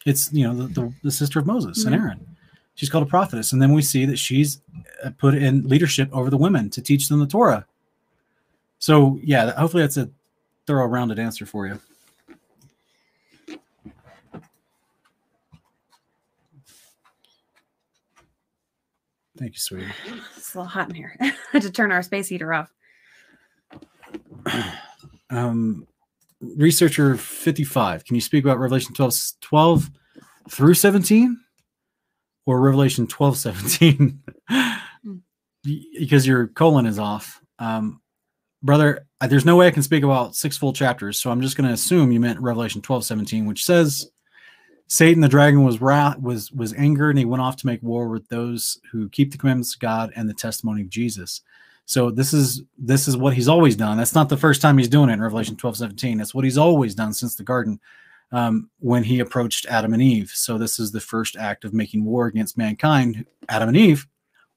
It's 0.06 0.32
you 0.34 0.44
know 0.48 0.56
the, 0.56 0.68
the, 0.82 0.94
the 1.04 1.12
sister 1.12 1.40
of 1.40 1.46
Moses 1.46 1.86
and 1.86 1.96
Mhm. 1.96 2.00
Aaron. 2.00 2.28
She's 2.76 2.90
called 2.90 3.06
a 3.08 3.10
prophetess, 3.10 3.54
and 3.54 3.62
then 3.62 3.72
we 3.74 3.82
see 3.82 4.06
that 4.06 4.18
she's 4.20 4.60
uh, 5.04 5.12
put 5.18 5.34
in 5.36 5.68
leadership 5.68 6.10
over 6.12 6.30
the 6.30 6.38
women 6.38 6.70
to 6.72 6.82
teach 6.82 7.08
them 7.08 7.20
the 7.20 7.26
Torah. 7.28 7.66
So 8.80 9.20
yeah, 9.24 9.52
hopefully 9.52 9.84
that's 9.84 9.98
a 9.98 10.10
thorough, 10.68 10.86
rounded 10.88 11.18
answer 11.20 11.46
for 11.46 11.68
you. 11.68 11.80
Thank 19.38 19.54
you, 19.54 19.60
sweetie. 19.60 19.88
It's 20.38 20.54
a 20.56 20.60
little 20.60 20.70
hot 20.70 20.90
in 20.90 20.96
here. 20.96 21.16
I 21.22 21.34
had 21.52 21.62
to 21.64 21.72
turn 21.72 21.92
our 21.92 22.02
space 22.02 22.28
heater 22.28 22.54
off. 22.54 22.72
um, 25.30 25.88
researcher 26.42 27.16
55 27.18 28.06
can 28.06 28.16
you 28.16 28.22
speak 28.22 28.44
about 28.44 28.60
revelation 28.60 28.94
12 28.94 29.14
12 29.42 29.90
through 30.50 30.74
17 30.74 31.40
or 32.46 32.60
revelation 32.60 33.08
12 33.08 33.38
17 33.38 34.22
because 35.64 36.28
your 36.28 36.48
colon 36.48 36.86
is 36.86 37.00
off. 37.00 37.42
Um, 37.58 38.02
brother 38.66 39.06
there's 39.30 39.46
no 39.46 39.56
way 39.56 39.68
i 39.68 39.72
can 39.72 39.84
speak 39.84 40.04
about 40.04 40.36
six 40.36 40.58
full 40.58 40.74
chapters 40.74 41.22
so 41.22 41.30
i'm 41.30 41.42
just 41.42 41.56
going 41.56 41.68
to 41.68 41.74
assume 41.74 42.12
you 42.12 42.20
meant 42.20 42.40
revelation 42.42 42.82
12 42.82 43.06
17 43.06 43.46
which 43.46 43.64
says 43.64 44.10
satan 44.88 45.22
the 45.22 45.28
dragon 45.28 45.64
was 45.64 45.80
wrath 45.80 46.20
was 46.20 46.52
was 46.52 46.74
angered 46.74 47.12
and 47.12 47.20
he 47.20 47.26
went 47.26 47.42
off 47.42 47.56
to 47.56 47.68
make 47.68 47.82
war 47.84 48.10
with 48.10 48.28
those 48.30 48.80
who 48.92 49.08
keep 49.10 49.32
the 49.32 49.38
commandments 49.38 49.76
of 49.76 49.80
god 49.80 50.12
and 50.16 50.28
the 50.28 50.34
testimony 50.34 50.82
of 50.82 50.90
jesus 50.90 51.42
so 51.86 52.10
this 52.10 52.34
is 52.34 52.64
this 52.78 53.08
is 53.08 53.16
what 53.16 53.34
he's 53.34 53.48
always 53.48 53.76
done. 53.76 53.98
That's 53.98 54.16
not 54.16 54.28
the 54.28 54.38
first 54.38 54.62
time 54.62 54.78
he's 54.78 54.90
doing 54.90 55.10
it 55.10 55.14
in 55.14 55.22
Revelation 55.22 55.56
12, 55.56 55.78
17. 55.78 56.18
That's 56.18 56.34
what 56.34 56.44
he's 56.44 56.58
always 56.58 56.96
done 56.96 57.14
since 57.14 57.36
the 57.36 57.44
garden 57.44 57.80
um, 58.32 58.70
when 58.80 59.04
he 59.04 59.20
approached 59.20 59.68
Adam 59.68 59.94
and 59.94 60.02
Eve. 60.02 60.32
So 60.34 60.58
this 60.58 60.80
is 60.80 60.92
the 60.92 61.00
first 61.00 61.38
act 61.38 61.64
of 61.64 61.74
making 61.74 62.04
war 62.04 62.26
against 62.26 62.58
mankind. 62.58 63.26
Adam 63.50 63.70
and 63.70 63.78
Eve 63.78 64.08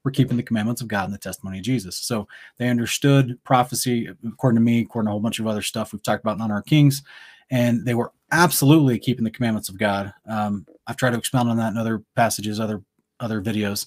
were 0.03 0.11
keeping 0.11 0.37
the 0.37 0.43
commandments 0.43 0.81
of 0.81 0.87
God 0.87 1.05
and 1.05 1.13
the 1.13 1.19
testimony 1.19 1.59
of 1.59 1.63
Jesus. 1.63 1.95
So 1.97 2.27
they 2.57 2.67
understood 2.67 3.37
prophecy, 3.43 4.09
according 4.27 4.55
to 4.55 4.61
me, 4.61 4.81
according 4.81 5.07
to 5.07 5.11
a 5.11 5.13
whole 5.13 5.19
bunch 5.19 5.39
of 5.39 5.45
other 5.45 5.61
stuff 5.61 5.93
we've 5.93 6.01
talked 6.01 6.23
about 6.23 6.37
in 6.37 6.41
On 6.41 6.51
Our 6.51 6.63
Kings, 6.63 7.03
and 7.51 7.85
they 7.85 7.93
were 7.93 8.11
absolutely 8.31 8.97
keeping 8.97 9.23
the 9.23 9.31
commandments 9.31 9.69
of 9.69 9.77
God. 9.77 10.13
Um, 10.27 10.65
I've 10.87 10.97
tried 10.97 11.11
to 11.11 11.17
expound 11.17 11.49
on 11.49 11.57
that 11.57 11.71
in 11.71 11.77
other 11.77 12.01
passages, 12.15 12.59
other 12.59 12.81
other 13.19 13.41
videos 13.41 13.85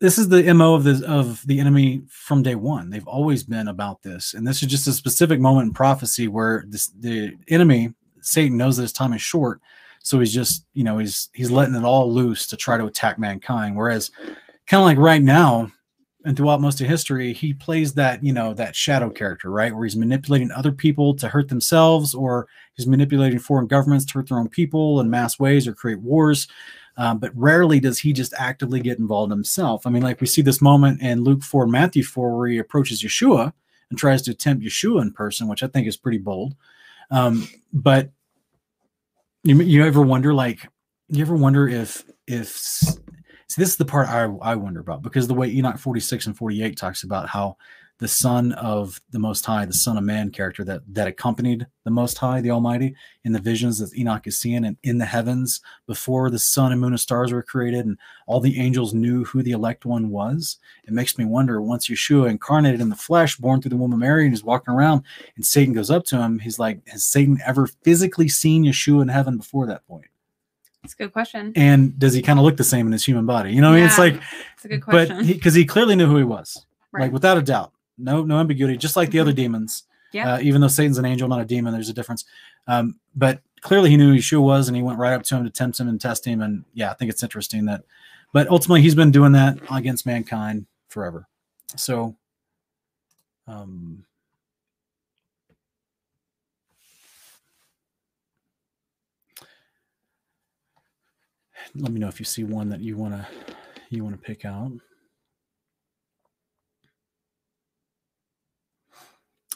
this 0.00 0.18
is 0.18 0.28
the 0.28 0.52
mo 0.54 0.74
of 0.74 0.84
the 0.84 1.06
of 1.06 1.46
the 1.46 1.60
enemy 1.60 2.02
from 2.08 2.42
day 2.42 2.54
one. 2.54 2.90
They've 2.90 3.06
always 3.06 3.42
been 3.42 3.68
about 3.68 4.02
this 4.02 4.34
and 4.34 4.46
this 4.46 4.62
is 4.62 4.68
just 4.68 4.88
a 4.88 4.92
specific 4.92 5.40
moment 5.40 5.68
in 5.68 5.74
prophecy 5.74 6.28
where 6.28 6.64
this 6.68 6.88
the 7.00 7.36
enemy 7.48 7.92
satan 8.20 8.56
knows 8.56 8.76
that 8.76 8.82
his 8.82 8.92
time 8.92 9.12
is 9.12 9.20
short 9.20 9.60
so 10.04 10.20
he's 10.20 10.32
just 10.32 10.66
you 10.74 10.84
know 10.84 10.98
he's 10.98 11.30
he's 11.32 11.50
letting 11.50 11.74
it 11.74 11.82
all 11.82 12.12
loose 12.12 12.46
to 12.48 12.56
try 12.56 12.76
to 12.76 12.84
attack 12.84 13.18
mankind. 13.18 13.74
Whereas 13.74 14.10
kind 14.66 14.80
of 14.80 14.84
like 14.84 14.98
right 14.98 15.22
now 15.22 15.72
and 16.24 16.36
throughout 16.36 16.60
most 16.60 16.80
of 16.80 16.86
history 16.86 17.32
he 17.32 17.52
plays 17.52 17.94
that 17.94 18.22
you 18.24 18.32
know 18.32 18.54
that 18.54 18.74
shadow 18.74 19.10
character 19.10 19.50
right 19.50 19.74
where 19.74 19.84
he's 19.84 19.96
manipulating 19.96 20.50
other 20.50 20.72
people 20.72 21.14
to 21.14 21.28
hurt 21.28 21.48
themselves 21.48 22.14
or 22.14 22.46
he's 22.74 22.86
manipulating 22.86 23.38
foreign 23.38 23.66
governments 23.66 24.04
to 24.04 24.14
hurt 24.14 24.28
their 24.28 24.38
own 24.38 24.48
people 24.48 25.00
in 25.00 25.10
mass 25.10 25.38
ways 25.38 25.68
or 25.68 25.74
create 25.74 26.00
wars 26.00 26.48
um, 26.96 27.18
but 27.18 27.32
rarely 27.34 27.80
does 27.80 27.98
he 27.98 28.12
just 28.12 28.32
actively 28.38 28.80
get 28.80 28.98
involved 28.98 29.32
himself. 29.32 29.86
I 29.86 29.90
mean, 29.90 30.02
like 30.02 30.20
we 30.20 30.26
see 30.26 30.42
this 30.42 30.62
moment 30.62 31.02
in 31.02 31.24
Luke 31.24 31.42
4, 31.42 31.66
Matthew 31.66 32.04
4, 32.04 32.36
where 32.36 32.48
he 32.48 32.58
approaches 32.58 33.02
Yeshua 33.02 33.52
and 33.90 33.98
tries 33.98 34.22
to 34.22 34.34
tempt 34.34 34.64
Yeshua 34.64 35.02
in 35.02 35.12
person, 35.12 35.48
which 35.48 35.62
I 35.62 35.66
think 35.66 35.88
is 35.88 35.96
pretty 35.96 36.18
bold. 36.18 36.54
Um, 37.10 37.48
but 37.72 38.10
you, 39.42 39.60
you 39.60 39.84
ever 39.84 40.02
wonder, 40.02 40.32
like, 40.32 40.68
you 41.08 41.20
ever 41.22 41.34
wonder 41.34 41.68
if, 41.68 42.04
if, 42.26 42.62
see, 43.54 43.62
this 43.62 43.70
is 43.70 43.76
the 43.76 43.84
part 43.84 44.08
I, 44.08 44.24
I 44.42 44.56
wonder 44.56 44.80
about 44.80 45.02
because 45.02 45.28
the 45.28 45.34
way 45.34 45.48
Enoch 45.48 45.78
46 45.78 46.26
and 46.26 46.36
48 46.36 46.76
talks 46.76 47.04
about 47.04 47.28
how 47.28 47.56
the 47.98 48.08
son 48.08 48.52
of 48.52 49.00
the 49.10 49.20
most 49.20 49.46
high 49.46 49.64
the 49.64 49.72
son 49.72 49.96
of 49.96 50.02
man 50.02 50.28
character 50.30 50.64
that 50.64 50.82
that 50.88 51.06
accompanied 51.06 51.64
the 51.84 51.90
most 51.90 52.18
high 52.18 52.40
the 52.40 52.50
almighty 52.50 52.94
in 53.22 53.32
the 53.32 53.40
visions 53.40 53.78
that 53.78 53.96
enoch 53.96 54.26
is 54.26 54.38
seeing 54.38 54.64
and 54.64 54.76
in 54.82 54.98
the 54.98 55.04
heavens 55.04 55.60
before 55.86 56.28
the 56.28 56.38
sun 56.38 56.72
and 56.72 56.80
moon 56.80 56.92
and 56.92 56.98
stars 56.98 57.32
were 57.32 57.42
created 57.42 57.86
and 57.86 57.96
all 58.26 58.40
the 58.40 58.58
angels 58.58 58.92
knew 58.92 59.24
who 59.24 59.44
the 59.44 59.52
elect 59.52 59.84
one 59.84 60.10
was 60.10 60.58
it 60.84 60.92
makes 60.92 61.16
me 61.16 61.24
wonder 61.24 61.62
once 61.62 61.88
yeshua 61.88 62.28
incarnated 62.28 62.80
in 62.80 62.88
the 62.88 62.96
flesh 62.96 63.36
born 63.36 63.62
through 63.62 63.70
the 63.70 63.76
womb 63.76 63.92
of 63.92 63.98
mary 63.98 64.24
and 64.24 64.32
he's 64.32 64.42
walking 64.42 64.74
around 64.74 65.02
and 65.36 65.46
satan 65.46 65.72
goes 65.72 65.90
up 65.90 66.04
to 66.04 66.20
him 66.20 66.40
he's 66.40 66.58
like 66.58 66.86
has 66.88 67.04
satan 67.04 67.38
ever 67.46 67.68
physically 67.84 68.28
seen 68.28 68.64
yeshua 68.64 69.02
in 69.02 69.08
heaven 69.08 69.36
before 69.36 69.66
that 69.66 69.86
point 69.86 70.06
It's 70.84 70.92
a 70.92 70.96
good 70.96 71.12
question. 71.12 71.52
and 71.56 71.98
does 71.98 72.12
he 72.12 72.20
kind 72.22 72.38
of 72.38 72.44
look 72.44 72.56
the 72.56 72.64
same 72.64 72.86
in 72.86 72.92
his 72.92 73.04
human 73.04 73.26
body? 73.26 73.52
You 73.52 73.60
know 73.62 73.70
what 73.70 73.76
i 73.76 73.80
mean 73.80 73.86
it's 73.86 73.98
like 73.98 74.20
It's 74.54 74.64
a 74.64 74.68
good 74.68 74.82
question. 74.82 75.16
but 75.18 75.26
because 75.26 75.54
he, 75.54 75.64
clearly 75.64 75.96
knew 75.96 76.06
who 76.06 76.16
he 76.18 76.24
was. 76.24 76.64
Right. 76.92 77.02
like 77.04 77.12
without 77.12 77.36
a 77.38 77.42
doubt. 77.42 77.72
No 77.98 78.22
no 78.24 78.38
ambiguity. 78.38 78.76
Just 78.76 78.94
like 78.96 79.10
the 79.10 79.18
other 79.18 79.32
demons. 79.32 79.84
Yeah. 80.12 80.34
uh, 80.34 80.40
even 80.40 80.60
though 80.60 80.68
satan's 80.68 80.98
an 80.98 81.04
angel 81.04 81.26
not 81.26 81.40
a 81.40 81.44
demon 81.44 81.72
there's 81.72 81.88
a 81.88 81.92
difference. 81.94 82.24
Um, 82.68 83.00
but 83.16 83.40
clearly 83.62 83.90
he 83.90 83.96
knew 83.96 84.12
who 84.12 84.18
yeshua 84.18 84.42
was 84.42 84.68
and 84.68 84.76
he 84.76 84.82
went 84.82 84.98
right 84.98 85.12
up 85.14 85.22
to 85.24 85.36
him 85.36 85.44
to 85.44 85.50
tempt 85.50 85.80
him 85.80 85.88
and 85.88 86.00
test 86.00 86.24
him. 86.26 86.40
And 86.42 86.64
yeah 86.74 86.90
i 86.90 86.94
think 86.94 87.10
it's 87.10 87.22
interesting 87.22 87.64
that 87.66 87.82
but 88.32 88.46
ultimately 88.48 88.82
he's 88.82 88.94
been 88.94 89.10
doing 89.10 89.32
that 89.32 89.58
against 89.72 90.06
mankind 90.06 90.66
forever. 90.88 91.26
So 91.76 92.14
um 93.46 94.04
let 101.76 101.92
me 101.92 102.00
know 102.00 102.08
if 102.08 102.18
you 102.18 102.24
see 102.24 102.44
one 102.44 102.68
that 102.68 102.80
you 102.80 102.96
want 102.96 103.14
to 103.14 103.26
you 103.90 104.02
want 104.04 104.14
to 104.14 104.26
pick 104.26 104.44
out 104.44 104.72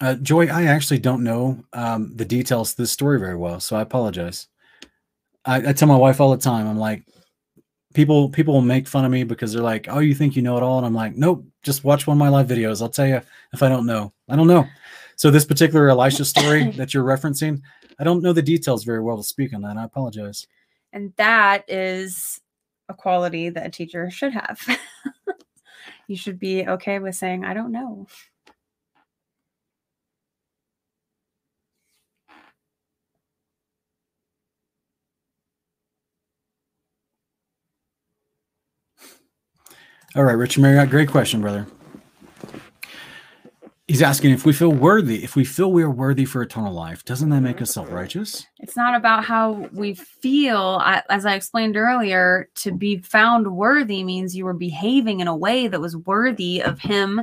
Uh, 0.00 0.14
Joy, 0.14 0.46
I 0.46 0.66
actually 0.66 1.00
don't 1.00 1.24
know 1.24 1.64
um, 1.72 2.12
the 2.14 2.24
details 2.24 2.70
of 2.70 2.76
this 2.76 2.92
story 2.92 3.18
very 3.18 3.34
well, 3.34 3.58
so 3.58 3.76
I 3.76 3.82
apologize. 3.82 4.46
I, 5.44 5.70
I 5.70 5.72
tell 5.72 5.88
my 5.88 5.96
wife 5.96 6.20
all 6.20 6.30
the 6.30 6.36
time, 6.36 6.68
I'm 6.68 6.78
like, 6.78 7.02
people 7.94 8.28
people 8.28 8.54
will 8.54 8.60
make 8.60 8.86
fun 8.86 9.04
of 9.04 9.10
me 9.10 9.24
because 9.24 9.52
they're 9.52 9.62
like, 9.62 9.86
"Oh, 9.88 9.98
you 9.98 10.14
think 10.14 10.36
you 10.36 10.42
know 10.42 10.56
it 10.56 10.62
all?" 10.62 10.78
And 10.78 10.86
I'm 10.86 10.94
like, 10.94 11.16
"Nope, 11.16 11.44
just 11.64 11.84
watch 11.84 12.06
one 12.06 12.16
of 12.16 12.18
my 12.18 12.28
live 12.28 12.46
videos. 12.46 12.80
I'll 12.80 12.88
tell 12.88 13.06
you 13.06 13.20
if 13.52 13.62
I 13.62 13.68
don't 13.68 13.86
know. 13.86 14.12
I 14.28 14.36
don't 14.36 14.46
know." 14.46 14.66
So 15.16 15.30
this 15.30 15.44
particular 15.44 15.88
Elisha 15.88 16.24
story 16.24 16.70
that 16.76 16.94
you're 16.94 17.04
referencing, 17.04 17.60
I 17.98 18.04
don't 18.04 18.22
know 18.22 18.32
the 18.32 18.42
details 18.42 18.84
very 18.84 19.00
well 19.00 19.16
to 19.16 19.24
speak 19.24 19.52
on 19.52 19.62
that. 19.62 19.76
I 19.76 19.84
apologize. 19.84 20.46
And 20.92 21.12
that 21.16 21.64
is 21.68 22.40
a 22.88 22.94
quality 22.94 23.50
that 23.50 23.66
a 23.66 23.70
teacher 23.70 24.10
should 24.10 24.32
have. 24.32 24.60
you 26.08 26.16
should 26.16 26.38
be 26.38 26.66
okay 26.66 26.98
with 26.98 27.14
saying, 27.14 27.44
I 27.44 27.54
don't 27.54 27.72
know. 27.72 28.06
All 40.16 40.24
right, 40.24 40.32
Richard 40.32 40.62
Marriott, 40.62 40.90
great 40.90 41.10
question, 41.10 41.40
brother. 41.40 41.66
He's 43.88 44.02
asking 44.02 44.32
if 44.32 44.44
we 44.44 44.52
feel 44.52 44.70
worthy, 44.70 45.24
if 45.24 45.34
we 45.34 45.46
feel 45.46 45.72
we 45.72 45.82
are 45.82 45.90
worthy 45.90 46.26
for 46.26 46.42
eternal 46.42 46.74
life, 46.74 47.06
doesn't 47.06 47.30
that 47.30 47.40
make 47.40 47.62
us 47.62 47.72
self-righteous? 47.72 48.46
It's 48.58 48.76
not 48.76 48.94
about 48.94 49.24
how 49.24 49.66
we 49.72 49.94
feel. 49.94 50.82
As 51.08 51.24
I 51.24 51.34
explained 51.34 51.74
earlier, 51.74 52.50
to 52.56 52.70
be 52.70 52.98
found 52.98 53.56
worthy 53.56 54.04
means 54.04 54.36
you 54.36 54.44
were 54.44 54.52
behaving 54.52 55.20
in 55.20 55.26
a 55.26 55.34
way 55.34 55.68
that 55.68 55.80
was 55.80 55.96
worthy 55.96 56.62
of 56.62 56.78
Him 56.78 57.22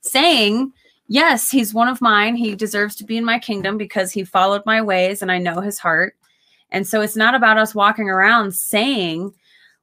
saying, 0.00 0.72
Yes, 1.06 1.50
He's 1.50 1.74
one 1.74 1.86
of 1.86 2.00
mine. 2.00 2.34
He 2.34 2.54
deserves 2.54 2.96
to 2.96 3.04
be 3.04 3.18
in 3.18 3.24
my 3.24 3.38
kingdom 3.38 3.76
because 3.76 4.10
He 4.10 4.24
followed 4.24 4.62
my 4.64 4.80
ways 4.80 5.20
and 5.20 5.30
I 5.30 5.36
know 5.36 5.60
His 5.60 5.78
heart. 5.78 6.16
And 6.70 6.86
so 6.86 7.02
it's 7.02 7.14
not 7.14 7.34
about 7.34 7.58
us 7.58 7.74
walking 7.74 8.08
around 8.08 8.54
saying, 8.54 9.34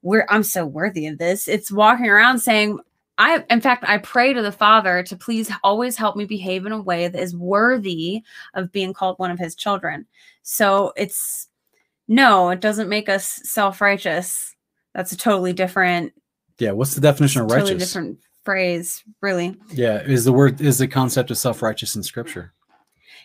we're 0.03 0.25
I'm 0.29 0.43
so 0.43 0.65
worthy 0.65 1.07
of 1.07 1.17
this. 1.17 1.47
It's 1.47 1.71
walking 1.71 2.07
around 2.07 2.39
saying, 2.39 2.79
I 3.17 3.43
in 3.49 3.61
fact 3.61 3.83
I 3.87 3.99
pray 3.99 4.33
to 4.33 4.41
the 4.41 4.51
Father 4.51 5.03
to 5.03 5.15
please 5.15 5.51
always 5.63 5.97
help 5.97 6.15
me 6.15 6.25
behave 6.25 6.65
in 6.65 6.71
a 6.71 6.81
way 6.81 7.07
that 7.07 7.21
is 7.21 7.35
worthy 7.35 8.21
of 8.55 8.71
being 8.71 8.93
called 8.93 9.19
one 9.19 9.31
of 9.31 9.39
his 9.39 9.55
children. 9.55 10.05
So 10.41 10.93
it's 10.97 11.47
no, 12.07 12.49
it 12.49 12.59
doesn't 12.59 12.89
make 12.89 13.09
us 13.09 13.39
self-righteous. 13.43 14.55
That's 14.93 15.11
a 15.11 15.17
totally 15.17 15.53
different 15.53 16.13
Yeah. 16.59 16.71
What's 16.71 16.95
the 16.95 17.01
definition 17.01 17.41
of 17.41 17.51
righteous? 17.51 17.69
totally 17.69 17.79
different 17.79 18.19
phrase, 18.43 19.03
really. 19.21 19.55
Yeah. 19.71 20.01
Is 20.01 20.25
the 20.25 20.33
word 20.33 20.59
is 20.59 20.77
the 20.79 20.87
concept 20.87 21.31
of 21.31 21.37
self-righteous 21.37 21.95
in 21.95 22.03
scripture? 22.03 22.53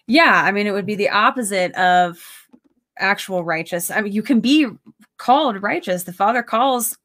Yeah, 0.07 0.43
I 0.45 0.53
mean, 0.53 0.67
it 0.67 0.73
would 0.73 0.87
be 0.87 0.95
the 0.95 1.11
opposite 1.11 1.75
of 1.75 2.19
actual 2.99 3.45
righteous. 3.45 3.91
I 3.91 4.01
mean, 4.01 4.13
you 4.13 4.23
can 4.23 4.41
be 4.41 4.67
called 5.19 5.63
righteous. 5.63 6.05
The 6.05 6.13
Father 6.13 6.43
calls 6.43 6.97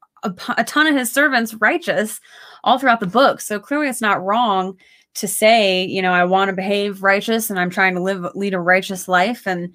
a, 0.57 0.63
ton 0.63 0.87
of 0.87 0.95
his 0.95 1.11
servants 1.11 1.53
righteous 1.55 2.19
all 2.63 2.79
throughout 2.79 2.99
the 2.99 3.07
book. 3.07 3.41
So 3.41 3.59
clearly, 3.59 3.87
it's 3.89 4.01
not 4.01 4.23
wrong 4.23 4.77
to 5.15 5.27
say, 5.27 5.85
you 5.85 6.01
know, 6.01 6.11
I 6.11 6.23
want 6.25 6.49
to 6.49 6.55
behave 6.55 7.03
righteous 7.03 7.49
and 7.49 7.59
I'm 7.59 7.69
trying 7.69 7.93
to 7.95 8.01
live 8.01 8.25
lead 8.35 8.53
a 8.53 8.59
righteous 8.59 9.07
life. 9.07 9.45
And 9.45 9.73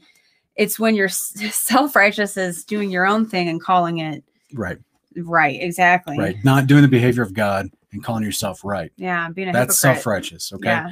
it's 0.56 0.78
when 0.78 0.94
you're 0.94 1.08
self 1.10 1.94
righteous 1.94 2.36
is 2.36 2.64
doing 2.64 2.90
your 2.90 3.06
own 3.06 3.26
thing 3.28 3.48
and 3.48 3.62
calling 3.62 3.98
it 3.98 4.24
Right. 4.54 4.78
right. 5.16 5.60
Exactly. 5.62 6.18
Right. 6.18 6.36
Not 6.44 6.66
doing 6.66 6.82
the 6.82 6.88
behavior 6.88 7.22
of 7.22 7.34
God 7.34 7.68
and 7.92 8.02
calling 8.02 8.24
yourself 8.24 8.64
right. 8.64 8.90
Yeah, 8.96 9.28
being 9.30 9.48
a 9.48 9.52
That's 9.52 9.80
hypocrite. 9.80 9.96
self 10.02 10.06
righteous. 10.06 10.52
Okay. 10.52 10.68
Yeah. 10.68 10.90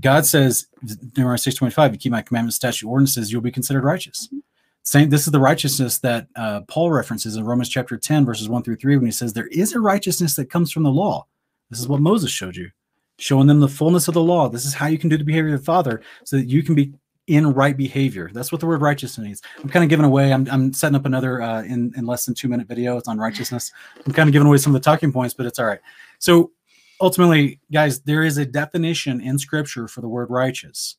God 0.00 0.26
says, 0.26 0.66
Deuteronomy 0.84 1.38
six 1.38 1.56
twenty 1.56 1.72
five, 1.72 1.92
you 1.92 1.98
keep 1.98 2.12
my 2.12 2.22
commandments, 2.22 2.56
statute, 2.56 2.88
ordinances, 2.88 3.30
you'll 3.32 3.40
be 3.40 3.52
considered 3.52 3.84
righteous. 3.84 4.26
Mm-hmm. 4.28 4.38
Same, 4.84 5.08
this 5.08 5.26
is 5.26 5.32
the 5.32 5.40
righteousness 5.40 5.98
that 5.98 6.28
uh, 6.36 6.60
Paul 6.68 6.90
references 6.92 7.36
in 7.36 7.44
Romans 7.44 7.70
chapter 7.70 7.96
10, 7.96 8.26
verses 8.26 8.50
1 8.50 8.62
through 8.62 8.76
3, 8.76 8.98
when 8.98 9.06
he 9.06 9.12
says, 9.12 9.32
There 9.32 9.46
is 9.46 9.72
a 9.72 9.80
righteousness 9.80 10.36
that 10.36 10.50
comes 10.50 10.70
from 10.70 10.82
the 10.82 10.90
law. 10.90 11.26
This 11.70 11.80
is 11.80 11.88
what 11.88 12.02
Moses 12.02 12.30
showed 12.30 12.54
you, 12.54 12.70
showing 13.18 13.46
them 13.46 13.60
the 13.60 13.68
fullness 13.68 14.08
of 14.08 14.14
the 14.14 14.22
law. 14.22 14.50
This 14.50 14.66
is 14.66 14.74
how 14.74 14.86
you 14.86 14.98
can 14.98 15.08
do 15.08 15.16
the 15.16 15.24
behavior 15.24 15.54
of 15.54 15.60
the 15.60 15.64
Father 15.64 16.02
so 16.24 16.36
that 16.36 16.50
you 16.50 16.62
can 16.62 16.74
be 16.74 16.92
in 17.26 17.50
right 17.54 17.78
behavior. 17.78 18.30
That's 18.34 18.52
what 18.52 18.60
the 18.60 18.66
word 18.66 18.82
righteousness 18.82 19.24
means. 19.24 19.42
I'm 19.62 19.70
kind 19.70 19.82
of 19.82 19.88
giving 19.88 20.04
away, 20.04 20.34
I'm, 20.34 20.46
I'm 20.50 20.74
setting 20.74 20.96
up 20.96 21.06
another 21.06 21.40
uh, 21.40 21.62
in, 21.62 21.94
in 21.96 22.04
less 22.04 22.26
than 22.26 22.34
two 22.34 22.48
minute 22.48 22.68
video. 22.68 22.98
It's 22.98 23.08
on 23.08 23.16
righteousness. 23.18 23.72
I'm 24.04 24.12
kind 24.12 24.28
of 24.28 24.34
giving 24.34 24.46
away 24.46 24.58
some 24.58 24.74
of 24.74 24.82
the 24.82 24.84
talking 24.84 25.12
points, 25.12 25.32
but 25.32 25.46
it's 25.46 25.58
all 25.58 25.64
right. 25.64 25.80
So 26.18 26.52
ultimately, 27.00 27.58
guys, 27.72 28.00
there 28.00 28.22
is 28.22 28.36
a 28.36 28.44
definition 28.44 29.22
in 29.22 29.38
scripture 29.38 29.88
for 29.88 30.02
the 30.02 30.08
word 30.08 30.28
righteous. 30.28 30.96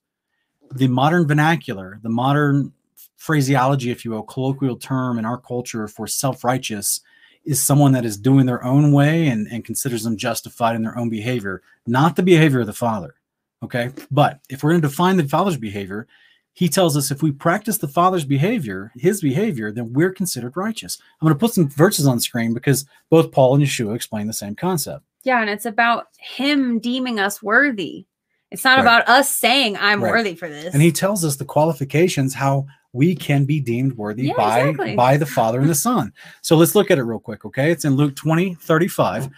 The 0.74 0.88
modern 0.88 1.28
vernacular, 1.28 2.00
the 2.02 2.10
modern 2.10 2.74
phraseology, 3.18 3.92
if 3.92 4.06
you 4.06 4.12
will, 4.12 4.24
colloquial 4.24 4.78
term 4.78 5.18
in 5.20 5.26
our 5.26 5.38
culture 5.38 5.88
for 5.88 6.08
self 6.08 6.44
righteous 6.44 7.02
is 7.46 7.64
someone 7.64 7.92
that 7.92 8.06
is 8.06 8.18
doing 8.18 8.46
their 8.46 8.64
own 8.64 8.92
way 8.92 9.28
and, 9.28 9.48
and 9.52 9.64
considers 9.64 10.04
them 10.04 10.18
justified 10.18 10.76
in 10.76 10.82
their 10.82 10.98
own 10.98 11.10
behavior, 11.10 11.62
not 11.86 12.16
the 12.16 12.24
behavior 12.24 12.62
of 12.62 12.66
the 12.68 12.74
Father. 12.74 13.16
Okay. 13.64 13.92
But 14.12 14.40
if 14.50 14.64
we're 14.64 14.72
going 14.72 14.82
to 14.82 14.88
define 14.88 15.18
the 15.18 15.28
Father's 15.28 15.58
behavior, 15.58 16.08
he 16.54 16.70
tells 16.70 16.96
us 16.98 17.12
if 17.12 17.22
we 17.22 17.32
practice 17.32 17.78
the 17.78 17.88
Father's 17.88 18.26
behavior, 18.26 18.92
his 18.96 19.22
behavior, 19.22 19.72
then 19.72 19.94
we're 19.94 20.12
considered 20.14 20.56
righteous. 20.58 20.98
I'm 21.22 21.26
going 21.28 21.36
to 21.36 21.40
put 21.40 21.54
some 21.54 21.68
verses 21.68 22.08
on 22.08 22.20
screen 22.20 22.54
because 22.54 22.86
both 23.10 23.32
Paul 23.32 23.56
and 23.56 23.64
Yeshua 23.64 23.94
explain 23.96 24.28
the 24.28 24.34
same 24.34 24.56
concept. 24.56 25.04
Yeah, 25.24 25.42
and 25.42 25.50
it's 25.50 25.66
about 25.66 26.08
him 26.18 26.80
deeming 26.80 27.20
us 27.20 27.44
worthy. 27.44 28.06
It's 28.52 28.64
not 28.64 28.78
Right. 28.78 28.82
about 28.82 29.10
us 29.10 29.36
saying 29.36 29.76
I'm 29.78 30.02
Right. 30.04 30.12
worthy 30.12 30.36
for 30.36 30.48
this. 30.48 30.74
and 30.74 30.82
he 30.82 30.92
tells 30.92 31.26
us 31.26 31.36
the 31.36 31.46
qualifications 31.46 32.34
how 32.34 32.68
we 32.96 33.14
can 33.14 33.46
be 33.46 33.60
deemed 33.60 33.94
worthy 33.98 34.28
Yeah, 34.28 34.34
by 34.38 34.60
exactly. 34.62 34.96
by 34.96 35.18
the 35.18 35.26
father 35.26 35.60
and 35.60 35.70
the 35.70 35.76
son. 35.76 36.14
So 36.42 36.56
let's 36.56 36.76
look 36.76 36.90
at 36.90 36.98
it 36.98 37.04
real 37.04 37.20
quick 37.20 37.44
okay? 37.46 37.70
It's 37.72 37.86
in 37.86 37.96
luke 37.96 38.16
20 38.16 38.56
35 38.56 39.30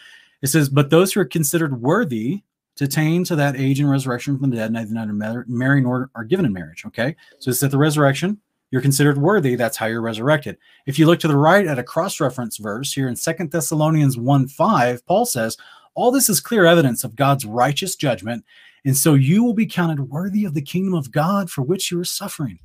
it 0.44 0.48
says 0.48 0.70
but 0.70 0.90
those 0.92 1.12
who 1.12 1.20
are 1.20 1.26
considered 1.26 1.82
worthy 1.82 2.44
to 2.76 2.84
attain 2.86 3.24
to 3.24 3.36
that 3.36 3.56
age 3.58 3.80
and 3.80 3.90
resurrection 3.90 4.38
from 4.38 4.52
the 4.52 4.58
dead 4.58 4.72
neither 4.72 4.94
neither 4.94 5.14
mar- 5.14 5.46
marry 5.48 5.82
nor 5.82 6.12
are 6.16 6.24
given 6.24 6.46
in 6.46 6.54
marriage 6.54 6.86
okay? 6.86 7.16
So 7.40 7.50
it's 7.52 7.64
at 7.64 7.72
the 7.72 7.78
resurrection. 7.78 8.40
You're 8.70 8.82
considered 8.82 9.18
worthy 9.18 9.56
that's 9.56 9.78
how 9.78 9.86
you're 9.88 10.02
resurrected. 10.02 10.58
If 10.86 11.00
you 11.00 11.06
look 11.08 11.20
to 11.22 11.28
the 11.28 11.38
right 11.38 11.66
at 11.66 11.80
a 11.80 11.84
cross-reference 11.84 12.58
verse 12.58 12.94
here 12.94 13.08
in 13.08 13.16
Second 13.16 13.52
thessalonians 13.52 14.18
1 14.18 14.48
5 14.48 15.06
paul 15.08 15.26
says 15.26 15.58
all 15.96 16.12
this 16.12 16.30
is 16.30 16.40
clear 16.40 16.66
evidence 16.66 17.04
of 17.04 17.16
god's 17.16 17.44
righteous 17.46 17.96
judgment 17.96 18.44
and 18.86 18.96
so 18.96 19.16
you 19.16 19.44
will 19.44 19.54
be 19.56 19.66
counted 19.66 20.00
worthy 20.10 20.46
of 20.46 20.54
the 20.54 20.62
kingdom 20.62 20.94
of 20.94 21.12
God 21.12 21.50
for 21.50 21.62
which 21.62 21.92
you 21.92 22.00
are 22.00 22.06
suffering. 22.06 22.60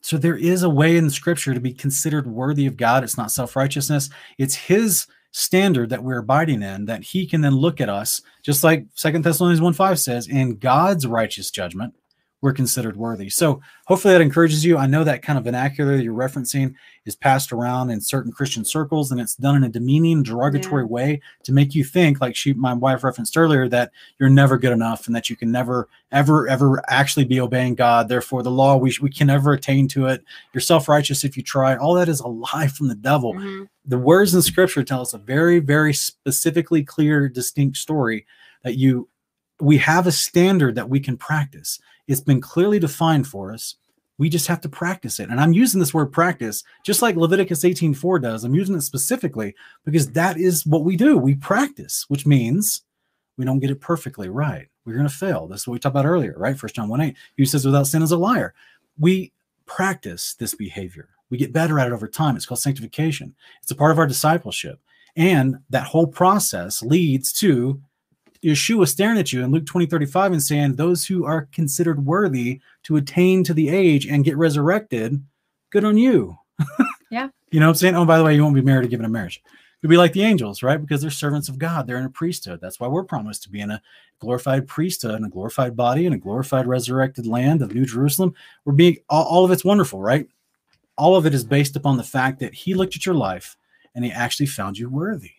So 0.00 0.16
there 0.16 0.36
is 0.36 0.62
a 0.62 0.70
way 0.70 0.96
in 0.96 1.10
scripture 1.10 1.54
to 1.54 1.60
be 1.60 1.72
considered 1.72 2.26
worthy 2.26 2.66
of 2.66 2.76
God. 2.76 3.04
It's 3.04 3.18
not 3.18 3.32
self 3.32 3.56
righteousness, 3.56 4.10
it's 4.38 4.54
His 4.54 5.06
standard 5.30 5.90
that 5.90 6.02
we're 6.02 6.18
abiding 6.18 6.62
in 6.62 6.86
that 6.86 7.02
He 7.02 7.26
can 7.26 7.40
then 7.40 7.54
look 7.54 7.80
at 7.80 7.88
us, 7.88 8.22
just 8.42 8.64
like 8.64 8.86
Second 8.94 9.24
Thessalonians 9.24 9.60
1 9.60 9.72
5 9.72 9.98
says, 9.98 10.28
in 10.28 10.56
God's 10.56 11.06
righteous 11.06 11.50
judgment, 11.50 11.94
we're 12.40 12.52
considered 12.52 12.96
worthy. 12.96 13.28
So 13.28 13.60
hopefully 13.86 14.14
that 14.14 14.20
encourages 14.20 14.64
you. 14.64 14.76
I 14.78 14.86
know 14.86 15.02
that 15.02 15.22
kind 15.22 15.38
of 15.38 15.44
vernacular 15.44 15.96
you're 15.96 16.14
referencing 16.14 16.72
is 17.04 17.16
passed 17.16 17.52
around 17.52 17.90
in 17.90 18.00
certain 18.00 18.30
Christian 18.30 18.64
circles 18.64 19.10
and 19.10 19.20
it's 19.20 19.34
done 19.34 19.56
in 19.56 19.64
a 19.64 19.68
demeaning, 19.68 20.22
derogatory 20.22 20.84
way 20.84 21.20
to 21.42 21.52
make 21.52 21.74
you 21.74 21.82
think, 21.82 22.20
like 22.20 22.36
she, 22.36 22.52
my 22.52 22.72
wife 22.74 23.02
referenced 23.02 23.36
earlier, 23.36 23.68
that 23.70 23.90
you're 24.20 24.28
never 24.28 24.56
good 24.56 24.72
enough 24.72 25.08
and 25.08 25.16
that 25.16 25.28
you 25.28 25.34
can 25.34 25.50
never, 25.50 25.88
ever, 26.12 26.46
ever 26.48 26.80
actually 26.88 27.24
be 27.24 27.40
obeying 27.40 27.74
God. 27.74 28.08
Therefore, 28.08 28.44
the 28.44 28.50
law, 28.52 28.76
we, 28.76 28.96
we 29.02 29.10
can 29.10 29.26
never 29.26 29.52
attain 29.54 29.88
to 29.88 30.06
it. 30.06 30.22
You're 30.54 30.60
self 30.60 30.88
righteous 30.88 31.24
if 31.24 31.36
you 31.36 31.42
try. 31.42 31.76
All 31.76 31.94
that 31.94 32.08
is 32.08 32.20
a 32.20 32.28
lie 32.28 32.68
from 32.68 32.86
the 32.86 32.94
devil. 32.94 33.34
Mhm. 33.34 33.68
The 33.84 33.98
words 33.98 34.34
in 34.34 34.42
scripture 34.42 34.84
tell 34.84 35.00
us 35.00 35.14
a 35.14 35.18
very, 35.18 35.58
very 35.58 35.94
specifically 35.94 36.84
clear, 36.84 37.28
distinct 37.28 37.78
story 37.78 38.26
that 38.62 38.76
you, 38.76 39.08
we 39.60 39.78
have 39.78 40.06
a 40.06 40.12
standard 40.12 40.76
that 40.76 40.88
we 40.88 41.00
can 41.00 41.16
practice. 41.16 41.80
It's 42.08 42.20
been 42.20 42.40
clearly 42.40 42.78
defined 42.78 43.28
for 43.28 43.52
us. 43.52 43.76
We 44.16 44.28
just 44.28 44.48
have 44.48 44.60
to 44.62 44.68
practice 44.68 45.20
it. 45.20 45.28
And 45.28 45.40
I'm 45.40 45.52
using 45.52 45.78
this 45.78 45.94
word 45.94 46.06
practice 46.06 46.64
just 46.84 47.02
like 47.02 47.14
Leviticus 47.14 47.64
18:4 47.64 48.20
does. 48.20 48.42
I'm 48.42 48.54
using 48.54 48.74
it 48.74 48.80
specifically 48.80 49.54
because 49.84 50.10
that 50.12 50.38
is 50.38 50.66
what 50.66 50.84
we 50.84 50.96
do. 50.96 51.16
We 51.16 51.36
practice, 51.36 52.04
which 52.08 52.26
means 52.26 52.82
we 53.36 53.44
don't 53.44 53.60
get 53.60 53.70
it 53.70 53.80
perfectly 53.80 54.28
right. 54.28 54.66
We're 54.84 54.94
going 54.94 55.08
to 55.08 55.14
fail. 55.14 55.46
This 55.46 55.60
is 55.60 55.66
what 55.68 55.74
we 55.74 55.78
talked 55.78 55.92
about 55.92 56.06
earlier, 56.06 56.34
right? 56.36 56.58
First 56.58 56.74
John 56.74 56.88
1 56.88 57.00
8. 57.00 57.16
Who 57.36 57.44
says 57.44 57.64
without 57.64 57.86
sin 57.86 58.02
is 58.02 58.10
a 58.10 58.16
liar. 58.16 58.54
We 58.98 59.32
practice 59.66 60.34
this 60.34 60.54
behavior. 60.54 61.10
We 61.30 61.38
get 61.38 61.52
better 61.52 61.78
at 61.78 61.86
it 61.86 61.92
over 61.92 62.08
time. 62.08 62.36
It's 62.36 62.46
called 62.46 62.58
sanctification. 62.58 63.36
It's 63.62 63.70
a 63.70 63.76
part 63.76 63.92
of 63.92 63.98
our 63.98 64.06
discipleship. 64.06 64.80
And 65.14 65.58
that 65.70 65.86
whole 65.86 66.06
process 66.06 66.82
leads 66.82 67.32
to 67.34 67.80
Yeshua 68.44 68.86
staring 68.86 69.18
at 69.18 69.32
you 69.32 69.42
in 69.42 69.50
Luke 69.50 69.66
20, 69.66 69.86
35 69.86 70.32
and 70.32 70.42
saying, 70.42 70.74
Those 70.74 71.04
who 71.04 71.24
are 71.24 71.48
considered 71.52 72.04
worthy 72.04 72.60
to 72.84 72.96
attain 72.96 73.44
to 73.44 73.54
the 73.54 73.68
age 73.68 74.06
and 74.06 74.24
get 74.24 74.36
resurrected, 74.36 75.22
good 75.70 75.84
on 75.84 75.96
you. 75.96 76.38
Yeah. 77.10 77.28
You 77.50 77.60
know 77.60 77.66
what 77.66 77.70
I'm 77.70 77.76
saying? 77.76 77.96
Oh, 77.96 78.04
by 78.04 78.18
the 78.18 78.24
way, 78.24 78.34
you 78.34 78.42
won't 78.42 78.54
be 78.54 78.60
married 78.60 78.84
or 78.84 78.88
given 78.88 79.06
in 79.06 79.10
a 79.10 79.12
marriage. 79.12 79.42
You'll 79.80 79.90
be 79.90 79.96
like 79.96 80.12
the 80.12 80.22
angels, 80.22 80.62
right? 80.62 80.80
Because 80.80 81.00
they're 81.00 81.10
servants 81.10 81.48
of 81.48 81.58
God. 81.58 81.86
They're 81.86 81.98
in 81.98 82.04
a 82.04 82.10
priesthood. 82.10 82.60
That's 82.60 82.80
why 82.80 82.88
we're 82.88 83.04
promised 83.04 83.44
to 83.44 83.50
be 83.50 83.60
in 83.60 83.70
a 83.70 83.80
glorified 84.18 84.66
priesthood 84.66 85.14
and 85.14 85.24
a 85.24 85.30
glorified 85.30 85.76
body 85.76 86.04
and 86.04 86.14
a 86.14 86.18
glorified 86.18 86.66
resurrected 86.66 87.26
land 87.26 87.62
of 87.62 87.74
New 87.74 87.86
Jerusalem. 87.86 88.34
We're 88.64 88.72
being 88.72 88.98
all, 89.08 89.24
all 89.24 89.44
of 89.44 89.50
it's 89.52 89.64
wonderful, 89.64 90.02
right? 90.02 90.28
All 90.96 91.14
of 91.14 91.26
it 91.26 91.34
is 91.34 91.44
based 91.44 91.76
upon 91.76 91.96
the 91.96 92.02
fact 92.02 92.40
that 92.40 92.54
he 92.54 92.74
looked 92.74 92.96
at 92.96 93.06
your 93.06 93.14
life 93.14 93.56
and 93.94 94.04
he 94.04 94.10
actually 94.10 94.46
found 94.46 94.76
you 94.76 94.90
worthy. 94.90 95.30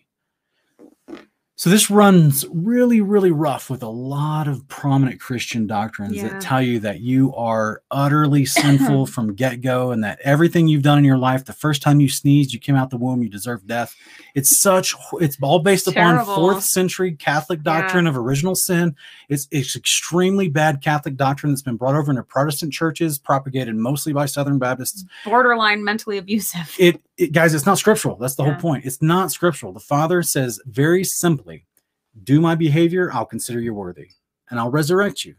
So 1.59 1.69
this 1.69 1.91
runs 1.91 2.45
really, 2.53 3.01
really 3.01 3.31
rough 3.31 3.69
with 3.69 3.83
a 3.83 3.89
lot 3.89 4.47
of 4.47 4.65
prominent 4.69 5.19
Christian 5.19 5.67
doctrines 5.67 6.15
Yeah. 6.15 6.29
that 6.29 6.41
tell 6.41 6.61
you 6.61 6.79
that 6.79 7.01
you 7.01 7.35
are 7.35 7.81
utterly 7.91 8.45
sinful 8.45 9.05
from 9.13 9.33
get-go 9.35 9.91
and 9.91 10.01
that 10.05 10.19
everything 10.23 10.69
you've 10.69 10.83
done 10.83 10.99
in 10.99 11.03
your 11.03 11.17
life, 11.17 11.43
the 11.43 11.51
first 11.51 11.81
time 11.81 11.99
you 11.99 12.07
sneezed, 12.07 12.53
you 12.53 12.61
came 12.61 12.77
out 12.77 12.91
the 12.91 12.95
womb, 12.95 13.21
you 13.21 13.27
deserve 13.27 13.67
death. 13.67 13.93
It's 14.35 14.57
such 14.57 14.95
it's 15.19 15.35
all 15.41 15.59
based 15.59 15.89
upon 15.89 16.23
fourth 16.23 16.63
century 16.63 17.11
Catholic 17.11 17.61
doctrine 17.61 18.07
of 18.07 18.15
original 18.15 18.55
sin. 18.55 18.95
It's 19.27 19.49
it's 19.51 19.75
extremely 19.75 20.47
bad 20.47 20.81
Catholic 20.81 21.17
doctrine 21.17 21.51
that's 21.51 21.61
been 21.61 21.75
brought 21.75 21.95
over 21.95 22.09
into 22.09 22.23
Protestant 22.23 22.71
churches, 22.71 23.19
propagated 23.19 23.75
mostly 23.75 24.13
by 24.13 24.27
Southern 24.27 24.59
Baptists 24.59 25.03
Borderline 25.25 25.83
mentally 25.83 26.17
abusive. 26.17 26.73
it, 26.79 27.01
it 27.19 27.31
guys 27.33 27.53
it's 27.53 27.65
not 27.65 27.77
scriptural. 27.77 28.15
That's 28.15 28.35
the 28.35 28.43
Yeah. 28.43 28.51
whole 28.53 28.61
point. 28.61 28.85
It's 28.85 29.01
not 29.01 29.31
scriptural. 29.31 29.73
The 29.73 29.79
father 29.79 30.23
says 30.23 30.59
very 30.65 31.03
simply 31.03 31.65
do 32.23 32.41
my 32.41 32.55
behavior 32.55 33.11
i'll 33.13 33.25
consider 33.25 33.61
you 33.61 33.73
worthy 33.73 34.09
and 34.49 34.59
i'll 34.59 34.71
resurrect 34.71 35.23
you. 35.25 35.35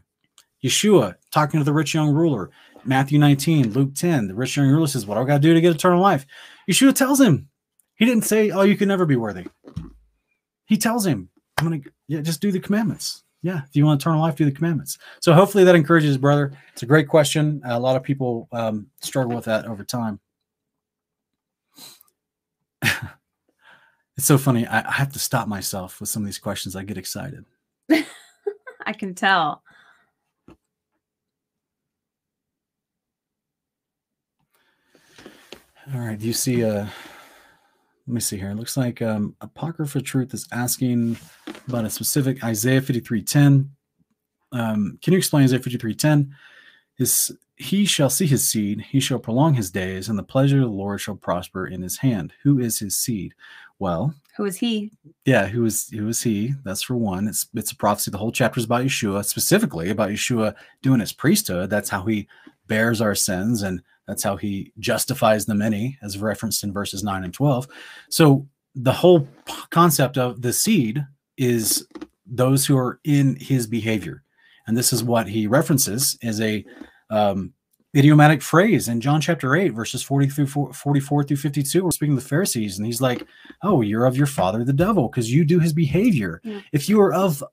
Yeshua 0.63 1.15
talking 1.31 1.59
to 1.59 1.63
the 1.63 1.73
rich 1.73 1.93
young 1.93 2.09
ruler 2.09 2.49
matthew 2.85 3.19
19 3.19 3.73
luke 3.73 3.93
10 3.93 4.27
the 4.29 4.33
rich 4.33 4.55
young 4.57 4.67
ruler 4.69 4.87
says 4.87 5.05
what 5.05 5.15
do 5.15 5.21
i 5.21 5.25
got 5.25 5.35
to 5.35 5.39
do 5.41 5.53
to 5.53 5.61
get 5.61 5.75
eternal 5.75 5.99
life? 6.01 6.25
Yeshua 6.69 6.93
tells 6.95 7.19
him 7.19 7.49
he 7.95 8.05
didn't 8.05 8.23
say 8.23 8.49
oh 8.51 8.61
you 8.61 8.77
can 8.77 8.87
never 8.87 9.05
be 9.05 9.15
worthy. 9.15 9.45
He 10.65 10.77
tells 10.77 11.05
him 11.05 11.29
i'm 11.57 11.65
gonna 11.65 11.81
yeah 12.07 12.21
just 12.21 12.41
do 12.41 12.51
the 12.51 12.59
commandments. 12.59 13.23
Yeah 13.43 13.61
if 13.67 13.75
you 13.75 13.85
want 13.85 14.01
eternal 14.01 14.21
life 14.21 14.35
do 14.35 14.45
the 14.45 14.51
commandments. 14.51 14.97
So 15.19 15.33
hopefully 15.33 15.63
that 15.65 15.75
encourages 15.75 16.17
brother. 16.17 16.51
It's 16.73 16.83
a 16.83 16.87
great 16.87 17.07
question. 17.07 17.61
A 17.65 17.79
lot 17.79 17.95
of 17.95 18.03
people 18.03 18.47
um, 18.51 18.87
struggle 19.01 19.35
with 19.35 19.45
that 19.45 19.65
over 19.65 19.83
time 19.83 20.19
It's 24.21 24.27
so 24.27 24.37
funny. 24.37 24.67
I, 24.67 24.87
I 24.87 24.91
have 24.91 25.11
to 25.13 25.17
stop 25.19 25.47
myself 25.47 25.99
with 25.99 26.07
some 26.07 26.21
of 26.21 26.27
these 26.27 26.37
questions. 26.37 26.75
I 26.75 26.83
get 26.83 26.95
excited. 26.95 27.43
I 27.89 28.93
can 28.93 29.15
tell. 29.15 29.63
All 35.91 36.01
right. 36.01 36.19
Do 36.19 36.27
you 36.27 36.33
see? 36.33 36.63
Uh, 36.63 36.85
let 38.05 38.13
me 38.13 38.19
see 38.19 38.37
here. 38.37 38.51
It 38.51 38.57
looks 38.57 38.77
like 38.77 39.01
um, 39.01 39.35
Apocrypha 39.41 40.01
Truth 40.01 40.35
is 40.35 40.47
asking 40.51 41.17
about 41.67 41.85
a 41.85 41.89
specific 41.89 42.43
Isaiah 42.43 42.83
fifty 42.83 42.99
three 42.99 43.23
ten. 43.23 43.71
Um, 44.51 44.99
can 45.01 45.13
you 45.13 45.17
explain 45.17 45.45
Isaiah 45.45 45.61
fifty 45.61 45.79
three 45.79 45.95
ten? 45.95 46.35
His 46.95 47.35
he 47.55 47.85
shall 47.85 48.09
see 48.09 48.25
his 48.25 48.47
seed, 48.47 48.81
he 48.81 48.99
shall 48.99 49.19
prolong 49.19 49.53
his 49.53 49.69
days, 49.69 50.09
and 50.09 50.17
the 50.17 50.23
pleasure 50.23 50.57
of 50.57 50.63
the 50.63 50.69
Lord 50.69 50.99
shall 50.99 51.15
prosper 51.15 51.67
in 51.67 51.81
his 51.81 51.97
hand. 51.97 52.33
Who 52.43 52.59
is 52.59 52.79
his 52.79 52.97
seed? 52.97 53.33
Well, 53.81 54.13
Who 54.37 54.45
is 54.45 54.57
he? 54.57 54.91
yeah, 55.25 55.47
who 55.47 55.65
is 55.65 55.89
who 55.89 56.07
is 56.07 56.21
he? 56.21 56.53
That's 56.63 56.83
for 56.83 56.95
one. 56.95 57.27
It's 57.27 57.47
it's 57.55 57.71
a 57.71 57.75
prophecy. 57.75 58.11
The 58.11 58.19
whole 58.19 58.31
chapter 58.31 58.59
is 58.59 58.65
about 58.65 58.85
Yeshua, 58.85 59.25
specifically 59.25 59.89
about 59.89 60.11
Yeshua 60.11 60.53
doing 60.83 60.99
his 60.99 61.11
priesthood. 61.11 61.71
That's 61.71 61.89
how 61.89 62.03
he 62.05 62.27
bears 62.67 63.01
our 63.01 63.15
sins, 63.15 63.63
and 63.63 63.81
that's 64.07 64.21
how 64.21 64.37
he 64.37 64.71
justifies 64.77 65.47
the 65.47 65.55
many, 65.55 65.97
as 66.03 66.19
referenced 66.19 66.63
in 66.63 66.71
verses 66.71 67.03
nine 67.03 67.23
and 67.23 67.33
twelve. 67.33 67.67
So 68.09 68.47
the 68.75 68.93
whole 68.93 69.27
concept 69.71 70.15
of 70.15 70.43
the 70.43 70.53
seed 70.53 71.03
is 71.37 71.87
those 72.27 72.67
who 72.67 72.77
are 72.77 72.99
in 73.03 73.35
his 73.39 73.65
behavior, 73.65 74.21
and 74.67 74.77
this 74.77 74.93
is 74.93 75.03
what 75.03 75.27
he 75.27 75.47
references 75.47 76.17
as 76.21 76.39
a 76.39 76.63
um, 77.09 77.53
idiomatic 77.95 78.41
phrase 78.41 78.87
in 78.87 79.01
John 79.01 79.19
chapter 79.21 79.55
8, 79.55 79.69
verses 79.69 80.01
40 80.03 80.27
through 80.27 80.73
44 80.73 81.23
through 81.23 81.37
52. 81.37 81.83
We're 81.83 81.91
speaking 81.91 82.15
to 82.15 82.21
the 82.21 82.27
Pharisees, 82.27 82.77
and 82.77 82.85
he's 82.85 83.01
like, 83.01 83.25
Oh, 83.63 83.81
you're 83.81 84.05
of 84.05 84.17
your 84.17 84.27
father, 84.27 84.63
the 84.63 84.73
devil, 84.73 85.07
because 85.09 85.31
you 85.31 85.43
do 85.43 85.59
his 85.59 85.73
behavior. 85.73 86.41
Yeah. 86.43 86.61
If 86.71 86.87
you 86.87 86.97
were 86.97 87.13
of 87.13 87.43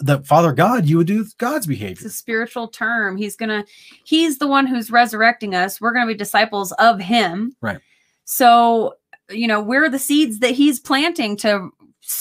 the 0.00 0.20
Father 0.20 0.52
God, 0.52 0.86
you 0.86 0.98
would 0.98 1.06
do 1.06 1.24
God's 1.38 1.66
behavior. 1.66 1.92
It's 1.92 2.04
a 2.04 2.10
spiritual 2.10 2.68
term. 2.68 3.16
He's 3.16 3.36
gonna 3.36 3.64
he's 4.04 4.38
the 4.38 4.48
one 4.48 4.66
who's 4.66 4.90
resurrecting 4.90 5.54
us. 5.54 5.80
We're 5.80 5.92
gonna 5.92 6.06
be 6.06 6.14
disciples 6.14 6.72
of 6.72 7.00
him. 7.00 7.54
Right. 7.60 7.78
So, 8.24 8.94
you 9.30 9.46
know, 9.46 9.62
we're 9.62 9.88
the 9.88 9.98
seeds 9.98 10.40
that 10.40 10.52
he's 10.52 10.80
planting 10.80 11.36
to 11.38 11.70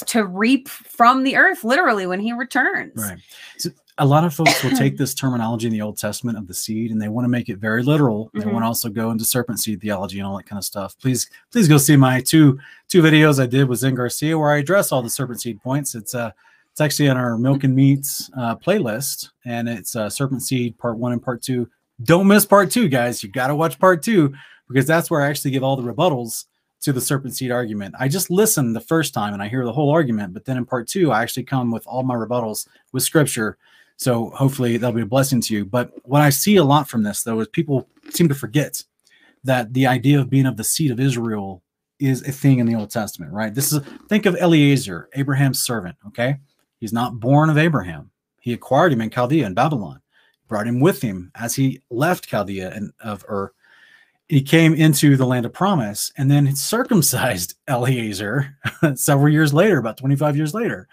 to 0.06 0.26
reap 0.26 0.70
from 0.70 1.24
the 1.24 1.36
earth, 1.36 1.64
literally, 1.64 2.08
when 2.08 2.20
he 2.20 2.32
returns. 2.32 2.94
Right. 2.96 3.18
So 3.58 3.70
a 4.00 4.06
lot 4.06 4.24
of 4.24 4.34
folks 4.34 4.64
will 4.64 4.72
take 4.72 4.98
this 4.98 5.14
terminology 5.14 5.68
in 5.68 5.74
the 5.74 5.82
Old 5.82 5.98
Testament 5.98 6.38
of 6.38 6.48
the 6.48 6.54
seed 6.54 6.92
and 6.92 7.02
they 7.02 7.10
want 7.10 7.26
to 7.26 7.30
make 7.30 7.50
it 7.50 7.58
very 7.58 7.84
literal. 7.84 8.32
They 8.34 8.42
Mhm. 8.42 8.54
want 8.54 8.64
to 8.64 8.68
also 8.68 8.90
go 8.90 9.12
into 9.12 9.24
serpent 9.26 9.60
seed 9.60 9.82
theology 9.82 10.20
and 10.20 10.28
all 10.28 10.38
that 10.38 10.46
kind 10.46 10.58
of 10.58 10.66
stuff. 10.66 10.96
Please, 11.00 11.30
please 11.52 11.68
go 11.68 11.78
see 11.78 11.96
my 11.96 12.22
two 12.22 12.60
two 12.88 13.02
videos 13.02 13.42
I 13.42 13.46
did 13.46 13.68
with 13.68 13.80
Zen 13.80 13.96
Garcia 13.96 14.38
where 14.38 14.52
I 14.52 14.58
address 14.58 14.92
all 14.92 15.02
the 15.02 15.10
serpent 15.10 15.42
seed 15.42 15.62
points. 15.62 15.96
It's 15.96 16.16
uh 16.16 16.32
it's 16.72 16.82
actually 16.82 17.08
on 17.10 17.18
our 17.18 17.38
Milk 17.38 17.64
and 17.66 17.76
Meats 17.76 18.32
uh, 18.36 18.56
playlist, 18.56 19.30
and 19.46 19.70
it's 19.70 19.96
uh, 19.96 20.10
Serpent 20.10 20.42
Seed 20.42 20.76
Part 20.80 20.98
One 20.98 21.12
and 21.12 21.22
Part 21.22 21.44
Two. 21.44 21.70
Don't 22.04 22.26
miss 22.28 22.48
Part 22.48 22.72
Two, 22.72 22.88
guys. 22.88 23.22
You 23.22 23.30
got 23.30 23.50
to 23.50 23.56
watch 23.56 23.78
Part 23.78 24.02
Two 24.02 24.34
because 24.68 24.88
that's 24.88 25.12
where 25.12 25.22
I 25.22 25.28
actually 25.30 25.52
give 25.52 25.62
all 25.64 25.76
the 25.76 25.84
rebuttals 25.84 26.46
to 26.82 26.92
the 26.92 27.00
serpent 27.00 27.36
seed 27.36 27.52
argument. 27.52 27.94
I 28.00 28.08
just 28.08 28.32
listen 28.32 28.74
the 28.74 28.82
first 28.82 29.14
time 29.14 29.34
and 29.36 29.44
I 29.44 29.50
hear 29.50 29.64
the 29.66 29.72
whole 29.72 29.92
argument, 29.92 30.34
but 30.34 30.46
then 30.46 30.58
in 30.58 30.66
Part 30.66 30.88
Two, 30.88 31.12
I 31.12 31.22
actually 31.22 31.44
come 31.44 31.70
with 31.70 31.86
all 31.86 32.02
my 32.02 32.16
rebuttals 32.16 32.68
with 32.92 33.04
Scripture. 33.04 33.60
So 33.98 34.32
hopefully 34.32 34.78
that'll 34.78 34.96
be 34.96 35.02
a 35.02 35.06
blessing 35.06 35.42
to 35.42 35.54
you. 35.54 35.66
But 35.66 35.92
what 36.04 36.22
I 36.22 36.30
see 36.30 36.58
a 36.58 36.64
lot 36.64 36.90
from 36.90 37.04
this, 37.04 37.24
though, 37.24 37.40
is 37.40 37.48
people 37.48 37.88
seem 38.10 38.28
to 38.28 38.36
forget 38.36 38.84
that 39.44 39.74
the 39.74 39.88
idea 39.88 40.20
of 40.20 40.30
being 40.30 40.46
of 40.46 40.58
the 40.58 40.64
seed 40.64 40.92
of 40.92 41.00
Israel 41.00 41.64
is 42.00 42.28
a 42.28 42.32
thing 42.32 42.60
in 42.60 42.66
the 42.66 42.76
Old 42.76 42.92
Testament, 42.92 43.32
right? 43.32 43.54
This 43.54 43.72
is 43.72 43.82
think 44.10 44.26
of 44.26 44.36
Eliezer, 44.36 45.10
Abraham's 45.14 45.62
servant. 45.62 45.96
Okay, 46.08 46.38
he's 46.80 46.94
not 46.94 47.20
born 47.20 47.50
of 47.50 47.58
Abraham. 47.58 48.10
He 48.42 48.54
acquired 48.54 48.92
him 48.92 49.02
in 49.02 49.10
Chaldea 49.10 49.46
in 49.46 49.54
Babylon, 49.54 50.02
brought 50.48 50.68
him 50.68 50.80
with 50.80 51.02
him 51.02 51.32
as 51.36 51.56
he 51.56 51.82
left 51.90 52.28
Chaldea 52.28 52.72
and 52.72 52.92
of 53.00 53.24
Ur. 53.30 53.54
He 54.28 54.42
came 54.42 54.74
into 54.74 55.16
the 55.16 55.26
land 55.26 55.46
of 55.46 55.54
promise 55.54 56.12
and 56.18 56.30
then 56.30 56.54
circumcised 56.56 57.56
Eliezer 57.70 58.58
several 58.96 59.32
years 59.32 59.54
later, 59.54 59.78
about 59.78 59.98
25 59.98 60.36
years 60.36 60.54
later, 60.54 60.88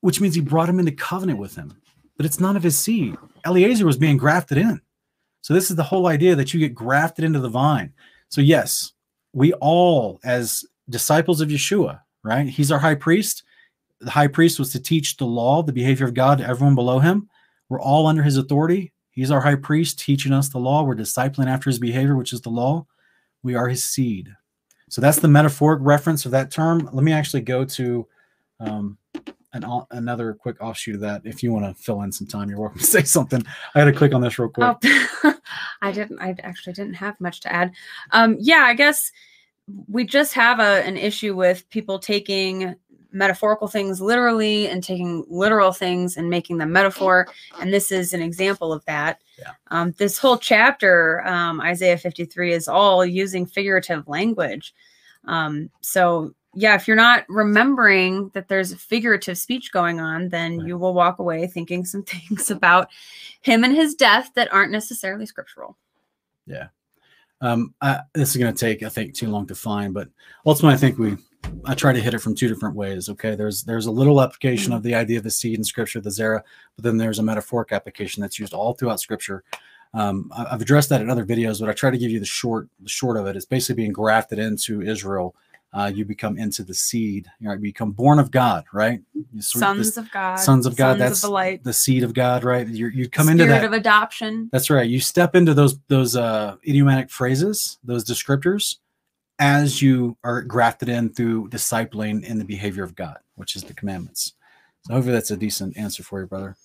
which 0.00 0.20
means 0.20 0.34
he 0.34 0.40
brought 0.40 0.68
him 0.68 0.78
into 0.78 0.92
covenant 0.92 1.38
with 1.38 1.54
him. 1.54 1.80
But 2.16 2.26
it's 2.26 2.40
none 2.40 2.56
of 2.56 2.62
his 2.62 2.78
seed. 2.78 3.16
Eliezer 3.46 3.86
was 3.86 3.96
being 3.96 4.16
grafted 4.16 4.58
in. 4.58 4.80
So 5.40 5.52
this 5.52 5.68
is 5.70 5.76
the 5.76 5.82
whole 5.82 6.06
idea 6.06 6.34
that 6.36 6.54
you 6.54 6.60
get 6.60 6.74
grafted 6.74 7.24
into 7.24 7.40
the 7.40 7.48
vine. 7.48 7.92
So 8.28 8.40
yes, 8.40 8.92
we 9.32 9.52
all 9.54 10.20
as 10.24 10.64
disciples 10.88 11.40
of 11.40 11.48
Yeshua, 11.48 12.00
right? 12.22 12.48
He's 12.48 12.72
our 12.72 12.78
high 12.78 12.94
priest. 12.94 13.42
The 14.00 14.10
high 14.10 14.28
priest 14.28 14.58
was 14.58 14.72
to 14.72 14.80
teach 14.80 15.16
the 15.16 15.26
law, 15.26 15.62
the 15.62 15.72
behavior 15.72 16.06
of 16.06 16.14
God 16.14 16.38
to 16.38 16.46
everyone 16.46 16.74
below 16.74 16.98
him. 16.98 17.28
We're 17.68 17.80
all 17.80 18.06
under 18.06 18.22
his 18.22 18.36
authority. 18.36 18.92
He's 19.10 19.30
our 19.30 19.40
high 19.40 19.54
priest 19.54 19.98
teaching 19.98 20.32
us 20.32 20.48
the 20.48 20.58
law. 20.58 20.82
We're 20.82 20.96
discipling 20.96 21.46
after 21.46 21.70
his 21.70 21.78
behavior, 21.78 22.16
which 22.16 22.32
is 22.32 22.40
the 22.40 22.50
law. 22.50 22.86
We 23.42 23.54
are 23.54 23.68
his 23.68 23.84
seed. 23.84 24.28
So 24.90 25.00
that's 25.00 25.20
the 25.20 25.28
metaphoric 25.28 25.80
reference 25.82 26.24
of 26.24 26.32
that 26.32 26.50
term. 26.50 26.88
Let 26.92 27.04
me 27.04 27.12
actually 27.12 27.42
go 27.42 27.64
to 27.64 28.06
um, 28.60 28.98
an, 29.54 29.64
another 29.90 30.34
quick 30.34 30.60
offshoot 30.60 30.96
of 30.96 31.00
that. 31.00 31.22
If 31.24 31.42
you 31.42 31.52
want 31.52 31.64
to 31.64 31.82
fill 31.82 32.02
in 32.02 32.12
some 32.12 32.26
time, 32.26 32.50
you're 32.50 32.60
welcome 32.60 32.80
to 32.80 32.86
say 32.86 33.02
something. 33.02 33.42
I 33.74 33.80
got 33.80 33.84
to 33.86 33.92
click 33.92 34.14
on 34.14 34.20
this 34.20 34.38
real 34.38 34.48
quick. 34.48 34.76
Oh, 35.24 35.34
I 35.82 35.92
didn't. 35.92 36.18
I 36.20 36.34
actually 36.42 36.74
didn't 36.74 36.94
have 36.94 37.20
much 37.20 37.40
to 37.40 37.52
add. 37.52 37.72
Um, 38.10 38.36
yeah, 38.38 38.64
I 38.66 38.74
guess 38.74 39.10
we 39.88 40.04
just 40.04 40.34
have 40.34 40.60
a 40.60 40.84
an 40.84 40.96
issue 40.96 41.34
with 41.34 41.68
people 41.70 41.98
taking 41.98 42.74
metaphorical 43.14 43.68
things 43.68 44.00
literally 44.00 44.68
and 44.68 44.82
taking 44.82 45.24
literal 45.28 45.72
things 45.72 46.16
and 46.16 46.28
making 46.28 46.58
them 46.58 46.72
metaphor. 46.72 47.28
And 47.60 47.72
this 47.72 47.92
is 47.92 48.12
an 48.12 48.20
example 48.20 48.72
of 48.72 48.84
that. 48.86 49.22
Yeah. 49.38 49.52
Um, 49.68 49.94
this 49.98 50.18
whole 50.18 50.36
chapter, 50.36 51.24
um, 51.24 51.60
Isaiah 51.60 51.96
53, 51.96 52.52
is 52.52 52.66
all 52.66 53.06
using 53.06 53.46
figurative 53.46 54.06
language. 54.08 54.74
Um, 55.26 55.70
so 55.80 56.34
yeah, 56.54 56.74
if 56.74 56.86
you're 56.86 56.96
not 56.96 57.24
remembering 57.28 58.30
that 58.30 58.48
there's 58.48 58.74
figurative 58.74 59.38
speech 59.38 59.72
going 59.72 60.00
on, 60.00 60.28
then 60.28 60.58
Right. 60.58 60.68
you 60.68 60.78
will 60.78 60.94
walk 60.94 61.18
away 61.18 61.46
thinking 61.46 61.84
some 61.84 62.02
things 62.06 62.50
about 62.50 62.88
him 63.40 63.64
and 63.64 63.74
his 63.74 63.94
death 63.94 64.30
that 64.34 64.52
aren't 64.52 64.72
necessarily 64.72 65.26
scriptural. 65.26 65.76
Yeah. 66.46 66.68
Um, 67.40 67.74
I, 67.80 68.00
this 68.14 68.30
is 68.30 68.36
going 68.36 68.54
to 68.54 68.58
take, 68.58 68.82
I 68.82 68.88
think, 68.88 69.14
too 69.14 69.28
long 69.28 69.46
to 69.48 69.54
find, 69.54 69.92
but 69.92 70.08
ultimately, 70.46 70.74
I 70.74 70.78
think 70.78 70.98
we, 70.98 71.16
I 71.66 71.74
try 71.74 71.92
to 71.92 72.00
hit 72.00 72.14
it 72.14 72.20
from 72.20 72.34
two 72.34 72.48
different 72.48 72.74
ways. 72.74 73.08
Okay, 73.10 73.34
there's 73.34 73.64
there's 73.64 73.86
a 73.86 73.90
little 73.90 74.22
application 74.22 74.72
of 74.72 74.82
the 74.82 74.94
idea 74.94 75.18
of 75.18 75.24
the 75.24 75.30
seed 75.30 75.58
in 75.58 75.64
Scripture, 75.64 76.00
the 76.00 76.08
zera, 76.08 76.40
but 76.76 76.84
then 76.84 76.96
there's 76.96 77.18
a 77.18 77.22
metaphoric 77.22 77.72
application 77.72 78.22
that's 78.22 78.38
used 78.38 78.54
all 78.54 78.72
throughout 78.72 79.00
Scripture. 79.00 79.44
Um, 79.92 80.32
I've 80.34 80.62
addressed 80.62 80.88
that 80.88 81.02
in 81.02 81.10
other 81.10 81.24
videos, 81.24 81.60
but 81.60 81.68
I 81.68 81.72
try 81.72 81.90
to 81.90 81.98
give 81.98 82.10
you 82.10 82.18
the 82.18 82.26
short, 82.26 82.68
the 82.80 82.88
short 82.88 83.16
of 83.16 83.26
it. 83.26 83.36
It's 83.36 83.44
basically 83.44 83.82
being 83.82 83.92
grafted 83.92 84.38
into 84.38 84.82
Israel. 84.82 85.36
Uh, 85.76 85.90
you 85.92 86.04
become 86.04 86.38
into 86.38 86.62
the 86.62 86.72
seed. 86.72 87.26
You, 87.40 87.48
know, 87.48 87.54
you 87.54 87.58
become 87.58 87.90
born 87.90 88.20
of 88.20 88.30
God, 88.30 88.64
right? 88.72 89.00
You 89.12 89.42
sort 89.42 89.56
of- 89.62 89.66
Sons 89.68 89.78
this- 89.88 89.96
of 89.96 90.10
God. 90.12 90.36
sons 90.36 90.66
of 90.66 90.76
God. 90.76 90.90
Sons 90.92 90.98
that's 91.00 91.24
of 91.24 91.28
the 91.28 91.34
light. 91.34 91.64
the 91.64 91.72
seed 91.72 92.04
of 92.04 92.14
God, 92.14 92.44
right? 92.44 92.68
You're, 92.68 92.90
you 92.90 93.08
come 93.08 93.26
Spirit 93.26 93.40
into 93.40 93.52
that. 93.52 93.64
of 93.64 93.72
adoption. 93.72 94.48
That's 94.52 94.70
right. 94.70 94.88
You 94.88 95.00
step 95.00 95.34
into 95.34 95.52
those 95.52 95.76
those 95.88 96.14
uh, 96.14 96.56
idiomatic 96.66 97.10
phrases, 97.10 97.78
those 97.82 98.04
descriptors, 98.04 98.76
as 99.40 99.82
you 99.82 100.16
are 100.22 100.42
grafted 100.42 100.88
in 100.88 101.12
through 101.12 101.48
discipling 101.48 102.22
in 102.24 102.38
the 102.38 102.44
behavior 102.44 102.84
of 102.84 102.94
God, 102.94 103.18
which 103.34 103.56
is 103.56 103.64
the 103.64 103.74
commandments. 103.74 104.34
So 104.86 104.94
hopefully 104.94 105.14
that's 105.14 105.32
a 105.32 105.36
decent 105.36 105.76
answer 105.76 106.04
for 106.04 106.20
you, 106.20 106.26
brother. 106.28 106.56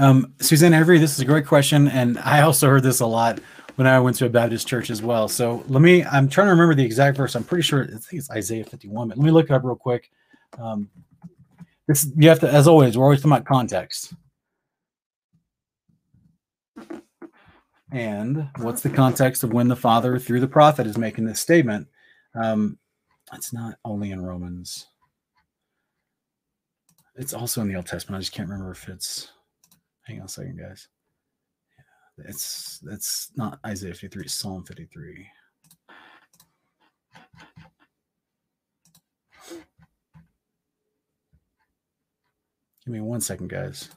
Um, 0.00 0.32
Suzanne 0.40 0.72
Avery, 0.72 0.98
this 0.98 1.12
is 1.12 1.20
a 1.20 1.26
great 1.26 1.46
question, 1.46 1.86
and 1.88 2.18
I 2.20 2.40
also 2.40 2.70
heard 2.70 2.82
this 2.82 3.00
a 3.00 3.06
lot 3.06 3.38
when 3.76 3.86
I 3.86 4.00
went 4.00 4.16
to 4.16 4.24
a 4.24 4.30
Baptist 4.30 4.66
church 4.66 4.88
as 4.88 5.02
well. 5.02 5.28
So 5.28 5.62
let 5.68 5.82
me, 5.82 6.02
I'm 6.04 6.26
trying 6.26 6.46
to 6.46 6.52
remember 6.52 6.74
the 6.74 6.82
exact 6.82 7.18
verse. 7.18 7.34
I'm 7.34 7.44
pretty 7.44 7.60
sure, 7.60 7.84
I 7.84 7.86
think 7.86 8.14
it's 8.14 8.30
Isaiah 8.30 8.64
51, 8.64 9.08
but 9.08 9.18
let 9.18 9.24
me 9.26 9.30
look 9.30 9.50
it 9.50 9.52
up 9.52 9.62
real 9.62 9.76
quick. 9.76 10.10
Um, 10.58 10.88
this, 11.86 12.10
you 12.16 12.30
have 12.30 12.40
to, 12.40 12.50
as 12.50 12.66
always, 12.66 12.96
we're 12.96 13.04
always 13.04 13.20
talking 13.20 13.32
about 13.32 13.44
context. 13.44 14.14
And 17.92 18.48
what's 18.56 18.80
the 18.80 18.88
context 18.88 19.44
of 19.44 19.52
when 19.52 19.68
the 19.68 19.76
Father, 19.76 20.18
through 20.18 20.40
the 20.40 20.48
prophet, 20.48 20.86
is 20.86 20.96
making 20.96 21.26
this 21.26 21.40
statement? 21.40 21.88
Um, 22.34 22.78
it's 23.34 23.52
not 23.52 23.74
only 23.84 24.12
in 24.12 24.22
Romans. 24.22 24.86
It's 27.16 27.34
also 27.34 27.60
in 27.60 27.68
the 27.68 27.76
Old 27.76 27.86
Testament. 27.86 28.16
I 28.16 28.20
just 28.20 28.32
can't 28.32 28.48
remember 28.48 28.72
if 28.72 28.88
it's. 28.88 29.30
Hang 30.02 30.20
on 30.20 30.26
a 30.26 30.28
second, 30.28 30.58
guys. 30.58 30.88
Yeah, 32.18 32.24
it's 32.28 32.80
it's 32.90 33.30
not 33.36 33.58
Isaiah 33.64 33.94
53, 33.94 34.24
it's 34.24 34.34
Psalm 34.34 34.64
53. 34.64 35.26
Give 42.84 42.94
me 42.94 43.00
one 43.00 43.20
second, 43.20 43.48
guys. 43.48 43.90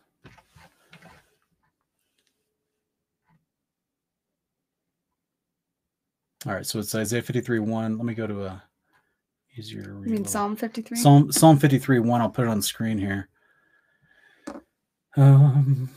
All 6.46 6.54
right, 6.54 6.66
so 6.66 6.80
it's 6.80 6.94
Isaiah 6.94 7.22
53 7.22 7.60
1. 7.60 7.98
Let 7.98 8.06
me 8.06 8.14
go 8.14 8.28
to 8.28 8.46
a 8.46 8.64
easier 9.58 10.02
You 10.06 10.12
mean 10.14 10.26
Psalm 10.26 10.56
53? 10.58 10.98
Psalm 10.98 11.32
Psalm 11.32 11.58
53 11.58 12.00
1. 12.00 12.22
I'll 12.22 12.30
put 12.30 12.46
it 12.46 12.50
on 12.50 12.58
the 12.58 12.64
screen 12.64 12.98
here. 12.98 13.30
Um, 15.16 15.90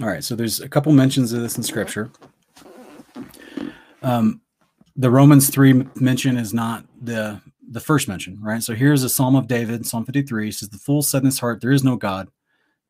All 0.00 0.06
right, 0.06 0.22
so 0.22 0.36
there's 0.36 0.60
a 0.60 0.68
couple 0.68 0.92
mentions 0.92 1.32
of 1.32 1.42
this 1.42 1.56
in 1.56 1.64
scripture. 1.64 2.12
Um, 4.00 4.40
the 4.94 5.10
Romans 5.10 5.50
3 5.50 5.86
mention 5.96 6.36
is 6.36 6.54
not 6.54 6.84
the 7.02 7.40
the 7.70 7.80
first 7.80 8.08
mention, 8.08 8.40
right? 8.40 8.62
So 8.62 8.74
here's 8.74 9.02
a 9.02 9.08
Psalm 9.10 9.36
of 9.36 9.46
David, 9.46 9.84
Psalm 9.84 10.06
53 10.06 10.50
says, 10.52 10.70
The 10.70 10.78
fool 10.78 11.02
said 11.02 11.22
in 11.22 11.26
his 11.26 11.40
heart, 11.40 11.60
There 11.60 11.72
is 11.72 11.84
no 11.84 11.96
God. 11.96 12.28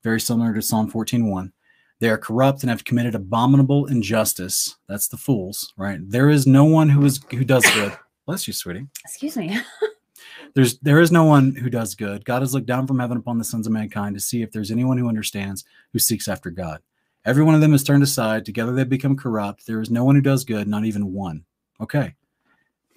Very 0.05 0.21
similar 0.21 0.53
to 0.55 0.63
Psalm 0.63 0.91
14:1. 0.91 1.51
They 1.99 2.11
are 2.11 2.19
corrupt 2.19 2.63
and 2.63 2.71
have 2.71 2.85
committed 2.85 3.15
abominable 3.15 3.87
injustice. 3.87 4.77
That's 4.87 5.09
the 5.09 5.17
fools, 5.17 5.73
right? 5.77 5.99
There 6.01 6.29
is 6.29 6.47
no 6.47 6.65
one 6.65 6.91
who 6.91 7.05
is 7.05 7.21
who 7.31 7.45
does 7.45 7.65
good. 7.75 7.97
Bless 8.29 8.47
you, 8.47 8.53
sweetie. 8.53 8.87
Excuse 9.07 9.39
me. 9.39 9.59
There's 10.55 10.79
there 10.81 11.01
is 11.01 11.11
no 11.11 11.25
one 11.25 11.55
who 11.55 11.71
does 11.71 11.95
good. 11.95 12.27
God 12.27 12.43
has 12.43 12.53
looked 12.53 12.67
down 12.67 12.87
from 12.87 12.99
heaven 12.99 13.17
upon 13.17 13.39
the 13.39 13.45
sons 13.45 13.67
of 13.67 13.73
mankind 13.73 14.17
to 14.17 14.21
see 14.21 14.43
if 14.43 14.53
there's 14.53 14.71
anyone 14.71 14.99
who 14.99 15.09
understands, 15.09 15.65
who 15.95 15.99
seeks 15.99 16.29
after 16.29 16.51
God. 16.51 16.83
Every 17.25 17.43
one 17.43 17.55
of 17.55 17.63
them 17.63 17.73
is 17.73 17.83
turned 17.83 18.03
aside. 18.03 18.45
Together 18.45 18.73
they 18.73 18.85
become 18.85 19.17
corrupt. 19.17 19.67
There 19.67 19.81
is 19.81 19.91
no 19.91 20.05
one 20.05 20.15
who 20.15 20.21
does 20.21 20.45
good, 20.45 20.69
not 20.69 20.85
even 20.85 21.15
one. 21.15 21.47
Okay. 21.81 22.17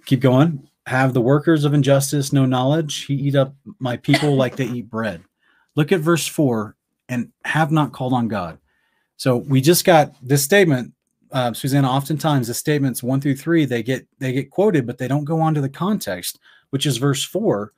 Keep 0.06 0.20
going. 0.20 0.68
Have 0.86 1.14
the 1.14 1.22
workers 1.22 1.64
of 1.64 1.74
injustice 1.74 2.34
no 2.34 2.46
knowledge? 2.46 3.06
He 3.06 3.14
eat 3.14 3.36
up 3.36 3.56
my 3.80 3.96
people 3.96 4.36
like 4.36 4.58
they 4.58 4.66
eat 4.66 4.90
bread. 4.90 5.24
Look 5.76 5.94
at 5.94 6.02
verse 6.02 6.28
four 6.28 6.76
and 7.08 7.32
have 7.46 7.72
not 7.72 7.94
called 7.94 8.12
on 8.12 8.28
God. 8.28 8.58
So 9.16 9.38
we 9.38 9.62
just 9.62 9.86
got 9.86 10.14
this 10.22 10.44
statement, 10.44 10.92
uh, 11.32 11.54
Susanna. 11.54 11.90
Oftentimes 11.90 12.48
the 12.48 12.54
statements 12.54 13.04
one 13.04 13.22
through 13.22 13.36
three 13.36 13.66
they 13.66 13.84
get 13.84 14.08
they 14.20 14.34
get 14.34 14.50
quoted, 14.50 14.86
but 14.86 14.98
they 14.98 15.08
don't 15.08 15.26
go 15.26 15.42
on 15.42 15.54
to 15.54 15.62
the 15.62 15.70
context, 15.70 16.40
which 16.70 16.86
is 16.86 16.98
verse 16.98 17.24
four, 17.24 17.74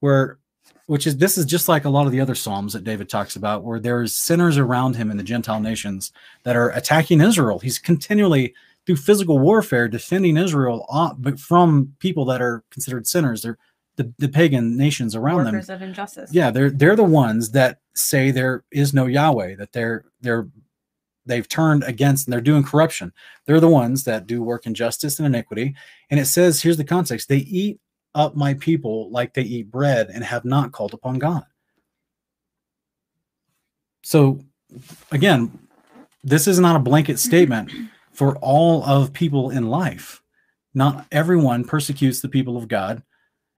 where 0.00 0.38
which 0.86 1.06
is 1.06 1.16
this 1.16 1.38
is 1.38 1.46
just 1.46 1.68
like 1.68 1.84
a 1.84 1.90
lot 1.90 2.06
of 2.06 2.12
the 2.12 2.20
other 2.20 2.34
psalms 2.34 2.72
that 2.72 2.84
David 2.84 3.08
talks 3.08 3.36
about, 3.36 3.64
where 3.64 3.80
there's 3.80 4.14
sinners 4.14 4.58
around 4.58 4.96
him 4.96 5.10
in 5.10 5.16
the 5.16 5.22
Gentile 5.22 5.60
nations 5.60 6.12
that 6.42 6.56
are 6.56 6.70
attacking 6.70 7.20
Israel. 7.20 7.58
He's 7.58 7.78
continually 7.78 8.54
through 8.84 8.96
physical 8.96 9.38
warfare 9.38 9.88
defending 9.88 10.36
Israel 10.36 10.86
uh, 10.90 11.14
but 11.16 11.38
from 11.38 11.94
people 12.00 12.24
that 12.26 12.42
are 12.42 12.64
considered 12.70 13.06
sinners. 13.06 13.42
They're 13.42 13.58
the, 13.96 14.12
the 14.18 14.28
pagan 14.28 14.76
nations 14.76 15.14
around 15.14 15.44
them. 15.44 15.54
Workers 15.54 15.70
of 15.70 15.82
injustice. 15.82 16.32
Yeah, 16.32 16.50
they're 16.50 16.70
they're 16.70 16.96
the 16.96 17.04
ones 17.04 17.50
that 17.50 17.78
say 17.94 18.30
there 18.30 18.64
is 18.72 18.94
no 18.94 19.06
Yahweh, 19.06 19.56
that 19.56 19.72
they're 19.72 20.04
they're 20.20 20.48
they've 21.26 21.48
turned 21.48 21.84
against 21.84 22.26
and 22.26 22.32
they're 22.32 22.40
doing 22.40 22.62
corruption. 22.62 23.12
They're 23.46 23.60
the 23.60 23.68
ones 23.68 24.04
that 24.04 24.26
do 24.26 24.42
work 24.42 24.66
injustice 24.66 25.18
and 25.18 25.26
iniquity. 25.26 25.74
And 26.10 26.18
it 26.18 26.26
says, 26.26 26.62
here's 26.62 26.76
the 26.76 26.84
context: 26.84 27.28
they 27.28 27.38
eat 27.38 27.80
up 28.14 28.36
my 28.36 28.54
people 28.54 29.10
like 29.10 29.34
they 29.34 29.42
eat 29.42 29.70
bread 29.70 30.10
and 30.12 30.22
have 30.24 30.44
not 30.44 30.72
called 30.72 30.94
upon 30.94 31.18
God. 31.18 31.44
So 34.02 34.44
again, 35.10 35.58
this 36.24 36.46
is 36.46 36.58
not 36.58 36.76
a 36.76 36.80
blanket 36.80 37.18
statement 37.18 37.70
for 38.12 38.36
all 38.38 38.84
of 38.84 39.12
people 39.12 39.50
in 39.50 39.68
life. 39.68 40.22
Not 40.74 41.06
everyone 41.12 41.64
persecutes 41.64 42.20
the 42.20 42.28
people 42.28 42.56
of 42.56 42.68
God 42.68 43.02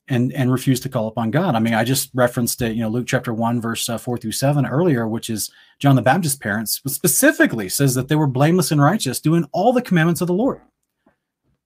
and 0.09 0.32
and 0.35 0.52
refuse 0.52 0.81
to 0.81 0.89
call 0.89 1.09
upon 1.09 1.31
God. 1.31 1.55
I 1.55 1.60
mean, 1.60 1.74
I 1.74 1.85
just 1.85 2.10
referenced 2.14 2.60
it, 2.62 2.74
you 2.76 2.82
know, 2.82 2.89
Luke 2.90 3.06
chapter 3.06 3.32
1 3.32 3.60
verse 3.60 3.89
uh, 3.89 3.97
4 3.98 4.18
through 4.18 4.32
7 4.32 4.66
earlier, 4.66 5.09
which 5.09 5.31
is 5.31 5.51
John 5.78 5.97
the 5.97 6.02
Baptist's 6.02 6.39
parents 6.39 6.81
specifically 6.86 7.68
says 7.68 7.94
that 7.94 8.09
they 8.09 8.14
were 8.16 8.26
blameless 8.26 8.70
and 8.70 8.82
righteous, 8.82 9.20
doing 9.20 9.47
all 9.52 9.72
the 9.72 9.82
commandments 9.82 10.20
of 10.20 10.26
the 10.26 10.35
Lord. 10.35 10.60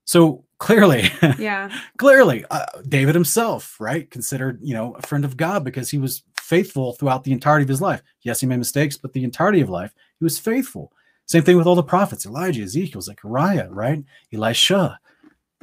So 0.05 0.43
clearly, 0.57 1.11
Yeah. 1.37 1.69
clearly, 1.97 2.45
uh, 2.49 2.65
David 2.87 3.13
himself, 3.15 3.75
right, 3.79 4.09
considered, 4.09 4.59
you 4.61 4.73
know, 4.73 4.93
a 4.95 5.01
friend 5.01 5.23
of 5.25 5.37
God 5.37 5.63
because 5.63 5.89
he 5.89 5.97
was 5.97 6.23
faithful 6.39 6.93
throughout 6.93 7.23
the 7.23 7.31
entirety 7.31 7.63
of 7.63 7.69
his 7.69 7.81
life. 7.81 8.01
Yes, 8.23 8.39
he 8.39 8.47
made 8.47 8.57
mistakes, 8.57 8.97
but 8.97 9.13
the 9.13 9.23
entirety 9.23 9.61
of 9.61 9.69
life, 9.69 9.93
he 10.17 10.23
was 10.23 10.39
faithful. 10.39 10.91
Same 11.27 11.43
thing 11.43 11.57
with 11.57 11.67
all 11.67 11.75
the 11.75 11.83
prophets, 11.83 12.25
Elijah, 12.25 12.63
Ezekiel, 12.63 13.01
Zechariah, 13.01 13.67
right? 13.69 14.03
Elisha. 14.33 14.99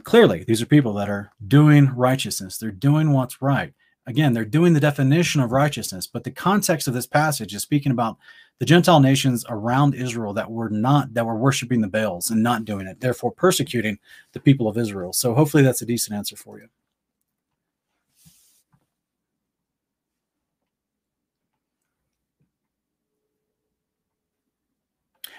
Clearly, 0.06 0.44
these 0.44 0.62
are 0.62 0.66
people 0.66 0.92
that 0.94 1.10
are 1.10 1.32
doing 1.48 1.92
righteousness. 1.96 2.58
They're 2.58 2.70
doing 2.70 3.10
what's 3.10 3.42
right. 3.42 3.74
Again, 4.06 4.32
they're 4.32 4.44
doing 4.44 4.72
the 4.72 4.78
definition 4.78 5.40
of 5.40 5.50
righteousness, 5.50 6.06
but 6.06 6.22
the 6.22 6.30
context 6.30 6.86
of 6.86 6.94
this 6.94 7.08
passage 7.08 7.52
is 7.52 7.62
speaking 7.62 7.90
about 7.90 8.16
the 8.60 8.66
Gentile 8.66 9.00
nations 9.00 9.44
around 9.48 9.96
Israel 9.96 10.32
that 10.34 10.48
were 10.48 10.70
not 10.70 11.12
that 11.14 11.26
were 11.26 11.34
worshiping 11.34 11.80
the 11.80 11.88
Baals 11.88 12.30
and 12.30 12.40
not 12.40 12.64
doing 12.64 12.86
it, 12.86 13.00
therefore 13.00 13.32
persecuting 13.32 13.98
the 14.32 14.38
people 14.38 14.68
of 14.68 14.78
Israel. 14.78 15.12
So 15.12 15.34
hopefully 15.34 15.64
that's 15.64 15.82
a 15.82 15.86
decent 15.86 16.16
answer 16.16 16.36
for 16.36 16.60
you. 16.60 16.68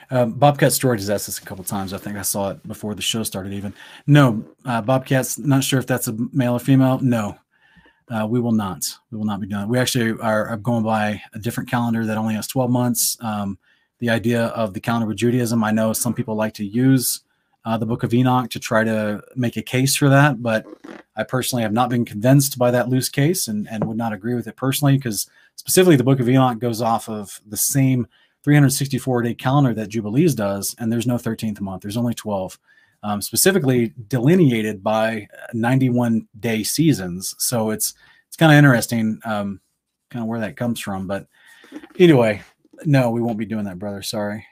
Um, 0.10 0.32
Bobcat 0.34 0.72
Storage 0.72 1.02
has 1.02 1.10
asked 1.10 1.26
this 1.26 1.40
a 1.40 1.42
couple 1.42 1.64
times. 1.64 1.94
I 1.94 1.98
think 1.98 2.18
I 2.18 2.22
saw 2.22 2.52
it 2.52 2.68
before 2.68 2.96
the 2.96 3.02
show 3.02 3.24
started. 3.24 3.54
Even 3.54 3.74
no, 4.06 4.44
uh, 4.66 4.82
Bobcat's 4.82 5.38
not 5.38 5.64
sure 5.64 5.80
if 5.80 5.88
that's 5.88 6.08
a 6.08 6.16
male 6.32 6.54
or 6.54 6.60
female. 6.60 7.00
No, 7.00 7.38
uh, 8.10 8.26
we 8.30 8.40
will 8.40 8.54
not. 8.54 8.86
We 9.12 9.18
will 9.18 9.26
not 9.26 9.42
be 9.42 9.48
it. 9.48 9.68
We 9.68 9.78
actually 9.78 10.12
are, 10.22 10.48
are 10.48 10.58
going 10.58 10.84
by 10.84 11.22
a 11.34 11.40
different 11.40 11.70
calendar 11.70 12.06
that 12.06 12.18
only 12.18 12.36
has 12.36 12.48
12 12.48 12.72
months. 12.72 13.18
Um, 13.22 13.58
the 14.00 14.10
idea 14.10 14.46
of 14.48 14.74
the 14.74 14.80
calendar 14.80 15.08
with 15.08 15.18
Judaism, 15.18 15.64
I 15.64 15.72
know 15.72 15.92
some 15.92 16.14
people 16.14 16.36
like 16.36 16.54
to 16.56 16.66
use 16.66 17.22
uh, 17.66 17.78
the 17.78 17.86
Book 17.86 18.04
of 18.04 18.14
Enoch 18.14 18.50
to 18.52 18.60
try 18.60 18.84
to 18.84 19.22
make 19.36 19.58
a 19.58 19.62
case 19.62 19.96
for 19.96 20.08
that, 20.08 20.42
but 20.42 20.66
I 21.18 21.24
personally 21.24 21.64
have 21.64 21.74
not 21.74 21.90
been 21.90 22.06
convinced 22.06 22.58
by 22.58 22.72
that 22.72 22.88
loose 22.88 23.10
case 23.10 23.48
and, 23.50 23.68
and 23.70 23.84
would 23.84 23.98
not 23.98 24.14
agree 24.14 24.36
with 24.36 24.48
it 24.48 24.56
personally 24.56 24.96
because 24.96 25.30
specifically 25.56 25.98
the 25.98 26.04
Book 26.04 26.22
of 26.22 26.30
Enoch 26.30 26.60
goes 26.60 26.82
off 26.82 27.10
of 27.10 27.42
the 27.46 27.58
same 27.58 28.08
364 28.44 29.22
day 29.24 29.34
calendar 29.34 29.74
that 29.74 29.90
Jubilees 29.90 30.36
does, 30.36 30.76
and 30.80 30.92
there's 30.92 31.08
no 31.08 31.16
13th 31.16 31.60
month. 31.60 31.82
There's 31.82 31.98
only 31.98 32.14
12, 32.14 32.58
um, 33.04 33.22
specifically 33.22 33.94
delineated 34.08 34.84
by 34.84 35.28
91 35.54 36.28
day 36.40 36.64
seasons. 36.64 37.36
So 37.40 37.72
it's 37.72 37.94
it's 38.28 38.38
kind 38.38 38.52
of 38.52 38.58
interesting, 38.58 39.20
um, 39.26 39.60
kind 40.10 40.24
of 40.24 40.28
where 40.28 40.40
that 40.42 40.58
comes 40.58 40.80
from. 40.80 41.08
But 41.08 41.28
anyway, 41.98 42.42
no, 42.86 43.10
we 43.10 43.22
won't 43.22 43.38
be 43.38 43.46
doing 43.46 43.66
that, 43.66 43.80
brother. 43.80 44.02
Sorry. 44.02 44.46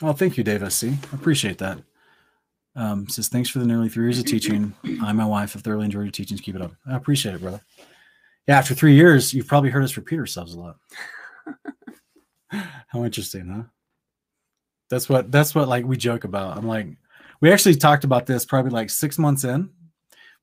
Well, 0.00 0.12
thank 0.12 0.36
you, 0.36 0.44
Dave 0.44 0.72
SC. 0.72 0.84
I 0.84 1.14
appreciate 1.14 1.58
that. 1.58 1.78
Um, 2.76 3.08
says 3.08 3.26
thanks 3.26 3.48
for 3.48 3.58
the 3.58 3.66
nearly 3.66 3.88
three 3.88 4.04
years 4.04 4.20
of 4.20 4.26
teaching. 4.26 4.72
I 4.84 5.08
and 5.08 5.18
my 5.18 5.26
wife 5.26 5.54
have 5.54 5.62
thoroughly 5.62 5.86
enjoyed 5.86 6.04
your 6.04 6.12
teachings. 6.12 6.40
Keep 6.40 6.54
it 6.54 6.62
up. 6.62 6.72
I 6.86 6.94
appreciate 6.94 7.34
it, 7.34 7.40
brother 7.40 7.60
yeah, 8.48 8.58
after 8.58 8.74
three 8.74 8.94
years, 8.94 9.34
you've 9.34 9.46
probably 9.46 9.68
heard 9.68 9.84
us 9.84 9.96
repeat 9.96 10.18
ourselves 10.18 10.54
a 10.54 10.58
lot. 10.58 10.76
How 12.88 13.04
interesting, 13.04 13.46
huh? 13.46 13.62
That's 14.88 15.06
what 15.06 15.30
that's 15.30 15.54
what 15.54 15.68
like 15.68 15.84
we 15.84 15.98
joke 15.98 16.24
about. 16.24 16.56
I'm 16.56 16.66
like, 16.66 16.88
we 17.42 17.52
actually 17.52 17.74
talked 17.74 18.04
about 18.04 18.24
this 18.24 18.46
probably 18.46 18.70
like 18.70 18.88
six 18.88 19.18
months 19.18 19.44
in, 19.44 19.68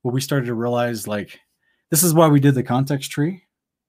where 0.03 0.13
we 0.13 0.21
started 0.21 0.45
to 0.45 0.53
realize 0.53 1.07
like 1.07 1.39
this 1.89 2.03
is 2.03 2.13
why 2.13 2.27
we 2.27 2.39
did 2.39 2.53
the 2.53 2.61
context 2.61 3.09
tree, 3.09 3.41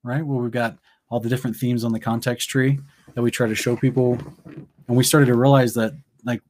right? 0.03 0.25
Where 0.25 0.41
we've 0.41 0.51
got 0.51 0.79
all 1.09 1.19
the 1.19 1.29
different 1.29 1.55
themes 1.55 1.83
on 1.83 1.93
the 1.93 1.99
context 1.99 2.49
tree 2.49 2.79
that 3.13 3.21
we 3.21 3.29
try 3.29 3.47
to 3.47 3.53
show 3.53 3.75
people, 3.75 4.17
and 4.87 4.97
we 4.97 5.03
started 5.03 5.27
to 5.27 5.35
realize 5.35 5.75
that 5.75 5.93
like 6.25 6.41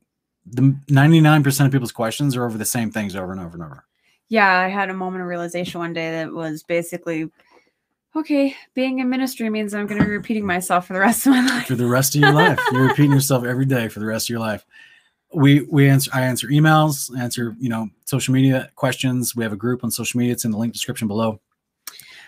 the 0.45 0.73
99% 0.87 1.65
of 1.65 1.71
people's 1.73 1.91
questions 1.91 2.37
are 2.37 2.45
over 2.45 2.57
the 2.57 2.63
same 2.63 2.91
things 2.91 3.13
over 3.13 3.33
and 3.33 3.41
over 3.41 3.55
and 3.55 3.63
over. 3.63 3.83
Yeah, 4.29 4.59
I 4.59 4.69
had 4.69 4.89
a 4.89 4.93
moment 4.93 5.21
of 5.21 5.27
realization 5.27 5.79
one 5.79 5.93
day 5.93 6.11
that 6.11 6.31
was 6.31 6.63
basically 6.63 7.29
okay, 8.19 8.55
being 8.73 8.99
in 8.99 9.09
ministry 9.09 9.49
means 9.49 9.73
I'm 9.73 9.87
going 9.87 9.99
to 9.99 10.05
be 10.05 10.11
repeating 10.11 10.45
myself 10.45 10.87
for 10.87 10.93
the 10.93 10.99
rest 10.99 11.25
of 11.25 11.31
my 11.33 11.45
life. 11.45 11.67
for 11.67 11.75
the 11.75 11.85
rest 11.85 12.15
of 12.15 12.21
your 12.21 12.31
life. 12.33 12.59
You're 12.71 12.87
repeating 12.87 13.11
yourself 13.11 13.45
every 13.45 13.65
day 13.65 13.87
for 13.87 13.99
the 13.99 14.05
rest 14.05 14.25
of 14.25 14.29
your 14.29 14.39
life. 14.39 14.65
We 15.33 15.61
we 15.69 15.89
answer 15.89 16.09
I 16.13 16.21
answer 16.21 16.47
emails, 16.47 17.15
answer, 17.17 17.55
you 17.59 17.69
know, 17.69 17.89
social 18.05 18.33
media 18.33 18.71
questions. 18.75 19.35
We 19.35 19.43
have 19.43 19.51
a 19.53 19.57
group 19.57 19.83
on 19.83 19.91
social 19.91 20.17
media. 20.19 20.33
It's 20.33 20.45
in 20.45 20.51
the 20.51 20.57
link 20.57 20.73
description 20.73 21.07
below. 21.07 21.39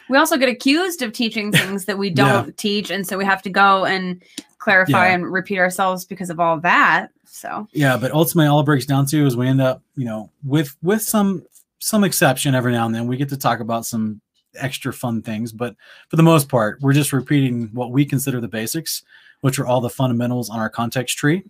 We 0.09 0.17
also 0.17 0.37
get 0.37 0.49
accused 0.49 1.01
of 1.01 1.13
teaching 1.13 1.51
things 1.53 1.85
that 1.85 1.97
we 1.97 2.09
don't 2.09 2.47
Yeah. 2.47 2.53
teach, 2.57 2.89
and 2.91 3.07
so 3.07 3.17
we 3.17 3.25
have 3.25 3.41
to 3.43 3.49
go 3.49 3.85
and 3.85 4.21
clarify 4.57 5.07
Yeah. 5.07 5.13
and 5.13 5.31
repeat 5.31 5.59
ourselves 5.59 6.03
because 6.03 6.29
of 6.29 6.39
all 6.39 6.59
that. 6.59 7.11
So 7.25 7.67
Yeah, 7.71 7.95
but 7.95 8.11
ultimately 8.11 8.47
all 8.49 8.59
it 8.59 8.65
breaks 8.65 8.85
down 8.85 9.05
to 9.07 9.25
is 9.25 9.37
we 9.37 9.47
end 9.47 9.61
up, 9.61 9.81
you 9.95 10.05
know, 10.05 10.29
with 10.43 10.75
with 10.81 11.01
some 11.01 11.43
some 11.79 12.03
exception 12.03 12.53
every 12.53 12.73
now 12.73 12.85
and 12.85 12.93
then 12.93 13.07
we 13.07 13.15
get 13.15 13.29
to 13.29 13.37
talk 13.37 13.61
about 13.61 13.85
some 13.85 14.19
extra 14.55 14.93
fun 14.93 15.21
things, 15.21 15.51
but 15.51 15.75
for 16.09 16.15
the 16.15 16.23
most 16.23 16.49
part, 16.49 16.81
we're 16.81 16.93
just 16.93 17.13
repeating 17.13 17.69
what 17.73 17.91
we 17.91 18.05
consider 18.05 18.41
the 18.41 18.47
basics, 18.47 19.03
which 19.41 19.59
are 19.59 19.67
all 19.67 19.81
the 19.81 19.89
fundamentals 19.89 20.49
on 20.49 20.59
our 20.59 20.69
context 20.69 21.17
tree. 21.17 21.43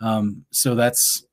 Um, 0.00 0.44
so 0.50 0.74
that's 0.74 1.24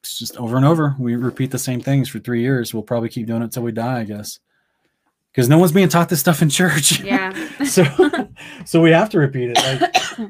it's 0.00 0.18
just 0.18 0.36
over 0.36 0.56
and 0.56 0.66
over. 0.66 0.96
We 0.98 1.14
repeat 1.14 1.50
the 1.52 1.58
same 1.58 1.80
things 1.80 2.08
for 2.08 2.18
three 2.18 2.40
years. 2.40 2.74
We'll 2.74 2.82
probably 2.82 3.08
keep 3.08 3.26
doing 3.26 3.42
it 3.42 3.52
till 3.52 3.62
we 3.62 3.72
die, 3.72 4.00
I 4.00 4.04
guess. 4.04 4.40
Because 5.30 5.48
no 5.48 5.58
one's 5.58 5.72
being 5.72 5.88
taught 5.88 6.08
this 6.08 6.20
stuff 6.20 6.42
in 6.42 6.50
church. 6.50 7.00
yeah, 7.04 7.32
so 7.64 7.84
so 8.64 8.80
we 8.80 8.90
have 8.90 9.10
to 9.10 9.18
repeat 9.18 9.52
it. 9.54 9.58
Like 10.18 10.28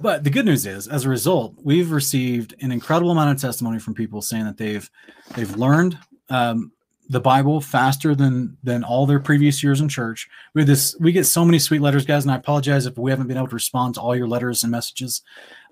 but 0.00 0.24
the 0.24 0.30
good 0.30 0.46
news 0.46 0.66
is, 0.66 0.88
as 0.88 1.04
a 1.04 1.08
result, 1.08 1.54
we've 1.62 1.92
received 1.92 2.54
an 2.60 2.72
incredible 2.72 3.10
amount 3.10 3.36
of 3.36 3.40
testimony 3.40 3.78
from 3.78 3.94
people 3.94 4.22
saying 4.22 4.44
that 4.44 4.56
they've 4.56 4.90
they've 5.34 5.56
learned 5.56 5.98
um, 6.30 6.72
the 7.10 7.20
Bible 7.20 7.60
faster 7.60 8.14
than 8.14 8.56
than 8.62 8.84
all 8.84 9.04
their 9.04 9.18
previous 9.18 9.62
years 9.62 9.80
in 9.80 9.88
church. 9.88 10.28
We 10.54 10.64
this. 10.64 10.96
We 11.00 11.12
get 11.12 11.24
so 11.24 11.44
many 11.44 11.58
sweet 11.58 11.82
letters, 11.82 12.06
guys, 12.06 12.24
and 12.24 12.32
I 12.32 12.36
apologize 12.36 12.86
if 12.86 12.96
we 12.96 13.10
haven't 13.10 13.26
been 13.26 13.36
able 13.36 13.48
to 13.48 13.54
respond 13.54 13.94
to 13.96 14.00
all 14.00 14.14
your 14.14 14.28
letters 14.28 14.62
and 14.62 14.70
messages. 14.70 15.22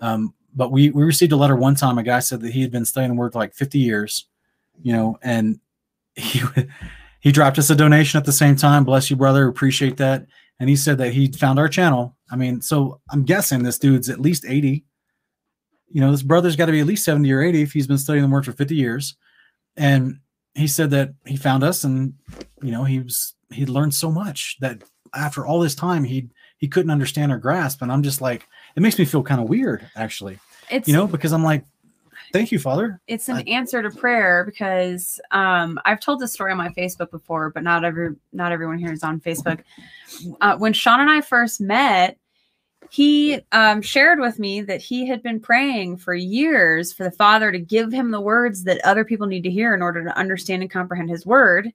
Um, 0.01 0.35
but 0.55 0.72
we 0.72 0.90
we 0.90 1.05
received 1.05 1.32
a 1.32 1.36
letter 1.36 1.56
one 1.56 1.76
time. 1.76 1.97
A 1.97 2.02
guy 2.02 2.18
said 2.18 2.40
that 2.40 2.52
he 2.52 2.62
had 2.62 2.72
been 2.72 2.85
studying 2.85 3.12
the 3.12 3.16
Word 3.16 3.32
for 3.32 3.39
like 3.39 3.55
50 3.55 3.78
years, 3.78 4.26
you 4.82 4.93
know, 4.93 5.16
and 5.22 5.60
he 6.16 6.43
he 7.20 7.30
dropped 7.30 7.59
us 7.59 7.70
a 7.70 7.76
donation 7.76 8.18
at 8.18 8.24
the 8.24 8.32
same 8.32 8.56
time. 8.56 8.85
Bless 8.85 9.09
you, 9.09 9.16
brother. 9.16 9.47
Appreciate 9.47 9.97
that. 9.98 10.26
And 10.59 10.68
he 10.68 10.74
said 10.74 10.98
that 10.98 11.12
he 11.12 11.30
found 11.30 11.60
our 11.60 11.68
channel. 11.68 12.16
I 12.30 12.36
mean, 12.36 12.60
so 12.60 13.01
I'm 13.10 13.24
guessing 13.24 13.62
this 13.62 13.78
dude's 13.78 14.09
at 14.09 14.20
least 14.20 14.44
80. 14.44 14.85
You 15.90 16.01
know, 16.01 16.10
this 16.10 16.22
brother's 16.22 16.56
got 16.56 16.66
to 16.66 16.72
be 16.72 16.80
at 16.80 16.86
least 16.86 17.05
70 17.05 17.32
or 17.32 17.40
80 17.40 17.62
if 17.62 17.72
he's 17.72 17.86
been 17.86 17.97
studying 17.97 18.24
the 18.24 18.30
Word 18.30 18.44
for 18.44 18.52
50 18.52 18.74
years. 18.74 19.16
And 19.76 20.18
he 20.59 20.66
said 20.66 20.90
that 20.90 21.14
he 21.24 21.36
found 21.36 21.62
us 21.62 21.85
and 21.85 22.14
you 22.62 22.70
know 22.70 22.85
he 22.85 23.01
was 23.01 23.35
he 23.51 23.64
learned 23.64 23.94
so 23.94 24.10
much 24.10 24.56
that 24.60 24.82
after 25.14 25.47
all 25.47 25.60
this 25.60 25.74
time 25.74 26.05
he 26.05 26.28
he 26.59 26.68
couldn't 26.68 26.90
understand 26.90 27.32
or 27.32 27.39
grasp 27.39 27.80
and 27.82 27.93
i'm 27.93 28.02
just 28.02 28.20
like 28.20 28.47
it 28.76 28.80
makes 28.80 28.98
me 28.98 29.05
feel 29.05 29.22
kind 29.22 29.40
of 29.40 29.48
weird 29.48 29.89
actually 29.97 30.39
It's 30.70 30.89
you 30.89 30.94
know 30.94 31.06
because 31.06 31.32
i'm 31.32 31.44
like 31.44 31.64
thank 32.32 32.52
you 32.52 32.59
father 32.59 33.01
it's 33.06 33.28
an 33.28 33.36
I- 33.36 33.43
answer 33.43 33.82
to 33.82 33.90
prayer 33.90 34.44
because 34.44 35.20
um, 35.30 35.78
I've 35.85 36.01
told 36.01 36.20
this 36.20 36.32
story 36.32 36.52
on 36.52 36.59
my 36.59 36.68
Facebook 36.70 37.10
before, 37.10 37.51
but 37.51 37.62
not 37.62 37.85
every 37.85 38.16
not 38.32 38.52
everyone 38.52 38.78
here 38.78 38.93
is 38.93 39.02
on 39.02 39.20
Facebook. 39.20 39.60
Uh, 40.40 40.56
when 40.59 40.72
Sean 40.74 41.01
and 41.01 41.10
I 41.10 41.22
first 41.22 41.60
met, 41.60 42.18
he 42.90 43.40
um, 43.52 43.82
shared 43.82 44.19
with 44.19 44.39
me 44.39 44.62
that 44.62 44.81
he 44.81 45.06
had 45.06 45.23
been 45.23 45.40
praying 45.40 45.98
for 45.98 46.15
years 46.15 46.93
for 46.93 47.05
the 47.05 47.10
Father 47.10 47.52
to 47.52 47.59
give 47.59 47.93
him 47.93 48.10
the 48.10 48.20
words 48.20 48.65
that 48.65 48.85
other 48.85 49.05
people 49.05 49.27
need 49.27 49.43
to 49.43 49.51
hear 49.51 49.74
in 49.74 49.82
order 49.82 50.02
to 50.05 50.16
understand 50.16 50.62
and 50.62 50.70
comprehend 50.70 51.10
His 51.10 51.27
Word. 51.27 51.73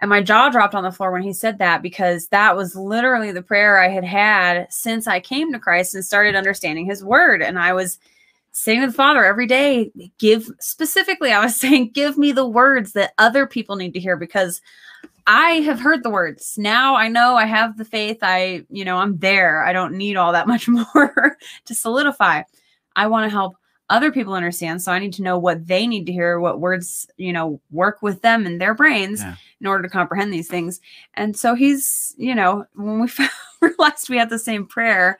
And 0.00 0.08
my 0.08 0.22
jaw 0.22 0.48
dropped 0.48 0.74
on 0.74 0.82
the 0.82 0.92
floor 0.92 1.12
when 1.12 1.22
he 1.22 1.34
said 1.34 1.58
that 1.58 1.82
because 1.82 2.28
that 2.28 2.56
was 2.56 2.74
literally 2.74 3.32
the 3.32 3.42
prayer 3.42 3.78
I 3.78 3.88
had 3.88 4.04
had 4.04 4.72
since 4.72 5.06
I 5.06 5.20
came 5.20 5.52
to 5.52 5.58
Christ 5.58 5.94
and 5.94 6.04
started 6.04 6.34
understanding 6.34 6.86
His 6.86 7.04
Word. 7.04 7.42
And 7.42 7.58
I 7.58 7.74
was 7.74 7.98
saying 8.52 8.80
to 8.80 8.86
the 8.86 8.92
Father 8.92 9.24
every 9.24 9.46
day, 9.46 9.92
give 10.18 10.48
specifically, 10.58 11.32
I 11.32 11.44
was 11.44 11.56
saying, 11.60 11.90
give 11.90 12.16
me 12.16 12.32
the 12.32 12.48
words 12.48 12.92
that 12.92 13.12
other 13.18 13.46
people 13.46 13.76
need 13.76 13.92
to 13.92 14.00
hear 14.00 14.16
because 14.16 14.62
I 15.26 15.52
have 15.60 15.80
heard 15.80 16.02
the 16.02 16.10
words. 16.10 16.54
Now 16.58 16.94
I 16.96 17.08
know 17.08 17.36
I 17.36 17.46
have 17.46 17.76
the 17.76 17.84
faith. 17.84 18.18
I, 18.22 18.64
you 18.70 18.84
know, 18.84 18.96
I'm 18.98 19.18
there. 19.18 19.64
I 19.64 19.72
don't 19.72 19.94
need 19.96 20.16
all 20.16 20.32
that 20.32 20.46
much 20.54 20.68
more 20.68 21.36
to 21.66 21.74
solidify. 21.74 22.42
I 22.96 23.06
want 23.06 23.26
to 23.26 23.30
help 23.30 23.56
other 23.88 24.12
people 24.12 24.34
understand. 24.34 24.80
So 24.82 24.92
I 24.92 25.00
need 25.00 25.12
to 25.14 25.22
know 25.22 25.36
what 25.38 25.66
they 25.66 25.86
need 25.86 26.06
to 26.06 26.12
hear, 26.12 26.38
what 26.38 26.60
words, 26.60 27.08
you 27.16 27.32
know, 27.32 27.60
work 27.72 28.02
with 28.02 28.22
them 28.22 28.46
in 28.46 28.58
their 28.58 28.72
brains 28.74 29.20
Yeah. 29.20 29.34
in 29.60 29.66
order 29.66 29.82
to 29.82 29.88
comprehend 29.88 30.32
these 30.32 30.46
things. 30.48 30.80
And 31.14 31.36
so 31.36 31.54
he's, 31.54 32.14
you 32.16 32.34
know, 32.34 32.66
when 32.74 33.00
we 33.00 33.08
found, 33.08 33.30
realized 33.60 34.08
we 34.08 34.16
had 34.16 34.30
the 34.30 34.38
same 34.38 34.66
prayer, 34.66 35.18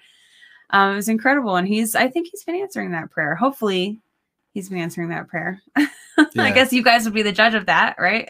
um, 0.71 0.93
it 0.93 0.97
was 0.97 1.09
incredible. 1.09 1.57
And 1.57 1.67
he's, 1.67 1.97
I 1.97 2.09
think 2.09 2.29
he's 2.31 2.45
been 2.45 2.55
answering 2.55 2.93
that 2.93 3.11
prayer. 3.11 3.35
Hopefully 3.35 3.99
he's 4.55 4.69
been 4.69 4.79
answering 4.79 5.09
that 5.09 5.27
prayer. 5.27 5.61
I 5.77 6.53
guess 6.53 6.73
you 6.73 6.85
guys 6.85 7.05
would 7.07 7.15
be 7.15 7.23
the 7.23 7.33
judge 7.33 7.55
of 7.55 7.67
that, 7.67 7.97
right? 7.99 8.29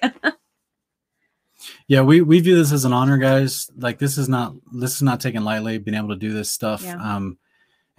Yeah 1.89 2.01
we 2.03 2.21
we 2.21 2.41
view 2.41 2.57
this 2.57 2.73
as 2.73 2.85
an 2.85 2.93
honor 2.93 3.19
guys. 3.19 3.71
Like 3.77 3.99
this 3.99 4.17
is 4.19 4.29
not 4.29 4.55
this 4.73 4.95
is 4.97 5.03
not 5.03 5.21
taken 5.21 5.45
lightly 5.45 5.79
being 5.79 5.97
able 5.97 6.09
to 6.11 6.17
do 6.17 6.33
this 6.33 6.51
stuff 6.51 6.83
Yeah. 6.83 6.97
um 6.97 7.39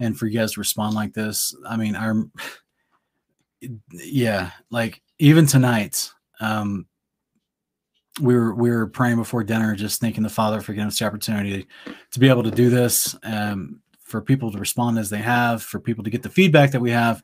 and 0.00 0.18
for 0.18 0.26
you 0.26 0.38
guys 0.38 0.52
to 0.52 0.60
respond 0.60 0.94
like 0.94 1.12
this. 1.14 1.54
I 1.68 1.76
mean 1.76 1.94
i'm 1.96 2.32
yeah 3.92 4.50
like 4.70 5.00
even 5.18 5.46
tonight 5.46 6.10
um 6.40 6.86
we 8.20 8.34
were 8.34 8.54
we 8.54 8.70
were 8.70 8.88
praying 8.88 9.16
before 9.16 9.44
dinner 9.44 9.74
just 9.76 10.00
thanking 10.00 10.22
the 10.24 10.28
father 10.28 10.60
for 10.60 10.72
giving 10.72 10.88
us 10.88 10.98
the 10.98 11.06
opportunity 11.06 11.66
to 12.10 12.18
be 12.18 12.28
able 12.28 12.42
to 12.42 12.50
do 12.50 12.68
this 12.70 13.14
um 13.22 13.80
for 14.00 14.20
people 14.20 14.50
to 14.50 14.58
respond 14.58 14.98
as 14.98 15.08
they 15.10 15.18
have 15.22 15.62
for 15.62 15.78
people 15.78 16.02
to 16.04 16.10
get 16.10 16.22
the 16.22 16.28
feedback 16.28 16.72
that 16.72 16.80
we 16.80 16.90
have 16.90 17.22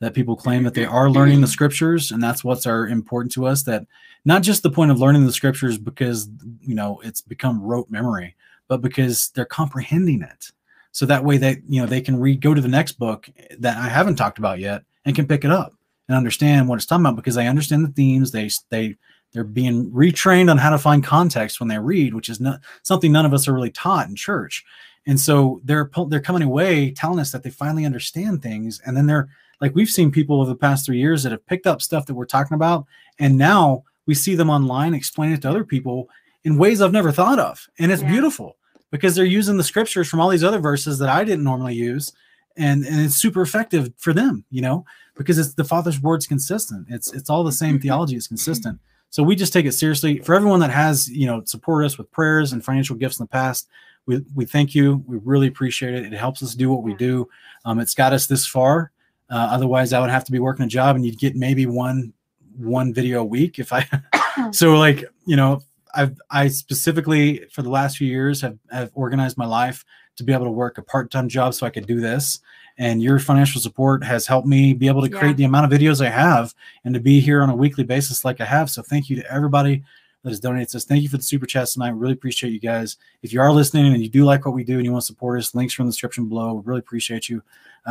that 0.00 0.14
people 0.14 0.36
claim 0.36 0.62
that 0.62 0.74
they 0.74 0.84
are 0.84 1.10
learning 1.10 1.40
the 1.40 1.46
scriptures 1.46 2.12
and 2.12 2.22
that's 2.22 2.44
what's 2.44 2.66
our 2.66 2.86
important 2.86 3.32
to 3.32 3.46
us 3.46 3.62
that 3.64 3.86
not 4.24 4.42
just 4.42 4.62
the 4.62 4.70
point 4.70 4.90
of 4.90 5.00
learning 5.00 5.24
the 5.24 5.32
scriptures 5.32 5.78
because 5.78 6.28
you 6.60 6.74
know 6.74 7.00
it's 7.04 7.20
become 7.20 7.60
rote 7.62 7.90
memory 7.90 8.34
but 8.68 8.82
because 8.82 9.30
they're 9.30 9.46
comprehending 9.46 10.22
it. 10.22 10.52
So 10.92 11.06
that 11.06 11.24
way 11.24 11.38
that 11.38 11.58
you 11.68 11.80
know 11.80 11.86
they 11.86 12.00
can 12.00 12.20
read 12.20 12.40
go 12.40 12.54
to 12.54 12.60
the 12.60 12.68
next 12.68 12.92
book 12.92 13.28
that 13.58 13.76
i 13.76 13.88
haven't 13.88 14.16
talked 14.16 14.38
about 14.38 14.58
yet 14.58 14.82
and 15.04 15.14
can 15.14 15.26
pick 15.26 15.44
it 15.44 15.50
up 15.50 15.74
and 16.08 16.16
understand 16.16 16.68
what 16.68 16.76
it's 16.76 16.86
talking 16.86 17.04
about 17.04 17.16
because 17.16 17.34
they 17.34 17.46
understand 17.46 17.84
the 17.84 17.92
themes. 17.92 18.30
They 18.30 18.50
they 18.70 18.96
they're 19.32 19.44
being 19.44 19.90
retrained 19.90 20.50
on 20.50 20.58
how 20.58 20.70
to 20.70 20.78
find 20.78 21.04
context 21.04 21.60
when 21.60 21.68
they 21.68 21.78
read 21.78 22.14
which 22.14 22.28
is 22.28 22.40
not 22.40 22.60
something 22.82 23.12
none 23.12 23.26
of 23.26 23.34
us 23.34 23.46
are 23.46 23.54
really 23.54 23.70
taught 23.70 24.08
in 24.08 24.16
church. 24.16 24.64
And 25.06 25.20
so 25.20 25.60
they're 25.64 25.90
they're 26.08 26.20
coming 26.20 26.42
away 26.42 26.90
telling 26.90 27.20
us 27.20 27.32
that 27.32 27.42
they 27.42 27.50
finally 27.50 27.84
understand 27.84 28.42
things 28.42 28.80
and 28.84 28.96
then 28.96 29.06
they're 29.06 29.28
like 29.60 29.74
we've 29.74 29.88
seen 29.88 30.10
people 30.10 30.40
over 30.40 30.50
the 30.50 30.56
past 30.56 30.86
three 30.86 30.98
years 30.98 31.22
that 31.22 31.32
have 31.32 31.46
picked 31.46 31.66
up 31.66 31.82
stuff 31.82 32.06
that 32.06 32.14
we're 32.14 32.24
talking 32.24 32.54
about 32.54 32.86
and 33.18 33.36
now 33.36 33.82
we 34.06 34.14
see 34.14 34.34
them 34.34 34.50
online 34.50 34.94
explain 34.94 35.32
it 35.32 35.42
to 35.42 35.48
other 35.50 35.64
people 35.64 36.08
in 36.44 36.56
ways 36.58 36.80
i've 36.80 36.92
never 36.92 37.12
thought 37.12 37.38
of. 37.38 37.66
And 37.78 37.90
it's 37.92 38.02
Yeah. 38.02 38.10
beautiful 38.10 38.56
because 38.90 39.14
they're 39.14 39.24
using 39.24 39.56
the 39.56 39.64
scriptures 39.64 40.08
from 40.08 40.20
all 40.20 40.28
these 40.28 40.44
other 40.44 40.60
verses 40.60 40.98
that 40.98 41.08
i 41.08 41.24
didn't 41.24 41.44
normally 41.44 41.74
use 41.74 42.12
and 42.56 42.84
and 42.84 43.00
it's 43.00 43.16
super 43.16 43.42
effective 43.42 43.92
for 43.98 44.12
them 44.12 44.44
you 44.50 44.62
know 44.62 44.84
because 45.16 45.38
it's 45.38 45.54
the 45.54 45.64
father's 45.64 46.00
words 46.00 46.26
consistent. 46.28 46.86
It's 46.88 47.12
it's 47.12 47.28
all 47.28 47.42
the 47.42 47.50
same 47.50 47.80
theology 47.80 48.14
is 48.14 48.28
consistent. 48.28 48.78
So 49.10 49.24
we 49.24 49.34
just 49.34 49.52
take 49.52 49.66
it 49.66 49.72
seriously. 49.72 50.20
For 50.20 50.32
everyone 50.34 50.60
that 50.60 50.70
has 50.70 51.08
you 51.08 51.26
know 51.26 51.42
supported 51.44 51.86
us 51.86 51.98
with 51.98 52.10
prayers 52.12 52.52
and 52.52 52.64
financial 52.64 52.94
gifts 52.94 53.18
in 53.18 53.24
the 53.24 53.28
past 53.28 53.68
we, 54.06 54.24
we 54.34 54.44
thank 54.46 54.74
you. 54.76 55.02
We 55.06 55.18
really 55.24 55.48
appreciate 55.48 55.92
it. 55.94 56.06
It 56.12 56.16
helps 56.16 56.42
us 56.42 56.54
do 56.54 56.70
what 56.70 56.82
we 56.82 56.94
do. 56.94 57.28
Um, 57.66 57.78
it's 57.80 57.94
got 57.94 58.12
us 58.14 58.26
this 58.26 58.46
far 58.46 58.90
uh, 59.30 59.48
otherwise 59.50 59.92
i 59.92 60.00
would 60.00 60.10
have 60.10 60.24
to 60.24 60.32
be 60.32 60.38
working 60.38 60.64
a 60.64 60.68
job 60.68 60.96
and 60.96 61.04
you'd 61.04 61.18
get 61.18 61.36
maybe 61.36 61.66
one 61.66 62.12
one 62.56 62.92
video 62.92 63.20
a 63.20 63.24
week 63.24 63.58
if 63.58 63.72
i 63.72 63.86
so 64.52 64.74
like 64.76 65.04
you 65.26 65.36
know 65.36 65.60
i've 65.94 66.16
i 66.30 66.48
specifically 66.48 67.44
for 67.52 67.62
the 67.62 67.70
last 67.70 67.96
few 67.96 68.08
years 68.08 68.40
have 68.40 68.58
have 68.70 68.90
organized 68.94 69.36
my 69.38 69.46
life 69.46 69.84
to 70.16 70.24
be 70.24 70.32
able 70.32 70.44
to 70.44 70.50
work 70.50 70.78
a 70.78 70.82
part-time 70.82 71.28
job 71.28 71.54
so 71.54 71.66
i 71.66 71.70
could 71.70 71.86
do 71.86 72.00
this 72.00 72.40
and 72.80 73.02
your 73.02 73.18
financial 73.18 73.60
support 73.60 74.04
has 74.04 74.26
helped 74.26 74.46
me 74.46 74.72
be 74.72 74.86
able 74.86 75.02
to 75.02 75.08
create 75.08 75.30
Yeah. 75.30 75.36
the 75.36 75.44
amount 75.44 75.72
of 75.72 75.78
videos 75.78 76.04
i 76.04 76.10
have 76.10 76.54
and 76.84 76.94
to 76.94 77.00
be 77.00 77.20
here 77.20 77.42
on 77.42 77.50
a 77.50 77.56
weekly 77.56 77.84
basis 77.84 78.24
like 78.24 78.40
i 78.40 78.44
have 78.44 78.68
so 78.70 78.82
thank 78.82 79.08
you 79.10 79.16
to 79.16 79.32
everybody 79.32 79.82
that 80.28 80.32
has 80.32 80.40
donated 80.40 80.68
to 80.68 80.76
us. 80.76 80.84
Thank 80.84 81.02
you 81.02 81.08
for 81.08 81.16
the 81.16 81.22
super 81.22 81.46
chats 81.46 81.72
tonight. 81.72 81.94
Really 81.94 82.12
appreciate 82.12 82.52
you 82.52 82.60
guys. 82.60 82.98
If 83.22 83.32
you 83.32 83.40
are 83.40 83.50
listening 83.50 83.92
and 83.92 84.02
you 84.02 84.08
do 84.10 84.24
like 84.24 84.44
what 84.44 84.54
we 84.54 84.62
do 84.62 84.76
and 84.76 84.84
you 84.84 84.92
want 84.92 85.02
to 85.02 85.06
support 85.06 85.38
us 85.38 85.54
links 85.54 85.78
are 85.78 85.82
in 85.82 85.86
the 85.86 85.92
description 85.92 86.28
below. 86.28 86.62
Really 86.64 86.80
appreciate 86.80 87.28
you 87.28 87.42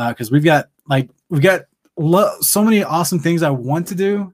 because 0.08 0.30
we've 0.30 0.44
got 0.44 0.68
like 0.88 1.10
we've 1.28 1.42
got 1.42 1.62
lo- 1.96 2.36
so 2.40 2.62
many 2.62 2.84
awesome 2.84 3.18
things 3.18 3.42
i 3.42 3.50
want 3.50 3.88
to 3.88 3.96
do 3.96 4.30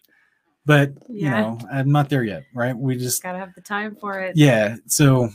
but 0.66 0.92
you 1.08 1.30
know 1.30 1.58
i'm 1.72 1.90
not 1.90 2.10
there 2.10 2.22
yet 2.22 2.44
right? 2.52 2.76
We 2.76 2.96
just 2.98 3.22
Gotta 3.22 3.38
have 3.38 3.54
the 3.54 3.62
time 3.62 3.96
for 3.96 4.20
it. 4.20 4.36
yeah 4.36 4.76
so 4.86 5.30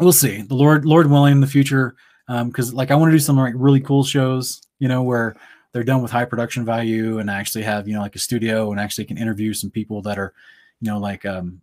we'll 0.00 0.10
see. 0.12 0.42
The 0.42 0.54
lord 0.54 0.84
lord 0.84 1.08
willing 1.08 1.32
in 1.32 1.40
the 1.40 1.46
future 1.46 1.94
um 2.26 2.48
because 2.48 2.74
like 2.74 2.90
i 2.90 2.96
want 2.96 3.10
to 3.10 3.14
do 3.14 3.20
some 3.20 3.36
like 3.36 3.54
really 3.56 3.80
cool 3.80 4.02
shows 4.02 4.62
you 4.80 4.88
know 4.88 5.02
where 5.04 5.36
they're 5.72 5.84
done 5.84 6.02
with 6.02 6.10
high 6.10 6.24
production 6.24 6.64
value 6.64 7.20
and 7.20 7.30
I 7.30 7.38
actually 7.38 7.62
have 7.62 7.86
you 7.86 7.94
know 7.94 8.00
like 8.00 8.16
a 8.16 8.18
studio 8.18 8.72
and 8.72 8.80
actually 8.80 9.04
can 9.04 9.16
interview 9.16 9.54
some 9.54 9.70
people 9.70 10.02
that 10.02 10.18
are 10.18 10.32
you 10.80 10.90
know 10.90 10.98
like 10.98 11.24
um 11.24 11.60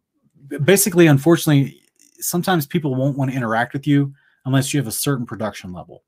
basically 0.63 1.07
unfortunately 1.07 1.81
sometimes 2.19 2.65
people 2.65 2.95
won't 2.95 3.17
want 3.17 3.31
to 3.31 3.37
interact 3.37 3.73
with 3.73 3.85
you 3.85 4.13
unless 4.45 4.73
you 4.73 4.79
have 4.79 4.87
a 4.87 4.91
certain 4.91 5.25
production 5.25 5.71
level. 5.71 6.03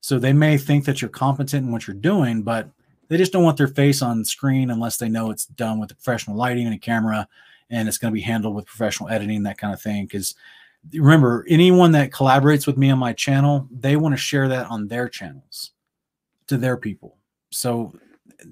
So 0.00 0.18
they 0.18 0.32
may 0.32 0.58
think 0.58 0.84
that 0.84 1.00
you're 1.00 1.08
competent 1.08 1.66
in 1.66 1.72
what 1.72 1.86
you're 1.86 1.96
doing 1.96 2.42
but 2.42 2.68
they 3.08 3.16
just 3.16 3.32
don't 3.32 3.44
want 3.44 3.58
their 3.58 3.68
face 3.68 4.02
on 4.02 4.24
screen 4.24 4.70
unless 4.70 4.96
they 4.96 5.08
know 5.08 5.30
it's 5.30 5.46
done 5.46 5.78
with 5.78 5.90
professional 5.90 6.36
lighting 6.36 6.66
and 6.66 6.74
a 6.74 6.78
camera 6.78 7.28
and 7.70 7.88
it's 7.88 7.98
going 7.98 8.12
to 8.12 8.14
be 8.14 8.20
handled 8.20 8.54
with 8.54 8.66
professional 8.66 9.08
editing 9.08 9.42
that 9.42 9.58
kind 9.58 9.72
of 9.74 9.80
thing 9.80 10.04
because 10.04 10.34
remember 10.94 11.44
anyone 11.48 11.92
that 11.92 12.10
collaborates 12.10 12.66
with 12.66 12.76
me 12.76 12.90
on 12.90 12.98
my 12.98 13.12
channel 13.12 13.68
they 13.70 13.96
want 13.96 14.12
to 14.12 14.20
share 14.20 14.48
that 14.48 14.66
on 14.68 14.88
their 14.88 15.08
channels 15.08 15.72
to 16.52 16.58
their 16.58 16.76
people. 16.76 17.16
So 17.50 17.94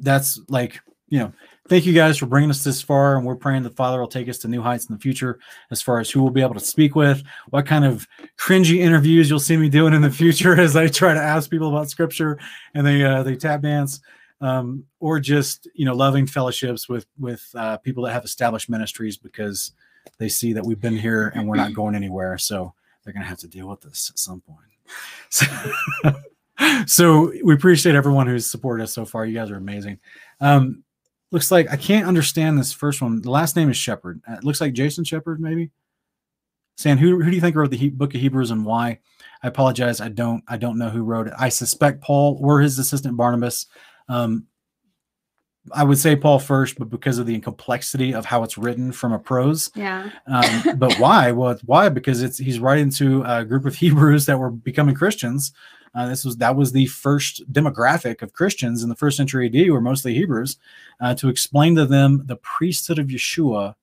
that's 0.00 0.40
like 0.48 0.80
you 1.11 1.19
know 1.19 1.32
thank 1.69 1.85
you 1.85 1.93
guys 1.93 2.16
for 2.16 2.27
bringing 2.27 2.51
us 2.51 2.65
this 2.65 2.81
far 2.81 3.16
and 3.16 3.27
we're 3.27 3.37
praying 3.37 3.62
the 3.62 3.70
father 3.70 4.01
will 4.01 4.09
take 4.09 4.28
us 4.28 4.39
to 4.39 4.49
new 4.49 4.62
heights 4.62 4.87
in 4.87 4.95
the 4.95 5.01
future 5.01 5.39
as 5.70 5.82
far 5.82 6.01
as 6.01 6.11
who 6.11 6.23
we'll 6.23 6.32
be 6.32 6.41
able 6.41 6.55
to 6.55 6.61
speak 6.61 6.97
with 6.97 7.23
what 7.51 7.66
kind 7.66 7.85
of 7.85 8.09
cringy 8.39 8.78
interviews 8.78 9.28
you'll 9.28 9.39
see 9.39 9.57
me 9.57 9.69
doing 9.69 9.93
in 9.93 10.03
the 10.03 10.11
future 10.11 10.59
as 10.61 10.77
i 10.77 10.87
try 10.89 11.12
to 11.12 11.20
ask 11.20 11.51
people 11.51 11.69
about 11.69 11.91
scripture 11.91 12.39
and 12.74 12.87
they 12.87 13.05
uh, 13.05 13.23
they 13.23 13.37
tap 13.37 13.61
dance 13.61 14.01
um, 14.41 14.85
or 15.01 15.20
just 15.20 15.69
you 15.74 15.85
know 15.85 15.95
loving 15.95 16.27
fellowships 16.27 16.89
with 16.89 17.07
with 17.19 17.47
uh, 17.55 17.77
people 17.78 18.05
that 18.05 18.12
have 18.12 18.24
established 18.24 18.70
ministries 18.70 19.19
because 19.19 19.73
they 20.19 20.28
see 20.28 20.53
that 20.53 20.65
we've 20.65 20.81
been 20.81 20.97
here 20.97 21.32
and 21.35 21.49
we're 21.49 21.57
not 21.57 21.74
going 21.74 21.95
anywhere. 21.95 22.39
So 22.39 22.74
they're 23.03 23.12
going 23.12 23.23
to 23.23 23.28
have 23.28 23.39
to 23.39 23.49
deal 23.49 23.69
with 23.69 23.81
this 23.81 24.11
at 24.11 24.19
some 24.19 24.41
point. 24.41 24.59
So, 25.31 25.47
so 26.87 27.32
we 27.45 27.55
appreciate 27.55 27.95
everyone 27.95 28.27
who's 28.27 28.47
supported 28.47 28.85
us 28.85 28.93
so 28.93 29.05
far. 29.05 29.24
You 29.24 29.35
guys 29.35 29.51
are 29.51 29.57
amazing. 29.57 29.99
Um, 30.41 30.85
looks 31.31 31.51
like 31.51 31.70
I 31.70 31.77
can't 31.77 32.07
understand 32.07 32.59
this 32.59 32.73
first 32.73 33.01
one. 33.02 33.23
The 33.23 33.31
last 33.31 33.57
name 33.57 33.70
is 33.70 33.77
Shepherd. 33.77 34.20
Uh, 34.28 34.35
It 34.35 34.44
looks 34.44 34.61
like 34.61 34.73
Jason 34.73 35.05
Shepherd, 35.05 35.40
maybe. 35.40 35.70
Saying 36.77 36.98
who 36.98 37.20
who 37.23 37.28
do 37.31 37.35
you 37.36 37.40
think 37.43 37.57
wrote 37.57 37.70
the 37.70 37.77
he- 37.77 37.90
book 37.90 38.15
of 38.15 38.20
Hebrews 38.20 38.51
and 38.51 38.65
why? 38.65 39.01
I 39.43 39.48
apologize. 39.48 40.01
I 40.01 40.09
don't 40.09 40.43
I 40.48 40.57
don't 40.57 40.78
know 40.78 40.89
who 40.90 41.02
wrote 41.02 41.27
it. 41.27 41.35
I 41.39 41.48
suspect 41.51 42.02
Paul 42.02 42.39
or 42.40 42.61
his 42.61 42.78
assistant 42.78 43.16
Barnabas. 43.16 43.66
Um, 44.09 44.47
I 45.73 45.85
would 45.85 45.98
say 45.98 46.16
Paul 46.16 46.39
first, 46.39 46.78
but 46.78 46.89
because 46.89 47.19
of 47.19 47.27
the 47.27 47.39
complexity 47.39 48.15
of 48.15 48.24
how 48.24 48.43
it's 48.43 48.57
written 48.57 48.93
from 48.93 49.12
a 49.12 49.19
prose, 49.19 49.70
Yeah. 49.74 50.11
um, 50.27 50.78
but 50.78 50.94
why? 50.98 51.32
Well, 51.32 51.59
why 51.66 51.90
because 51.90 52.23
it's 52.23 52.39
he's 52.39 52.59
writing 52.59 52.90
to 52.93 53.23
a 53.27 53.44
group 53.44 53.66
of 53.66 53.74
Hebrews 53.82 54.24
that 54.27 54.39
were 54.39 54.51
becoming 54.51 54.94
Christians. 54.94 55.52
Uh, 55.94 56.08
this 56.08 56.24
was 56.24 56.36
that 56.36 56.56
was 56.56 56.72
the 56.72 56.86
first 56.86 57.52
demographic 57.52 58.22
of 58.22 58.32
Christians 58.32 58.82
in 58.82 58.88
the 58.88 58.94
first 58.94 59.16
century 59.16 59.46
AD, 59.46 59.70
were 59.70 59.80
mostly 59.80 60.14
Hebrews, 60.14 60.56
uh, 61.00 61.14
to 61.16 61.28
explain 61.28 61.74
to 61.76 61.86
them 61.86 62.22
the 62.26 62.36
priesthood 62.36 62.98
of 62.98 63.08
Yeshua 63.08 63.74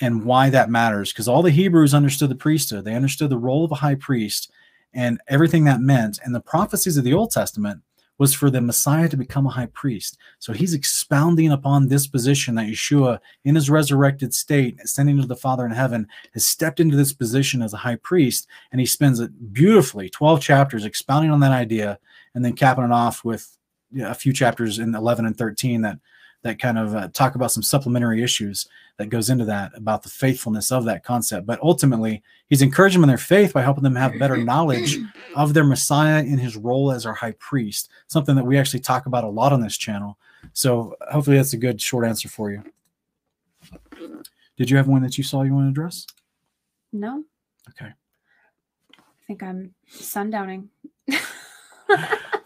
and 0.00 0.24
why 0.24 0.50
that 0.50 0.70
matters. 0.70 1.12
Because 1.12 1.28
all 1.28 1.42
the 1.42 1.50
Hebrews 1.50 1.94
understood 1.94 2.30
the 2.30 2.36
priesthood, 2.36 2.84
they 2.84 2.94
understood 2.94 3.30
the 3.30 3.38
role 3.38 3.64
of 3.64 3.72
a 3.72 3.76
high 3.76 3.96
priest 3.96 4.50
and 4.94 5.20
everything 5.28 5.64
that 5.64 5.80
meant. 5.80 6.18
And 6.22 6.34
the 6.34 6.40
prophecies 6.40 6.96
of 6.96 7.04
the 7.04 7.14
Old 7.14 7.30
Testament 7.30 7.82
was 8.22 8.32
for 8.32 8.50
the 8.50 8.60
Messiah 8.60 9.08
to 9.08 9.16
become 9.16 9.46
a 9.46 9.50
high 9.50 9.66
priest. 9.66 10.16
So 10.38 10.52
he's 10.52 10.74
expounding 10.74 11.50
upon 11.50 11.88
this 11.88 12.06
position 12.06 12.54
that 12.54 12.68
Yeshua, 12.68 13.18
in 13.44 13.56
his 13.56 13.68
resurrected 13.68 14.32
state, 14.32 14.78
ascending 14.80 15.20
to 15.20 15.26
the 15.26 15.34
Father 15.34 15.66
in 15.66 15.72
heaven, 15.72 16.06
has 16.32 16.46
stepped 16.46 16.78
into 16.78 16.96
this 16.96 17.12
position 17.12 17.62
as 17.62 17.74
a 17.74 17.78
high 17.78 17.96
priest. 17.96 18.46
And 18.70 18.80
he 18.80 18.86
spends 18.86 19.18
it 19.18 19.52
beautifully 19.52 20.08
12 20.08 20.40
chapters 20.40 20.84
expounding 20.84 21.32
on 21.32 21.40
that 21.40 21.50
idea 21.50 21.98
and 22.32 22.44
then 22.44 22.52
capping 22.52 22.84
it 22.84 22.92
off 22.92 23.24
with 23.24 23.58
a 24.00 24.14
few 24.14 24.32
chapters 24.32 24.78
in 24.78 24.94
11 24.94 25.26
and 25.26 25.36
13 25.36 25.82
that 25.82 25.98
that 26.42 26.58
kind 26.58 26.78
of 26.78 26.94
uh, 26.94 27.08
talk 27.08 27.34
about 27.34 27.52
some 27.52 27.62
supplementary 27.62 28.22
issues 28.22 28.68
that 28.96 29.08
goes 29.08 29.30
into 29.30 29.44
that 29.44 29.72
about 29.76 30.02
the 30.02 30.08
faithfulness 30.08 30.70
of 30.72 30.84
that 30.84 31.04
concept. 31.04 31.46
But 31.46 31.60
ultimately, 31.62 32.22
he's 32.48 32.62
encouraging 32.62 33.00
them 33.00 33.08
in 33.08 33.14
their 33.14 33.18
faith 33.18 33.52
by 33.52 33.62
helping 33.62 33.84
them 33.84 33.94
have 33.96 34.18
better 34.18 34.36
knowledge 34.44 34.98
of 35.36 35.54
their 35.54 35.64
Messiah 35.64 36.22
in 36.22 36.38
his 36.38 36.56
role 36.56 36.90
as 36.92 37.06
our 37.06 37.14
high 37.14 37.32
priest, 37.38 37.88
something 38.08 38.34
that 38.36 38.44
we 38.44 38.58
actually 38.58 38.80
talk 38.80 39.06
about 39.06 39.24
a 39.24 39.28
lot 39.28 39.52
on 39.52 39.60
this 39.60 39.76
channel. 39.76 40.18
So 40.52 40.96
hopefully 41.10 41.36
that's 41.36 41.52
a 41.52 41.56
good 41.58 41.80
short 41.80 42.04
answer 42.06 42.28
for 42.28 42.50
you. 42.50 42.62
Did 44.56 44.68
you 44.70 44.76
have 44.76 44.88
one 44.88 45.02
that 45.02 45.16
you 45.16 45.24
saw 45.24 45.42
you 45.42 45.54
want 45.54 45.66
to 45.66 45.70
address? 45.70 46.06
No, 46.92 47.24
Okay. 47.70 47.90
I 48.98 49.24
think 49.26 49.42
I'm 49.42 49.74
sundowning. 49.90 50.66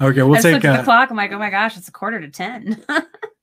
Okay, 0.01 0.23
we'll 0.23 0.33
I 0.35 0.37
just 0.37 0.43
take 0.43 0.53
looked 0.55 0.65
at 0.67 0.73
the 0.75 0.81
uh, 0.81 0.85
clock. 0.85 1.11
I'm 1.11 1.17
like, 1.17 1.33
oh 1.33 1.39
my 1.39 1.51
gosh, 1.51 1.77
it's 1.77 1.89
a 1.89 1.93
quarter 1.93 2.21
to 2.21 2.29
ten. 2.29 2.85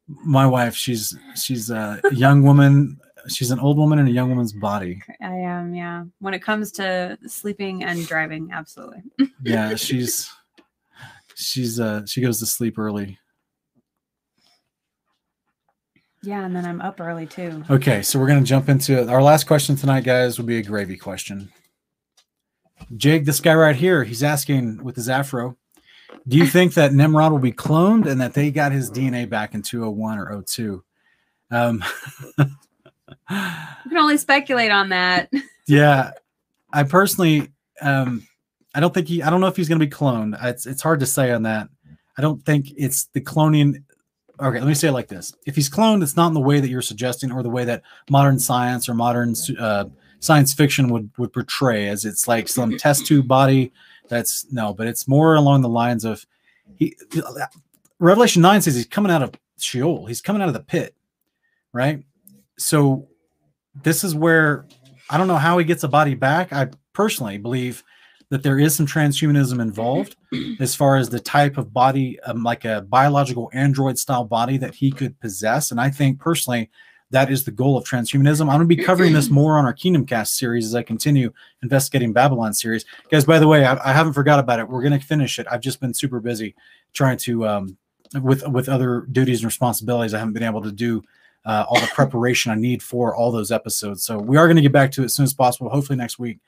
My 0.07 0.45
wife. 0.45 0.75
She's 0.75 1.17
she's 1.35 1.69
a 1.69 2.01
young 2.11 2.43
woman. 2.43 2.97
She's 3.30 3.51
an 3.51 3.59
old 3.59 3.77
woman 3.77 3.99
in 3.99 4.07
a 4.07 4.11
young 4.11 4.30
woman's 4.30 4.51
body. 4.51 5.01
I 5.21 5.35
am, 5.35 5.73
yeah. 5.73 6.03
When 6.19 6.34
it 6.34 6.43
comes 6.43 6.73
to 6.73 7.17
sleeping 7.25 7.84
and 7.84 8.05
driving, 8.05 8.49
absolutely. 8.51 9.03
Yeah, 9.43 9.75
she's 9.75 10.30
she's 11.35 11.80
uh 11.80 12.05
she 12.05 12.21
goes 12.21 12.39
to 12.39 12.45
sleep 12.45 12.77
early. 12.77 13.17
Yeah, 16.21 16.45
and 16.45 16.55
then 16.55 16.65
I'm 16.65 16.80
up 16.80 17.01
early 17.01 17.25
too. 17.25 17.63
Okay, 17.69 18.01
so 18.01 18.17
we're 18.19 18.27
gonna 18.27 18.41
jump 18.43 18.69
into 18.69 19.01
it. 19.01 19.09
Our 19.09 19.21
last 19.21 19.45
question 19.45 19.75
tonight, 19.75 20.05
guys, 20.05 20.38
will 20.38 20.45
be 20.45 20.57
a 20.57 20.63
gravy 20.63 20.95
question. 20.97 21.51
Jake, 22.95 23.25
this 23.25 23.39
guy 23.39 23.53
right 23.53 23.75
here, 23.75 24.03
he's 24.03 24.23
asking 24.23 24.84
with 24.84 24.95
his 24.95 25.09
afro, 25.09 25.57
do 26.28 26.38
you 26.38 26.45
think 26.45 26.74
that 26.76 26.94
Nimrod 26.94 27.32
will 27.32 27.40
be 27.40 27.52
cloned 27.52 28.06
and 28.08 28.20
that 28.22 28.34
they 28.34 28.52
got 28.52 28.72
his 28.72 28.90
DNA 28.90 29.28
back 29.28 29.54
in 29.54 29.62
201 29.62 30.20
or 30.20 30.41
02? 30.41 30.84
Um, 31.52 31.84
You 33.30 33.90
can 33.90 33.98
only 33.98 34.18
speculate 34.18 34.72
on 34.72 34.90
that. 34.90 35.32
yeah, 35.68 36.12
I 36.72 36.84
personally, 36.84 37.50
um, 37.82 38.28
I 38.76 38.80
don't 38.80 38.94
think 38.94 39.08
he, 39.08 39.22
I 39.22 39.30
don't 39.30 39.41
know 39.41 39.48
if 39.48 39.56
he's 39.56 39.70
going 39.70 39.80
to 39.80 39.86
be 39.86 39.91
cloned. 39.91 40.38
It's, 40.44 40.66
it's 40.66 40.82
hard 40.82 41.00
to 41.02 41.06
say 41.06 41.32
on 41.32 41.44
that. 41.44 41.70
I 42.18 42.22
don't 42.22 42.44
think 42.45 42.72
it's 42.78 43.06
the 43.14 43.22
cloning. 43.22 43.84
Okay, 44.40 44.60
let 44.60 44.68
me 44.68 44.74
say 44.74 44.90
it 44.90 44.94
like 44.94 45.08
this: 45.08 45.34
If 45.45 45.56
he's 45.56 45.70
cloned, 45.70 46.04
it's 46.04 46.16
not 46.16 46.28
in 46.28 46.34
the 46.34 46.40
way 46.40 46.60
that 46.60 46.70
you're 46.70 46.82
suggesting, 46.82 47.32
or 47.32 47.44
the 47.44 47.50
way 47.50 47.66
that 47.66 47.84
modern 48.10 48.40
science 48.40 48.90
or 48.90 48.94
modern 48.94 49.36
uh, 49.58 49.86
science 50.24 50.54
fiction 50.54 50.90
would 50.90 51.12
would 51.18 51.34
portray, 51.34 51.90
as 51.90 52.06
it's 52.06 52.28
like 52.28 52.48
some 52.48 52.78
test 52.78 53.06
tube 53.06 53.28
body. 53.28 53.72
That's 54.10 54.52
no, 54.52 54.74
but 54.74 54.88
it's 54.88 55.08
more 55.08 55.36
along 55.36 55.62
the 55.62 55.70
lines 55.70 56.06
of 56.06 56.26
he. 56.76 56.95
Revelation 58.00 58.41
nine 58.41 58.62
says 58.62 58.76
he's 58.76 58.86
coming 58.86 59.12
out 59.12 59.22
of 59.22 59.34
Sheol. 59.60 60.06
He's 60.06 60.22
coming 60.22 60.41
out 60.41 60.48
of 60.48 60.54
the 60.54 60.60
pit, 60.60 60.95
right? 61.72 62.04
So 62.58 63.08
this 63.84 64.04
is 64.04 64.16
where 64.16 64.66
I 65.10 65.18
don't 65.18 65.28
know 65.28 65.38
how 65.38 65.58
he 65.58 65.66
gets 65.66 65.84
a 65.84 65.88
body 65.88 66.16
back. 66.16 66.54
I 66.54 66.70
personally 66.94 67.38
believe 67.38 67.84
that 68.30 68.41
there 68.44 68.58
is 68.58 68.76
some 68.76 68.88
transhumanism 68.88 69.62
involved 69.62 70.16
as 70.60 70.74
far 70.74 70.95
as 70.95 71.10
the 71.10 71.20
type 71.20 71.58
of 71.58 71.74
body, 71.74 72.20
um, 72.22 72.44
like 72.44 72.66
a 72.66 72.82
biological 72.82 73.50
android 73.54 73.98
style 73.98 74.26
body 74.26 74.58
that 74.58 74.74
he 74.74 74.91
could 74.91 75.20
possess. 75.20 75.72
And 75.72 75.80
I 75.80 75.90
think 75.90 76.20
personally, 76.20 76.72
that 77.14 77.31
is 77.31 77.45
the 77.45 77.52
goal 77.52 77.77
of 77.77 77.84
transhumanism. 77.84 78.41
I'm 78.41 78.57
going 78.57 78.68
to 78.68 78.76
be 78.76 78.84
covering 78.84 79.14
this 79.14 79.30
more 79.31 79.57
on 79.57 79.65
our 79.65 79.73
Kingdom 79.73 80.03
Cast 80.03 80.35
series 80.35 80.65
as 80.65 80.73
I 80.73 80.81
continue 80.81 81.31
investigating 81.61 82.11
Babylon 82.11 82.53
series. 82.53 82.85
Guys, 83.10 83.23
by 83.23 83.38
the 83.38 83.48
way, 83.48 83.65
I, 83.65 83.77
I 83.88 83.94
haven't 83.94 84.14
forgot 84.14 84.40
about 84.40 84.60
it. 84.60 84.68
We're 84.68 84.81
going 84.81 84.99
to 84.99 85.06
finish 85.06 85.38
it. 85.38 85.45
I've 85.49 85.61
just 85.61 85.80
been 85.80 85.94
super 85.94 86.19
busy 86.19 86.56
trying 86.91 87.18
to, 87.19 87.48
um, 87.48 87.77
with 88.19 88.48
with 88.48 88.68
other 88.68 89.07
duties 89.11 89.40
and 89.40 89.45
responsibilities. 89.45 90.15
I 90.15 90.19
haven't 90.19 90.34
been 90.34 90.44
able 90.44 90.64
to 90.64 90.72
do 90.72 91.03
uh, 91.45 91.65
all 91.69 91.80
the 91.80 91.88
preparation 91.94 92.52
I 92.52 92.56
need 92.56 92.81
for 92.81 93.15
all 93.15 93.31
those 93.31 93.52
episodes. 93.52 94.03
So 94.03 94.18
we 94.18 94.38
are 94.38 94.48
going 94.48 94.56
to 94.56 94.61
get 94.61 94.72
back 94.72 94.91
to 94.94 95.03
it 95.03 95.06
as 95.06 95.14
soon 95.14 95.26
as 95.26 95.34
possible, 95.35 95.69
hopefully 95.69 95.98
next 95.98 96.18
week. 96.18 96.40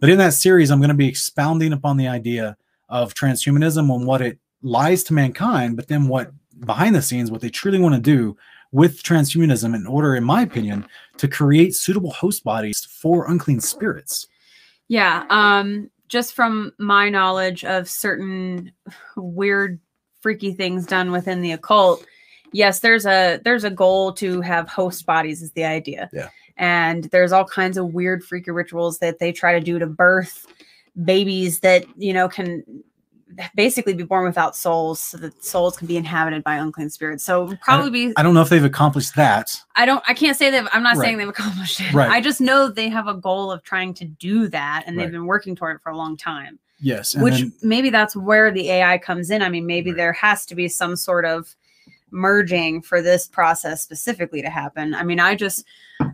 But 0.00 0.10
in 0.10 0.18
that 0.18 0.34
series, 0.34 0.70
I'm 0.70 0.80
going 0.80 0.88
to 0.88 0.94
be 0.94 1.08
expounding 1.08 1.72
upon 1.72 1.96
the 1.96 2.08
idea 2.08 2.58
of 2.90 3.14
transhumanism 3.14 3.94
and 3.94 4.06
what 4.06 4.20
it 4.20 4.38
lies 4.62 5.02
to 5.04 5.14
mankind, 5.14 5.76
but 5.76 5.88
then 5.88 6.08
what 6.08 6.32
behind 6.66 6.94
the 6.94 7.00
scenes, 7.00 7.30
what 7.30 7.40
they 7.40 7.48
truly 7.48 7.78
want 7.78 7.94
to 7.94 8.00
do 8.00 8.36
with 8.72 9.02
transhumanism 9.02 9.74
in 9.74 9.86
order, 9.86 10.14
in 10.14 10.24
my 10.24 10.42
opinion, 10.42 10.86
to 11.16 11.28
create 11.28 11.74
suitable 11.74 12.12
host 12.12 12.44
bodies 12.44 12.84
for 12.84 13.30
unclean 13.30 13.60
spirits. 13.60 14.28
Yeah. 14.88 15.24
Um, 15.30 15.90
just 16.08 16.34
from 16.34 16.72
my 16.78 17.08
knowledge 17.08 17.64
of 17.64 17.88
certain 17.88 18.72
weird, 19.16 19.80
freaky 20.20 20.52
things 20.52 20.86
done 20.86 21.12
within 21.12 21.40
the 21.40 21.52
occult, 21.52 22.04
yes, 22.52 22.80
there's 22.80 23.06
a 23.06 23.40
there's 23.44 23.64
a 23.64 23.70
goal 23.70 24.12
to 24.12 24.40
have 24.40 24.68
host 24.68 25.06
bodies 25.06 25.42
is 25.42 25.52
the 25.52 25.64
idea. 25.64 26.10
Yeah. 26.12 26.28
And 26.56 27.04
there's 27.04 27.32
all 27.32 27.44
kinds 27.44 27.78
of 27.78 27.94
weird 27.94 28.22
freaky 28.22 28.50
rituals 28.50 28.98
that 28.98 29.18
they 29.18 29.32
try 29.32 29.52
to 29.52 29.64
do 29.64 29.78
to 29.78 29.86
birth 29.86 30.46
babies 31.04 31.60
that, 31.60 31.84
you 31.96 32.12
know, 32.12 32.28
can 32.28 32.62
basically 33.54 33.94
be 33.94 34.02
born 34.02 34.24
without 34.24 34.56
souls 34.56 35.00
so 35.00 35.16
that 35.18 35.44
souls 35.44 35.76
can 35.76 35.86
be 35.86 35.96
inhabited 35.96 36.42
by 36.44 36.56
unclean 36.56 36.90
spirits. 36.90 37.22
So 37.24 37.54
probably 37.62 37.90
be 37.90 38.12
I 38.16 38.22
don't 38.22 38.34
know 38.34 38.42
if 38.42 38.48
they've 38.48 38.64
accomplished 38.64 39.14
that. 39.16 39.56
I 39.76 39.86
don't 39.86 40.02
I 40.08 40.14
can't 40.14 40.36
say 40.36 40.50
that 40.50 40.68
I'm 40.74 40.82
not 40.82 40.96
Right. 40.96 41.04
saying 41.06 41.18
they've 41.18 41.28
accomplished 41.28 41.80
it. 41.80 41.92
Right. 41.92 42.10
I 42.10 42.20
just 42.20 42.40
know 42.40 42.68
they 42.68 42.88
have 42.88 43.06
a 43.08 43.14
goal 43.14 43.50
of 43.52 43.62
trying 43.62 43.94
to 43.94 44.04
do 44.04 44.48
that 44.48 44.84
and 44.86 44.96
Right. 44.96 45.04
they've 45.04 45.12
been 45.12 45.26
working 45.26 45.54
toward 45.54 45.76
it 45.76 45.82
for 45.82 45.90
a 45.90 45.96
long 45.96 46.16
time. 46.16 46.58
Yes. 46.80 47.14
and 47.14 47.22
Which 47.22 47.34
then- 47.40 47.52
maybe 47.62 47.90
that's 47.90 48.16
where 48.16 48.50
the 48.50 48.70
AI 48.70 48.98
comes 48.98 49.30
in. 49.30 49.42
I 49.42 49.48
mean, 49.48 49.66
maybe 49.66 49.92
there 49.92 50.12
has 50.14 50.46
to 50.46 50.54
be 50.54 50.66
some 50.68 50.96
sort 50.96 51.24
of 51.24 51.54
merging 52.10 52.82
for 52.82 53.00
this 53.02 53.26
process 53.28 53.82
specifically 53.82 54.42
to 54.42 54.50
happen. 54.50 54.94
I 54.94 55.04
mean, 55.04 55.20
I 55.20 55.34
just 55.36 55.64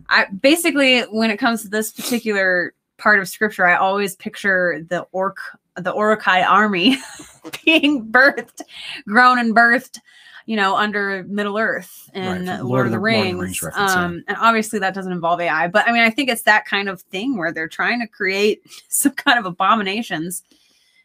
I 0.09 0.25
basically 0.25 1.01
when 1.03 1.31
it 1.31 1.37
comes 1.37 1.63
to 1.63 1.69
this 1.69 1.91
particular 1.91 2.73
part 2.97 3.19
of 3.19 3.27
scripture, 3.27 3.65
I 3.65 3.75
always 3.75 4.15
picture 4.15 4.83
the 4.89 5.07
orc 5.11 5.37
the 5.77 5.93
Uruk-hai 5.93 6.43
army 6.43 6.97
being 7.65 8.05
birthed, 8.11 8.61
grown 9.07 9.39
and 9.39 9.55
birthed, 9.55 9.99
you 10.45 10.55
know, 10.55 10.75
under 10.75 11.23
Middle 11.25 11.57
Earth 11.57 12.09
and 12.13 12.47
Right, 12.47 12.61
Lord, 12.63 12.85
of 12.87 12.91
the 12.91 12.99
Rings. 12.99 13.39
Rings 13.39 13.61
reference, 13.61 13.93
yeah. 13.93 14.03
um, 14.05 14.23
and 14.27 14.37
obviously 14.39 14.79
that 14.79 14.93
doesn't 14.93 15.11
involve 15.11 15.39
AI, 15.41 15.67
but 15.67 15.87
I 15.87 15.91
mean, 15.91 16.03
I 16.03 16.09
think 16.09 16.29
it's 16.29 16.43
that 16.43 16.65
kind 16.65 16.87
of 16.89 17.01
thing 17.03 17.37
where 17.37 17.51
they're 17.51 17.67
trying 17.67 17.99
to 18.01 18.07
create 18.07 18.61
some 18.89 19.13
kind 19.13 19.37
of 19.39 19.45
abominations 19.45 20.43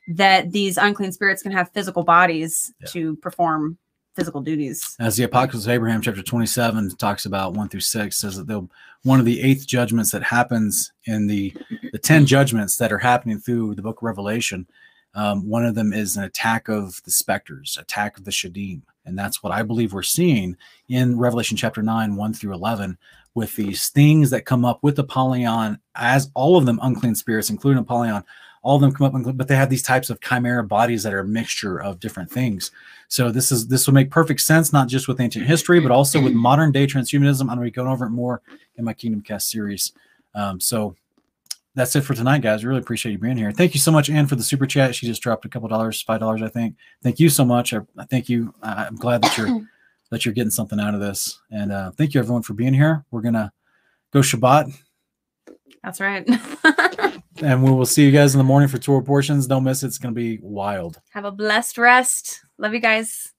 that 0.09 0.51
these 0.53 0.77
unclean 0.79 1.13
spirits 1.13 1.43
can 1.43 1.53
have 1.53 1.71
physical 1.73 2.03
bodies 2.03 2.73
Yeah. 2.81 2.89
to 2.91 3.17
perform 3.17 3.79
physical 4.15 4.41
duties. 4.41 4.97
as 5.01 5.17
the 5.17 5.25
Apocalypse 5.25 5.67
of 5.67 5.73
Abraham, 5.73 6.03
chapter 6.03 6.23
27, 6.23 6.97
talks 6.97 7.25
about 7.27 7.55
one 7.55 7.69
through 7.69 7.81
six, 7.81 8.17
says 8.17 8.37
that 8.37 8.47
they'll 8.47 8.69
one 9.05 9.19
of 9.19 9.27
the 9.27 9.41
eighth 9.41 9.67
judgments 9.67 10.11
that 10.13 10.23
happens 10.23 10.93
in 11.07 11.27
the 11.27 11.55
the 11.93 11.99
10 11.99 12.27
judgments 12.27 12.77
that 12.77 12.93
are 12.93 12.99
happening 12.99 13.39
through 13.39 13.75
the 13.75 13.83
book 13.83 13.99
of 13.99 14.05
Revelation. 14.05 14.67
Um, 15.15 15.49
one 15.49 15.65
of 15.67 15.75
them 15.75 15.93
is 15.93 16.17
an 16.17 16.25
attack 16.25 16.69
of 16.69 17.03
the 17.05 17.11
specters, 17.11 17.77
attack 17.79 18.17
of 18.17 18.25
the 18.25 18.31
Shadim. 18.31 18.83
And 19.05 19.19
that's 19.19 19.43
what 19.43 19.53
I 19.53 19.63
believe 19.63 19.93
we're 19.93 20.03
seeing 20.03 20.57
in 20.89 21.19
Revelation 21.19 21.57
chapter 21.57 21.83
9, 21.83 22.17
1 22.17 22.35
through 22.35 22.55
11, 22.55 22.97
with 23.35 23.57
these 23.57 23.89
things 23.89 24.31
that 24.31 24.47
come 24.47 24.65
up 24.65 24.79
with 24.83 24.99
Apollyon, 24.99 25.79
as 25.95 26.31
all 26.35 26.57
of 26.57 26.67
them 26.67 26.79
unclean 26.83 27.15
spirits, 27.15 27.51
including 27.51 27.81
Apollyon, 27.81 28.25
all 28.63 28.77
of 28.77 28.81
them 28.81 28.93
come 28.93 29.15
up, 29.15 29.37
but 29.37 29.49
they 29.49 29.57
have 29.57 29.71
these 29.71 29.83
types 29.83 30.09
of 30.09 30.21
chimera 30.21 30.63
bodies 30.63 31.03
that 31.03 31.13
are 31.13 31.21
a 31.21 31.27
mixture 31.27 31.79
of 31.79 31.99
different 31.99 32.31
things. 32.31 32.71
So 33.13 33.31
this 33.31 33.53
is 33.53 33.69
this 33.69 33.87
will 33.87 33.93
make 33.93 34.11
perfect 34.11 34.41
sense, 34.41 34.73
not 34.73 34.89
just 34.89 35.07
with 35.07 35.21
ancient 35.21 35.45
history, 35.45 35.81
but 35.81 35.91
also 35.91 36.19
with 36.19 36.33
modern 36.49 36.73
day 36.73 36.87
transhumanism. 36.87 37.43
I'm 37.43 37.49
going 37.49 37.59
to 37.59 37.65
be 37.65 37.71
going 37.71 37.87
over 37.87 38.07
it 38.07 38.11
more 38.11 38.41
in 38.77 38.87
my 38.87 38.95
Kingdom 38.95 39.21
Cast 39.21 39.51
series. 39.51 39.93
Um, 40.35 40.59
so 40.59 40.97
that's 41.75 41.95
it 41.95 42.01
for 42.05 42.15
tonight, 42.15 42.41
guys. 42.41 42.65
Really 42.65 42.81
appreciate 42.81 43.13
you 43.13 43.19
being 43.19 43.37
here. 43.37 43.53
Thank 43.53 43.75
you 43.75 43.81
so 43.81 43.93
much, 43.93 44.09
Ann, 44.09 44.27
for 44.27 44.37
the 44.37 44.43
super 44.43 44.65
chat. 44.65 44.95
She 44.95 45.07
just 45.07 45.21
dropped 45.21 45.45
a 45.45 45.51
couple 45.51 45.69
dollars, 45.69 46.01
five 46.01 46.21
dollars, 46.21 46.41
I 46.41 46.49
think. 46.49 46.77
Thank 47.03 47.21
you 47.21 47.29
so 47.29 47.45
much. 47.45 47.75
I, 47.75 47.81
I 47.99 48.07
thank 48.07 48.31
you. 48.31 48.55
I- 48.63 48.87
I'm 48.87 48.97
glad 48.97 49.21
that 49.21 49.37
you're 49.37 49.61
that 50.11 50.25
you're 50.25 50.33
getting 50.33 50.49
something 50.51 50.81
out 50.81 50.95
of 50.95 51.01
this, 51.01 51.39
and 51.51 51.71
uh, 51.71 51.91
thank 51.91 52.15
you 52.15 52.21
everyone 52.21 52.41
for 52.43 52.55
being 52.55 52.73
here. 52.73 53.05
We're 53.11 53.21
gonna 53.21 53.53
go 54.11 54.21
Shabbat, 54.21 54.75
That's 55.85 56.01
right. 56.01 56.27
and 57.43 57.63
we 57.63 57.71
will 57.71 57.87
see 57.87 58.05
you 58.05 58.11
guys 58.11 58.35
in 58.35 58.39
the 58.39 58.45
morning 58.45 58.69
for 58.69 58.79
Torah 58.79 59.03
portions. 59.03 59.47
Don't 59.47 59.65
miss 59.65 59.83
it. 59.83 59.89
It's 59.89 59.99
gonna 59.99 60.15
be 60.15 60.39
wild. 60.43 61.01
Have 61.11 61.25
a 61.25 61.33
blessed 61.33 61.79
rest. 61.79 62.45
Love 62.59 62.75
you 62.75 62.81
guys. 62.81 63.32